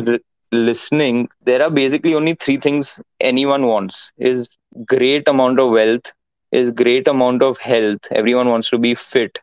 listening 0.53 1.29
there 1.45 1.63
are 1.63 1.71
basically 1.71 2.15
only 2.15 2.35
three 2.35 2.59
things 2.59 3.01
anyone 3.21 3.67
wants. 3.67 4.13
Is 4.19 4.57
great 4.87 5.29
amount 5.29 5.61
of 5.61 5.71
wealth 5.71 6.13
is 6.53 6.71
great 6.71 7.09
amount 7.09 7.43
of 7.43 7.59
health 7.59 8.01
everyone 8.11 8.49
wants 8.49 8.71
to 8.71 8.79
be 8.79 8.95
fit 8.95 9.39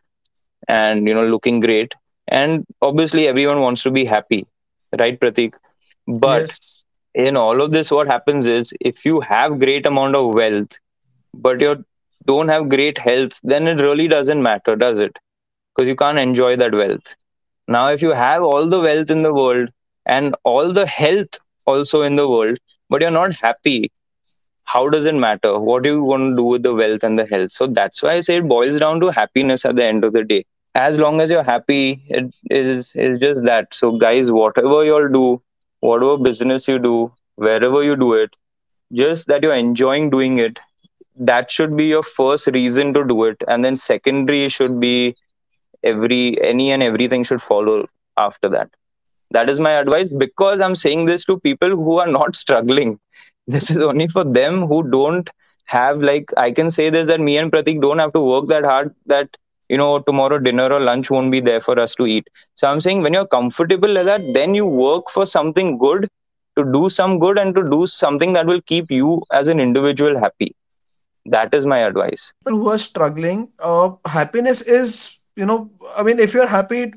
and 0.68 1.06
you 1.08 1.14
know 1.14 1.26
looking 1.26 1.60
great 1.60 1.94
and 2.28 2.64
obviously 2.82 3.26
everyone 3.28 3.60
wants 3.60 3.82
to 3.82 3.90
be 3.90 4.04
happy. 4.04 4.46
Right 4.98 5.18
pratik 5.18 5.54
but 6.06 6.42
yes. 6.42 6.84
in 7.14 7.36
all 7.36 7.60
of 7.62 7.72
this 7.72 7.90
what 7.90 8.06
happens 8.06 8.46
is 8.46 8.72
if 8.80 9.04
you 9.04 9.20
have 9.20 9.58
great 9.58 9.86
amount 9.86 10.14
of 10.16 10.34
wealth 10.34 10.78
but 11.34 11.60
you 11.60 11.84
don't 12.26 12.48
have 12.48 12.68
great 12.68 12.98
health 12.98 13.38
then 13.42 13.66
it 13.66 13.80
really 13.80 14.08
doesn't 14.08 14.42
matter 14.42 14.76
does 14.76 14.98
it? 14.98 15.18
Because 15.74 15.88
you 15.88 15.96
can't 15.96 16.18
enjoy 16.18 16.56
that 16.56 16.72
wealth. 16.72 17.14
Now 17.68 17.88
if 17.88 18.02
you 18.02 18.10
have 18.10 18.42
all 18.42 18.68
the 18.68 18.80
wealth 18.80 19.10
in 19.10 19.22
the 19.22 19.32
world 19.34 19.70
and 20.06 20.34
all 20.44 20.72
the 20.72 20.86
health 20.86 21.38
also 21.66 22.02
in 22.02 22.16
the 22.16 22.28
world 22.28 22.58
but 22.88 23.00
you're 23.00 23.10
not 23.10 23.34
happy 23.34 23.90
how 24.64 24.88
does 24.88 25.06
it 25.06 25.14
matter? 25.14 25.58
What 25.60 25.82
do 25.82 25.90
you 25.90 26.02
want 26.02 26.32
to 26.32 26.36
do 26.36 26.44
with 26.44 26.62
the 26.62 26.74
wealth 26.74 27.04
and 27.04 27.18
the 27.18 27.26
health? 27.26 27.52
So 27.52 27.66
that's 27.66 28.02
why 28.02 28.14
i 28.14 28.20
say 28.20 28.36
it 28.38 28.48
boils 28.48 28.78
down 28.78 29.00
to 29.00 29.10
happiness 29.10 29.64
at 29.64 29.76
the 29.76 29.84
end 29.84 30.04
of 30.04 30.12
the 30.12 30.24
day. 30.24 30.44
As 30.74 30.98
long 30.98 31.20
as 31.20 31.30
you're 31.30 31.44
happy 31.44 32.02
it 32.08 32.34
is 32.50 32.92
is 32.96 33.20
just 33.20 33.44
that. 33.44 33.74
So 33.74 33.92
guys 33.92 34.30
whatever 34.30 34.84
you 34.84 34.94
all 34.94 35.08
do 35.08 35.42
whatever 35.88 36.16
business 36.28 36.68
you 36.68 36.78
do 36.78 36.96
wherever 37.36 37.82
you 37.82 37.96
do 37.96 38.12
it 38.14 38.30
just 38.92 39.26
that 39.28 39.42
you're 39.42 39.60
enjoying 39.66 40.10
doing 40.10 40.38
it 40.38 40.58
that 41.16 41.50
should 41.50 41.76
be 41.76 41.86
your 41.86 42.02
first 42.02 42.46
reason 42.48 42.92
to 42.94 43.04
do 43.04 43.24
it. 43.24 43.42
And 43.48 43.64
then 43.64 43.76
secondary 43.76 44.48
should 44.48 44.80
be 44.80 45.16
every 45.82 46.40
any 46.42 46.72
and 46.72 46.82
everything 46.82 47.24
should 47.24 47.42
follow 47.42 47.86
after 48.16 48.48
that. 48.50 48.70
That 49.30 49.48
is 49.50 49.60
my 49.60 49.72
advice 49.72 50.08
because 50.08 50.60
i'm 50.60 50.76
saying 50.76 51.06
this 51.06 51.24
to 51.24 51.38
people 51.40 51.70
who 51.70 51.98
are 51.98 52.06
not 52.06 52.36
struggling. 52.44 52.98
This 53.46 53.70
is 53.70 53.78
only 53.78 54.08
for 54.08 54.24
them 54.24 54.66
who 54.66 54.82
don't 54.90 55.28
have 55.66 56.02
like 56.02 56.30
i 56.36 56.50
can 56.50 56.70
say 56.70 56.90
this 56.90 57.06
that 57.08 57.20
me 57.20 57.38
and 57.38 57.50
pratik 57.50 57.80
don't 57.80 57.98
have 57.98 58.12
to 58.12 58.20
work 58.20 58.46
that 58.48 58.64
hard 58.64 58.94
that 59.06 59.34
you 59.68 59.76
know 59.78 59.98
tomorrow 60.00 60.38
dinner 60.38 60.72
or 60.72 60.80
lunch 60.80 61.10
won't 61.10 61.30
be 61.32 61.40
there 61.40 61.60
for 61.60 61.78
us 61.78 61.94
to 61.94 62.06
eat. 62.06 62.28
So 62.54 62.68
i'm 62.68 62.80
saying 62.80 63.02
when 63.02 63.12
you're 63.14 63.26
comfortable 63.26 63.88
like 63.88 64.06
that 64.06 64.22
then 64.34 64.54
you 64.54 64.66
work 64.66 65.10
for 65.10 65.26
something 65.26 65.78
good 65.78 66.08
to 66.58 66.64
do 66.72 66.88
some 66.88 67.18
good 67.18 67.38
and 67.38 67.54
to 67.54 67.62
do 67.68 67.86
something 67.86 68.32
that 68.32 68.46
will 68.46 68.60
keep 68.62 68.90
you 68.90 69.22
as 69.32 69.48
an 69.48 69.60
individual 69.60 70.18
happy. 70.18 70.54
That 71.26 71.54
is 71.54 71.66
my 71.66 71.78
advice. 71.78 72.32
People 72.46 72.60
who 72.60 72.68
are 72.68 72.78
struggling, 72.78 73.50
uh, 73.62 73.90
happiness 74.06 74.60
is, 74.62 75.20
you 75.36 75.46
know, 75.46 75.70
I 75.98 76.02
mean, 76.02 76.18
if 76.18 76.34
you're 76.34 76.46
happy, 76.46 76.92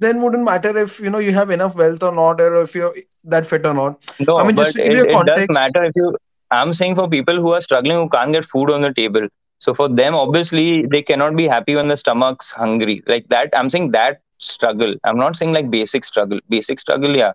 then 0.00 0.22
wouldn't 0.22 0.44
matter 0.44 0.76
if 0.76 1.00
you 1.00 1.10
know 1.10 1.18
you 1.18 1.32
have 1.32 1.50
enough 1.50 1.76
wealth 1.76 2.02
or 2.02 2.14
not, 2.14 2.40
or 2.40 2.62
if 2.62 2.74
you're 2.74 2.92
that 3.24 3.46
fit 3.46 3.66
or 3.66 3.74
not. 3.74 3.98
no 4.26 4.36
I 4.36 4.46
mean, 4.46 4.56
but 4.56 4.64
just 4.64 4.78
it, 4.78 4.84
give 4.90 4.98
you 4.98 5.02
a 5.04 5.06
it 5.06 5.12
does 5.12 5.18
context- 5.18 5.54
matter 5.60 5.84
if 5.84 5.92
you 5.96 6.16
i'm 6.56 6.72
saying 6.72 6.94
for 6.94 7.08
people 7.08 7.40
who 7.44 7.52
are 7.52 7.60
struggling 7.60 7.96
who 7.96 8.08
can't 8.08 8.32
get 8.32 8.44
food 8.44 8.70
on 8.70 8.82
the 8.82 8.92
table 8.98 9.26
so 9.58 9.74
for 9.74 9.88
them 9.88 10.14
obviously 10.14 10.86
they 10.86 11.02
cannot 11.02 11.36
be 11.36 11.46
happy 11.48 11.74
when 11.76 11.88
the 11.88 11.96
stomach's 11.96 12.50
hungry 12.50 13.02
like 13.06 13.26
that 13.28 13.48
i'm 13.54 13.68
saying 13.68 13.90
that 13.92 14.20
struggle 14.38 14.94
i'm 15.04 15.16
not 15.16 15.36
saying 15.36 15.52
like 15.52 15.70
basic 15.70 16.04
struggle 16.04 16.40
basic 16.48 16.78
struggle 16.78 17.16
yeah 17.16 17.32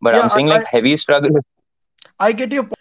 but 0.00 0.14
Yeah, 0.14 0.22
i'm 0.22 0.28
saying 0.28 0.50
I- 0.50 0.56
like 0.56 0.66
heavy 0.66 0.96
struggle 0.96 1.40
I 2.20 2.32
get 2.32 2.52
your 2.52 2.62
point. 2.64 2.74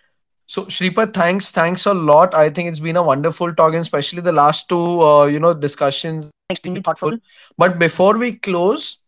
So, 0.45 0.64
Shripad, 0.65 1.14
thanks, 1.14 1.52
thanks 1.52 1.86
a 1.86 1.94
lot. 1.94 2.36
I 2.36 2.49
think 2.49 2.70
it's 2.70 2.80
been 2.80 2.95
a 2.98 3.03
wonderful 3.03 3.53
talk, 3.56 3.74
and 3.74 3.82
especially 3.82 4.22
the 4.22 4.32
last 4.32 4.70
two, 4.70 5.02
uh, 5.02 5.26
you 5.26 5.40
know, 5.40 5.53
discussions. 5.53 6.32
extremely 6.52 6.82
thoughtful. 6.82 7.18
But 7.57 7.80
before 7.80 8.18
we 8.20 8.38
close, 8.38 9.06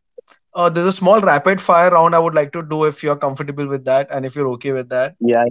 uh, 0.55 0.69
there's 0.69 0.85
a 0.87 0.91
small 0.91 1.21
rapid 1.21 1.61
fire 1.61 1.91
round 1.91 2.15
I 2.15 2.19
would 2.19 2.33
like 2.33 2.51
to 2.53 2.63
do 2.63 2.85
if 2.85 3.03
you're 3.03 3.17
comfortable 3.17 3.67
with 3.67 3.85
that, 3.85 4.07
and 4.11 4.25
if 4.25 4.35
you're 4.35 4.47
okay 4.53 4.71
with 4.71 4.89
that. 4.89 5.15
yeah 5.19 5.45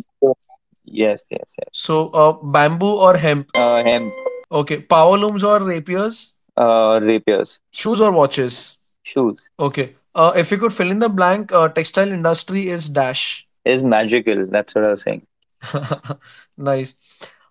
yes 0.85 1.25
yes 1.31 1.55
yes 1.59 1.69
So, 1.73 2.09
uh, 2.11 2.33
bamboo 2.43 2.95
or 3.07 3.17
hemp? 3.17 3.49
uh 3.55 3.83
hemp 3.83 4.13
Okay, 4.51 4.81
power 4.81 5.17
looms 5.19 5.45
or 5.45 5.61
rapiers? 5.63 6.35
uh 6.57 6.99
rapiers 7.03 7.61
Shoes 7.73 8.01
or 8.01 8.13
watches? 8.13 8.79
shoes 9.03 9.49
Okay. 9.59 9.95
Uh, 10.15 10.33
if 10.37 10.51
you 10.51 10.59
could 10.59 10.73
fill 10.73 10.91
in 10.91 11.01
the 11.01 11.09
blank, 11.09 11.53
uh, 11.53 11.69
textile 11.69 12.11
industry 12.11 12.67
is 12.69 12.89
dash. 12.89 13.47
is 13.65 13.83
magical 13.83 14.47
that's 14.51 14.75
what 14.75 14.85
i 14.85 14.91
was 14.91 15.03
saying 15.03 15.23
nice. 16.59 16.99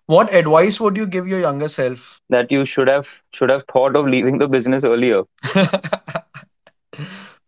What 0.06 0.32
advice 0.34 0.80
would 0.80 0.96
you 0.96 1.06
give 1.06 1.26
your 1.26 1.40
younger 1.40 1.68
self? 1.68 2.20
that 2.30 2.50
you 2.50 2.64
should 2.64 2.88
have 2.88 3.06
should 3.32 3.50
have 3.50 3.64
thought 3.72 3.96
of 3.96 4.06
leaving 4.06 4.38
the 4.38 4.48
business 4.48 4.84
earlier 4.84 5.22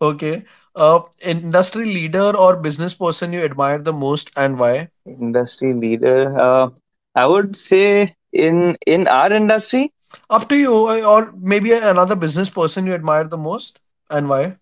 okay. 0.00 0.44
Uh, 0.76 1.00
industry 1.26 1.86
leader 1.86 2.32
or 2.36 2.56
business 2.60 2.94
person 2.94 3.32
you 3.32 3.40
admire 3.40 3.78
the 3.80 3.92
most 3.92 4.30
and 4.36 4.58
why? 4.58 4.88
Industry 5.06 5.74
leader. 5.74 6.38
Uh, 6.38 6.70
I 7.14 7.26
would 7.26 7.56
say 7.56 8.14
in 8.32 8.76
in 8.86 9.06
our 9.08 9.32
industry. 9.32 9.92
Up 10.30 10.48
to 10.48 10.56
you, 10.56 10.72
uh, 10.88 11.02
or 11.08 11.32
maybe 11.38 11.70
another 11.72 12.16
business 12.16 12.50
person 12.50 12.86
you 12.86 12.94
admire 12.94 13.24
the 13.24 13.36
most 13.38 13.80
and 14.10 14.28
why? 14.28 14.56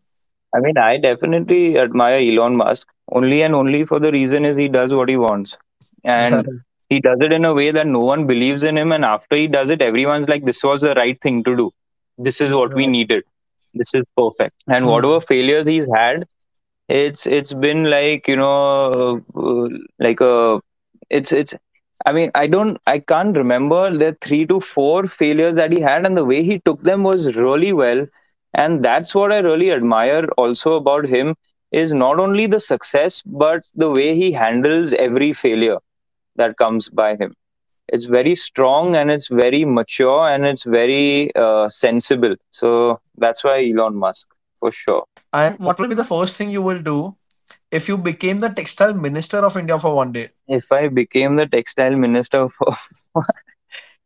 I 0.55 0.61
mean, 0.61 0.77
I 0.79 0.97
definitely 0.99 1.79
admire 1.79 2.17
Elon 2.19 2.57
Musk 2.57 2.89
only 3.13 3.43
and 3.43 3.55
only 3.55 3.85
for 3.85 3.99
the 4.01 4.11
reason 4.13 4.45
is 4.45 4.57
he 4.57 4.69
does 4.69 4.93
what 4.93 5.09
he 5.09 5.17
wants, 5.17 5.57
and 6.05 6.47
he 6.89 7.01
does 7.01 7.19
it 7.21 7.33
in 7.33 7.45
a 7.45 7.53
way 7.55 7.71
that 7.71 7.87
no 7.87 8.01
one 8.01 8.27
believes 8.27 8.63
in 8.63 8.77
him. 8.79 8.93
And 8.93 9.05
after 9.05 9.37
he 9.37 9.47
does 9.49 9.71
it, 9.71 9.83
everyone's 9.83 10.29
like, 10.29 10.45
"This 10.45 10.63
was 10.63 10.81
the 10.83 10.95
right 10.95 11.21
thing 11.21 11.43
to 11.45 11.57
do. 11.57 11.71
This 12.19 12.41
is 12.41 12.53
what 12.53 12.75
we 12.75 12.87
needed." 12.87 13.25
This 13.75 13.95
is 13.95 14.05
perfect. 14.17 14.55
And 14.69 14.87
Hmm. 14.87 14.89
whatever 14.89 15.21
failures 15.21 15.67
he's 15.67 15.87
had 15.95 16.25
it's 16.89 17.27
it's 17.27 17.53
been 17.53 17.85
like 17.85 18.27
you 18.29 18.37
know 18.37 19.23
uh, 19.37 19.69
like 19.99 20.21
a 20.21 20.61
it's 21.11 21.33
it's 21.33 21.55
i 22.07 22.13
mean 22.13 22.31
i 22.35 22.47
don't 22.47 22.79
i 22.87 22.99
can't 22.99 23.37
remember 23.37 23.83
the 24.03 24.17
three 24.21 24.45
to 24.47 24.61
four 24.61 25.07
failures 25.07 25.55
that 25.57 25.73
he 25.73 25.81
had 25.81 26.07
and 26.07 26.17
the 26.17 26.25
way 26.25 26.43
he 26.43 26.59
took 26.61 26.83
them 26.83 27.03
was 27.03 27.37
really 27.37 27.73
well. 27.73 28.07
And 28.55 28.83
that's 28.83 29.15
what 29.15 29.33
i 29.33 29.39
really 29.39 29.71
admire 29.73 30.27
also 30.37 30.75
about 30.75 31.07
him 31.07 31.35
is 31.73 31.95
not 31.95 32.19
only 32.21 32.47
the 32.47 32.61
success 32.61 33.23
but 33.25 33.63
the 33.75 33.91
way 33.91 34.15
he 34.15 34.33
handles 34.33 34.93
every 34.95 35.33
failure 35.33 35.79
that 36.37 36.57
comes 36.57 36.89
by 36.89 37.17
him 37.17 37.35
it's 37.89 38.05
very 38.05 38.35
strong 38.35 38.97
and 38.97 39.11
it's 39.11 39.29
very 39.29 39.65
mature 39.65 40.29
and 40.29 40.45
it's 40.47 40.65
very 40.65 41.35
uh, 41.35 41.69
sensible. 41.69 42.35
So 42.51 43.01
that's 43.17 43.45
why 43.45 43.65
elon 43.71 43.97
musk 43.97 44.29
for 44.61 44.71
sure. 44.71 45.05
And 45.33 45.59
what 45.59 45.79
will 45.79 45.89
be 45.89 45.95
the 45.95 46.05
first 46.05 46.37
thing 46.39 46.51
you 46.51 46.63
will 46.63 46.83
do 46.83 47.17
if 47.71 47.89
you 47.89 47.97
became 47.99 48.41
the 48.41 48.49
textile 48.49 48.95
minister 48.95 49.39
of 49.45 49.57
India 49.57 49.79
for 49.79 49.95
one 49.95 50.13
day? 50.13 50.29
if 50.49 50.71
i 50.73 50.89
became 50.89 51.37
the 51.37 51.47
textile 51.47 51.97
minister 51.97 52.49
for 52.49 52.75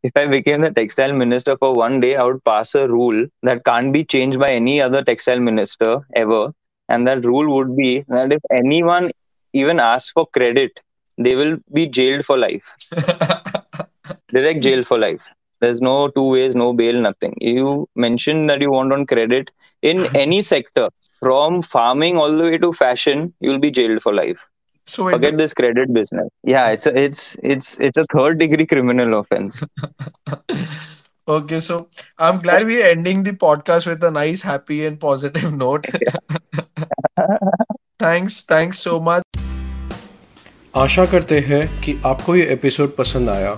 if 0.03 0.11
i 0.15 0.25
became 0.25 0.61
the 0.61 0.71
textile 0.71 1.13
minister 1.13 1.55
for 1.57 1.73
one 1.73 1.99
day 1.99 2.15
i 2.15 2.23
would 2.23 2.43
pass 2.43 2.73
a 2.75 2.87
rule 2.87 3.25
that 3.43 3.63
can't 3.65 3.91
be 3.93 4.03
changed 4.03 4.39
by 4.39 4.49
any 4.51 4.81
other 4.81 5.03
textile 5.03 5.39
minister 5.39 5.99
ever. 6.15 6.53
And 6.91 7.05
that 7.07 7.23
rule 7.23 7.55
would 7.55 7.75
be 7.77 8.03
that 8.07 8.31
if 8.31 8.41
anyone 8.51 9.11
even 9.53 9.79
asks 9.79 10.11
for 10.11 10.25
credit 10.27 10.79
they 11.17 11.35
will 11.35 11.57
be 11.73 11.85
jailed 11.85 12.25
for 12.25 12.37
life 12.37 12.63
direct 14.28 14.62
jail 14.62 14.84
for 14.84 14.98
life. 14.98 15.22
There's 15.60 15.80
no 15.80 16.08
two 16.08 16.24
ways, 16.24 16.54
no 16.54 16.72
bail, 16.72 17.00
nothing. 17.00 17.34
You 17.40 17.88
mentioned 17.96 18.50
that 18.50 18.60
you 18.60 18.70
want 18.70 18.92
on 18.92 19.06
credit 19.06 19.50
in 19.82 20.04
any 20.14 20.42
sector, 20.42 20.88
from 21.20 21.62
farming 21.62 22.18
all 22.18 22.36
the 22.36 22.44
way 22.44 22.58
to 22.58 22.72
fashion, 22.72 23.32
you'll 23.40 23.58
be 23.58 23.70
jailed 23.70 24.02
for 24.02 24.12
life. 24.12 24.38
so 24.92 25.04
wait, 25.04 25.12
Forget 25.12 25.36
this 25.38 25.52
credit 25.58 25.92
business. 25.96 26.26
Yeah, 26.42 26.64
it's 26.70 26.86
a 26.88 26.92
it's 27.02 27.36
it's 27.52 27.68
it's 27.86 27.96
a 27.96 28.04
third 28.14 28.38
degree 28.38 28.66
criminal 28.72 29.14
offense. 29.18 29.62
okay, 31.36 31.60
so 31.60 31.88
I'm 32.18 32.40
glad 32.40 32.64
we're 32.64 32.84
ending 32.88 33.22
the 33.28 33.32
podcast 33.44 33.86
with 33.86 34.04
a 34.04 34.10
nice, 34.10 34.42
happy, 34.42 34.84
and 34.88 35.00
positive 35.00 35.54
note. 35.62 35.86
thanks, 37.98 38.42
thanks 38.54 38.78
so 38.88 39.00
much. 39.00 39.22
आशा 40.76 41.04
करते 41.06 41.38
हैं 41.48 41.62
कि 41.82 42.00
आपको 42.06 42.34
ये 42.36 42.44
episode 42.52 42.96
पसंद 42.96 43.28
आया 43.30 43.50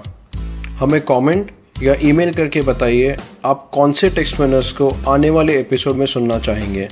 हमें 0.81 0.99
comment 1.01 1.51
या 1.83 1.95
email 2.01 2.33
करके 2.33 2.61
बताइए, 2.61 3.15
आप 3.45 3.69
कौन 3.73 3.91
से 3.91 4.09
टेक्स्ट 4.09 4.39
मैनर्स 4.39 4.71
को 4.71 4.89
आने 5.07 5.29
वाले 5.29 5.59
एपिसोड 5.59 5.95
में 5.95 6.05
सुनना 6.05 6.37
चाहेंगे। 6.39 6.87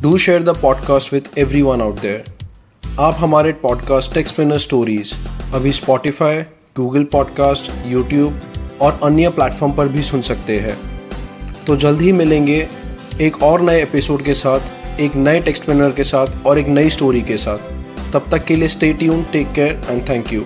Do 0.00 0.16
share 0.18 0.42
the 0.42 0.56
podcast 0.56 1.12
with 1.12 1.38
everyone 1.62 1.80
out 1.80 2.00
there 2.00 2.98
आप 3.00 3.16
हमारे 3.18 3.52
पॉडकास्ट 3.52 4.14
टेक्स्ट 4.14 4.40
मैनर 4.40 4.58
स्टोरीज 4.58 5.14
अभी 5.54 5.72
स्पॉटिफाई 5.72 6.42
गूगल 6.76 7.04
पॉडकास्ट 7.04 7.70
यूट्यूब 7.86 8.40
और 8.80 8.98
अन्य 9.02 9.28
प्लेटफॉर्म 9.28 9.72
पर 9.72 9.88
भी 9.88 10.02
सुन 10.02 10.20
सकते 10.20 10.58
हैं। 10.60 10.76
तो 11.66 11.76
जल्द 11.76 12.02
ही 12.02 12.12
मिलेंगे 12.12 12.68
एक 13.20 13.42
और 13.42 13.60
नए 13.60 13.82
एपिसोड 13.82 14.24
के 14.24 14.34
साथ, 14.34 15.00
एक 15.00 15.16
नए 15.16 15.40
टेक्स्ट 15.40 15.68
मैनर 15.68 15.90
के 15.90 16.04
साथ 16.04 16.46
और 16.46 16.58
एक 16.58 16.68
नई 16.68 16.90
स्टोरी 16.90 17.22
के 17.22 17.36
साथ। 17.36 18.12
तब 18.12 18.26
तक 18.30 18.44
के 18.44 18.56
लिए 18.56 18.68
stay 18.68 18.92
tune 18.92 19.24
take 19.32 19.52
care 19.52 19.82
and 19.90 20.08
thank 20.08 20.32
you 20.32 20.44